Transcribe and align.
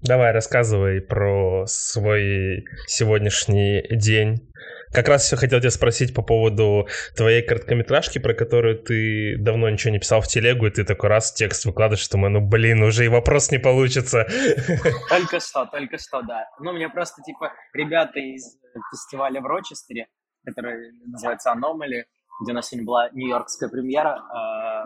Давай, 0.00 0.30
рассказывай 0.30 1.00
про 1.00 1.66
свой 1.66 2.64
сегодняшний 2.86 3.82
день. 3.90 4.48
Как 4.92 5.08
раз 5.08 5.24
все 5.24 5.36
хотел 5.36 5.58
тебя 5.58 5.70
спросить 5.70 6.14
по 6.14 6.22
поводу 6.22 6.86
твоей 7.16 7.42
короткометражки, 7.42 8.18
про 8.18 8.32
которую 8.32 8.78
ты 8.78 9.36
давно 9.38 9.68
ничего 9.68 9.92
не 9.92 9.98
писал 9.98 10.20
в 10.20 10.28
телегу, 10.28 10.66
и 10.66 10.70
ты 10.70 10.84
такой 10.84 11.10
раз 11.10 11.32
текст 11.32 11.64
выкладываешь, 11.64 12.04
что 12.04 12.16
мы, 12.16 12.28
ну 12.28 12.40
блин, 12.40 12.82
уже 12.82 13.06
и 13.06 13.08
вопрос 13.08 13.50
не 13.50 13.58
получится. 13.58 14.26
Только 15.08 15.40
что, 15.40 15.66
только 15.66 15.98
что, 15.98 16.22
да. 16.22 16.48
Ну, 16.60 16.72
мне 16.72 16.88
просто, 16.88 17.20
типа, 17.22 17.52
ребята 17.74 18.20
из 18.20 18.56
фестиваля 18.92 19.40
в 19.40 19.46
Рочестере, 19.46 20.06
который 20.44 20.92
называется 21.06 21.52
Anomaly, 21.52 22.04
где 22.40 22.52
у 22.52 22.54
нас 22.54 22.68
сегодня 22.68 22.86
была 22.86 23.10
нью-йоркская 23.10 23.68
премьера, 23.68 24.22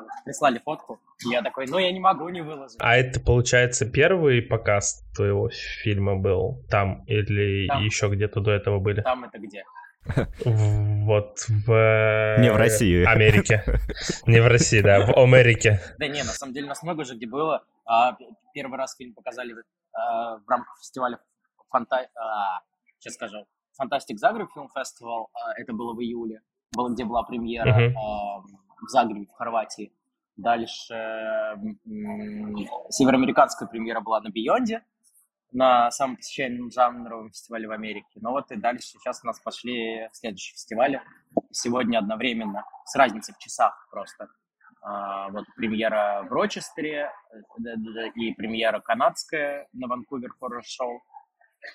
э, 0.02 0.22
прислали 0.24 0.60
фотку, 0.64 1.00
и 1.24 1.30
я 1.30 1.42
такой, 1.42 1.66
ну, 1.66 1.78
я 1.78 1.92
не 1.92 2.00
могу 2.00 2.28
не 2.28 2.40
выложить. 2.40 2.78
А 2.80 2.96
это, 2.96 3.20
получается, 3.20 3.84
первый 3.84 4.42
показ 4.42 5.04
твоего 5.14 5.50
фильма 5.50 6.16
был 6.16 6.62
там 6.70 7.04
или 7.04 7.66
там. 7.68 7.82
еще 7.82 8.08
где-то 8.08 8.40
до 8.40 8.52
этого 8.52 8.78
были? 8.78 9.02
Там 9.02 9.24
это 9.24 9.38
где? 9.38 9.64
Вот 10.04 11.38
в... 11.48 12.36
Не 12.40 12.50
в 12.50 12.56
России. 12.56 13.04
Америке. 13.04 13.62
Не 14.26 14.40
в 14.40 14.48
России, 14.48 14.80
да, 14.80 15.06
в 15.06 15.16
Америке. 15.16 15.80
Да 15.98 16.08
не, 16.08 16.24
на 16.24 16.32
самом 16.32 16.54
деле 16.54 16.66
нас 16.66 16.82
много 16.82 17.04
же 17.04 17.14
где 17.14 17.26
было. 17.26 17.64
А, 17.84 18.16
первый 18.52 18.78
раз 18.78 18.96
фильм 18.96 19.14
показали 19.14 19.54
а, 19.92 20.38
в 20.38 20.48
рамках 20.48 20.76
фестиваля 20.80 21.18
Фанта... 21.70 22.08
Сейчас 22.98 23.14
скажу. 23.14 23.46
Фантастик 23.76 24.18
Загреб 24.18 24.48
фильм 24.52 24.68
фестивал. 24.68 25.30
Это 25.56 25.72
было 25.72 25.94
в 25.94 26.00
июле. 26.00 26.40
Было, 26.74 26.90
где 26.90 27.04
была 27.04 27.22
премьера 27.22 27.92
в 27.94 28.88
Загребе, 28.88 29.26
в 29.26 29.32
Хорватии. 29.32 29.92
Дальше 30.36 30.94
североамериканская 32.88 33.68
премьера 33.68 34.00
была 34.00 34.20
на 34.20 34.30
Бионде 34.30 34.82
на 35.52 35.90
самом 35.90 36.16
посещаемом 36.16 36.70
жанровом 36.70 37.30
фестивале 37.30 37.68
в 37.68 37.72
Америке. 37.72 38.20
Но 38.20 38.30
вот 38.32 38.50
и 38.50 38.56
дальше 38.56 38.86
сейчас 38.86 39.22
у 39.22 39.26
нас 39.26 39.38
пошли 39.40 40.08
следующие 40.12 40.54
фестивали. 40.54 41.02
Сегодня 41.50 41.98
одновременно, 41.98 42.64
с 42.86 42.96
разницей 42.96 43.34
в 43.34 43.38
часах 43.38 43.86
просто. 43.90 44.28
А, 44.84 45.28
вот 45.28 45.44
премьера 45.54 46.26
в 46.28 46.32
Рочестере 46.32 47.08
э, 47.32 48.08
и 48.16 48.34
премьера 48.34 48.80
канадская 48.80 49.68
на 49.72 49.86
Ванкувер 49.86 50.30
Horror 50.40 50.60
Show. 50.60 50.98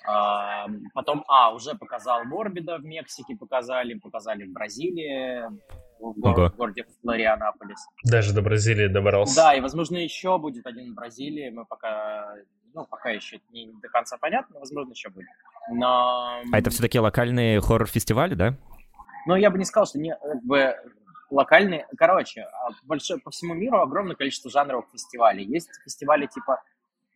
А, 0.05 0.67
потом, 0.93 1.23
а, 1.27 1.53
уже 1.53 1.75
показал 1.75 2.23
Морбида 2.25 2.77
в 2.77 2.85
Мексике, 2.85 3.35
показали, 3.35 3.93
показали 3.95 4.45
в 4.45 4.53
Бразилии, 4.53 5.43
в, 5.99 6.13
го- 6.19 6.49
в 6.49 6.55
городе 6.55 6.85
Флорианаполис. 7.01 7.87
Даже 8.03 8.33
до 8.33 8.41
Бразилии 8.41 8.87
добрался. 8.87 9.35
Да, 9.35 9.55
и, 9.55 9.61
возможно, 9.61 9.97
еще 9.97 10.37
будет 10.37 10.65
один 10.65 10.91
в 10.91 10.95
Бразилии. 10.95 11.49
Мы 11.49 11.65
пока 11.65 12.35
ну, 12.77 12.85
пока 12.85 13.09
еще 13.09 13.39
не 13.51 13.71
до 13.81 13.89
конца 13.89 14.17
понятно, 14.17 14.59
возможно, 14.59 14.91
еще 14.91 15.09
будет. 15.09 15.27
Но... 15.71 16.41
А 16.51 16.57
это 16.57 16.69
все-таки 16.69 16.99
локальные 16.99 17.59
хоррор-фестивали, 17.59 18.35
да? 18.35 18.53
Ну, 19.25 19.35
я 19.35 19.49
бы 19.49 19.57
не 19.57 19.65
сказал, 19.65 19.87
что 19.87 19.97
не, 19.97 20.15
как 20.15 20.43
бы, 20.43 20.75
локальные... 21.31 21.87
Короче, 21.97 22.41
а, 22.41 22.69
большое, 22.83 23.19
по 23.19 23.31
всему 23.31 23.55
миру 23.55 23.81
огромное 23.81 24.15
количество 24.15 24.51
жанровых 24.51 24.85
фестивалей. 24.91 25.43
Есть 25.43 25.69
фестивали 25.83 26.27
типа 26.27 26.61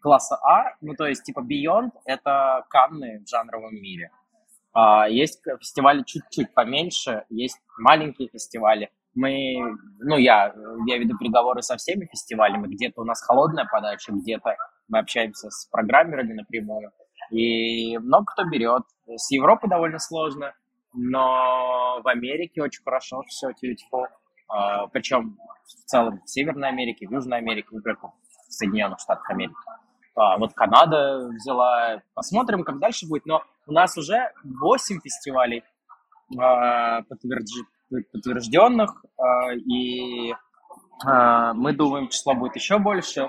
класса 0.01 0.35
А, 0.43 0.75
ну, 0.81 0.93
то 0.95 1.05
есть 1.05 1.23
типа 1.23 1.39
Beyond— 1.39 1.91
это 2.05 2.65
Канны 2.69 3.23
в 3.25 3.29
жанровом 3.29 3.73
мире. 3.73 4.11
А, 4.73 5.07
есть 5.07 5.41
фестивали 5.59 6.03
чуть-чуть 6.03 6.53
поменьше, 6.53 7.25
есть 7.29 7.59
маленькие 7.77 8.29
фестивали. 8.29 8.89
Мы, 9.13 9.55
ну, 9.99 10.17
я, 10.17 10.53
я 10.87 10.97
веду 10.97 11.17
переговоры 11.17 11.61
со 11.61 11.75
всеми 11.75 12.05
фестивалями, 12.05 12.67
где-то 12.67 13.01
у 13.01 13.03
нас 13.03 13.21
холодная 13.21 13.67
подача, 13.69 14.13
где-то 14.13 14.55
мы 14.87 14.99
общаемся 14.99 15.49
с 15.49 15.67
программерами 15.69 16.33
напрямую, 16.33 16.91
и 17.29 17.97
много 17.97 18.25
кто 18.31 18.45
берет. 18.45 18.83
С 19.07 19.31
Европы 19.31 19.67
довольно 19.67 19.99
сложно, 19.99 20.53
но 20.93 22.01
в 22.03 22.07
Америке 22.07 22.61
очень 22.61 22.83
хорошо 22.83 23.23
все 23.27 23.51
тьютифул. 23.53 24.07
А, 24.47 24.87
Причем 24.87 25.37
в 25.65 25.85
целом 25.85 26.21
в 26.23 26.29
Северной 26.29 26.69
Америке, 26.69 27.07
в 27.07 27.11
Южной 27.11 27.37
Америке, 27.39 27.69
только 27.83 28.07
в 28.07 28.53
Соединенных 28.53 28.99
Штатах 28.99 29.29
Америки. 29.29 29.55
А, 30.15 30.37
вот 30.37 30.53
Канада 30.53 31.29
взяла. 31.29 32.01
Посмотрим, 32.13 32.63
как 32.63 32.79
дальше 32.79 33.07
будет. 33.07 33.25
Но 33.25 33.43
у 33.67 33.71
нас 33.71 33.97
уже 33.97 34.31
8 34.43 34.99
фестивалей 35.01 35.63
а, 36.37 37.01
подтвержденных, 37.03 39.05
и 39.65 40.33
мы 41.03 41.73
думаем, 41.73 42.09
число 42.09 42.35
будет 42.35 42.55
еще 42.55 42.77
больше 42.77 43.27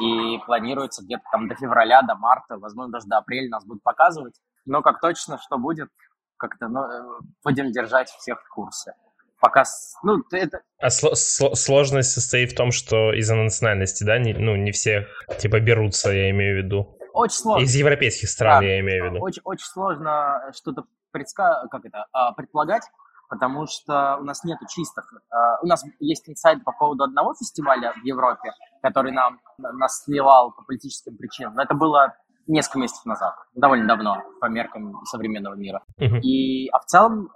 и 0.00 0.38
планируется 0.44 1.02
где-то 1.02 1.22
там 1.32 1.48
до 1.48 1.54
февраля, 1.54 2.02
до 2.02 2.14
марта, 2.14 2.58
возможно, 2.58 2.92
даже 2.92 3.06
до 3.06 3.18
апреля 3.18 3.48
нас 3.48 3.64
будут 3.64 3.82
показывать. 3.82 4.34
Но 4.64 4.82
как 4.82 5.00
точно, 5.00 5.38
что 5.38 5.58
будет, 5.58 5.90
как-то 6.36 6.68
ну, 6.68 6.80
э, 6.80 7.20
будем 7.44 7.70
держать 7.70 8.08
всех 8.08 8.42
в 8.42 8.48
курсе. 8.50 8.94
Пока, 9.40 9.64
ну, 10.02 10.22
это... 10.32 10.60
А 10.78 10.88
сло- 10.88 11.12
сло- 11.12 11.54
сложность 11.54 12.12
состоит 12.12 12.52
в 12.52 12.56
том, 12.56 12.70
что 12.72 13.12
из-за 13.12 13.34
национальности, 13.34 14.02
да, 14.02 14.18
не, 14.18 14.32
ну, 14.32 14.56
не 14.56 14.72
все, 14.72 15.06
типа, 15.38 15.60
берутся, 15.60 16.10
я 16.10 16.30
имею 16.30 16.60
в 16.60 16.64
виду. 16.64 16.98
Очень 17.12 17.36
сложно. 17.36 17.64
Из 17.64 17.74
европейских 17.74 18.28
стран, 18.28 18.60
да, 18.60 18.66
я 18.66 18.80
имею 18.80 19.04
в 19.04 19.06
виду. 19.10 19.24
Очень, 19.24 19.42
очень 19.44 19.66
сложно 19.66 20.50
что-то 20.54 20.84
предска... 21.12 21.66
как 21.70 21.84
это, 21.84 22.06
а, 22.12 22.32
предполагать, 22.32 22.82
потому 23.28 23.66
что 23.66 24.16
у 24.20 24.24
нас 24.24 24.44
нет 24.44 24.58
чистых. 24.68 25.12
Uh, 25.12 25.58
у 25.62 25.66
нас 25.66 25.84
есть 25.98 26.28
инсайт 26.28 26.64
по 26.64 26.72
поводу 26.72 27.04
одного 27.04 27.34
фестиваля 27.34 27.92
в 27.92 28.04
Европе, 28.04 28.52
который 28.82 29.12
нам 29.12 29.40
нас 29.58 30.04
сливал 30.04 30.52
по 30.52 30.62
политическим 30.62 31.16
причинам, 31.16 31.54
но 31.54 31.62
это 31.62 31.74
было 31.74 32.14
несколько 32.46 32.78
месяцев 32.78 33.04
назад, 33.04 33.34
довольно 33.54 33.88
давно 33.88 34.22
по 34.40 34.46
меркам 34.46 35.04
современного 35.04 35.54
мира. 35.54 35.82
Uh-huh. 36.00 36.20
И, 36.20 36.68
а 36.68 36.78
в 36.78 36.84
целом 36.84 37.28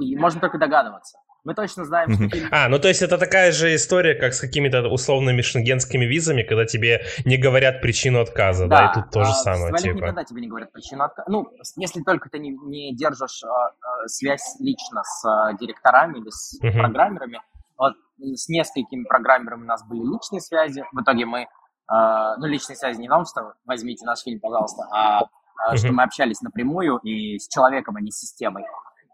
uh, 0.00 0.18
можно 0.18 0.40
только 0.40 0.58
догадываться. 0.58 1.18
Мы 1.44 1.54
точно 1.54 1.84
знаем, 1.84 2.12
что. 2.12 2.38
А, 2.52 2.68
ну 2.68 2.78
то 2.78 2.88
есть 2.88 3.02
это 3.02 3.18
такая 3.18 3.50
же 3.50 3.74
история, 3.74 4.14
как 4.14 4.32
с 4.32 4.40
какими-то 4.40 4.86
условными 4.88 5.42
шенгенскими 5.42 6.04
визами, 6.04 6.42
когда 6.42 6.66
тебе 6.66 7.02
не 7.24 7.36
говорят 7.36 7.80
причину 7.80 8.20
отказа, 8.20 8.68
да, 8.68 8.78
да? 8.78 8.90
и 8.90 8.94
тут 8.94 9.10
то 9.10 9.24
же 9.24 9.30
а, 9.30 9.34
самое. 9.34 9.74
Типа. 9.74 9.96
никогда 9.96 10.24
тебе 10.24 10.40
не 10.40 10.48
говорят 10.48 10.70
причину 10.72 11.02
отказа. 11.02 11.28
Ну, 11.28 11.48
если 11.76 12.02
только 12.02 12.28
ты 12.30 12.38
не, 12.38 12.50
не 12.50 12.94
держишь 12.94 13.42
а, 13.42 13.48
а, 13.48 14.06
связь 14.06 14.56
лично 14.60 15.02
с 15.02 15.24
а, 15.24 15.52
директорами 15.54 16.18
или 16.18 16.30
с 16.30 16.60
uh-huh. 16.62 16.78
программерами. 16.78 17.40
Вот 17.76 17.94
с 18.18 18.48
несколькими 18.48 19.04
программерами 19.04 19.62
у 19.62 19.66
нас 19.66 19.84
были 19.84 20.00
личные 20.00 20.40
связи. 20.40 20.84
В 20.92 21.02
итоге 21.02 21.26
мы, 21.26 21.48
а, 21.88 22.36
ну, 22.36 22.46
личные 22.46 22.76
связи 22.76 23.00
не 23.00 23.08
в 23.08 23.10
том, 23.10 23.24
что 23.24 23.54
возьмите 23.64 24.06
наш 24.06 24.20
фильм, 24.22 24.38
пожалуйста, 24.38 24.84
а, 24.92 25.18
а 25.18 25.74
uh-huh. 25.74 25.76
что 25.76 25.92
мы 25.92 26.04
общались 26.04 26.40
напрямую 26.40 26.98
и 26.98 27.38
с 27.38 27.48
человеком, 27.48 27.96
а 27.96 28.00
не 28.00 28.12
с 28.12 28.18
системой. 28.18 28.62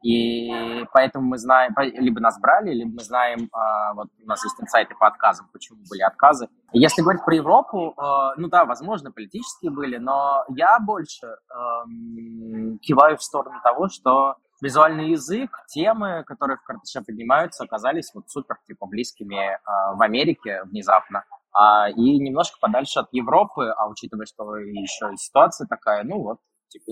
И 0.02 0.84
поэтому 0.92 1.26
мы 1.26 1.38
знаем, 1.38 1.74
либо 1.78 2.20
нас 2.20 2.38
брали, 2.40 2.72
либо 2.72 2.92
мы 2.94 3.02
знаем, 3.02 3.48
а, 3.52 3.94
вот 3.94 4.08
у 4.22 4.26
нас 4.26 4.44
есть 4.44 4.60
инсайты 4.60 4.94
по 4.98 5.06
отказам, 5.06 5.48
почему 5.52 5.78
были 5.90 6.02
отказы. 6.02 6.48
Если 6.72 7.02
говорить 7.02 7.24
про 7.24 7.34
Европу, 7.34 7.94
а, 7.96 8.34
ну 8.36 8.48
да, 8.48 8.64
возможно, 8.64 9.10
политические 9.10 9.70
были, 9.70 9.96
но 9.96 10.44
я 10.48 10.78
больше 10.78 11.26
эм, 11.26 12.78
киваю 12.80 13.16
в 13.16 13.22
сторону 13.22 13.60
того, 13.62 13.88
что 13.88 14.36
визуальный 14.60 15.10
язык, 15.10 15.50
темы, 15.68 16.24
которые 16.26 16.58
в 16.58 16.62
Карташе 16.62 17.02
поднимаются, 17.04 17.64
оказались 17.64 18.10
вот 18.14 18.28
супер 18.28 18.56
типа 18.66 18.86
близкими 18.86 19.54
э, 19.54 19.58
в 19.94 20.02
Америке 20.02 20.62
внезапно. 20.64 21.24
А, 21.52 21.88
и 21.90 22.18
немножко 22.18 22.58
подальше 22.60 23.00
от 23.00 23.08
Европы, 23.12 23.72
а 23.76 23.88
учитывая, 23.88 24.26
что 24.26 24.56
еще 24.56 25.12
и 25.12 25.16
ситуация 25.16 25.66
такая, 25.66 26.04
ну 26.04 26.22
вот, 26.22 26.38
типа, 26.68 26.84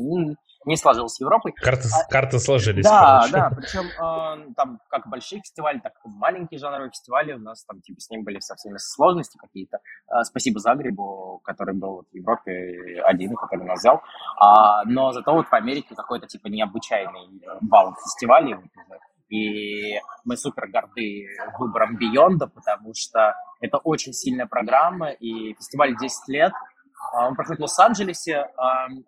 не, 0.67 0.77
сложилось 0.77 1.15
с 1.15 1.21
Европой. 1.21 1.53
Карты, 1.53 1.89
а, 1.93 2.11
карты 2.11 2.39
сложились. 2.39 2.85
Да, 2.85 3.21
короче. 3.21 3.33
да, 3.33 3.51
причем 3.51 3.87
э, 3.87 4.55
там 4.55 4.81
как 4.91 5.09
большие 5.09 5.41
фестивали, 5.41 5.79
так 5.79 5.93
и 6.05 6.09
маленькие 6.09 6.59
жанровые 6.59 6.91
фестивали 6.91 7.33
у 7.33 7.39
нас 7.39 7.65
там 7.65 7.81
типа 7.81 8.01
с 8.01 8.11
ним 8.11 8.25
были 8.25 8.41
со 8.41 8.55
всеми 8.57 8.77
сложности 8.79 9.39
какие-то. 9.39 9.79
Э, 10.09 10.25
спасибо 10.25 10.59
Загребу, 10.61 11.41
который 11.45 11.75
был 11.75 11.97
вот, 11.97 12.07
в 12.11 12.15
Европе 12.15 13.01
один, 13.05 13.35
который 13.37 13.65
нас 13.65 13.79
взял. 13.79 14.03
А, 14.39 14.85
но 14.85 15.13
зато 15.13 15.33
вот 15.33 15.47
в 15.47 15.55
Америке 15.55 15.95
какой-то 15.95 16.27
типа 16.27 16.49
необычайный 16.49 17.41
бал 17.61 17.95
фестивалей. 17.95 18.57
И 19.29 19.99
мы 20.25 20.37
супер 20.37 20.69
горды 20.69 21.27
выбором 21.59 21.97
Бионда, 21.97 22.47
потому 22.47 22.93
что 22.95 23.35
это 23.61 23.79
очень 23.79 24.13
сильная 24.13 24.47
программа, 24.47 25.11
и 25.11 25.55
фестиваль 25.55 25.97
10 25.97 26.29
лет– 26.29 26.53
а, 26.63 26.76
он 27.15 27.35
проходит 27.35 27.61
в 27.61 27.63
Лос-Анджелесе, 27.63 28.49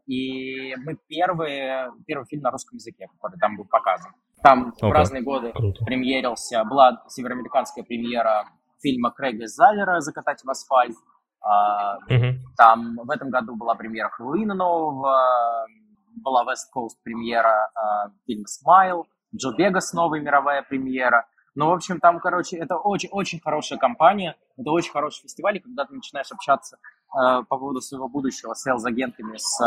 и 0.06 0.74
мы 0.76 0.96
первый, 1.08 1.90
первый 2.06 2.26
фильм 2.26 2.42
на 2.42 2.50
русском 2.50 2.76
языке, 2.76 3.08
который 3.20 3.38
там 3.38 3.56
был 3.56 3.64
показан. 3.64 4.12
Там 4.42 4.68
okay. 4.68 4.88
в 4.88 4.92
разные 4.92 5.22
годы 5.22 5.52
Круто. 5.52 5.84
премьерился, 5.84 6.62
была 6.64 7.02
североамериканская 7.08 7.84
премьера 7.84 8.44
фильма 8.80 9.10
Крейга 9.10 9.46
Заллера 9.46 10.00
«Закатать 10.00 10.42
в 10.44 10.50
асфальт». 10.50 10.96
Uh-huh. 11.40 12.34
Там 12.56 12.96
в 12.96 13.10
этом 13.10 13.30
году 13.30 13.56
была 13.56 13.74
премьера 13.74 14.08
Хэллоуина 14.10 14.54
нового, 14.54 15.66
была 16.16 16.44
West 16.44 16.68
Coast 16.74 16.96
премьера 17.02 17.70
а, 17.74 18.10
фильма 18.26 18.46
«Smile», 18.46 19.06
Джо 19.34 19.54
Бегос 19.56 19.92
новая 19.92 20.20
мировая 20.20 20.62
премьера. 20.62 21.26
Ну, 21.54 21.68
в 21.68 21.72
общем, 21.72 22.00
там, 22.00 22.20
короче, 22.20 22.56
это 22.56 22.76
очень-очень 22.76 23.40
хорошая 23.40 23.78
компания, 23.78 24.36
это 24.56 24.70
очень 24.70 24.92
хороший 24.92 25.22
фестиваль, 25.22 25.56
и 25.56 25.60
когда 25.60 25.84
ты 25.84 25.94
начинаешь 25.94 26.30
общаться 26.30 26.78
по 27.12 27.44
поводу 27.44 27.80
своего 27.80 28.08
будущего 28.08 28.54
с 28.54 28.62
sales-агентами, 28.62 29.36
с 29.36 29.60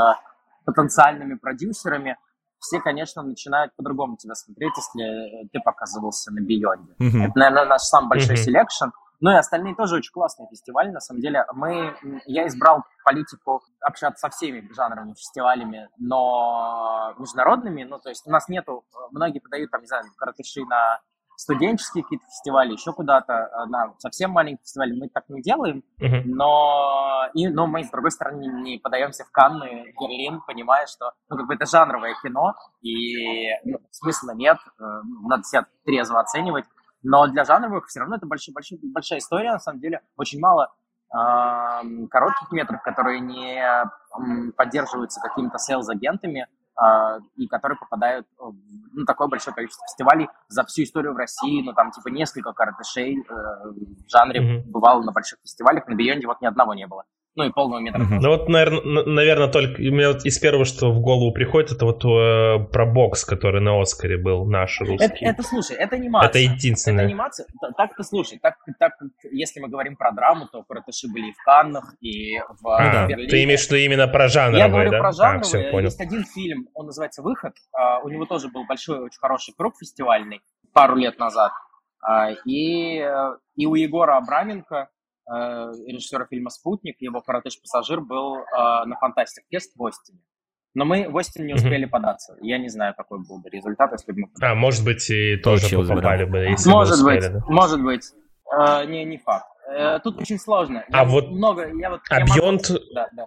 потенциальными 0.66 1.36
продюсерами, 1.36 2.18
все, 2.60 2.80
конечно, 2.80 3.24
начинают 3.24 3.76
по-другому 3.76 4.18
тебя 4.18 4.36
смотреть, 4.36 4.74
если 4.78 5.50
ты 5.52 5.60
показывался 5.66 6.32
на 6.32 6.42
Beyond 6.42 6.81
е. 6.81 6.94
Mm-hmm. 7.00 7.30
Это, 7.30 7.40
наверное, 7.40 7.66
наш 7.66 7.82
самый 7.82 8.10
большой 8.10 8.36
mm-hmm. 8.36 8.44
selection. 8.44 8.86
Ну 9.20 9.32
и 9.32 9.36
остальные 9.36 9.76
тоже 9.76 9.96
очень 9.96 10.12
классные 10.12 10.48
фестивали. 10.50 10.90
На 10.92 11.00
самом 11.00 11.22
деле, 11.22 11.46
мы, 11.54 11.96
я 12.26 12.48
избрал 12.48 12.84
политику 13.04 13.62
общаться 13.80 14.28
со 14.28 14.36
всеми 14.36 14.68
жанровыми 14.74 15.14
фестивалями, 15.14 15.90
но 15.98 17.14
международными. 17.18 17.84
Ну, 17.84 18.00
то 18.00 18.10
есть 18.10 18.26
у 18.28 18.32
нас 18.32 18.48
нету, 18.48 18.84
многие 19.12 19.40
подают, 19.40 19.70
там, 19.72 19.82
не 19.82 19.88
знаю, 19.88 20.06
коротыши 20.18 20.64
на 20.66 21.00
студенческие 21.42 22.04
какие-то 22.04 22.26
фестивали, 22.28 22.74
еще 22.74 22.94
куда-то, 22.94 23.34
э, 23.34 23.66
на 23.66 23.94
совсем 23.98 24.32
маленькие 24.32 24.62
фестивали, 24.64 24.94
мы 24.94 25.10
так 25.10 25.28
не 25.30 25.42
делаем, 25.42 25.84
uh-huh. 26.00 26.22
но, 26.26 27.28
и, 27.34 27.48
но 27.48 27.66
мы, 27.66 27.84
с 27.84 27.90
другой 27.90 28.12
стороны, 28.12 28.46
не 28.62 28.78
подаемся 28.78 29.24
в 29.26 29.32
Канны, 29.32 29.92
Берлин, 30.00 30.42
понимая, 30.46 30.86
что 30.86 31.14
ну, 31.30 31.38
как 31.38 31.48
бы 31.48 31.56
это 31.56 31.66
жанровое 31.66 32.16
кино, 32.22 32.54
и 32.82 33.48
ну, 33.66 33.80
смысла 33.90 34.32
нет, 34.36 34.58
э, 34.80 34.84
надо 35.28 35.44
себя 35.44 35.66
трезво 35.84 36.20
оценивать, 36.20 36.66
но 37.02 37.26
для 37.26 37.44
жанровых 37.44 37.88
все 37.88 38.02
равно 38.02 38.18
это 38.18 38.28
большой, 38.28 38.54
большой, 38.54 38.78
большая 38.84 39.20
история, 39.20 39.54
на 39.54 39.60
самом 39.60 39.80
деле, 39.80 40.02
очень 40.18 40.40
мало 40.40 40.72
э, 41.12 42.08
коротких 42.12 42.52
метров, 42.52 42.84
которые 42.84 43.20
не 43.20 44.52
поддерживаются 44.52 45.20
какими-то 45.20 45.58
сейлз-агентами, 45.58 46.48
и 47.36 47.48
которые 47.48 47.78
попадают 47.78 48.26
в 48.38 48.56
ну, 48.94 49.06
такое 49.06 49.28
большое 49.28 49.54
количество 49.54 49.86
фестивалей 49.88 50.30
за 50.48 50.64
всю 50.66 50.84
историю 50.84 51.14
в 51.14 51.18
России, 51.18 51.62
ну, 51.64 51.74
там, 51.74 51.92
типа, 51.92 52.08
несколько 52.10 52.54
каратышей 52.54 53.20
э, 53.20 53.24
в 53.30 54.10
жанре 54.10 54.42
mm-hmm. 54.42 54.64
бывало 54.72 55.04
на 55.04 55.12
больших 55.12 55.40
фестивалях, 55.42 55.88
на 55.88 55.96
Бионде 55.96 56.28
вот 56.28 56.42
ни 56.42 56.48
одного 56.48 56.74
не 56.74 56.88
было 56.88 57.04
ну 57.36 57.46
и 57.46 57.52
полного 57.52 57.80
метра. 57.80 58.00
Ну 58.00 58.30
вот, 58.30 58.50
наверное, 58.50 59.06
наверное, 59.06 59.48
только 59.48 59.80
у 59.80 59.84
меня 59.84 60.10
вот 60.10 60.26
из 60.26 60.38
первого, 60.38 60.66
что 60.66 60.92
в 60.92 61.00
голову 61.00 61.32
приходит, 61.32 61.72
это 61.72 61.86
вот 61.86 62.04
э, 62.04 62.66
про 62.72 62.86
бокс, 62.86 63.24
который 63.24 63.62
на 63.62 63.80
Оскаре 63.80 64.18
был, 64.18 64.46
наш 64.46 64.82
русский. 64.82 65.06
Это, 65.06 65.16
это 65.22 65.44
слушай, 65.44 65.78
это 65.78 65.96
анимация. 65.96 66.30
Это 66.30 66.40
единственное. 66.40 67.06
Это 67.06 67.14
анимация. 67.14 67.46
Так-то, 67.78 68.04
слушай, 68.04 68.38
так, 68.42 68.56
так, 68.80 68.94
если 69.32 69.62
мы 69.62 69.70
говорим 69.70 69.96
про 69.96 70.12
драму, 70.12 70.48
то 70.52 70.64
Каратыши 70.64 71.08
были 71.08 71.30
и 71.30 71.32
в 71.32 71.44
Каннах, 71.44 71.96
и 72.02 72.38
в 72.60 72.68
а, 72.68 73.08
Берлине. 73.08 73.30
Ты 73.30 73.44
имеешь 73.46 73.62
в 73.62 73.72
виду 73.72 73.78
именно 73.78 74.08
про 74.08 74.28
жанровые, 74.28 74.60
Я 74.60 74.70
говорю 74.70 74.92
да? 74.92 75.00
про 75.00 75.12
жанровые. 75.14 75.40
А, 75.40 75.44
все, 75.44 75.72
понял. 75.72 75.86
Есть 75.86 76.02
один 76.02 76.26
фильм, 76.26 76.68
он 76.74 76.88
называется 76.88 77.22
«Выход». 77.22 77.54
Uh, 77.74 78.02
у 78.04 78.10
него 78.10 78.26
тоже 78.26 78.50
был 78.50 78.66
большой, 78.66 79.00
очень 79.00 79.20
хороший 79.20 79.54
круг 79.58 79.76
фестивальный 79.80 80.42
пару 80.74 80.96
лет 80.98 81.18
назад. 81.18 81.54
Uh, 82.04 82.36
и, 82.46 83.00
э, 83.00 83.38
и 83.56 83.66
у 83.68 83.76
Егора 83.76 84.18
Абраменко 84.18 84.90
режиссера 85.88 86.26
фильма 86.26 86.50
«Спутник», 86.50 86.98
его 87.00 87.22
«Коротыш-пассажир» 87.22 88.02
был 88.02 88.38
э, 88.38 88.86
на 88.86 88.96
«Фантастик 89.00 89.44
Фест» 89.50 89.74
в 89.76 89.86
Остине. 89.86 90.20
Но 90.74 90.86
мы 90.86 91.10
в 91.10 91.16
Остин 91.16 91.46
не 91.46 91.54
успели 91.54 91.86
mm-hmm. 91.86 91.90
податься. 91.90 92.38
Я 92.42 92.58
не 92.58 92.70
знаю, 92.70 92.94
какой 92.96 93.20
был 93.20 93.42
бы 93.42 93.50
результат, 93.50 93.92
если 93.92 94.12
бы 94.12 94.22
мы 94.22 94.28
подали. 94.28 94.52
А, 94.52 94.56
может 94.56 94.86
быть, 94.86 95.10
и 95.10 95.36
тоже 95.38 95.62
Получилось 95.62 95.90
попали 95.90 96.24
бы, 96.24 96.38
если 96.38 96.70
может 96.70 97.04
бы 97.04 97.12
успели, 97.12 97.20
быть, 97.20 97.34
да? 97.34 97.46
Может 97.48 97.84
быть. 97.84 98.06
Э, 98.54 98.86
не, 98.86 99.04
не 99.06 99.18
факт. 99.18 99.48
Э, 99.70 100.00
тут 100.00 100.20
очень 100.22 100.40
сложно. 100.40 100.84
А 100.92 101.00
я 101.00 101.06
вот 101.06 101.30
много, 101.30 101.68
я 101.76 101.90
вот, 101.90 102.02
а 102.10 102.20
я 102.20 102.26
Beyond... 102.26 102.72
Могу... 102.72 102.86
Да, 102.94 103.10
да. 103.14 103.26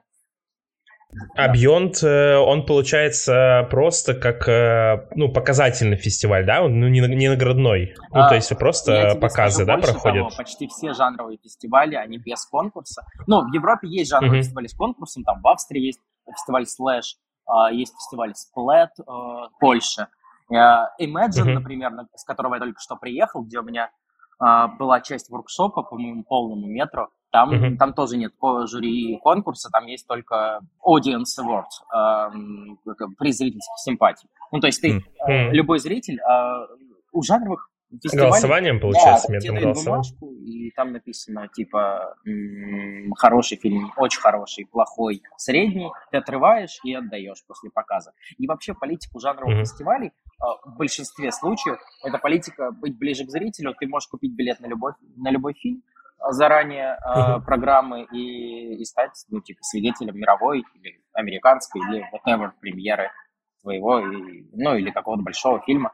А 1.35 1.55
Beyond, 1.55 1.95
э, 2.03 2.37
он 2.37 2.65
получается 2.67 3.67
просто 3.71 4.15
как 4.15 4.49
э, 4.49 5.09
ну, 5.15 5.33
показательный 5.33 5.97
фестиваль, 5.97 6.47
да? 6.47 6.63
Он 6.63 6.79
ну, 6.79 6.89
не, 6.89 7.01
не 7.01 7.29
наградной. 7.29 7.95
Ну, 8.11 8.21
а, 8.21 8.29
то 8.29 8.35
есть 8.35 8.57
просто 8.59 9.17
показы, 9.21 9.65
да, 9.65 9.79
проходят? 9.79 10.29
Того, 10.29 10.31
почти 10.37 10.69
все 10.69 10.93
жанровые 10.93 11.39
фестивали, 11.43 11.95
они 11.95 12.19
без 12.19 12.45
конкурса. 12.47 13.05
Ну, 13.27 13.49
в 13.49 13.53
Европе 13.53 13.89
есть 13.89 14.11
жанровые 14.11 14.41
uh-huh. 14.41 14.45
фестивали 14.45 14.67
с 14.67 14.75
конкурсом, 14.75 15.25
там 15.25 15.41
в 15.43 15.49
Австрии 15.49 15.81
есть 15.81 16.01
фестиваль 16.27 16.65
Slash, 16.65 17.17
а, 17.47 17.71
есть 17.71 17.95
фестиваль 17.95 18.33
Splat 18.33 18.91
э, 18.99 19.03
в 19.07 19.51
Польше. 19.61 20.09
Imagine, 20.51 21.47
uh-huh. 21.47 21.55
например, 21.55 21.93
с 22.15 22.25
которого 22.25 22.55
я 22.55 22.61
только 22.61 22.79
что 22.81 22.97
приехал, 22.97 23.43
где 23.43 23.59
у 23.59 23.63
меня 23.63 23.91
а, 24.39 24.69
была 24.69 25.01
часть 25.01 25.31
воркшопа 25.31 25.83
по 25.83 25.97
моему 25.97 26.25
полному 26.25 26.67
метру, 26.67 27.09
там, 27.35 27.53
mm-hmm. 27.53 27.77
там 27.79 27.95
тоже 27.95 28.17
нет 28.17 28.33
жюри 28.67 29.19
конкурса, 29.21 29.69
там 29.73 29.87
есть 29.87 30.07
только 30.07 30.61
audience 30.87 31.35
award, 31.41 31.67
э, 31.93 33.07
приз 33.19 33.39
зрительской 33.39 33.77
симпатии. 33.85 34.29
Ну, 34.53 34.61
то 34.61 34.69
есть 34.69 34.81
ты, 34.81 34.99
mm-hmm. 34.99 35.51
любой 35.51 35.81
зритель, 35.81 36.21
э, 36.21 36.67
у 37.11 37.23
жанровых 37.23 37.71
фестивалей... 37.91 38.31
Голосованием, 38.31 38.79
получается, 38.79 39.27
да, 39.27 39.35
методом 39.35 39.63
голосования? 39.63 40.11
и 40.47 40.71
там 40.77 40.93
написано, 40.93 41.49
типа, 41.49 42.15
хороший 43.17 43.59
фильм, 43.59 43.93
очень 43.97 44.21
хороший, 44.21 44.67
плохой, 44.67 45.21
средний, 45.37 45.91
ты 46.13 46.19
отрываешь 46.19 46.79
и 46.85 46.95
отдаешь 46.95 47.45
после 47.49 47.71
показа. 47.71 48.13
И 48.39 48.47
вообще 48.47 48.75
политику 48.75 49.19
жанровых 49.19 49.57
mm-hmm. 49.57 49.61
фестивалей 49.63 50.13
в 50.67 50.77
большинстве 50.77 51.33
случаев 51.33 51.79
это 52.05 52.19
политика 52.19 52.71
быть 52.71 52.97
ближе 52.97 53.25
к 53.25 53.31
зрителю. 53.31 53.75
Ты 53.75 53.89
можешь 53.89 54.09
купить 54.09 54.37
билет 54.37 54.61
на 54.61 54.67
любой, 54.67 54.93
на 55.17 55.33
любой 55.33 55.55
фильм, 55.55 55.83
заранее 56.31 56.99
uh-huh. 57.07 57.41
программы 57.45 58.07
и, 58.13 58.75
и 58.77 58.85
стать, 58.85 59.13
ну, 59.31 59.41
типа, 59.41 59.59
свидетелем 59.63 60.17
мировой 60.17 60.65
или 60.75 61.01
американской 61.13 61.81
или 61.81 62.05
whatever 62.13 62.51
премьеры 62.61 63.11
своего, 63.61 64.01
и, 64.01 64.45
ну, 64.53 64.75
или 64.77 64.91
какого-то 64.91 65.23
большого 65.23 65.61
фильма. 65.61 65.93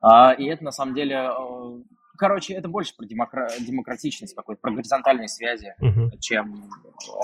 А, 0.00 0.32
и 0.32 0.46
это, 0.46 0.64
на 0.64 0.72
самом 0.72 0.94
деле, 0.94 1.30
э, 1.30 1.82
короче, 2.18 2.54
это 2.54 2.68
больше 2.68 2.94
про 2.96 3.06
демокра- 3.06 3.48
демократичность 3.60 4.34
какой-то, 4.34 4.60
про 4.60 4.72
горизонтальные 4.72 5.28
связи, 5.28 5.74
uh-huh. 5.80 6.18
чем, 6.20 6.68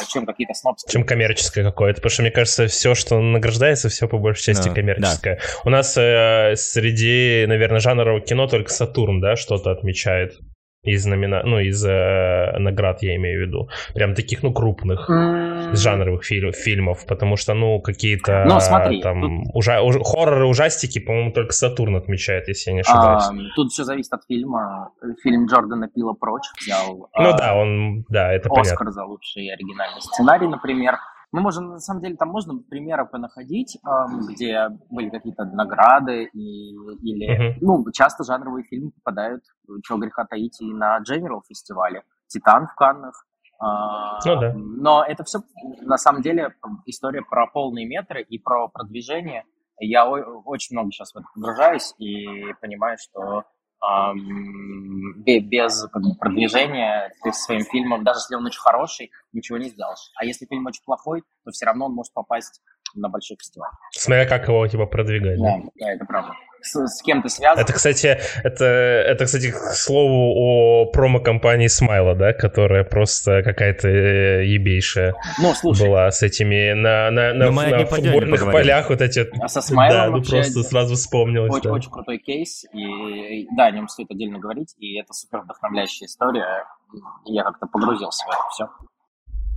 чем 0.09 0.27
какие-то 0.27 0.55
снобские. 0.55 0.91
Чем 0.93 1.05
коммерческое 1.05 1.65
какое-то, 1.65 2.01
потому 2.01 2.11
что, 2.11 2.23
мне 2.23 2.31
кажется, 2.31 2.67
все, 2.67 2.95
что 2.95 3.21
награждается, 3.21 3.89
все 3.89 4.09
по 4.09 4.19
большей 4.19 4.45
части 4.45 4.69
no, 4.69 4.75
коммерческое. 4.75 5.37
Да. 5.37 5.43
У 5.65 5.71
нас 5.71 5.97
э, 5.97 6.55
среди, 6.57 7.45
наверное, 7.47 7.81
жанрового 7.81 8.21
кино 8.21 8.47
только 8.47 8.71
Сатурн, 8.71 9.21
да, 9.21 9.37
что-то 9.37 9.71
отмечает 9.71 10.39
из 10.85 11.07
номина... 11.07 11.43
ну, 11.45 11.61
из 11.61 11.85
э, 11.85 12.59
наград, 12.59 13.03
я 13.03 13.15
имею 13.15 13.45
в 13.45 13.47
виду. 13.47 13.69
Прям 13.95 14.15
таких, 14.15 14.43
ну, 14.43 14.53
крупных 14.53 15.09
mm. 15.09 15.77
жанровых 15.77 16.25
фильм, 16.25 16.53
фильмов, 16.53 17.07
потому 17.07 17.37
что, 17.37 17.55
ну, 17.55 17.81
какие-то 17.81 18.45
ну, 18.47 18.59
смотри, 18.59 19.01
там 19.01 19.21
тут... 19.45 19.55
ужа... 19.55 19.81
уж... 19.81 19.97
хорроры, 20.05 20.47
ужастики, 20.47 20.99
по-моему, 20.99 21.31
только 21.33 21.53
Сатурн 21.53 21.97
отмечает, 21.97 22.49
если 22.49 22.71
я 22.71 22.75
не 22.75 22.81
ошибаюсь. 22.81 23.23
А, 23.23 23.55
тут 23.55 23.71
все 23.71 23.85
зависит 23.85 24.13
от 24.13 24.25
фильма. 24.27 24.91
Фильм 25.23 25.47
Джордана 25.47 25.89
Пила 25.89 26.15
«Прочь» 26.15 26.51
взял... 26.61 27.09
Ну 27.17 27.31
а... 27.31 27.39
да, 27.39 27.55
он, 27.55 28.05
да, 28.09 28.33
это 28.33 28.49
Оскар 28.49 28.79
понятно. 28.79 28.91
за 28.91 29.05
лучший 29.05 29.53
оригинальный 29.53 30.01
сценарий, 30.01 30.49
например. 30.49 30.97
Мы 31.33 31.41
можем, 31.41 31.71
на 31.71 31.79
самом 31.79 32.03
деле, 32.03 32.17
там 32.17 32.29
можно 32.29 32.59
примеры 32.59 33.07
понаходить, 33.07 33.79
где 34.29 34.69
были 34.91 35.09
какие-то 35.09 35.47
награды, 35.47 36.25
и, 36.25 36.75
или, 36.75 37.55
uh-huh. 37.55 37.59
ну, 37.63 37.91
часто 37.91 38.23
жанровые 38.23 38.65
фильмы 38.65 38.91
попадают, 38.91 39.43
чего 39.83 39.99
греха 39.99 40.27
таить, 40.27 40.61
и 40.61 40.73
на 40.73 41.01
General 41.01 41.41
фестивале. 41.49 42.03
«Титан» 42.29 42.67
в 42.67 42.75
Каннах. 42.75 43.27
А, 43.59 44.19
ну, 44.27 44.41
да. 44.41 44.53
Но 44.55 45.05
это 45.05 45.25
все, 45.25 45.39
на 45.81 45.97
самом 45.97 46.21
деле, 46.21 46.55
история 46.85 47.23
про 47.23 47.47
полные 47.47 47.87
метры 47.87 48.23
и 48.23 48.39
про 48.39 48.69
продвижение. 48.69 49.45
Я 49.79 50.07
очень 50.07 50.77
много 50.77 50.91
сейчас 50.91 51.13
в 51.13 51.17
это 51.17 51.27
погружаюсь 51.35 51.95
и 51.99 52.53
понимаю, 52.61 52.99
что 52.99 53.45
без 55.17 55.89
как 55.93 56.03
бы, 56.03 56.15
продвижения 56.19 57.13
ты 57.23 57.33
своим 57.33 57.65
фильмом, 57.65 58.05
даже 58.05 58.21
если 58.21 58.37
он 58.37 58.47
очень 58.47 58.61
хороший, 58.61 59.11
ничего 59.33 59.59
не 59.59 59.69
сделаешь. 59.69 60.11
А 60.17 60.25
если 60.25 60.47
фильм 60.47 60.67
очень 60.67 60.85
плохой, 60.85 61.23
то 61.45 61.51
все 61.51 61.67
равно 61.67 61.87
он 61.87 61.95
может 61.95 62.13
попасть 62.13 62.63
на 62.95 63.09
большой 63.09 63.37
фестиваль. 63.39 63.71
Смотря 63.93 64.27
как 64.27 64.49
его 64.49 64.67
типа 64.67 64.87
продвигать. 64.87 65.39
Да, 65.39 65.59
да, 65.59 65.71
да 65.77 65.93
это 65.93 66.05
правда. 66.05 66.35
С, 66.63 66.75
с 66.75 67.03
кем 67.03 67.23
ты 67.23 67.29
связан? 67.29 67.63
Это, 67.63 67.73
кстати, 67.73 68.19
это, 68.45 68.65
это, 68.65 69.25
кстати, 69.25 69.51
к 69.51 69.57
слову 69.75 70.35
о 70.37 70.87
промо-компании 70.87 71.67
Смайла, 71.67 72.15
да, 72.15 72.33
которая 72.33 72.85
просто 72.85 73.43
какая-то 73.43 73.89
э, 73.89 74.47
ебейшая 74.47 75.15
ну, 75.39 75.55
слушай, 75.55 75.87
была 75.87 76.11
с 76.11 76.23
этими 76.23 76.73
на, 76.73 77.11
на, 77.11 77.35
на, 77.35 77.51
на, 77.51 77.69
на 77.69 77.87
футбольных 77.87 78.45
полях 78.51 78.91
вот 78.91 79.01
эти. 79.01 79.29
А 79.41 79.49
со 79.49 79.61
Смайлом 79.61 79.97
Да, 79.97 80.17
ну 80.17 80.23
просто 80.23 80.63
сразу 80.63 80.95
вспомнилось. 80.95 81.53
Очень, 81.53 81.71
да. 81.71 81.73
очень 81.73 81.91
крутой 81.91 82.19
кейс, 82.19 82.65
и 82.73 83.47
да, 83.57 83.67
о 83.67 83.71
нем 83.71 83.89
стоит 83.89 84.11
отдельно 84.11 84.39
говорить, 84.39 84.75
и 84.79 84.99
это 84.99 85.13
супер 85.13 85.41
вдохновляющая 85.41 86.07
история. 86.07 86.65
Я 87.25 87.43
как-то 87.45 87.67
погрузился 87.67 88.25
в 88.27 88.29
это 88.29 88.41
все. 88.51 88.69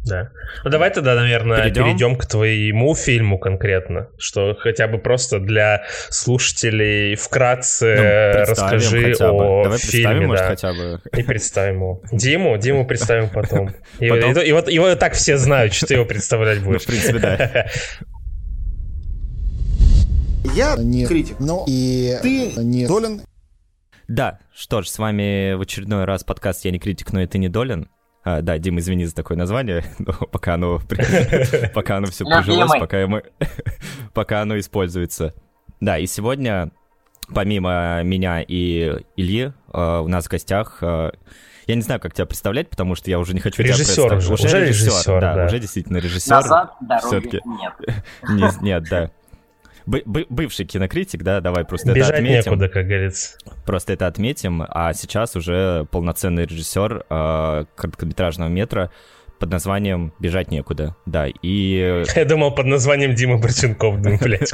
Да. 0.06 0.30
Ну 0.64 0.70
давай 0.70 0.92
тогда, 0.92 1.16
наверное, 1.16 1.58
перейдем, 1.58 1.84
перейдем 1.84 2.16
к 2.16 2.26
твоему 2.28 2.94
фильму 2.94 3.40
конкретно, 3.40 4.10
что 4.18 4.56
хотя 4.60 4.88
бы 4.88 5.00
просто 5.00 5.40
для 5.40 5.84
слушателей 6.10 7.16
вкратце 7.16 8.36
ну, 8.36 8.52
расскажи 8.52 9.16
о 9.20 9.64
давай 9.64 9.80
фильме, 9.80 10.28
может, 10.28 10.44
да. 10.44 10.50
хотя 10.50 10.74
бы. 10.74 11.02
И 11.12 11.24
представим 11.24 11.76
его. 11.76 12.02
Диму, 12.12 12.58
Диму 12.58 12.86
представим 12.86 13.30
потом. 13.30 13.70
И, 14.00 14.10
потом? 14.10 14.34
И, 14.34 14.40
и, 14.42 14.50
и 14.50 14.52
вот 14.52 14.70
его 14.70 14.96
так 14.96 15.14
все 15.14 15.38
знают, 15.38 15.74
что 15.74 15.88
ты 15.88 15.96
его 15.96 16.06
представлять 16.06 16.62
будешь. 16.62 16.82
Ну, 16.82 16.84
в 16.84 16.86
принципе, 16.86 17.20
да. 17.20 17.68
Я 20.54 20.76
не 20.78 21.06
критик, 21.06 21.40
но 21.40 21.66
и 21.68 22.18
ты 22.22 22.54
не 22.58 22.88
долен. 22.88 23.22
Да, 24.08 24.40
что 24.54 24.84
ж, 24.84 24.88
с 24.88 25.00
вами 25.00 25.54
в 25.54 25.62
очередной 25.62 26.06
раз 26.06 26.24
подкаст 26.24 26.64
«Я 26.64 26.72
не 26.72 26.78
критик, 26.78 27.12
но 27.12 27.24
и 27.24 27.28
ты 27.28 27.40
не 27.40 27.50
долен». 27.50 27.90
А, 28.26 28.42
да, 28.42 28.58
Дим, 28.58 28.80
извини 28.80 29.06
за 29.06 29.14
такое 29.14 29.38
название, 29.38 29.86
но 30.00 30.14
пока 30.14 30.56
оно, 30.56 30.82
пока 31.74 31.98
оно 31.98 32.08
все 32.08 32.26
прижилось, 32.26 32.72
пока, 32.80 33.06
мы, 33.06 33.24
пока 34.14 34.42
оно 34.42 34.58
используется. 34.58 35.36
Да, 35.80 36.00
и 36.00 36.08
сегодня, 36.08 36.72
помимо 37.32 38.02
меня 38.02 38.42
и 38.42 39.04
Ильи, 39.16 39.54
э, 39.72 40.00
у 40.00 40.08
нас 40.08 40.26
в 40.26 40.30
гостях 40.30 40.80
э, 40.82 41.12
я 41.68 41.76
не 41.76 41.82
знаю, 41.82 42.00
как 42.00 42.14
тебя 42.14 42.26
представлять, 42.26 42.70
потому 42.70 42.96
что 42.96 43.12
я 43.12 43.20
уже 43.20 43.36
не 43.36 43.40
хочу 43.42 43.62
режиссер 43.62 43.94
тебя 43.94 44.10
представлять. 44.10 44.24
Уже, 44.24 44.48
уже 44.48 44.66
режиссер, 44.66 44.92
режиссер 44.92 45.22
да, 45.22 45.36
да, 45.36 45.46
уже 45.46 45.60
действительно 45.60 45.98
режиссер. 45.98 46.36
Назад 46.36 46.74
дороги 46.82 47.42
нет. 47.46 48.62
Нет, 48.62 48.84
да. 48.90 49.12
Бывший 49.86 50.66
кинокритик, 50.66 51.24
да, 51.24 51.42
давай 51.42 51.64
просто 51.66 51.94
Бежать 51.94 52.10
это 52.10 52.18
отметим. 52.18 52.52
некуда, 52.52 52.70
как 52.70 52.88
говорится. 52.88 53.38
Просто 53.66 53.94
это 53.94 54.08
отметим, 54.08 54.66
а 54.68 54.94
сейчас 54.94 55.36
уже 55.36 55.86
полноценный 55.92 56.46
режиссер 56.46 57.06
э, 57.10 57.66
короткометражного 57.76 58.50
метра 58.50 58.92
под 59.40 59.52
названием 59.52 60.14
«Бежать 60.20 60.52
некуда», 60.52 60.96
да, 61.06 61.28
и... 61.28 62.04
Я 62.16 62.26
думал 62.26 62.54
под 62.54 62.68
названием 62.68 63.14
Дима 63.16 63.38
Борченков, 63.38 64.02
думаю, 64.02 64.20
блядь. 64.24 64.50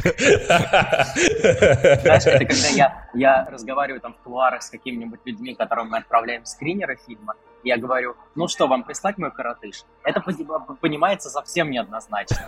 Знаешь, 2.01 2.25
это 2.25 2.45
когда 2.45 2.67
я, 2.69 3.07
я 3.13 3.47
разговариваю 3.49 4.01
там 4.01 4.13
в 4.13 4.17
кулуарах 4.23 4.63
с 4.63 4.69
какими-нибудь 4.69 5.19
людьми, 5.25 5.55
которым 5.55 5.89
мы 5.89 5.97
отправляем 5.97 6.45
скринеры 6.45 6.97
фильма, 7.05 7.35
я 7.63 7.77
говорю, 7.77 8.15
ну 8.35 8.47
что, 8.47 8.67
вам 8.67 8.83
прислать 8.83 9.17
мой 9.17 9.31
коротыш? 9.31 9.83
Это 10.03 10.19
понимается 10.21 11.29
совсем 11.29 11.69
неоднозначно. 11.69 12.37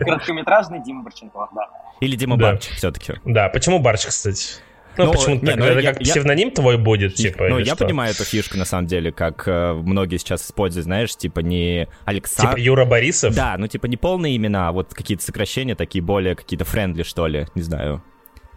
Короткометражный 0.00 0.82
Дима 0.82 1.02
Борченков, 1.02 1.50
да. 1.54 1.68
Или 2.00 2.16
Дима 2.16 2.36
Барч 2.36 2.74
все-таки. 2.74 3.14
Да, 3.24 3.48
почему 3.48 3.80
Барч, 3.80 4.10
кстати? 4.10 4.60
Ну, 5.04 5.12
ну 5.12 5.12
почему 5.12 5.34
не, 5.36 5.54
ну, 5.56 5.64
это 5.64 5.80
я, 5.80 5.92
как 5.92 6.00
я, 6.00 6.12
псевдоним 6.12 6.50
твой 6.50 6.78
будет, 6.78 7.14
типа, 7.14 7.48
Ну, 7.48 7.58
я 7.58 7.74
что? 7.74 7.84
понимаю 7.84 8.12
эту 8.12 8.24
фишку, 8.24 8.56
на 8.58 8.64
самом 8.64 8.86
деле, 8.86 9.12
как 9.12 9.44
э, 9.46 9.72
многие 9.72 10.18
сейчас 10.18 10.44
используют, 10.44 10.84
знаешь, 10.84 11.14
типа 11.16 11.40
не 11.40 11.88
Александр... 12.04 12.52
Типа 12.52 12.60
Юра 12.60 12.84
Борисов? 12.84 13.34
Да, 13.34 13.56
ну 13.58 13.66
типа 13.66 13.86
не 13.86 13.96
полные 13.96 14.36
имена, 14.36 14.68
а 14.68 14.72
вот 14.72 14.94
какие-то 14.94 15.24
сокращения 15.24 15.74
такие 15.74 16.02
более 16.02 16.34
какие-то 16.34 16.64
friendly, 16.64 17.02
что 17.02 17.26
ли, 17.26 17.46
не 17.54 17.62
знаю. 17.62 18.02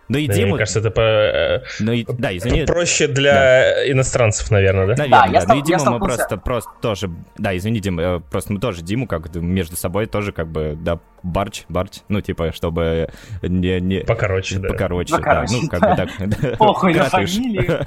Ну 0.10 0.18
и 0.18 0.28
да, 0.28 0.34
Диму... 0.34 0.50
Мне 0.50 0.58
кажется, 0.60 0.80
это 0.80 0.92
по... 0.92 1.02
Э, 1.02 1.64
ну, 1.80 1.92
и... 1.94 2.06
да, 2.06 2.36
извини. 2.36 2.66
проще 2.66 3.08
для 3.08 3.34
да. 3.34 3.92
иностранцев, 3.92 4.52
наверное, 4.52 4.88
да? 4.88 4.96
Наверное, 4.96 5.28
да. 5.28 5.34
да. 5.34 5.42
Стал... 5.42 5.56
Ну 5.56 5.62
и 5.62 5.66
Диму 5.66 5.92
мы 5.92 6.00
просто, 6.00 6.38
просто 6.38 6.72
тоже... 6.82 7.10
Да, 7.38 7.56
извини, 7.56 7.80
Дим, 7.80 8.00
э, 8.00 8.20
просто 8.20 8.54
мы 8.54 8.60
тоже 8.60 8.82
Диму 8.82 9.08
как 9.08 9.34
между 9.36 9.76
собой 9.76 10.06
тоже 10.08 10.32
как 10.32 10.48
бы, 10.48 10.78
да, 10.80 11.00
Барч, 11.24 11.64
Барч, 11.70 12.02
ну 12.10 12.20
типа, 12.20 12.52
чтобы 12.52 13.10
не... 13.42 13.80
не... 13.80 14.02
Покороче, 14.02 14.60
да. 14.60 14.68
Покороче, 14.70 15.16
Покороче, 15.16 15.56
да, 15.56 15.62
ну 15.62 15.70
как 15.70 15.82
бы 15.82 15.96
так. 15.96 16.58
Похуй 16.58 16.94
на 16.94 17.06
фамилию. 17.06 17.86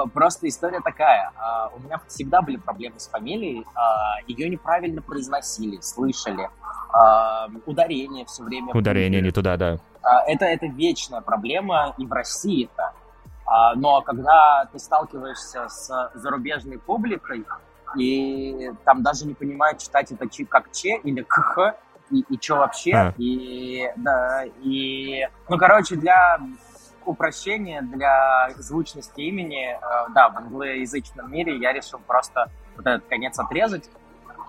Просто 0.14 0.48
история 0.48 0.80
такая. 0.80 1.30
А, 1.36 1.68
у 1.68 1.80
меня 1.80 2.00
всегда 2.08 2.40
были 2.40 2.56
проблемы 2.56 2.98
с 2.98 3.08
фамилией. 3.08 3.64
А, 3.74 4.16
Ее 4.26 4.48
неправильно 4.48 5.02
произносили, 5.02 5.78
слышали. 5.82 6.48
А, 6.92 7.48
ударение 7.66 8.24
все 8.26 8.42
время. 8.42 8.72
Ударение 8.74 9.20
не 9.20 9.30
туда, 9.30 9.56
да. 9.56 9.78
Это, 10.26 10.46
это 10.46 10.66
вечная 10.66 11.20
проблема 11.20 11.94
и 11.98 12.06
в 12.06 12.12
России-то. 12.12 12.92
Но 13.76 14.00
когда 14.02 14.68
ты 14.72 14.78
сталкиваешься 14.78 15.68
с 15.68 16.10
зарубежной 16.14 16.78
публикой, 16.78 17.44
и 17.96 18.72
там 18.84 19.02
даже 19.02 19.26
не 19.26 19.34
понимают, 19.34 19.78
читать 19.78 20.12
это 20.12 20.26
как 20.48 20.70
Ч 20.72 21.00
или 21.02 21.22
КХ, 21.22 21.74
и, 22.10 22.24
и 22.28 22.40
что 22.40 22.56
вообще, 22.56 22.92
а. 22.92 23.14
и, 23.18 23.90
да, 23.96 24.44
и, 24.62 25.28
ну, 25.48 25.58
короче, 25.58 25.96
для 25.96 26.40
упрощения, 27.04 27.82
для 27.82 28.50
звучности 28.58 29.20
имени, 29.20 29.74
э, 29.74 29.78
да, 30.14 30.28
в 30.28 30.36
англоязычном 30.36 31.30
мире 31.30 31.56
я 31.58 31.72
решил 31.72 32.00
просто 32.00 32.50
вот 32.76 32.86
этот 32.86 33.08
конец 33.08 33.38
отрезать, 33.38 33.88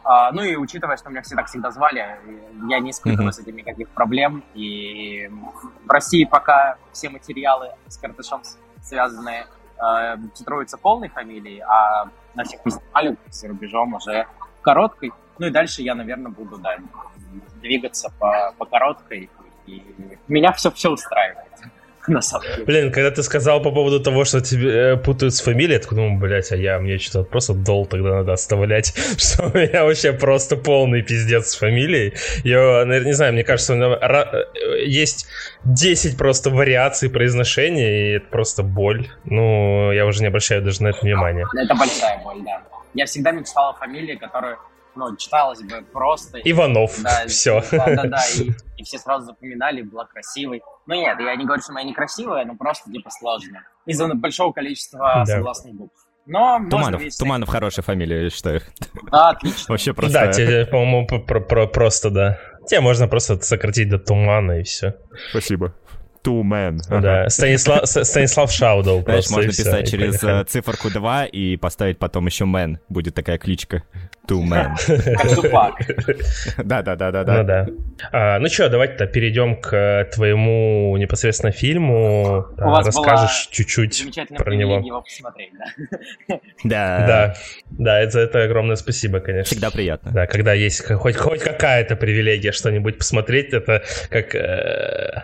а, 0.04 0.32
ну 0.32 0.42
и 0.44 0.56
учитывая, 0.56 0.98
что 0.98 1.10
меня 1.10 1.22
всегда 1.22 1.44
всегда 1.44 1.72
звали, 1.72 2.20
я 2.70 2.80
не 2.80 2.92
испытываю 2.92 3.30
mm-hmm. 3.30 3.34
с 3.34 3.40
этим 3.40 3.56
никаких 3.56 3.90
проблем. 3.90 4.44
И 4.54 5.30
в 5.86 5.90
России 5.90 6.26
пока 6.26 6.78
все 6.92 7.10
материалы 7.10 7.72
с 7.88 7.98
картышом 7.98 8.42
связанные 8.82 9.46
э, 9.78 10.18
титруются 10.34 10.78
полной 10.78 11.10
фамилией, 11.10 11.62
а 11.62 12.10
на 12.34 12.44
всех 12.44 12.62
фестивалях 12.64 13.18
за 13.30 13.48
рубежом 13.48 13.94
уже 13.94 14.26
короткой. 14.62 15.12
Ну 15.38 15.48
и 15.48 15.50
дальше 15.50 15.82
я, 15.82 15.96
наверное, 15.96 16.32
буду 16.32 16.58
да, 16.58 16.78
двигаться 17.62 18.12
по, 18.20 18.54
по 18.58 18.66
короткой. 18.66 19.30
И 19.68 19.84
меня 20.28 20.52
все, 20.54 20.72
все 20.72 20.92
устраивает. 20.92 21.48
на 22.08 22.22
самом 22.22 22.48
деле. 22.48 22.66
Блин, 22.66 22.92
когда 22.92 23.12
ты 23.12 23.24
сказал 23.24 23.62
по 23.62 23.72
поводу 23.72 24.00
того, 24.00 24.26
что 24.26 24.42
тебе 24.42 24.94
э, 24.94 24.98
путают 24.98 25.34
с 25.34 25.42
фамилией, 25.42 25.74
я 25.74 25.80
такой 25.80 25.98
думаю, 25.98 26.20
блядь, 26.20 26.52
а 26.52 26.56
я, 26.56 26.80
мне 26.80 26.98
что-то 26.98 27.24
просто 27.24 27.54
дол 27.54 27.86
тогда 27.86 28.18
надо 28.18 28.34
оставлять, 28.34 28.94
что 29.18 29.48
у 29.48 29.58
меня 29.58 29.84
вообще 29.84 30.14
просто 30.14 30.58
полный 30.58 31.02
пиздец 31.02 31.50
с 31.50 31.56
фамилией. 31.56 32.14
Я, 32.44 32.86
наверное, 32.86 33.08
не 33.08 33.14
знаю, 33.14 33.34
мне 33.34 33.44
кажется, 33.44 33.74
э, 33.74 34.86
есть 34.86 35.28
10 35.66 36.18
просто 36.18 36.50
вариаций 36.50 37.10
произношения, 37.10 37.90
и 37.90 38.18
это 38.18 38.28
просто 38.28 38.64
боль. 38.64 39.10
Ну, 39.26 39.92
я 39.92 40.06
уже 40.06 40.22
не 40.22 40.28
обращаю 40.28 40.62
даже 40.62 40.84
на 40.84 40.90
это 40.90 41.00
внимания. 41.02 41.48
Это 41.56 41.76
большая 41.76 42.22
боль, 42.24 42.42
да. 42.44 42.64
Я 42.94 43.06
всегда 43.06 43.32
мечтал 43.32 43.70
о 43.70 43.74
фамилии, 43.74 44.16
которая 44.16 44.58
ну, 44.96 45.16
читалось 45.16 45.62
бы 45.62 45.84
просто. 45.94 46.40
Иванов, 46.44 47.02
да, 47.02 47.24
все. 47.28 47.64
Да-да-да, 47.72 48.24
и, 48.38 48.52
и 48.78 48.84
все 48.84 48.98
сразу 48.98 49.28
запоминали, 49.28 49.82
была 49.82 50.06
красивой. 50.06 50.62
Ну 50.88 50.96
нет, 50.96 51.20
я 51.20 51.36
не 51.36 51.46
говорю, 51.46 51.62
что 51.62 51.74
моя 51.74 51.88
некрасивая, 51.88 52.46
но 52.46 52.56
просто 52.56 52.92
типа 52.92 53.10
сложно. 53.10 53.64
Из-за 53.86 54.08
большого 54.14 54.52
количества 54.52 55.24
да. 55.26 55.26
согласных 55.26 55.76
букв. 55.76 55.96
Но 56.26 56.62
Туманов, 56.70 57.02
вести... 57.02 57.20
Туманов 57.20 57.50
хорошая 57.50 57.84
фамилия, 57.84 58.24
я 58.24 58.30
считаю. 58.30 58.62
Да, 59.12 59.30
отлично. 59.30 59.66
Вообще 59.70 59.94
просто... 59.94 60.14
Да, 60.14 60.32
тебе, 60.32 60.66
по-моему, 60.66 61.08
про 61.08 61.42
про 61.42 61.68
просто, 61.68 62.10
да. 62.10 62.40
Тебе 62.68 62.82
можно 62.82 63.08
просто 63.08 63.40
сократить 63.42 63.90
до 63.90 63.98
Тумана 63.98 64.60
и 64.60 64.64
все. 64.64 64.96
Спасибо. 65.32 65.74
Two 66.24 66.44
Man. 66.44 66.80
Да, 67.02 67.30
Станислав, 67.30 67.88
Станислав 67.88 68.52
Шаудл 68.52 69.02
Знаешь, 69.02 69.30
можно 69.30 69.50
писать 69.50 69.90
через 69.90 70.24
э, 70.24 70.44
циферку 70.48 70.90
2 70.90 71.26
и 71.26 71.58
поставить 71.58 71.98
потом 71.98 72.28
еще 72.28 72.46
Man. 72.46 72.78
Будет 72.90 73.16
такая 73.16 73.38
кличка. 73.38 73.84
Two 74.28 74.44
Man. 74.44 74.76
Да, 76.64 76.82
да, 76.82 76.96
да, 76.96 77.12
да, 77.12 77.24
да. 77.24 77.38
Ну 77.38 77.44
да. 77.44 77.68
А, 78.12 78.40
ну 78.40 78.48
что, 78.48 78.70
давайте-то 78.70 79.08
перейдем 79.08 79.60
к 79.60 80.08
твоему 80.14 80.96
непосредственно 80.98 81.52
фильму. 81.52 82.46
Вас 82.58 82.86
Расскажешь 82.86 83.48
чуть-чуть 83.52 84.08
про 84.38 84.56
него. 84.56 84.82
да? 86.64 86.64
Да. 86.64 87.08
Да, 87.08 87.36
да, 87.72 88.00
это, 88.00 88.20
это 88.20 88.44
огромное 88.44 88.76
спасибо, 88.76 89.20
конечно. 89.20 89.56
Всегда 89.56 89.72
приятно. 89.72 90.12
Да, 90.12 90.28
когда 90.28 90.54
есть 90.54 90.86
хоть, 90.86 91.16
хоть 91.16 91.42
какая-то 91.42 91.96
привилегия 91.96 92.52
что-нибудь 92.52 92.98
посмотреть, 92.98 93.54
это 93.54 93.84
как 94.10 94.36
э, 94.36 95.24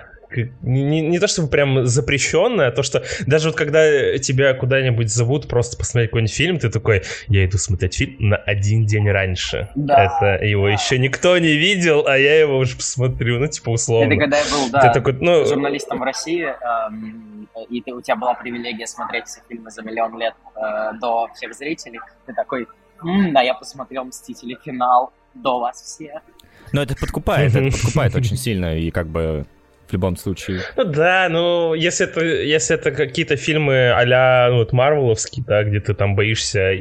не, 0.61 1.01
не 1.01 1.19
то 1.19 1.27
чтобы 1.27 1.49
прям 1.49 1.85
запрещенное, 1.85 2.67
а 2.67 2.71
то, 2.71 2.83
что 2.83 3.03
даже 3.25 3.49
вот 3.49 3.57
когда 3.57 4.17
тебя 4.17 4.53
куда-нибудь 4.53 5.09
зовут 5.09 5.47
просто 5.47 5.77
посмотреть 5.77 6.11
какой-нибудь 6.11 6.33
фильм, 6.33 6.59
ты 6.59 6.69
такой, 6.69 7.03
я 7.27 7.45
иду 7.45 7.57
смотреть 7.57 7.95
фильм 7.95 8.29
на 8.29 8.35
один 8.35 8.85
день 8.85 9.09
раньше. 9.09 9.69
Да. 9.75 10.03
Это 10.03 10.43
его 10.45 10.67
да. 10.67 10.73
еще 10.73 10.97
никто 10.97 11.37
не 11.37 11.55
видел, 11.55 12.05
а 12.07 12.17
я 12.17 12.39
его 12.39 12.57
уже 12.57 12.75
посмотрю, 12.75 13.39
ну, 13.39 13.47
типа, 13.47 13.69
условно. 13.69 14.13
Это 14.13 14.21
когда 14.21 14.37
я 14.37 14.45
был, 14.45 14.69
да, 14.71 14.81
ты 14.81 14.93
такой, 14.93 15.13
ну... 15.13 15.45
журналистом 15.45 15.99
в 15.99 16.03
России, 16.03 16.43
эм, 16.43 17.49
и 17.69 17.81
ты, 17.81 17.93
у 17.93 18.01
тебя 18.01 18.15
была 18.15 18.33
привилегия 18.33 18.87
смотреть 18.87 19.25
все 19.25 19.41
фильмы 19.47 19.71
за 19.71 19.81
миллион 19.81 20.19
лет 20.19 20.33
э, 20.55 20.97
до 20.99 21.29
всех 21.33 21.53
зрителей, 21.53 21.99
ты 22.25 22.33
такой, 22.33 22.67
м-м, 23.03 23.33
да, 23.33 23.41
я 23.41 23.53
посмотрел 23.53 24.05
«Мстители. 24.05 24.57
Финал» 24.63 25.11
до 25.33 25.59
вас 25.59 25.81
всех. 25.81 26.21
Но 26.73 26.81
это 26.81 26.95
подкупает, 26.95 27.55
это 27.55 27.71
подкупает 27.71 28.15
очень 28.15 28.37
сильно, 28.37 28.77
и 28.77 28.91
как 28.91 29.07
бы 29.07 29.45
в 29.87 29.93
любом 29.93 30.17
случае. 30.17 30.61
Ну 30.75 30.83
да, 30.83 31.27
ну 31.29 31.73
если 31.73 32.05
это, 32.05 32.23
если 32.23 32.75
это 32.75 32.91
какие-то 32.91 33.35
фильмы 33.37 33.91
а-ля 33.91 34.47
ну, 34.49 34.57
вот 34.57 34.73
Марвеловские, 34.73 35.45
да, 35.45 35.63
где 35.63 35.79
ты 35.79 35.93
там 35.93 36.15
боишься 36.15 36.71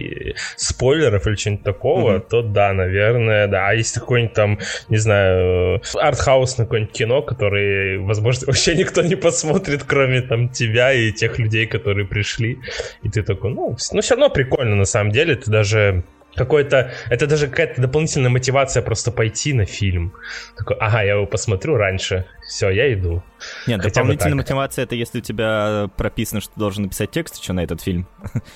спойлеров 0.57 1.27
или 1.27 1.35
чего-нибудь 1.37 1.65
такого, 1.65 2.17
mm-hmm. 2.17 2.29
то 2.29 2.43
да, 2.43 2.73
наверное, 2.73 3.47
да. 3.47 3.69
А 3.69 3.75
если 3.75 4.01
какой-нибудь 4.01 4.35
там, 4.35 4.59
не 4.89 4.97
знаю, 4.97 5.83
артхаус 5.95 6.59
на 6.59 6.65
какое-нибудь 6.65 6.95
кино, 6.95 7.23
который, 7.23 7.99
возможно, 7.99 8.47
вообще 8.47 8.75
никто 8.75 9.03
не 9.03 9.15
посмотрит, 9.15 9.85
кроме 9.85 10.23
там 10.23 10.49
тебя 10.49 10.93
и 10.93 11.13
тех 11.13 11.39
людей, 11.39 11.67
которые 11.67 12.07
пришли, 12.07 12.59
и 13.03 13.09
ты 13.09 13.23
такой, 13.23 13.51
ну, 13.51 13.77
ну 13.93 14.01
все 14.01 14.15
равно 14.15 14.31
прикольно 14.31 14.77
на 14.77 14.85
самом 14.85 15.13
деле, 15.13 15.37
ты 15.37 15.51
даже 15.51 16.05
какой-то... 16.37 16.93
Это 17.09 17.27
даже 17.27 17.49
какая-то 17.49 17.81
дополнительная 17.81 18.31
мотивация 18.31 18.83
просто 18.83 19.11
пойти 19.11 19.53
на 19.53 19.65
фильм. 19.65 20.13
Такой, 20.57 20.77
ага, 20.77 21.03
я 21.03 21.15
его 21.15 21.27
посмотрю 21.27 21.77
раньше. 21.77 22.27
Все, 22.47 22.71
я 22.71 22.93
иду. 22.93 23.23
Нет, 23.67 23.81
Хотя 23.83 24.01
дополнительная 24.01 24.37
мотивация— 24.37 24.83
это 24.85 24.95
если 24.95 25.19
у 25.19 25.23
тебя 25.23 25.91
прописано, 25.97 26.41
что 26.41 26.53
ты 26.55 26.61
должен 26.61 26.85
написать 26.85 27.11
текст 27.11 27.37
еще 27.37 27.53
на 27.53 27.65
этот 27.65 27.81
фильм. 27.81 28.07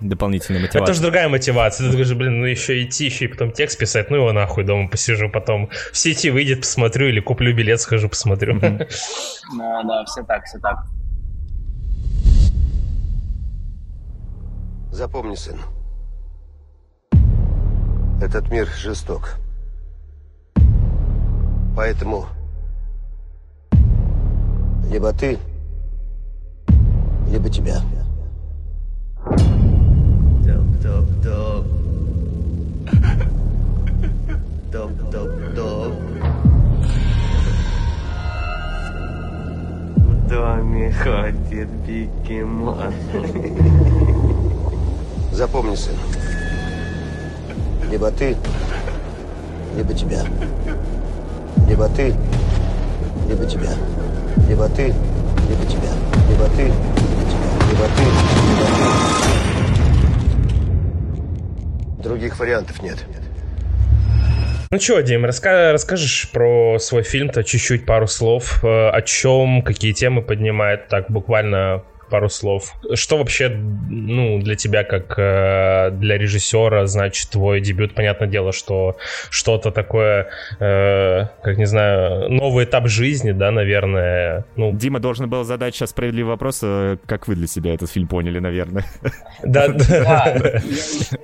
Дополнительная 0.00 0.60
мотивация. 0.60 0.82
Это 0.82 0.92
же 0.92 1.00
другая 1.00 1.28
мотивация. 1.28 1.86
Ты 1.86 1.92
говоришь, 1.92 2.14
блин, 2.14 2.40
ну 2.40 2.44
еще 2.44 2.82
идти, 2.82 3.06
еще 3.06 3.24
и 3.24 3.28
потом 3.28 3.50
текст 3.50 3.78
писать, 3.78 4.10
ну 4.10 4.16
его 4.16 4.32
нахуй 4.32 4.62
дома 4.62 4.88
посижу, 4.90 5.30
потом 5.30 5.70
в 5.90 5.96
сети 5.96 6.28
выйдет, 6.28 6.60
посмотрю, 6.60 7.08
или 7.08 7.20
куплю 7.20 7.54
билет, 7.54 7.80
схожу, 7.80 8.08
посмотрю. 8.08 8.60
Да, 8.60 9.82
да, 9.84 10.04
все 10.04 10.22
так, 10.24 10.44
все 10.44 10.58
так. 10.58 10.84
Запомни, 14.90 15.34
сын, 15.34 15.56
этот 18.20 18.50
мир 18.50 18.66
жесток. 18.66 19.36
Поэтому 21.76 22.26
либо 24.90 25.12
ты, 25.12 25.38
либо 27.30 27.50
тебя. 27.50 27.82
Топ-топ-топ. 30.46 31.66
Топ-топ-топ. 34.72 35.92
В 39.98 40.28
доме 40.28 40.92
ходит 40.92 41.68
бегемот. 41.86 42.94
Запомни, 45.32 45.74
сын. 45.74 45.94
Либо 47.90 48.10
ты, 48.10 48.36
либо 49.76 49.94
тебя. 49.94 50.22
Либо 51.68 51.88
ты, 51.88 52.14
либо 53.28 53.46
тебя. 53.46 53.70
Либо 54.48 54.68
ты, 54.68 54.92
либо 55.48 55.66
тебя. 55.66 55.92
Либо 56.28 56.48
ты, 56.48 56.64
либо 56.66 56.84
тебя. 56.84 57.52
Либо 57.68 57.86
ты, 57.96 58.02
либо 58.02 58.66
ты. 61.96 62.02
Других 62.02 62.38
вариантов 62.38 62.82
нет. 62.82 63.04
Ну 64.72 64.80
что, 64.80 65.00
Дим, 65.00 65.24
раска 65.24 65.70
расскажешь 65.72 66.28
про 66.32 66.78
свой 66.80 67.04
фильм-то 67.04 67.44
чуть-чуть, 67.44 67.86
пару 67.86 68.08
слов, 68.08 68.64
э, 68.64 68.88
о 68.88 69.00
чем, 69.00 69.62
какие 69.62 69.92
темы 69.92 70.22
поднимает, 70.22 70.88
так 70.88 71.08
буквально 71.08 71.84
пару 72.08 72.28
слов. 72.28 72.72
Что 72.94 73.18
вообще, 73.18 73.48
ну, 73.48 74.40
для 74.40 74.56
тебя, 74.56 74.84
как 74.84 75.18
э, 75.18 75.90
для 75.92 76.18
режиссера, 76.18 76.86
значит 76.86 77.30
твой 77.30 77.60
дебют? 77.60 77.94
Понятное 77.94 78.28
дело, 78.28 78.52
что 78.52 78.96
что-то 79.30 79.70
такое, 79.70 80.28
э, 80.58 81.24
как 81.42 81.56
не 81.58 81.66
знаю, 81.66 82.30
новый 82.30 82.64
этап 82.64 82.88
жизни, 82.88 83.32
да, 83.32 83.50
наверное. 83.50 84.44
Ну... 84.56 84.72
Дима 84.72 85.00
должен 85.00 85.28
был 85.28 85.44
задать 85.44 85.74
сейчас 85.74 85.90
справедливый 85.90 86.30
вопрос, 86.30 86.60
э, 86.62 86.98
как 87.06 87.28
вы 87.28 87.34
для 87.34 87.46
себя 87.46 87.74
этот 87.74 87.90
фильм 87.90 88.08
поняли, 88.08 88.38
наверное. 88.38 88.84
Да, 89.42 89.68
да. 89.88 90.36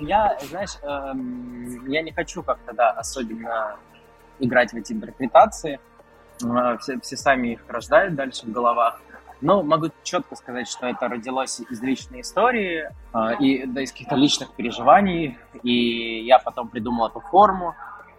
Я, 0.00 0.38
знаешь, 0.48 0.76
эм, 0.82 1.88
я 1.88 2.02
не 2.02 2.12
хочу 2.12 2.42
как-то, 2.42 2.72
да, 2.72 2.90
особенно 2.90 3.76
играть 4.38 4.72
в 4.72 4.76
эти 4.76 4.92
интерпретации. 4.92 5.80
Э, 6.44 6.76
все, 6.80 6.98
все 7.00 7.16
сами 7.16 7.48
их 7.54 7.60
рождают 7.68 8.14
дальше 8.14 8.46
в 8.46 8.52
головах. 8.52 9.00
Но 9.42 9.62
могу 9.62 9.88
четко 10.04 10.36
сказать, 10.36 10.68
что 10.68 10.86
это 10.86 11.08
родилось 11.08 11.60
из 11.68 11.82
личной 11.82 12.20
истории 12.20 12.88
э, 13.12 13.36
и 13.40 13.66
да, 13.66 13.82
из 13.82 13.90
каких-то 13.90 14.14
личных 14.14 14.52
переживаний. 14.52 15.36
И 15.64 16.24
я 16.24 16.38
потом 16.38 16.68
придумал 16.68 17.08
эту 17.08 17.20
форму. 17.20 17.74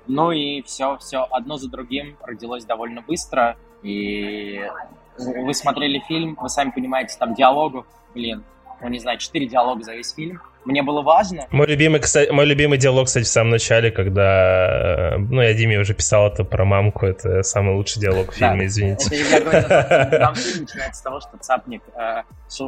Ну 0.05 0.31
и 0.31 0.61
все, 0.63 0.97
все 0.97 1.25
одно 1.31 1.57
за 1.57 1.69
другим 1.69 2.17
родилось 2.21 2.65
довольно 2.65 3.01
быстро. 3.01 3.55
И 3.83 4.69
вы 5.17 5.53
смотрели 5.53 5.99
фильм, 5.99 6.37
вы 6.39 6.49
сами 6.49 6.71
понимаете, 6.71 7.15
там 7.17 7.33
диалогов, 7.33 7.85
блин, 8.13 8.43
ну 8.83 8.89
не 8.89 8.99
знаю, 8.99 9.17
четыре 9.17 9.47
диалога 9.47 9.81
за 9.83 9.93
весь 9.93 10.13
фильм. 10.13 10.41
Мне 10.65 10.83
было 10.83 11.01
важно. 11.01 11.47
Мой 11.51 11.67
любимый, 11.67 11.99
кстати, 12.01 12.29
мой 12.31 12.45
любимый 12.45 12.77
диалог, 12.77 13.07
кстати, 13.07 13.23
в 13.23 13.29
самом 13.29 13.51
начале, 13.51 13.91
когда... 13.91 15.13
Э, 15.13 15.17
ну, 15.17 15.41
я 15.41 15.53
Диме 15.53 15.79
уже 15.79 15.93
писал 15.93 16.27
это 16.27 16.43
про 16.43 16.65
мамку. 16.65 17.05
Это 17.05 17.43
самый 17.43 17.75
лучший 17.75 18.01
диалог 18.01 18.31
в 18.31 18.35
фильме, 18.35 18.65
извините. 18.65 19.15
Я 19.15 19.39
говорю, 19.39 19.67
там 20.19 20.35
фильм 20.35 20.61
начинается 20.61 20.99
с 20.99 21.01
того, 21.01 21.21
что 21.21 21.37
Цапник 21.37 21.81
э, 21.95 22.23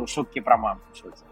шутки 0.07 0.39
про 0.39 0.57
мамку 0.57 0.85
шутит. 0.93 1.23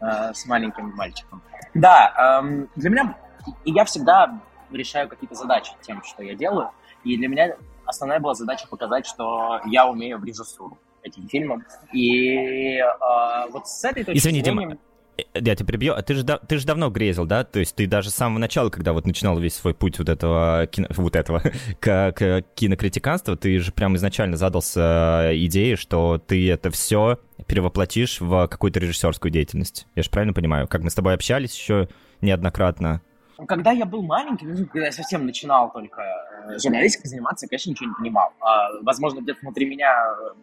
Э, 0.00 0.32
с 0.32 0.46
маленьким 0.46 0.90
мальчиком. 0.94 1.42
Да, 1.74 2.40
эм, 2.42 2.68
для 2.76 2.90
меня... 2.90 3.16
Я 3.64 3.84
всегда 3.84 4.40
решаю 4.70 5.08
какие-то 5.08 5.34
задачи 5.34 5.72
тем, 5.80 6.02
что 6.04 6.22
я 6.22 6.34
делаю. 6.34 6.70
И 7.02 7.16
для 7.16 7.26
меня 7.26 7.56
основная 7.86 8.20
была 8.20 8.34
задача 8.34 8.68
показать, 8.68 9.04
что 9.04 9.60
я 9.66 9.86
умею 9.86 10.18
в 10.18 10.24
режиссуру 10.24 10.78
этим 11.02 11.28
фильмом. 11.28 11.64
И 11.92 12.76
э, 12.78 13.50
вот 13.50 13.66
с 13.68 13.84
этой 13.84 14.04
точки 14.04 14.18
Извини, 14.18 14.42
зрения... 14.42 14.60
Дима, 14.60 14.78
Э, 15.16 15.22
я 15.34 15.54
тебя 15.54 15.66
перебью. 15.66 15.94
А 15.94 16.02
ты 16.02 16.14
же, 16.14 16.24
ты 16.24 16.58
же 16.58 16.66
давно 16.66 16.90
грезил, 16.90 17.26
да? 17.26 17.44
То 17.44 17.60
есть 17.60 17.74
ты 17.74 17.86
даже 17.86 18.10
с 18.10 18.14
самого 18.14 18.38
начала, 18.38 18.70
когда 18.70 18.92
вот 18.92 19.06
начинал 19.06 19.38
весь 19.38 19.54
свой 19.54 19.74
путь 19.74 19.98
вот 19.98 20.08
этого, 20.08 20.66
кино, 20.66 20.88
вот 20.96 21.16
этого 21.16 21.42
к, 21.80 22.12
к 22.12 22.42
кинокритиканству, 22.54 23.36
ты 23.36 23.58
же 23.58 23.72
прям 23.72 23.96
изначально 23.96 24.36
задался 24.36 25.30
идеей, 25.34 25.76
что 25.76 26.18
ты 26.18 26.50
это 26.50 26.70
все 26.70 27.18
перевоплотишь 27.46 28.20
в 28.20 28.46
какую-то 28.48 28.80
режиссерскую 28.80 29.30
деятельность. 29.30 29.86
Я 29.94 30.02
же 30.02 30.10
правильно 30.10 30.32
понимаю? 30.32 30.68
Как 30.68 30.82
мы 30.82 30.90
с 30.90 30.94
тобой 30.94 31.14
общались 31.14 31.56
еще 31.56 31.88
неоднократно. 32.20 33.02
Когда 33.48 33.72
я 33.72 33.84
был 33.84 34.02
маленький, 34.02 34.46
ну, 34.46 34.66
когда 34.66 34.86
я 34.86 34.92
совсем 34.92 35.26
начинал 35.26 35.72
только 35.72 36.00
э, 36.00 36.58
журналистикой 36.62 37.08
заниматься, 37.08 37.46
я, 37.46 37.48
конечно, 37.48 37.70
ничего 37.70 37.88
не 37.88 37.94
понимал. 37.96 38.32
А, 38.38 38.68
возможно, 38.82 39.20
где-то 39.20 39.40
внутри 39.42 39.66
меня 39.66 39.90
э, 39.90 40.34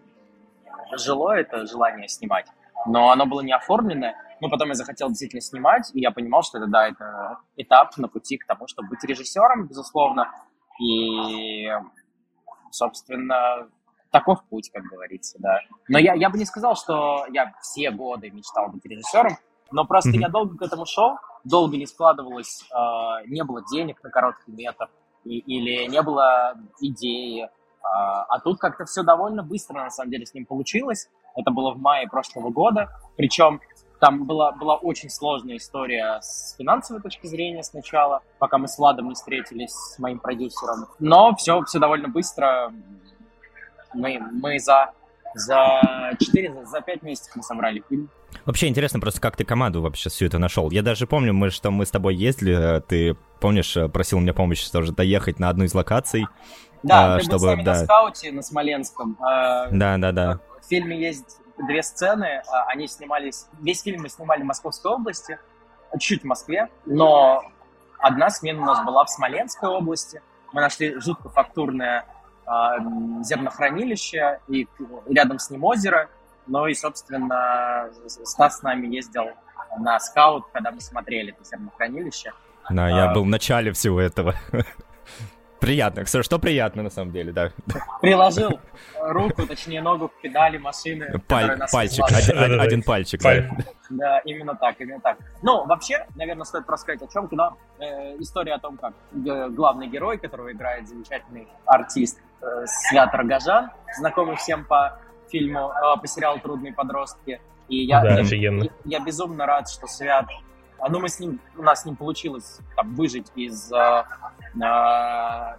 жило 0.98 1.32
это 1.32 1.65
желание 1.65 2.08
снимать, 2.08 2.48
но 2.86 3.12
оно 3.12 3.26
было 3.26 3.42
не 3.42 3.54
оформленное. 3.54 4.15
Но 4.42 4.50
потом 4.50 4.70
я 4.70 4.74
захотел 4.74 5.10
действительно 5.10 5.42
снимать, 5.42 5.92
и 5.94 6.00
я 6.00 6.12
понимал, 6.12 6.44
что 6.44 6.60
это, 6.60 6.68
да, 6.68 6.88
это 6.88 7.39
этап 7.58 7.98
на 7.98 8.08
пути 8.08 8.38
к 8.38 8.46
тому, 8.46 8.68
чтобы 8.68 8.89
быть 8.89 9.04
режиссером, 9.04 9.68
безусловно. 9.68 10.32
И, 10.82 11.68
собственно, 12.72 13.68
таков 14.12 14.44
путь, 14.50 14.72
как 14.74 14.84
говорится, 14.84 15.38
да. 15.39 15.60
Но 15.88 16.00
я, 16.00 16.13
я 16.13 16.30
бы 16.30 16.38
не 16.38 16.46
сказал, 16.46 16.76
что 16.76 17.26
я 17.32 17.54
все 17.62 17.92
годы 17.92 18.32
мечтал 18.32 18.70
быть 18.70 18.86
режиссером, 18.86 19.38
но 19.72 19.86
просто 19.86 20.12
mm-hmm. 20.12 20.22
я 20.22 20.30
долго 20.30 20.58
к 20.58 20.62
этому 20.62 20.86
шел, 20.86 21.18
долго 21.44 21.78
не 21.78 21.86
складывалось, 21.86 22.63
э, 22.72 23.28
не 23.28 23.44
было 23.44 23.63
денег 23.72 24.02
на 24.04 24.10
короткий 24.10 24.52
метр, 24.52 24.89
и, 25.26 25.39
или 25.39 25.86
не 25.88 26.02
было 26.02 26.56
идеи. 26.82 27.50
Э, 27.82 28.26
а 28.30 28.39
тут 28.44 28.60
как-то 28.60 28.86
все 28.86 29.04
довольно 29.04 29.44
быстро, 29.44 29.76
на 29.76 29.89
самом 29.89 30.12
деле, 30.12 30.26
с 30.26 30.34
ним 30.34 30.46
получилось. 30.46 31.10
Это 31.36 31.52
было 31.52 31.72
в 31.74 31.80
мае 31.80 32.08
прошлого 32.08 32.50
года. 32.50 32.89
Причем 33.15 33.62
там 34.00 34.26
была, 34.26 34.52
была 34.52 34.76
очень 34.76 35.10
сложная 35.10 35.58
история 35.58 36.20
с 36.22 36.56
финансовой 36.58 37.02
точки 37.02 37.28
зрения 37.28 37.63
сначала, 37.63 38.22
пока 38.39 38.58
мы 38.58 38.68
с 38.68 38.78
Владом 38.78 39.10
не 39.10 39.13
встретились 39.13 39.72
с 39.72 40.00
моим 40.00 40.20
продюсером. 40.20 40.88
Но 41.00 41.36
все, 41.36 41.62
все 41.63 41.80
довольно 41.80 42.08
быстро. 42.08 42.72
Мы, 43.94 44.20
мы 44.20 44.60
за, 44.60 44.92
за 45.36 45.82
4, 46.20 46.54
за, 46.54 46.65
за 46.65 46.82
5 46.82 47.04
месяцев 47.04 47.36
мы 47.36 47.44
собрали 47.44 47.84
фильм. 47.89 48.10
Вообще 48.46 48.68
интересно 48.68 49.00
просто, 49.00 49.20
как 49.20 49.36
ты 49.36 49.44
команду 49.44 49.82
вообще 49.82 50.10
все 50.10 50.28
это 50.28 50.38
нашел. 50.38 50.70
Я 50.72 50.82
даже 50.82 51.08
помню, 51.08 51.34
мы, 51.34 51.50
что 51.50 51.72
мы 51.72 51.86
с 51.86 51.92
тобой 51.92 52.15
ездили, 52.15 52.78
э, 52.78 52.82
ты, 52.82 53.18
помнишь, 53.39 53.76
э, 53.76 53.89
просил 53.89 54.20
мне 54.20 54.34
помощи 54.34 54.70
тоже 54.72 54.92
доехать 54.92 55.39
на 55.39 55.50
одну 55.50 55.65
из 55.65 55.74
локаций. 55.74 56.26
Да, 56.84 57.15
а, 57.15 57.18
ты 57.18 57.24
чтобы, 57.24 57.39
был 57.39 57.39
с 57.39 57.52
нами 57.52 57.63
да. 57.63 57.74
на 57.74 57.84
скауте 57.84 58.32
на 58.32 58.42
Смоленском. 58.42 59.18
А, 59.20 59.68
да, 59.72 59.98
да, 59.98 60.12
да. 60.12 60.39
В 60.62 60.68
фильме 60.68 61.00
есть 61.00 61.39
две 61.58 61.84
сцены, 61.84 62.42
а, 62.48 62.63
они 62.68 62.88
снимались, 62.88 63.48
весь 63.60 63.82
фильм 63.82 64.04
мы 64.04 64.10
снимали 64.10 64.42
в 64.42 64.46
Московской 64.46 64.92
области, 64.92 65.39
чуть-чуть 65.94 66.22
в 66.22 66.26
Москве, 66.26 66.70
но 66.86 67.44
одна 68.00 68.30
смена 68.30 68.62
у 68.62 68.65
нас 68.65 68.84
была 68.86 69.04
в 69.06 69.10
Смоленской 69.10 69.70
области. 69.70 70.22
Мы 70.54 70.62
нашли 70.62 71.00
жутко 71.00 71.30
фактурное 71.30 72.06
э, 72.46 72.50
зернохранилище 73.24 74.39
и 74.48 74.68
рядом 75.08 75.38
с 75.38 75.50
ним 75.50 75.63
озеро. 75.63 76.10
Ну 76.48 76.65
и, 76.65 76.74
собственно, 76.74 77.89
Стас 78.08 78.60
с 78.60 78.62
нами 78.63 78.88
ездил 78.88 79.26
на 79.78 80.00
скаут, 80.00 80.46
когда 80.52 80.72
мы 80.72 80.82
смотрели 80.82 81.34
это 81.34 81.44
зернохранилище. 81.44 82.34
Да, 82.70 82.86
а, 82.86 82.89
я 82.89 83.13
был 83.13 83.24
в 83.24 83.28
начале 83.28 83.72
всего 83.72 84.00
этого. 84.00 84.36
Приятно. 85.60 86.04
Кстати, 86.06 86.24
что 86.24 86.39
приятно 86.39 86.84
на 86.84 86.89
самом 86.89 87.12
деле, 87.12 87.32
да. 87.32 87.52
Приложил 88.02 88.60
руку, 89.02 89.45
точнее 89.45 89.82
ногу 89.82 90.08
к 90.08 90.22
педали 90.22 90.58
машины. 90.58 91.19
Паль, 91.28 91.60
пальчик, 91.72 92.06
один, 92.10 92.60
один 92.60 92.84
пальчик. 92.84 93.22
Паль. 93.22 93.50
Да. 93.50 93.63
да, 93.89 94.19
именно 94.19 94.56
так, 94.56 94.80
именно 94.80 95.00
так. 95.02 95.17
Ну, 95.41 95.65
вообще, 95.65 96.06
наверное, 96.15 96.45
стоит 96.45 96.69
рассказать 96.69 97.02
о 97.02 97.08
чем, 97.12 97.28
когда 97.28 97.54
э, 97.80 98.15
история 98.19 98.54
о 98.54 98.60
том, 98.60 98.78
как 98.78 98.93
главный 99.12 99.88
герой, 99.88 100.17
которого 100.17 100.52
играет 100.52 100.88
замечательный 100.88 101.48
артист 101.65 102.19
э, 102.41 102.65
Свят 102.65 103.13
Рогожан, 103.13 103.72
знакомый 103.98 104.38
всем 104.38 104.63
по 104.63 105.00
фильму, 105.30 105.72
э, 105.72 106.00
по 106.00 106.08
сериалу 106.08 106.39
«Трудные 106.39 106.74
подростки». 106.74 107.41
И 107.67 107.84
я, 107.84 108.02
да, 108.02 108.19
я, 108.22 108.52
я, 108.52 108.69
я 108.86 109.00
безумно 109.00 109.45
рад, 109.45 109.69
что 109.69 109.88
Свят 109.88 110.26
ну, 110.88 111.00
мы 111.00 111.10
с 111.10 111.20
ним, 111.20 111.39
у 111.58 111.63
нас 111.63 111.82
с 111.82 111.86
ним 111.86 111.96
получилось 111.96 112.60
там, 112.76 112.96
выжить 112.96 113.28
из, 113.36 113.72
э, 113.72 114.04
э, 114.56 114.60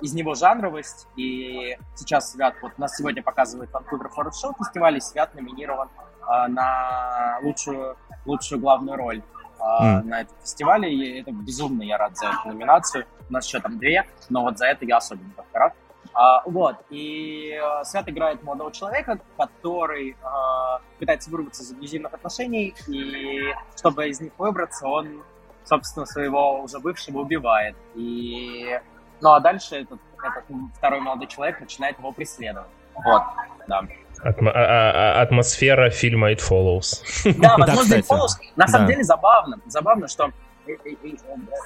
из 0.00 0.14
него 0.14 0.34
жанровость, 0.34 1.08
и 1.16 1.76
сейчас 1.94 2.32
Свят, 2.32 2.54
вот 2.62 2.78
нас 2.78 2.96
сегодня 2.96 3.22
показывает 3.22 3.70
Vancouver 3.70 4.10
Forest 4.16 4.42
Show 4.42 4.54
фестиваль, 4.58 4.96
и 4.96 5.00
Свят 5.00 5.34
номинирован 5.34 5.88
э, 5.88 6.46
на 6.48 7.38
лучшую, 7.42 7.96
лучшую 8.24 8.60
главную 8.60 8.96
роль 8.96 9.22
mm. 9.58 10.02
на 10.04 10.22
этом 10.22 10.36
фестивале, 10.40 10.92
и 10.92 11.20
это 11.20 11.32
безумно 11.32 11.82
я 11.82 11.98
рад 11.98 12.16
за 12.16 12.28
эту 12.28 12.48
номинацию. 12.48 13.06
У 13.28 13.32
нас 13.32 13.46
еще 13.46 13.60
там 13.60 13.78
две, 13.78 14.06
но 14.28 14.42
вот 14.42 14.58
за 14.58 14.66
это 14.66 14.84
я 14.84 14.96
особенно 14.96 15.30
рад. 15.52 15.74
А, 16.12 16.42
вот, 16.44 16.76
и 16.90 17.52
э, 17.60 17.84
Свят 17.84 18.08
играет 18.08 18.42
молодого 18.42 18.72
человека, 18.72 19.18
который 19.36 20.10
э, 20.10 20.78
пытается 20.98 21.30
вырваться 21.30 21.62
из 21.62 21.70
абьюзивных 21.72 22.12
отношений, 22.12 22.74
и 22.88 23.54
чтобы 23.76 24.08
из 24.08 24.20
них 24.20 24.32
выбраться, 24.36 24.86
он, 24.88 25.22
собственно, 25.64 26.06
своего 26.06 26.62
уже 26.62 26.78
бывшего 26.80 27.18
убивает. 27.18 27.76
И... 27.94 28.78
Ну, 29.20 29.30
а 29.32 29.40
дальше 29.40 29.76
этот, 29.76 30.00
этот 30.18 30.44
второй 30.76 31.00
молодой 31.00 31.26
человек 31.28 31.60
начинает 31.60 31.98
его 31.98 32.10
преследовать. 32.10 32.68
Вот, 32.94 33.22
да. 33.68 33.82
Атмо- 34.24 34.50
а- 34.52 34.90
а- 35.18 35.22
атмосфера 35.22 35.90
фильма 35.90 36.32
It 36.32 36.40
Follows. 36.40 37.02
Да, 37.38 37.56
возможно, 37.58 37.94
It 37.94 38.06
Follows. 38.06 38.32
На 38.56 38.66
самом 38.66 38.88
деле 38.88 39.04
забавно. 39.04 39.60
Забавно, 39.66 40.08
что 40.08 40.32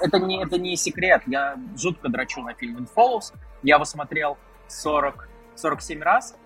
это 0.01 0.19
не, 0.19 0.43
это 0.43 0.59
не 0.59 0.77
секрет. 0.77 1.23
Я 1.27 1.57
жутко 1.77 2.09
драчу 2.09 2.43
на 2.43 2.55
фильм 2.55 2.79
It 2.79 2.89
Follows. 2.95 3.33
Я 3.63 3.77
его 3.77 3.85
смотрел 3.85 4.39
40, 4.69 5.29
47 5.57 6.03
раз. 6.03 6.37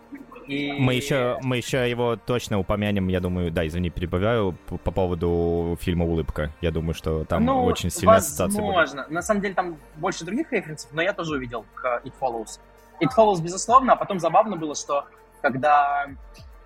И... 0.46 0.72
Мы 0.72 0.94
еще, 0.94 1.38
мы 1.42 1.58
еще 1.58 1.88
его 1.90 2.16
точно 2.16 2.58
упомянем, 2.58 3.08
я 3.08 3.20
думаю, 3.20 3.50
да, 3.50 3.66
извини, 3.66 3.90
перебавляю, 3.90 4.56
по, 4.66 4.78
по 4.78 4.90
поводу 4.90 5.76
фильма 5.78 6.06
«Улыбка». 6.06 6.50
Я 6.62 6.70
думаю, 6.70 6.94
что 6.94 7.24
там 7.26 7.44
ну, 7.44 7.64
очень 7.64 7.90
сильная 7.90 8.16
ассоциация 8.16 8.62
возможно. 8.62 9.06
На 9.10 9.20
самом 9.20 9.42
деле 9.42 9.54
там 9.54 9.76
больше 9.96 10.24
других 10.24 10.50
референсов, 10.50 10.90
но 10.92 11.02
я 11.02 11.12
тоже 11.12 11.34
увидел 11.34 11.66
к 11.74 12.00
It 12.02 12.14
Follows. 12.18 12.60
It 13.00 13.10
Follows, 13.14 13.42
безусловно, 13.42 13.92
а 13.92 13.96
потом 13.96 14.18
забавно 14.18 14.56
было, 14.56 14.74
что 14.74 15.04
когда, 15.42 16.06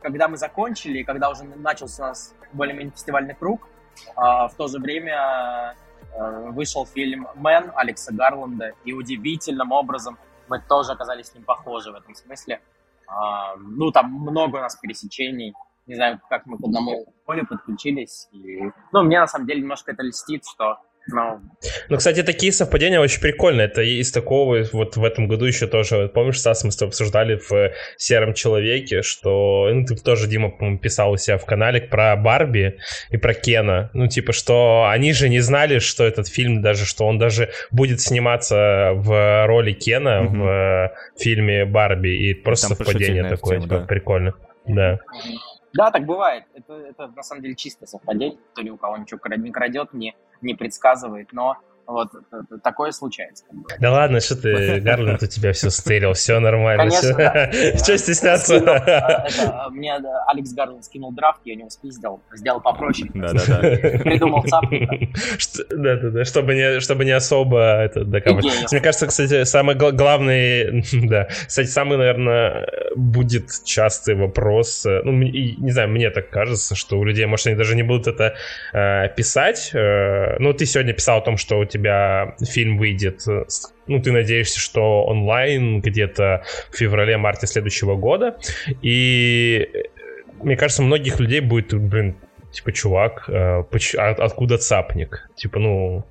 когда 0.01 0.29
мы 0.29 0.37
закончили, 0.37 1.03
когда 1.03 1.31
уже 1.31 1.43
начался 1.43 2.05
у 2.05 2.07
нас 2.07 2.35
более-менее 2.53 2.93
фестивальный 2.93 3.35
круг, 3.35 3.69
а, 4.15 4.47
в 4.47 4.55
то 4.55 4.69
же 4.69 4.79
время 4.79 5.75
вышел 6.19 6.87
фильм 6.87 7.27
«Мэн» 7.35 7.73
Алекса 7.75 8.13
Гарланда, 8.13 8.73
и 8.85 8.93
удивительным 8.93 9.73
образом 9.73 10.19
мы 10.49 10.61
тоже 10.61 10.93
оказались 10.93 11.29
с 11.29 11.35
ним 11.35 11.45
похожи 11.45 11.91
в 11.91 11.95
этом 11.95 12.15
смысле. 12.15 12.61
А, 13.07 13.57
ну, 13.57 13.91
там 13.91 14.13
много 14.13 14.57
у 14.57 14.61
нас 14.61 14.77
пересечений, 14.77 15.55
не 15.87 15.95
знаю, 15.95 16.21
как 16.29 16.47
мы 16.47 16.59
к 16.59 16.65
одному 16.65 17.13
полю 17.25 17.47
подключились. 17.47 18.29
И, 18.33 18.63
ну, 18.93 19.03
мне 19.03 19.21
на 19.21 19.27
самом 19.27 19.47
деле 19.47 19.63
немножко 19.63 19.93
это 19.93 20.03
льстит, 20.03 20.45
что 20.47 20.79
но... 21.09 21.41
Ну, 21.89 21.97
кстати, 21.97 22.23
такие 22.23 22.53
совпадения 22.53 23.01
очень 23.01 23.21
прикольные. 23.21 23.67
Это 23.67 23.83
из 23.83 24.13
такого 24.13 24.65
вот 24.73 24.97
в 24.97 25.05
этом 25.05 25.27
году 25.27 25.45
еще 25.47 25.67
тоже, 25.67 26.09
помнишь, 26.09 26.39
Стас, 26.39 26.65
мы 26.65 26.71
с 26.71 26.77
тобой 26.77 26.91
обсуждали 26.91 27.37
в 27.37 27.73
«Сером 27.97 28.35
человеке», 28.35 29.03
что, 29.03 29.69
ну, 29.73 29.85
ты 29.85 29.97
тоже, 29.97 30.29
Дима, 30.29 30.51
по-моему, 30.51 30.79
писал 30.79 31.13
у 31.13 31.17
себя 31.17 31.39
в 31.39 31.45
канале 31.45 31.81
про 31.81 32.17
Барби 32.17 32.79
и 33.11 33.17
про 33.17 33.35
Кена. 33.35 33.91
Ну, 33.95 34.07
типа, 34.07 34.33
что 34.33 34.87
они 34.89 35.13
же 35.13 35.29
не 35.29 35.41
знали, 35.41 35.79
что 35.79 36.05
этот 36.05 36.29
фильм 36.29 36.63
даже, 36.63 36.87
что 36.87 37.07
он 37.07 37.19
даже 37.19 37.51
будет 37.71 38.01
сниматься 38.01 38.93
в 38.95 39.47
роли 39.47 39.73
Кена 39.73 40.23
mm-hmm. 40.23 40.39
в 41.17 41.21
фильме 41.21 41.65
Барби. 41.65 42.31
И 42.31 42.35
просто 42.35 42.69
Там 42.69 42.77
совпадение 42.77 43.29
такое, 43.29 43.57
тема, 43.57 43.63
типа, 43.63 43.81
да. 43.81 43.87
прикольно. 43.87 44.35
Да. 44.67 44.99
Да, 45.75 45.91
так 45.91 46.05
бывает. 46.05 46.45
Это, 46.55 46.75
это 46.75 47.09
на 47.09 47.23
самом 47.23 47.43
деле 47.43 47.55
чисто 47.55 47.87
совпадение. 47.87 48.39
То 48.55 48.63
ли 48.63 48.71
у 48.71 48.77
кого 48.77 48.99
ничего 48.99 49.19
не 49.37 49.51
крадет, 49.51 49.95
не, 49.95 50.15
не 50.43 50.55
предсказывает, 50.55 51.33
но 51.33 51.57
вот 51.87 52.11
такое 52.63 52.93
случается. 52.93 53.45
Да 53.81 53.93
ладно, 53.93 54.21
что 54.21 54.37
ты, 54.37 54.81
Гарленд 54.81 55.23
у 55.23 55.27
тебя 55.27 55.53
все 55.53 55.71
стырил, 55.71 56.13
все 56.13 56.39
нормально. 56.39 56.89
Конечно. 56.91 57.79
Что 57.79 57.99
стесняться? 57.99 58.59
А, 58.59 59.71
мне 59.71 59.95
Алекс 60.27 60.53
Гарленд 60.53 60.85
скинул 60.85 61.13
драфт, 61.13 61.41
я 61.45 61.55
него 61.55 61.71
спиздил, 61.71 62.21
сделал 62.33 62.61
попроще. 62.61 63.11
Да-да-да. 63.15 63.59
Придумал 64.05 64.43
цапника. 64.45 64.97
Да-да-да, 65.71 66.25
чтобы 66.25 66.55
не, 66.55 66.81
чтобы 66.81 67.05
не 67.05 67.13
особо 67.13 67.83
это 67.83 68.05
докапывать. 68.05 68.71
Мне 68.71 68.81
кажется, 68.81 69.07
кстати, 69.07 69.45
самый 69.45 69.75
главный, 69.75 70.85
да, 71.09 71.29
кстати, 71.47 71.69
самый, 71.69 71.99
наверное, 71.99 72.69
будет 72.97 73.49
частый 73.65 74.15
вопрос, 74.15 74.87
э, 74.87 75.03
ну, 75.05 75.13
не 75.13 75.71
знаю, 75.71 75.89
мне 75.89 76.11
так 76.11 76.31
кажется, 76.31 76.75
что 76.75 76.99
у 76.99 77.05
людей, 77.05 77.27
может, 77.27 77.47
они 77.47 77.57
даже 77.57 77.75
не 77.75 77.83
будут 77.83 78.07
это 78.07 78.35
э, 78.73 79.09
писать. 79.17 79.71
Э, 79.75 80.37
ну, 80.39 80.53
ты 80.53 80.67
сегодня 80.67 80.93
писал 80.93 81.19
о 81.19 81.23
том, 81.23 81.37
что 81.37 81.59
у 81.59 81.65
тебя 81.73 82.35
фильм 82.45 82.79
выйдет, 82.79 83.27
э, 83.27 83.45
ну, 83.87 84.01
ты 84.01 84.13
надеешься, 84.13 84.61
что 84.61 85.05
онлайн 85.05 85.81
где-то 85.81 86.45
в 86.71 86.77
феврале-марте 86.77 87.47
следующего 87.47 87.97
года. 87.97 88.37
И 88.83 89.69
э, 89.73 89.83
мне 90.43 90.57
кажется, 90.57 90.83
многих 90.83 91.19
людей 91.19 91.41
будет, 91.41 91.75
блин, 91.75 92.17
типа, 92.53 92.73
чувак, 92.73 93.25
э, 93.29 93.65
а 93.99 94.09
откуда 94.11 94.59
цапник? 94.59 95.29
Типа, 95.35 95.59
ну, 95.59 96.05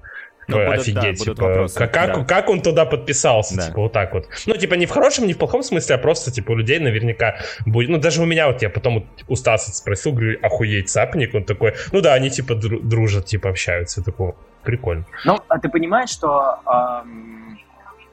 ну, 0.47 0.57
будут, 0.57 0.79
офигеть, 0.81 1.19
да, 1.19 1.25
типа, 1.25 1.43
вопросы, 1.43 1.79
как, 1.79 1.91
да. 1.91 2.23
как 2.25 2.49
он 2.49 2.61
туда 2.61 2.85
подписался, 2.85 3.55
да. 3.55 3.67
типа, 3.67 3.81
вот 3.81 3.93
так 3.93 4.13
вот. 4.13 4.27
Ну, 4.45 4.55
типа, 4.55 4.75
не 4.75 4.85
в 4.85 4.89
хорошем, 4.91 5.27
не 5.27 5.33
в 5.33 5.37
плохом 5.37 5.63
смысле, 5.63 5.95
а 5.95 5.97
просто, 5.97 6.31
типа, 6.31 6.51
у 6.51 6.55
людей 6.55 6.79
наверняка 6.79 7.37
будет... 7.65 7.89
Ну, 7.89 7.97
даже 7.97 8.21
у 8.21 8.25
меня 8.25 8.47
вот, 8.47 8.61
я 8.61 8.69
потом 8.69 9.09
у 9.27 9.35
Стаса 9.35 9.71
спросил, 9.73 10.13
говорю, 10.13 10.39
охуеть, 10.41 10.89
цапник, 10.89 11.33
он 11.33 11.43
такой, 11.43 11.75
ну 11.91 12.01
да, 12.01 12.13
они, 12.13 12.29
типа, 12.29 12.55
дружат, 12.55 13.25
типа, 13.25 13.49
общаются, 13.49 14.03
такого, 14.03 14.35
прикольно. 14.63 15.05
Ну, 15.25 15.39
а 15.47 15.59
ты 15.59 15.69
понимаешь, 15.69 16.09
что 16.09 16.59
эм, 16.65 17.59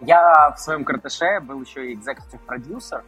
я 0.00 0.52
в 0.56 0.60
своем 0.60 0.84
картеше 0.84 1.40
был 1.40 1.62
еще 1.62 1.92
и 1.92 1.96
executive 1.96 2.40
продюсер, 2.46 3.02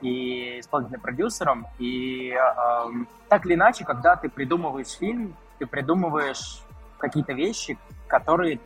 и 0.00 0.60
исполнительным 0.60 1.00
продюсером, 1.00 1.66
и 1.78 2.30
эм, 2.32 3.06
так 3.28 3.44
или 3.46 3.54
иначе, 3.54 3.84
когда 3.84 4.16
ты 4.16 4.28
придумываешь 4.28 4.92
фильм, 4.98 5.36
ты 5.58 5.66
придумываешь 5.66 6.62
какие-то 6.98 7.32
вещи, 7.32 7.76
которые 8.10 8.60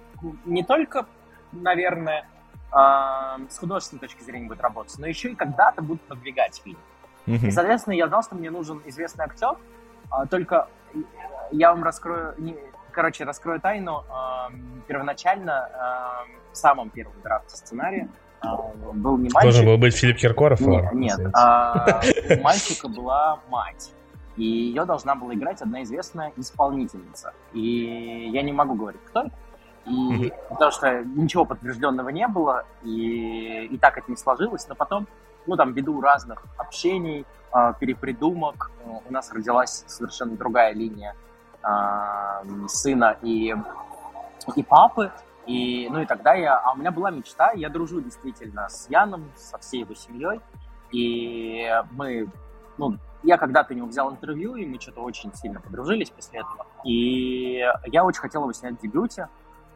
не 0.44 0.64
только, 0.64 1.06
наверное, 1.52 2.26
с 2.72 3.58
художественной 3.58 4.00
точки 4.00 4.22
зрения 4.22 4.48
будут 4.48 4.62
работать, 4.62 4.98
но 4.98 5.06
еще 5.06 5.30
и 5.30 5.34
когда-то 5.36 5.80
будут 5.80 6.02
продвигать 6.02 6.60
фильм. 6.64 6.78
Mm-hmm. 7.26 7.46
И, 7.46 7.50
соответственно, 7.52 7.94
я 7.94 8.08
знал, 8.08 8.22
что 8.24 8.34
мне 8.34 8.50
нужен 8.50 8.82
известный 8.86 9.26
актер, 9.26 9.56
а, 10.10 10.26
только 10.26 10.66
я 11.52 11.72
вам 11.72 11.84
раскрою, 11.84 12.34
не, 12.38 12.56
короче, 12.90 13.24
раскрою 13.24 13.60
тайну. 13.60 14.02
Первоначально 14.88 15.68
в 16.52 16.56
самом 16.56 16.90
первом 16.90 17.14
драфте 17.22 17.56
сценария 17.56 18.08
а, 18.40 18.56
был 18.92 19.18
не 19.18 19.28
мальчик. 19.30 19.42
Должен 19.42 19.66
был 19.66 19.78
быть 19.78 19.96
Филипп 19.96 20.18
Киркоров? 20.18 20.60
Нет, 20.60 20.92
нет 20.92 21.20
а, 21.34 22.00
у 22.30 22.40
мальчика 22.42 22.88
была 22.88 23.40
мать. 23.48 23.92
И 24.36 24.44
ее 24.44 24.84
должна 24.84 25.14
была 25.14 25.34
играть 25.34 25.62
одна 25.62 25.82
известная 25.82 26.32
исполнительница. 26.36 27.32
И 27.52 28.28
я 28.32 28.42
не 28.42 28.52
могу 28.52 28.74
говорить, 28.74 29.00
кто 29.06 29.22
это. 29.22 29.30
И, 29.86 29.90
mm-hmm. 29.90 30.32
Потому 30.48 30.70
что 30.70 31.04
ничего 31.04 31.44
подтвержденного 31.44 32.08
не 32.08 32.26
было, 32.26 32.64
и, 32.82 33.66
и 33.66 33.78
так 33.78 33.98
это 33.98 34.10
не 34.10 34.16
сложилось. 34.16 34.66
Но 34.68 34.74
потом, 34.74 35.06
ну, 35.46 35.56
там, 35.56 35.72
ввиду 35.72 36.00
разных 36.00 36.42
общений, 36.56 37.26
э, 37.54 37.74
перепридумок, 37.78 38.70
э, 38.84 38.90
у 39.08 39.12
нас 39.12 39.30
родилась 39.32 39.84
совершенно 39.86 40.36
другая 40.36 40.72
линия 40.72 41.14
э, 41.62 42.66
сына 42.68 43.16
и, 43.22 43.54
и 44.56 44.62
папы. 44.62 45.12
И, 45.46 45.88
ну 45.90 46.00
и 46.00 46.06
тогда 46.06 46.32
я... 46.32 46.58
А 46.58 46.72
у 46.72 46.76
меня 46.76 46.90
была 46.90 47.10
мечта, 47.10 47.52
я 47.52 47.68
дружу 47.68 48.00
действительно 48.00 48.68
с 48.70 48.88
Яном, 48.88 49.30
со 49.36 49.58
всей 49.58 49.80
его 49.80 49.94
семьей. 49.94 50.40
И 50.92 51.68
мы, 51.90 52.28
ну, 52.78 52.96
я 53.24 53.38
когда-то 53.38 53.72
у 53.72 53.76
него 53.76 53.86
взял 53.86 54.10
интервью, 54.10 54.54
и 54.56 54.66
мы 54.66 54.78
что-то 54.80 55.00
очень 55.00 55.34
сильно 55.34 55.60
подружились 55.60 56.10
после 56.10 56.40
этого. 56.40 56.66
И 56.84 57.64
я 57.86 58.04
очень 58.04 58.20
хотел 58.20 58.42
его 58.42 58.52
снять 58.52 58.78
в 58.78 58.82
дебюте, 58.82 59.28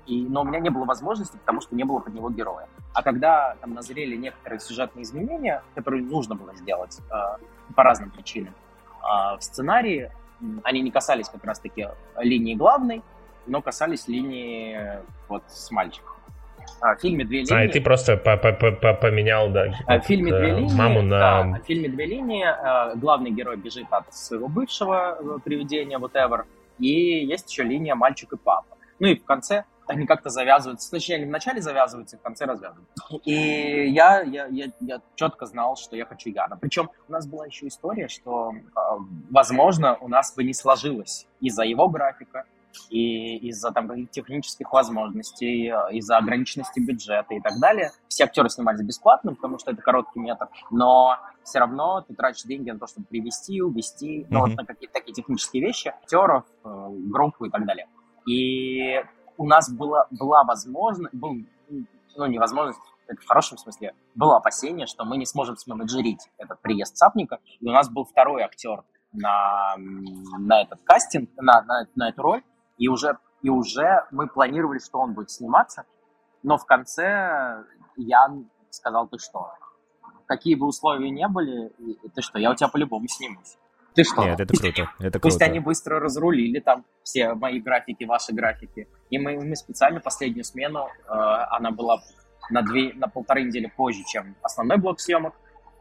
и, 0.06 0.22
но 0.22 0.42
у 0.42 0.44
меня 0.44 0.60
не 0.60 0.70
было 0.70 0.84
возможности, 0.84 1.36
потому 1.38 1.60
что 1.60 1.74
не 1.74 1.84
было 1.84 1.98
под 1.98 2.14
него 2.14 2.30
героя. 2.30 2.68
А 2.94 3.02
когда 3.02 3.56
там 3.60 3.74
назрели 3.74 4.16
некоторые 4.16 4.60
сюжетные 4.60 5.02
изменения, 5.02 5.62
которые 5.74 6.02
нужно 6.02 6.34
было 6.34 6.54
сделать 6.56 6.98
э, 7.10 7.72
по 7.74 7.82
разным 7.82 8.10
причинам, 8.10 8.54
э, 8.54 9.36
в 9.38 9.40
сценарии 9.40 10.10
они 10.62 10.82
не 10.82 10.90
касались 10.90 11.28
как 11.28 11.44
раз-таки 11.44 11.88
линии 12.18 12.54
главной, 12.54 13.02
но 13.46 13.60
касались 13.60 14.08
линии 14.08 15.00
вот 15.28 15.42
с 15.48 15.70
мальчиком. 15.70 16.17
А, 16.80 16.94
в 16.94 17.00
фильме 17.00 17.24
«Две 17.24 17.40
линии». 17.40 17.54
А, 17.54 17.64
и 17.64 17.68
ты 17.68 17.80
просто 17.80 18.16
поменял, 18.16 19.50
да, 19.50 19.74
а, 19.86 20.00
в 20.00 20.04
фильме 20.04 20.32
«Две 20.32 20.52
линии», 20.52 20.74
маму 20.74 21.02
на... 21.02 21.18
Да, 21.18 21.58
в 21.60 21.66
фильме 21.66 21.88
«Две 21.88 22.06
линии» 22.06 22.44
а, 22.44 22.94
главный 22.94 23.30
герой 23.30 23.56
бежит 23.56 23.86
от 23.90 24.12
своего 24.14 24.48
бывшего 24.48 25.18
э, 25.18 25.38
привидения, 25.44 25.98
whatever, 25.98 26.44
и 26.78 27.24
есть 27.24 27.50
еще 27.50 27.64
линия 27.64 27.94
«Мальчик 27.94 28.32
и 28.32 28.36
папа». 28.36 28.76
Ну 28.98 29.08
и 29.08 29.16
в 29.16 29.24
конце 29.24 29.64
они 29.86 30.06
как-то 30.06 30.28
завязываются. 30.28 30.90
Точнее, 30.90 31.16
они 31.16 31.24
вначале 31.24 31.62
завязываются, 31.62 32.18
в 32.18 32.20
конце 32.20 32.44
развязываются. 32.44 32.92
И 33.24 33.88
я, 33.90 34.20
я, 34.20 34.46
я, 34.46 34.66
я 34.80 35.00
четко 35.14 35.46
знал, 35.46 35.76
что 35.76 35.96
я 35.96 36.04
хочу 36.04 36.28
Яна. 36.28 36.58
Причем 36.60 36.90
у 37.08 37.12
нас 37.12 37.26
была 37.26 37.46
еще 37.46 37.66
история, 37.68 38.08
что, 38.08 38.52
возможно, 39.30 39.96
у 40.00 40.08
нас 40.08 40.34
бы 40.34 40.44
не 40.44 40.52
сложилось 40.52 41.26
из-за 41.40 41.62
его 41.62 41.88
графика, 41.88 42.44
и 42.90 43.36
из-за 43.48 43.70
там 43.72 44.06
технических 44.08 44.72
возможностей, 44.72 45.72
из-за 45.92 46.16
ограниченности 46.18 46.80
бюджета 46.80 47.34
и 47.34 47.40
так 47.40 47.60
далее. 47.60 47.90
Все 48.08 48.24
актеры 48.24 48.48
снимались 48.48 48.82
бесплатно, 48.82 49.34
потому 49.34 49.58
что 49.58 49.70
это 49.70 49.82
короткий 49.82 50.20
метр, 50.20 50.48
но 50.70 51.16
все 51.42 51.60
равно 51.60 52.02
ты 52.06 52.14
тратишь 52.14 52.42
деньги 52.42 52.70
на 52.70 52.78
то, 52.78 52.86
чтобы 52.86 53.06
привести, 53.06 53.62
увести, 53.62 54.20
mm-hmm. 54.20 54.26
ну, 54.30 54.40
вот 54.40 54.56
на 54.56 54.64
какие-то 54.64 54.94
такие 54.94 55.14
технические 55.14 55.62
вещи, 55.62 55.88
актеров, 55.88 56.44
э, 56.64 56.86
группу 56.90 57.46
и 57.46 57.50
так 57.50 57.64
далее. 57.66 57.88
И 58.26 59.02
у 59.38 59.46
нас 59.46 59.70
была, 59.70 60.06
была 60.10 60.44
возможность, 60.44 61.14
был, 61.14 61.36
ну, 62.16 62.26
невозможность, 62.26 62.80
это 63.06 63.20
в 63.22 63.26
хорошем 63.26 63.56
смысле, 63.56 63.94
было 64.14 64.36
опасение, 64.36 64.86
что 64.86 65.04
мы 65.04 65.16
не 65.16 65.24
сможем 65.24 65.56
сменеджерить 65.56 66.28
этот 66.36 66.60
приезд 66.60 66.96
Цапника, 66.96 67.38
и 67.60 67.66
у 67.66 67.72
нас 67.72 67.88
был 67.88 68.04
второй 68.04 68.42
актер 68.42 68.84
на, 69.12 69.74
на 69.78 70.62
этот 70.62 70.80
кастинг, 70.84 71.30
на, 71.36 71.62
на, 71.62 71.86
на 71.94 72.08
эту 72.10 72.22
роль, 72.22 72.42
и 72.78 72.88
уже, 72.88 73.18
и 73.42 73.50
уже 73.50 74.06
мы 74.10 74.28
планировали, 74.28 74.78
что 74.78 74.98
он 74.98 75.12
будет 75.12 75.30
сниматься, 75.30 75.84
но 76.42 76.56
в 76.56 76.64
конце 76.64 77.64
Ян 77.96 78.48
сказал, 78.70 79.08
ты 79.08 79.18
что, 79.18 79.52
какие 80.26 80.54
бы 80.54 80.66
условия 80.66 81.10
не 81.10 81.26
были, 81.28 81.72
ты 82.14 82.22
что, 82.22 82.38
я 82.38 82.50
у 82.50 82.54
тебя 82.54 82.68
по-любому 82.68 83.06
снимусь. 83.08 83.56
Ты 83.94 84.04
что? 84.04 84.22
Нет, 84.22 84.38
это 84.38 84.54
круто. 84.54 84.90
Это 85.00 85.18
Пусть 85.18 85.42
они 85.42 85.58
быстро 85.58 85.98
разрулили 85.98 86.60
там 86.60 86.84
все 87.02 87.34
мои 87.34 87.58
графики, 87.58 88.04
ваши 88.04 88.32
графики. 88.32 88.86
И 89.10 89.18
мы, 89.18 89.36
мы 89.44 89.56
специально 89.56 89.98
последнюю 89.98 90.44
смену, 90.44 90.86
э, 90.86 91.10
она 91.10 91.72
была 91.72 92.00
на, 92.50 92.62
две, 92.62 92.92
на 92.94 93.08
полторы 93.08 93.42
недели 93.42 93.66
позже, 93.66 94.04
чем 94.06 94.36
основной 94.42 94.76
блок 94.76 95.00
съемок. 95.00 95.34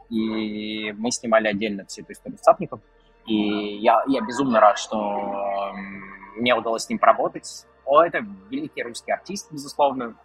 И 0.10 0.92
мы 0.94 1.12
снимали 1.12 1.48
отдельно 1.48 1.86
всю 1.86 2.02
эту 2.02 2.14
историю 2.14 2.40
с. 2.42 2.56
И 3.28 3.78
я, 3.78 4.04
я 4.08 4.22
безумно 4.22 4.62
рад, 4.62 4.80
что 4.80 5.74
мне 6.38 6.56
удалось 6.56 6.84
с 6.84 6.90
ним 6.90 7.00
поработать. 7.00 7.66
О, 7.86 8.02
это 8.02 8.26
великий 8.50 8.84
русский 8.84 9.12
артист, 9.12 9.52
безусловно, 9.52 10.16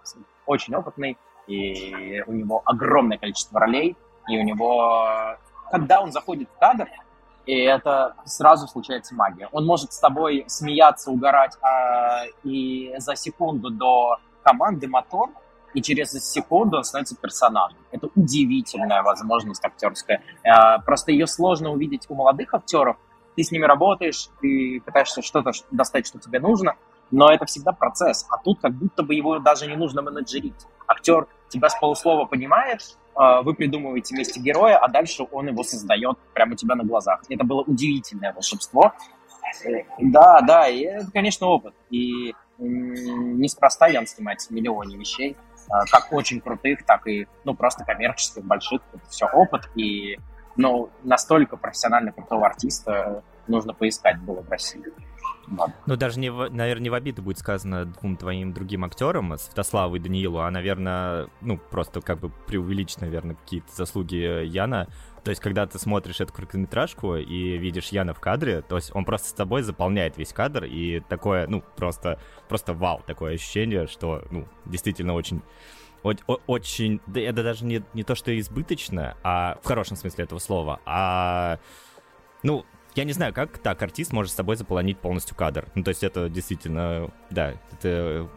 очень 0.46 0.74
опытный. 0.74 1.18
И 1.46 2.22
у 2.26 2.32
него 2.32 2.62
огромное 2.64 3.18
количество 3.18 3.60
ролей. 3.60 3.96
И 4.28 4.38
у 4.38 4.42
него, 4.42 5.36
когда 5.70 6.00
он 6.00 6.12
заходит 6.12 6.48
в 6.48 6.58
кадр, 6.58 6.88
и 7.46 7.58
это 7.58 8.14
сразу 8.24 8.68
случается 8.68 9.14
магия. 9.14 9.48
Он 9.52 9.66
может 9.66 9.92
с 9.92 9.98
тобой 9.98 10.44
смеяться, 10.46 11.10
угорать, 11.10 11.56
а, 11.60 12.24
и 12.44 12.94
за 12.98 13.16
секунду 13.16 13.70
до 13.70 14.18
команды 14.44 14.86
мотор, 14.86 15.30
и 15.74 15.82
через 15.82 16.12
секунду 16.12 16.76
он 16.76 16.84
становится 16.84 17.16
персонажем. 17.16 17.78
Это 17.90 18.08
удивительная 18.14 19.02
возможность 19.02 19.64
актерская. 19.64 20.22
А, 20.44 20.78
просто 20.78 21.10
ее 21.12 21.26
сложно 21.26 21.70
увидеть 21.70 22.06
у 22.08 22.14
молодых 22.14 22.54
актеров. 22.54 22.96
Ты 23.36 23.42
с 23.42 23.50
ними 23.50 23.64
работаешь, 23.64 24.28
ты 24.40 24.82
пытаешься 24.84 25.22
что-то 25.22 25.52
достать, 25.70 26.06
что 26.06 26.18
тебе 26.18 26.38
нужно, 26.40 26.76
но 27.10 27.30
это 27.30 27.46
всегда 27.46 27.72
процесс. 27.72 28.26
А 28.30 28.38
тут 28.38 28.60
как 28.60 28.72
будто 28.72 29.02
бы 29.02 29.14
его 29.14 29.38
даже 29.38 29.66
не 29.66 29.76
нужно 29.76 30.02
менеджерить. 30.02 30.66
Актер 30.86 31.26
тебя 31.48 31.68
с 31.68 31.78
полуслова 31.78 32.24
понимает, 32.24 32.96
а, 33.14 33.42
вы 33.42 33.54
придумываете 33.54 34.14
вместе 34.14 34.40
героя, 34.40 34.78
а 34.78 34.88
дальше 34.88 35.24
он 35.30 35.48
его 35.48 35.62
создает 35.62 36.18
прямо 36.34 36.52
у 36.52 36.56
тебя 36.56 36.74
на 36.74 36.84
глазах. 36.84 37.22
Это 37.28 37.44
было 37.44 37.62
удивительное 37.62 38.32
волшебство. 38.32 38.92
Да, 39.98 40.40
да, 40.40 40.68
и 40.68 40.80
это, 40.80 41.10
конечно, 41.12 41.46
опыт. 41.46 41.74
И 41.90 42.34
неспроста 42.58 43.88
Ян 43.88 44.06
снимается 44.06 44.54
миллионе 44.54 44.96
вещей, 44.96 45.36
а, 45.68 45.84
как 45.86 46.12
очень 46.12 46.40
крутых, 46.40 46.84
так 46.86 47.06
и, 47.06 47.26
ну, 47.44 47.54
просто 47.54 47.84
коммерческих, 47.84 48.44
больших. 48.44 48.80
Это 48.92 49.08
все 49.10 49.26
опыт, 49.26 49.68
и, 49.74 50.18
ну, 50.56 50.90
настолько 51.02 51.56
профессионально 51.56 52.12
крутого 52.12 52.46
артиста 52.46 53.22
нужно 53.46 53.74
поискать 53.74 54.20
было 54.20 54.42
в 54.42 54.48
России. 54.48 54.84
Ну, 55.86 55.96
даже, 55.96 56.20
не 56.20 56.30
наверное, 56.30 56.84
не 56.84 56.90
в 56.90 56.94
обиду 56.94 57.22
будет 57.22 57.38
сказано 57.38 57.84
двум 57.84 58.16
твоим 58.16 58.52
другим 58.52 58.84
актерам, 58.84 59.36
Святославу 59.36 59.96
и 59.96 59.98
Даниилу, 59.98 60.38
а, 60.38 60.50
наверное, 60.50 61.28
ну, 61.40 61.58
просто 61.58 62.00
как 62.00 62.20
бы 62.20 62.30
преувеличить, 62.46 63.00
наверное, 63.00 63.34
какие-то 63.34 63.72
заслуги 63.74 64.46
Яна. 64.46 64.88
То 65.24 65.30
есть, 65.30 65.40
когда 65.40 65.66
ты 65.66 65.78
смотришь 65.78 66.20
эту 66.20 66.32
короткометражку 66.32 67.16
и 67.16 67.56
видишь 67.58 67.88
Яна 67.88 68.14
в 68.14 68.20
кадре, 68.20 68.62
то 68.62 68.76
есть 68.76 68.94
он 68.94 69.04
просто 69.04 69.28
с 69.28 69.32
тобой 69.32 69.62
заполняет 69.62 70.16
весь 70.16 70.32
кадр, 70.32 70.64
и 70.64 71.00
такое, 71.00 71.46
ну, 71.46 71.62
просто, 71.76 72.20
просто 72.48 72.72
вау, 72.72 73.02
такое 73.06 73.34
ощущение, 73.34 73.86
что, 73.86 74.22
ну, 74.30 74.48
действительно 74.64 75.14
очень 75.14 75.42
очень, 76.02 77.00
да 77.06 77.20
это 77.20 77.42
даже 77.42 77.64
не, 77.64 77.82
не 77.94 78.02
то, 78.02 78.14
что 78.14 78.38
избыточно, 78.38 79.16
а 79.22 79.58
в 79.62 79.66
хорошем 79.66 79.96
смысле 79.96 80.24
этого 80.24 80.38
слова, 80.38 80.80
а, 80.84 81.58
ну, 82.42 82.64
я 82.94 83.04
не 83.04 83.12
знаю, 83.12 83.32
как 83.32 83.58
так 83.58 83.80
артист 83.82 84.12
может 84.12 84.32
с 84.32 84.34
собой 84.34 84.56
заполонить 84.56 84.98
полностью 84.98 85.36
кадр. 85.36 85.66
Ну, 85.74 85.82
то 85.82 85.88
есть 85.88 86.04
это 86.04 86.28
действительно, 86.28 87.10
да, 87.30 87.54
это 87.72 88.28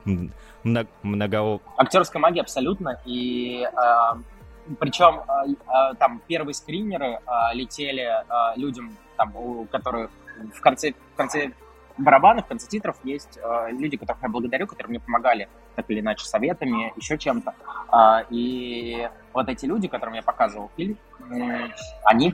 много... 0.63 0.88
много... 1.04 1.60
Актерская 1.78 2.21
магия 2.21 2.41
абсолютно, 2.41 3.01
и 3.06 3.67
э, 3.67 4.73
причем 4.80 5.23
э, 5.28 5.51
э, 5.51 5.95
там 5.95 6.21
первые 6.28 6.54
скринеры 6.54 7.19
э, 7.19 7.19
летели 7.54 8.04
э, 8.04 8.58
людям, 8.58 8.95
там, 9.17 9.36
у 9.36 9.65
которых 9.65 10.10
в 10.54 10.62
конце, 10.62 10.93
в 11.13 11.17
конце 11.17 11.51
барабанов, 11.97 12.45
в 12.45 12.47
конце 12.47 12.67
титров 12.67 12.97
есть 13.03 13.38
э, 13.38 13.71
люди, 13.71 13.97
которых 13.97 14.21
я 14.21 14.29
благодарю, 14.29 14.67
которые 14.67 14.91
мне 14.91 14.99
помогали 14.99 15.49
так 15.75 15.89
или 15.89 15.99
иначе 15.99 16.25
советами, 16.25 16.93
еще 16.95 17.17
чем-то. 17.17 17.53
Э, 17.91 18.25
и 18.29 19.10
вот 19.34 19.49
эти 19.49 19.65
люди, 19.65 19.88
которым 19.88 20.15
я 20.15 20.21
показывал 20.21 20.69
фильм, 20.75 20.97
э, 21.31 21.69
они, 22.03 22.34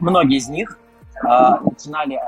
многие 0.00 0.38
из 0.38 0.48
них 0.48 0.78
э, 1.22 1.28
начинали 1.28 2.20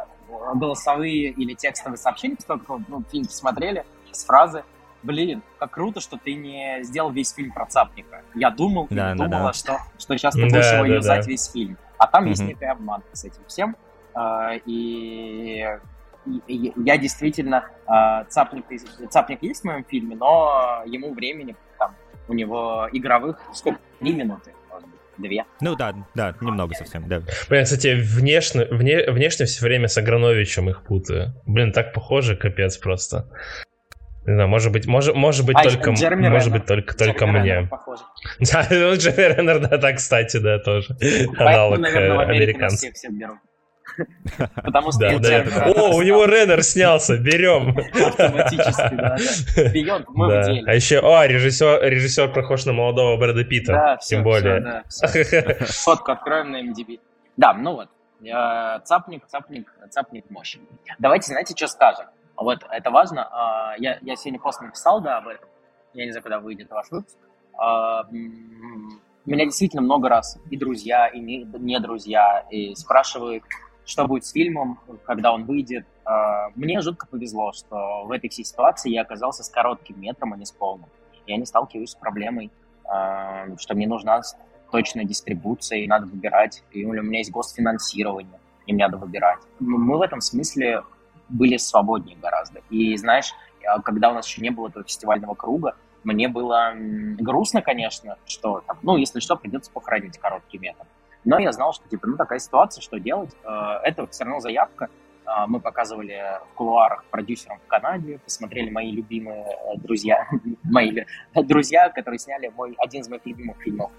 голосовые 0.55 1.31
или 1.31 1.55
текстовые 1.55 1.99
сообщения, 1.99 2.37
после 2.37 2.49
того, 2.49 2.61
как 2.61 2.89
ну, 2.89 3.03
фильм 3.11 3.27
посмотрели, 3.27 3.85
с 4.13 4.25
фразы 4.25 4.65
«Блин, 5.03 5.43
как 5.59 5.71
круто, 5.71 6.01
что 6.01 6.17
ты 6.17 6.35
не 6.35 6.83
сделал 6.83 7.11
весь 7.11 7.33
фильм 7.33 7.53
про 7.53 7.67
Цапника. 7.67 8.23
Я 8.35 8.51
думал 8.51 8.89
да, 8.91 9.15
да, 9.15 9.27
думала, 9.27 9.47
да. 9.47 9.53
Что, 9.53 9.79
что 9.97 10.17
сейчас 10.17 10.35
ты 10.35 10.43
будешь 10.43 10.65
да, 10.65 10.77
его 10.77 10.87
да, 10.89 10.95
юзать 10.95 11.25
да. 11.25 11.31
весь 11.31 11.51
фильм. 11.51 11.77
А 11.99 12.07
там 12.09 12.25
угу. 12.25 12.31
есть 12.31 12.43
некая 12.43 12.73
обманка 12.73 13.09
с 13.13 13.25
этим 13.25 13.43
всем. 13.47 13.77
Э, 14.17 14.59
и 14.67 15.79
я 16.47 16.99
действительно 16.99 17.67
э, 17.87 18.25
цапник, 18.29 18.65
цапник 19.11 19.43
есть 19.43 19.63
в 19.63 19.65
моем 19.65 19.85
фильме, 19.85 20.17
но 20.17 20.83
ему 20.87 21.15
времени 21.15 21.57
там 21.79 21.95
у 22.29 22.35
него 22.35 22.89
игровых 22.93 23.39
сколько 23.53 23.81
три 24.01 24.15
минуты 24.15 24.53
две. 25.19 25.45
Ну 25.61 25.75
да, 25.77 25.95
да, 26.15 26.35
немного 26.41 26.75
совсем, 26.75 27.09
да. 27.09 27.23
Блин, 27.49 27.65
кстати, 27.65 27.95
внешне, 28.01 28.67
вне, 28.67 29.11
внешне 29.11 29.47
все 29.47 29.65
время 29.65 29.89
с 29.89 29.99
Аграновичем 29.99 30.71
их 30.71 30.85
путаю. 30.85 31.35
Блин, 31.47 31.73
так 31.73 31.93
похоже, 31.93 32.37
капец 32.37 32.77
просто. 32.79 33.29
Не 34.27 34.35
знаю, 34.35 34.49
может 34.49 34.73
быть, 34.73 34.87
может, 34.87 35.15
может 35.15 35.47
быть 35.47 35.57
а 35.59 35.63
только, 35.63 35.93
Джереми 35.93 36.29
может 36.29 36.49
Реннер. 36.49 36.61
быть 36.61 36.69
только, 36.69 36.97
только 36.97 37.27
мне. 37.27 37.71
Да, 38.53 38.67
ну, 38.71 38.95
Джереми 38.95 39.35
Реннер, 39.35 39.59
да, 39.61 39.79
так, 39.79 39.97
кстати, 39.97 40.37
да, 40.37 40.59
тоже. 40.59 40.97
Аналог 41.39 41.79
наверное, 41.79 42.27
э, 42.27 42.31
американцев. 42.31 42.93
Всех 42.93 43.13
берут. 43.13 43.39
Потому 44.55 44.93
что. 44.93 45.07
О, 45.07 45.95
у 45.97 46.03
него 46.03 46.25
Реннер 46.25 46.63
снялся, 46.63 47.17
берем. 47.17 47.77
Автоматически, 48.07 48.95
да. 48.95 49.17
Beyond 49.75 50.05
мы 50.09 50.27
в 50.43 50.47
деле. 50.47 50.65
А 50.67 50.75
еще, 50.75 51.01
о, 51.01 51.27
режиссер, 51.27 51.83
режиссер 51.83 52.33
похож 52.33 52.65
на 52.67 52.73
молодого 52.73 53.17
Брэда 53.17 53.45
Питта, 53.45 53.73
да, 53.73 53.97
все, 53.99 54.17
тем 54.17 54.25
более. 54.25 54.85
Фотку 55.85 56.13
откроем 56.13 56.53
на 56.53 56.63
MDB. 56.63 57.01
Да, 57.37 57.55
ну 57.55 57.75
вот, 57.75 57.89
цапник, 58.85 59.27
цапник, 59.27 59.73
цапник 59.91 60.31
мощь. 60.31 60.57
Давайте, 60.99 61.29
знаете, 61.29 61.55
что 61.57 61.69
скажем? 61.69 62.07
Вот, 62.37 62.61
это 62.71 62.91
важно. 62.91 63.29
А, 63.31 63.75
я, 63.79 63.99
я 64.03 64.15
сегодня 64.15 64.39
пост 64.39 64.61
написал, 64.61 65.01
да, 65.01 65.19
об 65.19 65.29
этом. 65.29 65.49
Я 65.93 66.05
не 66.05 66.13
знаю, 66.13 66.23
когда 66.23 66.39
выйдет 66.39 66.71
ваш 66.71 66.89
выпуск. 66.91 67.17
А, 67.59 68.05
меня 68.11 69.45
действительно 69.45 69.83
много 69.83 70.09
раз 70.09 70.39
и 70.49 70.57
друзья, 70.57 71.09
и 71.09 71.19
не 71.19 71.81
друзья, 71.81 72.47
и 72.51 72.75
спрашивают, 72.77 73.43
что 73.89 74.07
будет 74.07 74.27
с 74.27 74.33
фильмом, 74.33 74.79
когда 75.07 75.33
он 75.33 75.45
выйдет. 75.45 75.87
А, 76.05 76.51
мне 76.55 76.81
жутко 76.83 77.07
повезло, 77.07 77.53
что 77.53 78.05
в 78.05 78.11
этой 78.11 78.29
всей 78.29 78.45
ситуации 78.45 78.91
я 78.91 79.01
оказался 79.01 79.43
с 79.43 79.49
коротким 79.49 79.99
метром, 79.99 80.35
а 80.35 80.37
не 80.37 80.45
с 80.45 80.53
полным. 80.53 80.91
Я 81.27 81.39
не 81.39 81.47
сталкиваюсь 81.47 81.91
с 81.91 81.95
проблемой, 81.95 82.51
а, 82.85 83.47
что 83.57 83.75
мне 83.75 83.89
нужна 83.89 84.21
точная 84.71 85.05
дистрибуция, 85.05 85.79
и 85.79 85.87
надо 85.87 86.05
выбирать. 86.05 86.63
И 86.71 86.85
у 86.85 86.93
меня 86.93 87.21
есть 87.21 87.31
госфинансирование, 87.31 88.39
и 88.67 88.75
мне 88.75 88.85
надо 88.85 88.99
выбирать. 88.99 89.41
Мы 89.59 89.97
в 89.97 90.03
этом 90.03 90.21
смысле 90.21 90.83
были 91.31 91.57
свободнее 91.57 92.19
гораздо. 92.19 92.61
И 92.69 92.95
знаешь, 92.99 93.33
а, 93.67 93.81
когда 93.81 94.11
у 94.11 94.15
нас 94.15 94.29
еще 94.29 94.43
не 94.43 94.51
было 94.51 94.69
этого 94.69 94.85
фестивального 94.85 95.35
круга, 95.35 95.77
мне 96.05 96.29
было 96.29 96.75
грустно, 96.75 97.63
конечно, 97.63 98.19
что, 98.27 98.63
ну, 98.83 98.99
если 98.99 99.21
что, 99.21 99.35
придется 99.35 99.71
похоронить 99.71 100.19
короткий 100.19 100.59
метр. 100.59 100.85
Но 101.29 101.39
я 101.39 101.53
знал, 101.53 101.75
что, 101.75 101.87
типа, 101.87 102.07
ну, 102.07 102.17
такая 102.17 102.39
ситуация, 102.39 102.81
что 102.81 102.99
делать. 102.99 103.37
Э, 103.45 103.81
это 103.85 104.07
все 104.07 104.25
равно 104.25 104.41
заявка. 104.41 104.89
Э, 105.27 105.47
мы 105.47 105.61
показывали 105.61 106.19
в 106.51 106.55
кулуарах 106.55 107.05
продюсерам 107.11 107.59
в 107.59 107.67
Канаде, 107.67 108.19
посмотрели 108.25 108.71
мои 108.71 108.91
любимые 108.91 109.45
э, 109.45 109.77
друзья, 109.77 110.27
мои 110.65 110.91
друзья, 111.35 111.91
которые 111.91 112.19
сняли 112.19 112.51
мой, 112.57 112.75
один 112.79 113.03
из 113.03 113.11
моих 113.11 113.27
любимых 113.27 113.59
фильмов 113.59 113.91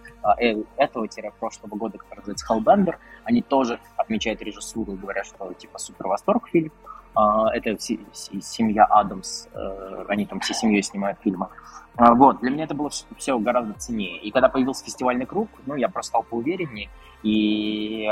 этого-прошлого 0.78 1.76
года, 1.76 2.00
который 2.00 2.22
называется 2.22 2.48
«Hellbender». 2.52 2.96
Они 3.26 3.44
тоже 3.44 3.80
отмечают 3.96 4.42
режиссуру 4.42 4.94
и 4.94 4.98
говорят, 4.98 5.28
что, 5.28 5.54
типа, 5.54 5.78
супер 5.78 6.08
восторг 6.08 6.50
фильм. 6.50 6.72
Это 7.16 7.78
семья 7.80 8.86
Адамс, 8.86 9.48
они 10.08 10.26
там 10.26 10.40
всей 10.40 10.54
семьей 10.54 10.84
снимают 10.84 11.20
фильмы. 11.22 11.48
Вот, 11.98 12.40
для 12.40 12.52
меня 12.52 12.64
это 12.64 12.76
было 12.76 12.90
все 13.18 13.38
гораздо 13.40 13.74
ценнее. 13.74 14.20
И 14.20 14.32
когда 14.32 14.48
появился 14.48 14.86
фестивальный 14.86 15.26
круг, 15.26 15.50
ну, 15.66 15.76
я 15.76 15.90
просто 15.90 16.10
стал 16.10 16.24
поувереннее, 16.24 16.90
и 17.24 18.10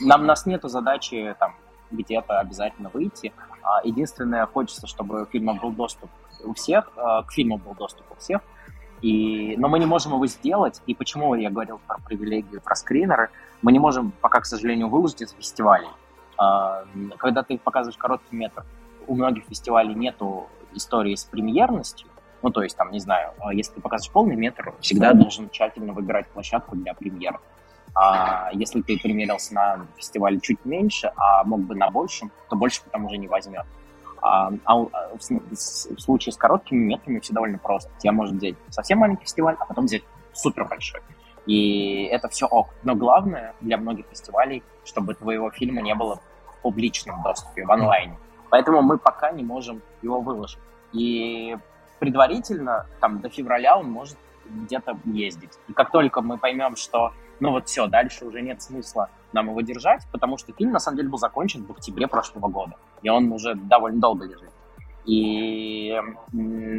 нам, 0.00 0.22
у 0.22 0.24
нас 0.24 0.46
нету 0.46 0.68
задачи 0.68 1.34
там 1.38 1.54
где-то 1.90 2.40
обязательно 2.40 2.90
выйти. 2.92 3.32
А 3.62 3.86
единственное, 3.86 4.46
хочется, 4.46 4.86
чтобы 4.86 5.26
фильму 5.30 5.54
был 5.54 5.70
доступ 5.70 6.10
у 6.44 6.54
всех, 6.54 6.90
а, 6.96 7.22
к 7.22 7.32
фильму 7.32 7.58
был 7.58 7.74
доступ 7.74 8.10
у 8.10 8.14
всех. 8.16 8.40
И, 9.02 9.56
но 9.58 9.68
мы 9.68 9.78
не 9.78 9.86
можем 9.86 10.12
его 10.14 10.26
сделать. 10.26 10.80
И 10.86 10.94
почему 10.94 11.34
я 11.34 11.50
говорил 11.50 11.80
про 11.86 11.98
привилегию, 11.98 12.60
про 12.60 12.74
скринеры? 12.74 13.30
Мы 13.60 13.72
не 13.72 13.78
можем 13.78 14.12
пока, 14.20 14.40
к 14.40 14.46
сожалению, 14.46 14.88
выложить 14.88 15.22
из 15.22 15.32
фестивалей. 15.32 15.88
А, 16.38 16.84
когда 17.18 17.42
ты 17.42 17.58
показываешь 17.58 17.98
короткий 17.98 18.36
метр, 18.36 18.64
у 19.06 19.14
многих 19.14 19.44
фестивалей 19.44 19.94
нету 19.94 20.48
истории 20.74 21.14
с 21.14 21.24
премьерностью. 21.24 22.08
Ну, 22.42 22.50
то 22.50 22.62
есть, 22.62 22.76
там, 22.76 22.90
не 22.90 22.98
знаю, 22.98 23.32
а 23.40 23.54
если 23.54 23.74
ты 23.74 23.80
показываешь 23.80 24.12
полный 24.12 24.36
метр, 24.36 24.74
всегда 24.80 25.12
должен 25.12 25.48
тщательно 25.50 25.92
выбирать 25.92 26.26
площадку 26.28 26.76
для 26.76 26.94
премьер. 26.94 27.40
А 27.94 28.50
если 28.52 28.80
ты 28.80 28.98
примерился 28.98 29.54
на 29.54 29.86
фестивале 29.96 30.40
чуть 30.40 30.64
меньше, 30.64 31.12
а 31.16 31.44
мог 31.44 31.60
бы 31.60 31.74
на 31.74 31.90
большем, 31.90 32.30
то 32.48 32.56
больше 32.56 32.82
потом 32.84 33.04
уже 33.04 33.18
не 33.18 33.28
возьмет. 33.28 33.66
А, 34.22 34.50
а 34.64 34.76
в, 34.76 34.88
в 35.20 36.00
случае 36.00 36.32
с 36.32 36.36
короткими 36.36 36.84
метрами 36.84 37.18
все 37.18 37.34
довольно 37.34 37.58
просто. 37.58 37.90
Тебя 37.98 38.12
может 38.12 38.36
взять 38.36 38.54
совсем 38.70 38.98
маленький 38.98 39.24
фестиваль, 39.24 39.56
а 39.58 39.66
потом 39.66 39.86
взять 39.86 40.02
супер 40.32 40.64
большой. 40.64 41.00
И 41.46 42.04
это 42.04 42.28
все 42.28 42.46
ок. 42.46 42.68
Но 42.82 42.94
главное 42.94 43.54
для 43.60 43.76
многих 43.76 44.06
фестивалей, 44.06 44.62
чтобы 44.84 45.14
твоего 45.14 45.50
фильма 45.50 45.80
не 45.80 45.94
было 45.94 46.20
в 46.46 46.62
публичном 46.62 47.22
доступе, 47.22 47.64
в 47.64 47.72
онлайне. 47.72 48.16
Поэтому 48.50 48.82
мы 48.82 48.98
пока 48.98 49.32
не 49.32 49.42
можем 49.42 49.82
его 50.02 50.20
выложить. 50.20 50.58
И 50.92 51.56
предварительно, 51.98 52.86
там, 53.00 53.20
до 53.20 53.28
февраля 53.28 53.78
он 53.78 53.90
может 53.90 54.16
где-то 54.44 54.98
ездить. 55.04 55.52
И 55.68 55.72
как 55.72 55.90
только 55.90 56.20
мы 56.20 56.38
поймем, 56.38 56.76
что, 56.76 57.12
ну 57.40 57.50
вот 57.50 57.68
все, 57.68 57.86
дальше 57.86 58.26
уже 58.26 58.42
нет 58.42 58.60
смысла 58.62 59.08
нам 59.32 59.48
его 59.48 59.60
держать, 59.62 60.06
потому 60.12 60.36
что 60.36 60.52
фильм, 60.52 60.72
на 60.72 60.78
самом 60.78 60.98
деле, 60.98 61.08
был 61.08 61.18
закончен 61.18 61.64
в 61.64 61.70
октябре 61.70 62.06
прошлого 62.06 62.48
года, 62.48 62.76
и 63.02 63.08
он 63.08 63.32
уже 63.32 63.54
довольно 63.54 64.00
долго 64.00 64.26
лежит. 64.26 64.50
И 65.04 66.00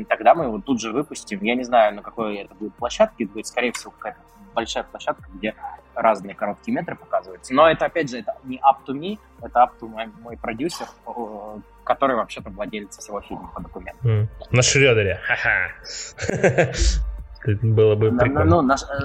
тогда 0.08 0.34
мы 0.34 0.46
его 0.46 0.60
тут 0.60 0.80
же 0.80 0.92
выпустим. 0.92 1.42
Я 1.42 1.56
не 1.56 1.64
знаю, 1.64 1.96
на 1.96 2.02
какой 2.02 2.38
это 2.38 2.56
будет 2.56 2.74
площадке. 2.76 3.26
Это 3.26 3.34
будет, 3.34 3.48
скорее 3.48 3.72
всего, 3.74 3.92
какая-то 3.92 4.20
большая 4.54 4.84
площадка, 4.84 5.28
где 5.34 5.56
разные 5.96 6.36
короткие 6.36 6.76
метры 6.76 6.96
показываются. 6.96 7.54
Но 7.54 7.70
это, 7.70 7.86
опять 7.86 8.10
же, 8.10 8.20
это 8.20 8.36
не 8.44 8.58
up 8.58 8.86
to 8.88 8.94
me, 8.94 9.20
это 9.42 9.60
up 9.60 9.72
to 9.82 9.88
мой, 9.88 10.08
мой 10.22 10.38
продюсер, 10.38 10.88
который 11.84 12.16
вообще-то 12.16 12.50
владелец 12.50 12.98
всего 12.98 13.20
фильма 13.22 13.52
по 13.54 13.62
документам. 13.62 14.10
Mm. 14.10 14.28
На 14.52 14.62
Шредере. 14.62 15.20
Ха-ха. 15.24 15.72
Было 17.62 17.96
бы 17.96 18.12
прикольно. 18.18 18.46
Ну, 18.46 18.62
наш, 18.62 18.84
а 18.84 19.00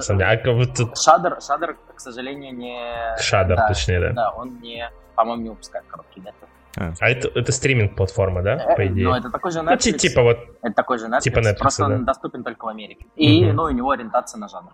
вот... 0.53 0.97
Шадер, 0.97 1.41
Шадер, 1.41 1.75
к 1.93 1.99
сожалению, 1.99 2.55
не... 2.55 3.17
Шадер, 3.19 3.57
да, 3.57 3.67
точнее, 3.67 3.99
да. 3.99 4.11
Да, 4.13 4.31
он 4.31 4.61
не, 4.61 4.89
по-моему, 5.15 5.43
не 5.43 5.49
выпускает 5.49 5.85
короткие 5.87 6.23
метры. 6.23 6.47
А, 6.77 6.93
а 6.99 7.09
это, 7.09 7.27
это 7.35 7.51
стриминг-платформа, 7.51 8.41
да, 8.41 8.55
э, 8.55 8.75
по 8.75 8.87
идее? 8.87 9.05
Ну, 9.05 9.15
это 9.15 9.29
такой 9.29 9.51
же 9.51 9.61
ну, 9.61 9.71
Netflix. 9.71 9.91
Ну, 9.91 9.97
типа 9.97 10.21
вот... 10.21 10.39
Это 10.61 10.73
такой 10.73 10.99
же 10.99 11.07
Netflix, 11.07 11.21
типа 11.21 11.39
Netflix 11.39 11.55
просто 11.57 11.87
да. 11.87 11.95
он 11.95 12.05
доступен 12.05 12.43
только 12.43 12.65
в 12.65 12.67
Америке. 12.67 13.05
И, 13.15 13.45
угу. 13.45 13.53
ну, 13.53 13.63
у 13.63 13.69
него 13.69 13.91
ориентация 13.91 14.39
на 14.39 14.47
жанр. 14.47 14.71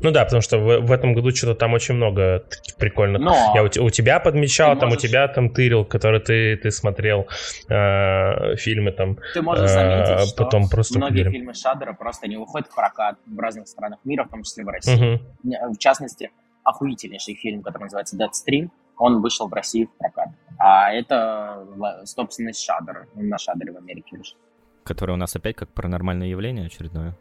Ну 0.00 0.10
да, 0.10 0.24
потому 0.24 0.42
что 0.42 0.58
в, 0.58 0.80
в 0.80 0.92
этом 0.92 1.14
году 1.14 1.30
что-то 1.30 1.54
там 1.54 1.72
очень 1.72 1.94
много 1.94 2.44
таких 2.50 2.76
прикольных. 2.76 3.20
Но... 3.20 3.34
Я 3.54 3.62
у, 3.62 3.66
у 3.66 3.90
тебя 3.90 4.20
подмечал, 4.20 4.74
ты 4.74 4.80
там 4.80 4.88
можешь... 4.90 5.04
у 5.04 5.06
тебя 5.08 5.26
там 5.28 5.50
тырил, 5.50 5.84
который 5.84 6.20
ты, 6.20 6.56
ты 6.56 6.70
смотрел 6.70 7.26
э, 7.68 8.56
фильмы 8.56 8.92
там. 8.92 9.18
Ты 9.34 9.42
можешь 9.42 9.70
заметить, 9.70 10.10
э, 10.10 10.26
что 10.26 10.44
потом 10.44 10.68
просто 10.68 10.98
многие 10.98 11.24
поделим. 11.24 11.32
фильмы 11.32 11.54
Шадера 11.54 11.94
просто 11.94 12.28
не 12.28 12.36
выходят 12.36 12.68
в 12.68 12.74
прокат 12.74 13.16
в 13.26 13.38
разных 13.38 13.68
странах 13.68 13.98
мира, 14.04 14.24
в 14.24 14.28
том 14.28 14.42
числе 14.42 14.64
в 14.64 14.68
России. 14.68 15.14
Угу. 15.42 15.74
В 15.74 15.78
частности, 15.78 16.30
охуительнейший 16.62 17.34
фильм, 17.34 17.62
который 17.62 17.84
называется 17.84 18.16
Deadstream, 18.16 18.68
он 18.96 19.20
вышел 19.20 19.48
в 19.48 19.52
России 19.52 19.84
в 19.84 19.90
прокат. 19.98 20.28
А 20.58 20.92
это 20.92 21.66
собственность 22.04 22.62
Шадера, 22.62 23.06
он 23.14 23.28
на 23.28 23.38
Шадере 23.38 23.72
в 23.72 23.76
Америке 23.76 24.16
вышел. 24.16 24.36
Который 24.84 25.12
у 25.12 25.16
нас 25.16 25.34
опять 25.36 25.56
как 25.56 25.68
паранормальное 25.70 26.28
явление 26.28 26.66
очередное. 26.66 27.16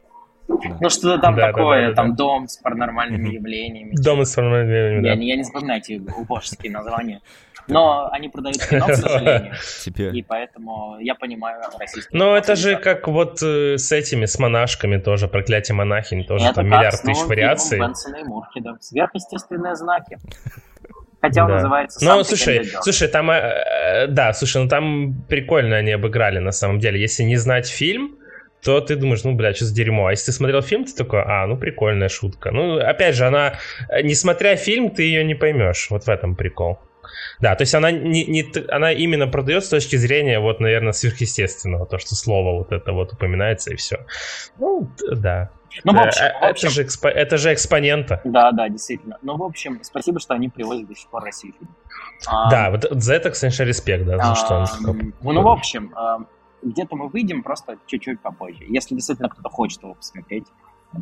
Ну, 0.48 0.90
что-то 0.90 1.20
там 1.20 1.36
да, 1.36 1.48
такое, 1.48 1.82
да, 1.82 1.90
да, 1.90 1.96
там 1.96 2.10
да. 2.12 2.16
дом 2.16 2.48
с 2.48 2.58
паранормальными 2.58 3.34
явлениями. 3.34 3.96
Дом 3.96 4.24
с 4.24 4.36
паранормальными 4.36 4.76
явлениями, 4.76 5.08
я, 5.08 5.16
да. 5.16 5.22
Я 5.22 5.36
не 5.38 5.44
запоминаю 5.44 5.82
эти 5.82 6.02
убожеские 6.18 6.72
названия. 6.72 7.22
Но 7.68 8.10
они 8.12 8.30
продают 8.30 8.58
кино, 8.58 8.86
к 8.86 8.96
сожалению. 8.96 9.54
И 10.16 10.22
поэтому 10.22 11.00
я 11.00 11.16
понимаю 11.16 11.62
российские. 11.80 12.20
Ну, 12.20 12.36
это 12.36 12.56
же 12.56 12.78
как 12.78 13.08
вот 13.08 13.42
э, 13.42 13.78
с 13.80 13.92
этими, 13.92 14.26
с 14.26 14.38
монашками 14.38 14.98
тоже, 14.98 15.28
проклятие 15.28 15.76
монахинь, 15.76 16.26
тоже 16.26 16.54
там 16.54 16.68
миллиард 16.68 17.02
тысяч 17.02 17.26
вариаций. 17.28 17.80
Бенсона 17.80 18.18
и 18.18 18.24
Муркида. 18.24 18.78
Сверхъестественные 18.80 19.76
знаки. 19.76 20.20
Хотя 21.28 21.44
он 21.44 21.48
да. 21.50 21.56
называется 21.56 22.06
Ну, 22.06 22.24
слушай, 22.24 22.66
слушай, 22.82 23.08
там, 23.08 23.32
э, 23.32 23.36
э, 23.36 24.08
да, 24.08 24.34
слушай, 24.34 24.62
ну 24.62 24.70
там 24.70 25.26
прикольно 25.28 25.78
они 25.78 25.92
обыграли 25.92 26.40
на 26.40 26.52
самом 26.52 26.80
деле. 26.80 27.00
Если 27.00 27.24
не 27.24 27.38
знать 27.38 27.68
фильм, 27.68 28.18
то 28.64 28.82
ты 28.82 28.96
думаешь, 28.96 29.24
ну, 29.24 29.34
бля, 29.34 29.54
что 29.54 29.66
за 29.66 29.76
дерьмо. 29.76 30.08
А 30.08 30.12
если 30.12 30.28
ты 30.28 30.32
смотрел 30.32 30.62
фильм, 30.62 30.86
ты 30.86 30.96
такой, 30.96 31.22
а, 31.22 31.46
ну, 31.46 31.58
прикольная 31.58 32.10
шутка. 32.10 32.52
Ну, 32.52 32.80
опять 32.80 33.16
же, 33.16 33.26
она, 33.26 33.54
э, 33.90 34.02
несмотря 34.02 34.56
фильм, 34.56 34.90
ты 34.90 35.04
ее 35.04 35.24
не 35.24 35.36
поймешь. 35.36 35.88
Вот 35.90 36.06
в 36.06 36.10
этом 36.10 36.36
прикол. 36.36 36.80
Да, 37.40 37.56
то 37.56 37.64
есть 37.64 37.76
она, 37.76 37.92
не, 37.92 38.26
не, 38.26 38.46
она 38.70 38.92
именно 38.92 39.28
продает 39.28 39.66
с 39.66 39.70
точки 39.70 39.96
зрения, 39.96 40.40
вот, 40.40 40.60
наверное, 40.60 40.94
сверхъестественного, 40.94 41.86
то, 41.86 41.98
что 41.98 42.16
слово 42.16 42.58
вот 42.58 42.72
это 42.72 42.92
вот 42.92 43.14
упоминается 43.14 43.72
и 43.74 43.76
все. 43.76 44.06
Ну, 44.58 44.90
да. 45.12 45.50
Ну, 45.84 45.94
в 45.94 46.00
общем, 46.00 46.24
в 46.42 46.44
общем, 46.46 46.68
это, 46.68 46.76
же 46.76 46.84
экспо, 46.84 47.10
это 47.10 47.38
же 47.38 47.54
экспонента. 47.54 48.22
Да, 48.24 48.52
да, 48.52 48.70
действительно. 48.70 49.18
Ну, 49.22 49.36
в 49.36 49.44
общем, 49.44 49.80
спасибо, 49.84 50.20
что 50.20 50.34
они 50.34 50.48
привозят 50.48 50.88
до 50.88 50.96
сих 50.96 51.10
пор 51.10 51.24
Россию. 51.24 51.54
Да, 52.24 52.68
а, 52.68 52.72
вот 52.72 52.88
за 52.90 53.14
это, 53.14 53.32
конечно, 53.32 53.64
респект, 53.64 54.06
да, 54.06 54.18
за 54.18 54.32
а, 54.32 54.36
что 54.36 54.90
он... 54.90 55.14
Ну, 55.22 55.42
в 55.42 55.48
общем, 55.50 55.94
где-то 56.66 56.96
мы 56.96 57.08
выйдем 57.08 57.44
просто 57.44 57.78
чуть-чуть 57.86 58.20
попозже. 58.22 58.64
Если 58.68 58.96
действительно 58.96 59.30
кто-то 59.30 59.50
хочет 59.50 59.84
его 59.84 59.94
посмотреть, 59.94 60.46
э, 60.94 61.00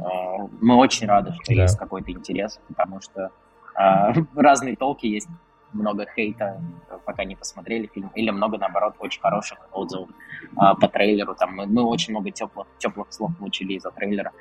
мы 0.61 0.75
очень 0.75 1.07
рады, 1.07 1.33
что 1.33 1.55
да. 1.55 1.61
есть 1.63 1.77
какой-то 1.77 2.11
интерес, 2.11 2.59
потому 2.67 3.01
что 3.01 3.31
э, 3.79 4.13
разные 4.35 4.75
толки 4.75 5.05
есть, 5.05 5.27
много 5.73 6.05
хейта, 6.15 6.61
пока 7.05 7.23
не 7.23 7.35
посмотрели 7.35 7.89
фильм, 7.93 8.11
или 8.15 8.29
много, 8.29 8.57
наоборот, 8.57 8.95
очень 8.99 9.21
хороших 9.21 9.57
отзывов 9.71 10.09
э, 10.09 10.55
по 10.79 10.87
трейлеру. 10.87 11.35
Там 11.35 11.55
мы, 11.55 11.65
мы 11.65 11.83
очень 11.83 12.11
много 12.11 12.31
теплых, 12.31 12.67
теплых 12.77 13.07
слов 13.11 13.31
получили 13.37 13.73
из-за 13.73 13.91
трейлера. 13.91 14.31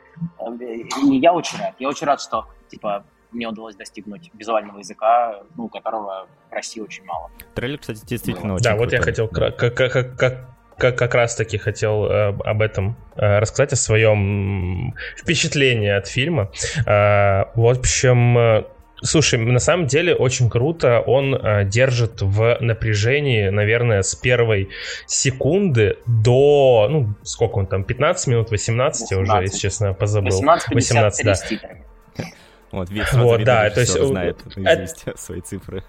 И 0.60 1.16
я 1.16 1.32
очень 1.32 1.58
рад. 1.58 1.74
Я 1.78 1.88
очень 1.88 2.06
рад, 2.06 2.20
что, 2.20 2.46
типа, 2.68 3.04
мне 3.32 3.48
удалось 3.48 3.76
достигнуть 3.76 4.30
визуального 4.34 4.78
языка, 4.78 5.42
ну, 5.56 5.68
которого 5.68 6.26
в 6.50 6.52
России 6.52 6.80
очень 6.80 7.04
мало. 7.04 7.30
Трейлер, 7.54 7.78
кстати, 7.78 8.04
действительно 8.06 8.48
ну, 8.48 8.54
очень 8.54 8.64
Да, 8.64 8.70
крутой. 8.70 8.86
вот 8.86 8.92
я 8.92 9.00
хотел 9.00 9.28
как, 9.28 9.56
как, 9.56 9.74
как, 9.74 10.16
как, 10.76 10.98
как 10.98 11.14
раз-таки 11.14 11.58
хотел 11.58 12.06
э, 12.06 12.28
об 12.44 12.60
этом 12.60 12.96
э, 13.16 13.38
рассказать, 13.38 13.72
о 13.72 13.76
своем 13.76 14.94
впечатлении 15.16 15.90
от 15.90 16.06
фильма. 16.08 16.50
Э, 16.86 17.44
в 17.54 17.66
общем, 17.66 18.38
э, 18.38 18.64
Слушай, 19.02 19.38
на 19.40 19.58
самом 19.58 19.86
деле 19.86 20.14
очень 20.14 20.48
круто. 20.48 21.00
Он 21.00 21.34
э, 21.34 21.64
держит 21.64 22.22
в 22.22 22.58
напряжении, 22.60 23.48
наверное, 23.48 24.02
с 24.02 24.14
первой 24.14 24.68
секунды 25.06 25.96
до, 26.06 26.86
ну, 26.90 27.14
сколько 27.22 27.58
он 27.58 27.66
там, 27.66 27.84
15 27.84 28.26
минут, 28.28 28.50
18, 28.50 29.02
18. 29.02 29.10
я 29.10 29.18
уже, 29.18 29.44
если 29.44 29.58
честно, 29.58 29.92
позабыл. 29.92 30.30
18, 30.30 30.74
18 30.74 31.24
да. 31.24 31.34
Вот, 32.72 32.90
весь 32.90 33.12
вот, 33.12 33.44
да, 33.44 33.68
то 33.68 33.80
есть 33.80 33.92
знает 33.92 34.38
это... 34.56 35.16
свои 35.18 35.42
цифры. 35.42 35.84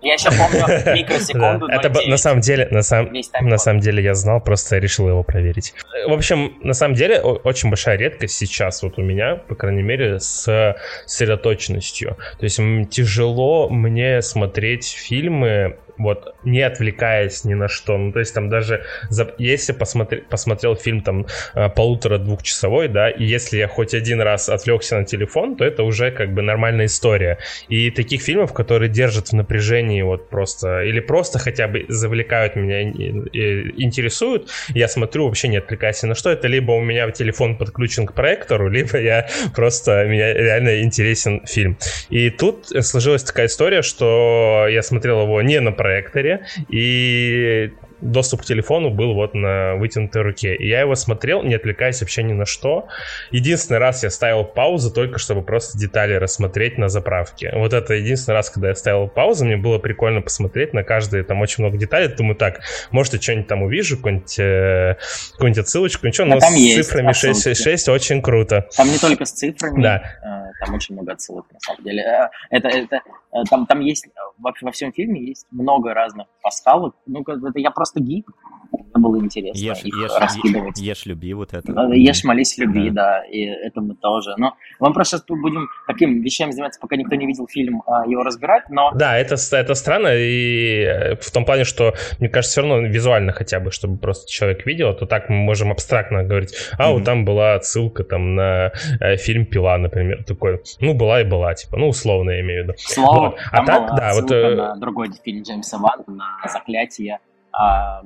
Я 0.00 0.14
еще 0.14 0.30
помню 0.30 0.94
микросекунду. 0.94 1.66
Да, 1.66 1.74
это 1.74 2.08
на 2.08 2.16
самом 2.16 2.40
деле, 2.40 2.68
на, 2.70 2.82
сам, 2.82 3.10
на 3.40 3.58
самом 3.58 3.80
деле 3.80 4.04
я 4.04 4.14
знал, 4.14 4.40
просто 4.40 4.78
решил 4.78 5.08
его 5.08 5.24
проверить. 5.24 5.74
В 6.06 6.12
общем, 6.12 6.56
на 6.62 6.74
самом 6.74 6.94
деле 6.94 7.20
очень 7.20 7.70
большая 7.70 7.98
редкость 7.98 8.36
сейчас 8.36 8.84
вот 8.84 8.98
у 8.98 9.02
меня, 9.02 9.34
по 9.34 9.56
крайней 9.56 9.82
мере, 9.82 10.20
с 10.20 10.76
сосредоточенностью. 11.06 12.16
То 12.38 12.44
есть 12.44 12.60
тяжело 12.90 13.68
мне 13.68 14.22
смотреть 14.22 14.86
фильмы 14.86 15.78
вот, 15.98 16.34
не 16.44 16.62
отвлекаясь 16.62 17.44
ни 17.44 17.54
на 17.54 17.68
что. 17.68 17.98
Ну, 17.98 18.12
то 18.12 18.20
есть 18.20 18.34
там 18.34 18.48
даже, 18.48 18.84
за, 19.10 19.34
если 19.38 19.72
посмотри, 19.72 20.20
посмотрел 20.20 20.76
фильм 20.76 21.02
там 21.02 21.26
э, 21.54 21.68
полутора-двухчасовой, 21.68 22.88
да, 22.88 23.10
и 23.10 23.24
если 23.24 23.58
я 23.58 23.68
хоть 23.68 23.94
один 23.94 24.20
раз 24.20 24.48
отвлекся 24.48 24.98
на 24.98 25.04
телефон, 25.04 25.56
то 25.56 25.64
это 25.64 25.82
уже 25.82 26.10
как 26.10 26.32
бы 26.32 26.42
нормальная 26.42 26.86
история. 26.86 27.38
И 27.68 27.90
таких 27.90 28.22
фильмов, 28.22 28.52
которые 28.52 28.88
держат 28.88 29.28
в 29.28 29.32
напряжении 29.32 30.02
вот 30.02 30.30
просто, 30.30 30.82
или 30.82 31.00
просто 31.00 31.38
хотя 31.38 31.68
бы 31.68 31.84
завлекают 31.88 32.56
меня, 32.56 32.82
и, 32.82 33.12
и, 33.32 33.82
интересуют, 33.82 34.50
я 34.68 34.88
смотрю 34.88 35.26
вообще 35.26 35.48
не 35.48 35.58
отвлекаясь 35.58 36.02
ни 36.02 36.08
на 36.08 36.14
что, 36.14 36.30
это 36.30 36.48
либо 36.48 36.72
у 36.72 36.80
меня 36.80 37.10
телефон 37.10 37.56
подключен 37.56 38.06
к 38.06 38.14
проектору, 38.14 38.68
либо 38.70 38.98
я 38.98 39.28
просто, 39.54 40.04
меня 40.06 40.32
реально 40.32 40.82
интересен 40.82 41.42
фильм. 41.46 41.76
И 42.08 42.30
тут 42.30 42.66
сложилась 42.82 43.24
такая 43.24 43.46
история, 43.46 43.82
что 43.82 44.66
я 44.68 44.82
смотрел 44.82 45.22
его 45.22 45.42
не 45.42 45.60
на 45.60 45.72
проекторе, 45.72 45.87
проекторе, 45.88 46.44
и 46.68 47.72
доступ 48.00 48.42
к 48.42 48.44
телефону 48.44 48.90
был 48.90 49.14
вот 49.14 49.34
на 49.34 49.74
вытянутой 49.76 50.22
руке. 50.22 50.54
И 50.54 50.68
я 50.68 50.80
его 50.80 50.94
смотрел, 50.94 51.42
не 51.42 51.54
отвлекаясь 51.54 52.00
вообще 52.00 52.22
ни 52.22 52.32
на 52.32 52.46
что. 52.46 52.88
Единственный 53.30 53.78
раз 53.78 54.04
я 54.04 54.10
ставил 54.10 54.44
паузу 54.44 54.92
только 54.92 55.18
чтобы 55.18 55.42
просто 55.42 55.78
детали 55.78 56.14
рассмотреть 56.14 56.78
на 56.78 56.88
заправке. 56.88 57.52
Вот 57.54 57.72
это 57.72 57.94
единственный 57.94 58.34
раз, 58.34 58.50
когда 58.50 58.68
я 58.68 58.74
ставил 58.74 59.08
паузу, 59.08 59.44
мне 59.44 59.56
было 59.56 59.78
прикольно 59.78 60.20
посмотреть 60.20 60.72
на 60.74 60.84
каждый, 60.84 61.24
там 61.24 61.40
очень 61.40 61.64
много 61.64 61.76
деталей. 61.76 62.08
Думаю, 62.08 62.36
так, 62.36 62.60
может, 62.90 63.14
я 63.14 63.20
что-нибудь 63.20 63.48
там 63.48 63.62
увижу, 63.62 63.96
какую-нибудь, 63.96 64.38
э, 64.38 64.96
какую-нибудь 65.32 65.58
отсылочку, 65.58 66.06
ничего, 66.06 66.26
но, 66.26 66.34
но 66.34 66.40
с 66.40 66.74
цифрами 66.74 67.12
6, 67.12 67.56
6 67.56 67.88
очень 67.88 68.22
круто. 68.22 68.68
Там 68.76 68.90
не 68.90 68.98
только 68.98 69.24
с 69.24 69.32
цифрами, 69.32 69.82
да. 69.82 70.37
Э, 70.48 70.64
там 70.64 70.74
очень 70.74 70.94
много 70.94 71.12
отсылок, 71.12 71.46
на 71.52 71.60
самом 71.60 71.84
деле. 71.84 72.02
Э, 72.02 72.28
это, 72.50 72.68
это, 72.68 73.02
там, 73.50 73.66
там 73.66 73.80
есть, 73.80 74.08
во, 74.38 74.52
во 74.60 74.72
всем 74.72 74.92
фильме 74.92 75.20
есть 75.20 75.46
много 75.50 75.94
разных 75.94 76.26
пасхалок. 76.42 76.94
Ну, 77.06 77.22
это 77.22 77.58
я 77.58 77.70
просто 77.70 78.00
гик, 78.00 78.30
мне 78.72 78.92
было 78.94 79.18
интересно 79.18 79.58
ешь, 79.58 79.84
их 79.84 79.94
ешь, 79.94 80.12
раскидывать. 80.18 80.78
Ешь, 80.78 81.06
люби 81.06 81.32
вот 81.34 81.54
это. 81.54 81.72
Ешь, 81.92 82.24
молись, 82.24 82.58
люби, 82.58 82.90
да, 82.90 83.20
да 83.20 83.24
и 83.24 83.44
это 83.44 83.80
мы 83.80 83.94
тоже. 83.94 84.34
Но 84.36 84.54
мы 84.80 84.92
просто 84.92 85.18
сейчас 85.18 85.26
будем 85.28 85.68
таким 85.86 86.22
вещами 86.22 86.50
заниматься, 86.50 86.80
пока 86.80 86.96
никто 86.96 87.14
не 87.16 87.26
видел 87.26 87.46
фильм, 87.46 87.82
а, 87.86 88.06
его 88.06 88.22
разбирать, 88.22 88.68
но... 88.70 88.90
Да, 88.94 89.16
это, 89.16 89.36
это 89.52 89.74
странно, 89.74 90.08
и 90.14 90.82
э, 90.82 91.16
в 91.16 91.30
том 91.30 91.44
плане, 91.44 91.64
что, 91.64 91.94
мне 92.18 92.28
кажется, 92.28 92.60
все 92.60 92.68
равно 92.68 92.86
визуально 92.86 93.32
хотя 93.32 93.60
бы, 93.60 93.70
чтобы 93.70 93.98
просто 93.98 94.30
человек 94.30 94.66
видел, 94.66 94.94
то 94.94 95.06
так 95.06 95.28
мы 95.28 95.36
можем 95.36 95.70
абстрактно 95.70 96.24
говорить, 96.24 96.54
а, 96.76 96.88
mm-hmm. 96.88 96.92
вот 96.92 97.04
там 97.04 97.24
была 97.24 97.54
отсылка 97.54 98.04
там 98.04 98.34
на 98.34 98.72
э, 99.00 99.16
фильм 99.16 99.46
«Пила», 99.46 99.78
например, 99.78 100.24
такой, 100.24 100.60
ну, 100.80 100.94
была 100.94 101.20
и 101.20 101.24
была, 101.24 101.54
типа, 101.54 101.76
ну, 101.76 101.88
условно 101.88 102.30
я 102.30 102.40
имею 102.40 102.64
в 102.64 102.68
виду. 102.68 102.74
Слово, 102.78 103.30
вот. 103.30 103.38
а 103.52 103.64
так, 103.64 103.96
да, 103.96 104.12
вот... 104.14 104.30
Э, 104.30 104.54
на 104.54 104.76
другой 104.76 105.10
фильм 105.24 105.42
Джеймса 105.42 105.78
Ван, 105.78 106.04
на 106.06 106.48
«Заклятие», 106.48 107.20
а, 107.52 108.02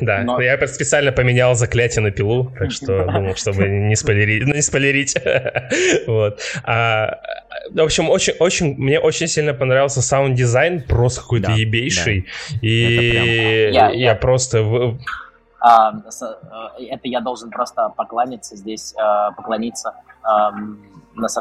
да, 0.00 0.22
но... 0.24 0.40
я 0.40 0.58
специально 0.66 1.12
поменял 1.12 1.54
заклятие 1.54 2.02
на 2.02 2.10
пилу, 2.10 2.52
так 2.58 2.70
что 2.70 3.04
думал, 3.12 3.34
чтобы 3.34 3.66
не 3.68 3.96
спойлерить. 3.96 4.46
Ну, 4.46 4.54
не 4.54 4.62
спойлерить. 4.62 5.16
вот. 6.06 6.40
А, 6.64 7.18
в 7.70 7.80
общем, 7.80 8.10
очень, 8.10 8.34
очень, 8.38 8.74
мне 8.76 9.00
очень 9.00 9.26
сильно 9.26 9.54
понравился 9.54 10.02
саунд-дизайн, 10.02 10.82
просто 10.82 11.22
какой-то 11.22 11.48
да, 11.48 11.54
ебейший. 11.54 12.26
Да. 12.50 12.58
И 12.60 13.10
прям... 13.12 13.24
я, 13.24 13.90
я, 13.90 14.10
я 14.10 14.14
просто... 14.14 14.98
А, 15.60 15.92
э, 15.92 16.84
это 16.90 17.08
я 17.08 17.20
должен 17.20 17.50
просто 17.50 17.92
поклониться 17.96 18.56
здесь, 18.56 18.94
э, 18.94 19.32
поклониться 19.34 19.94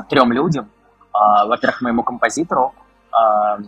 трем 0.09 0.31
людям. 0.31 0.69
А, 1.11 1.45
во-первых, 1.45 1.81
моему 1.81 2.03
композитору, 2.03 2.73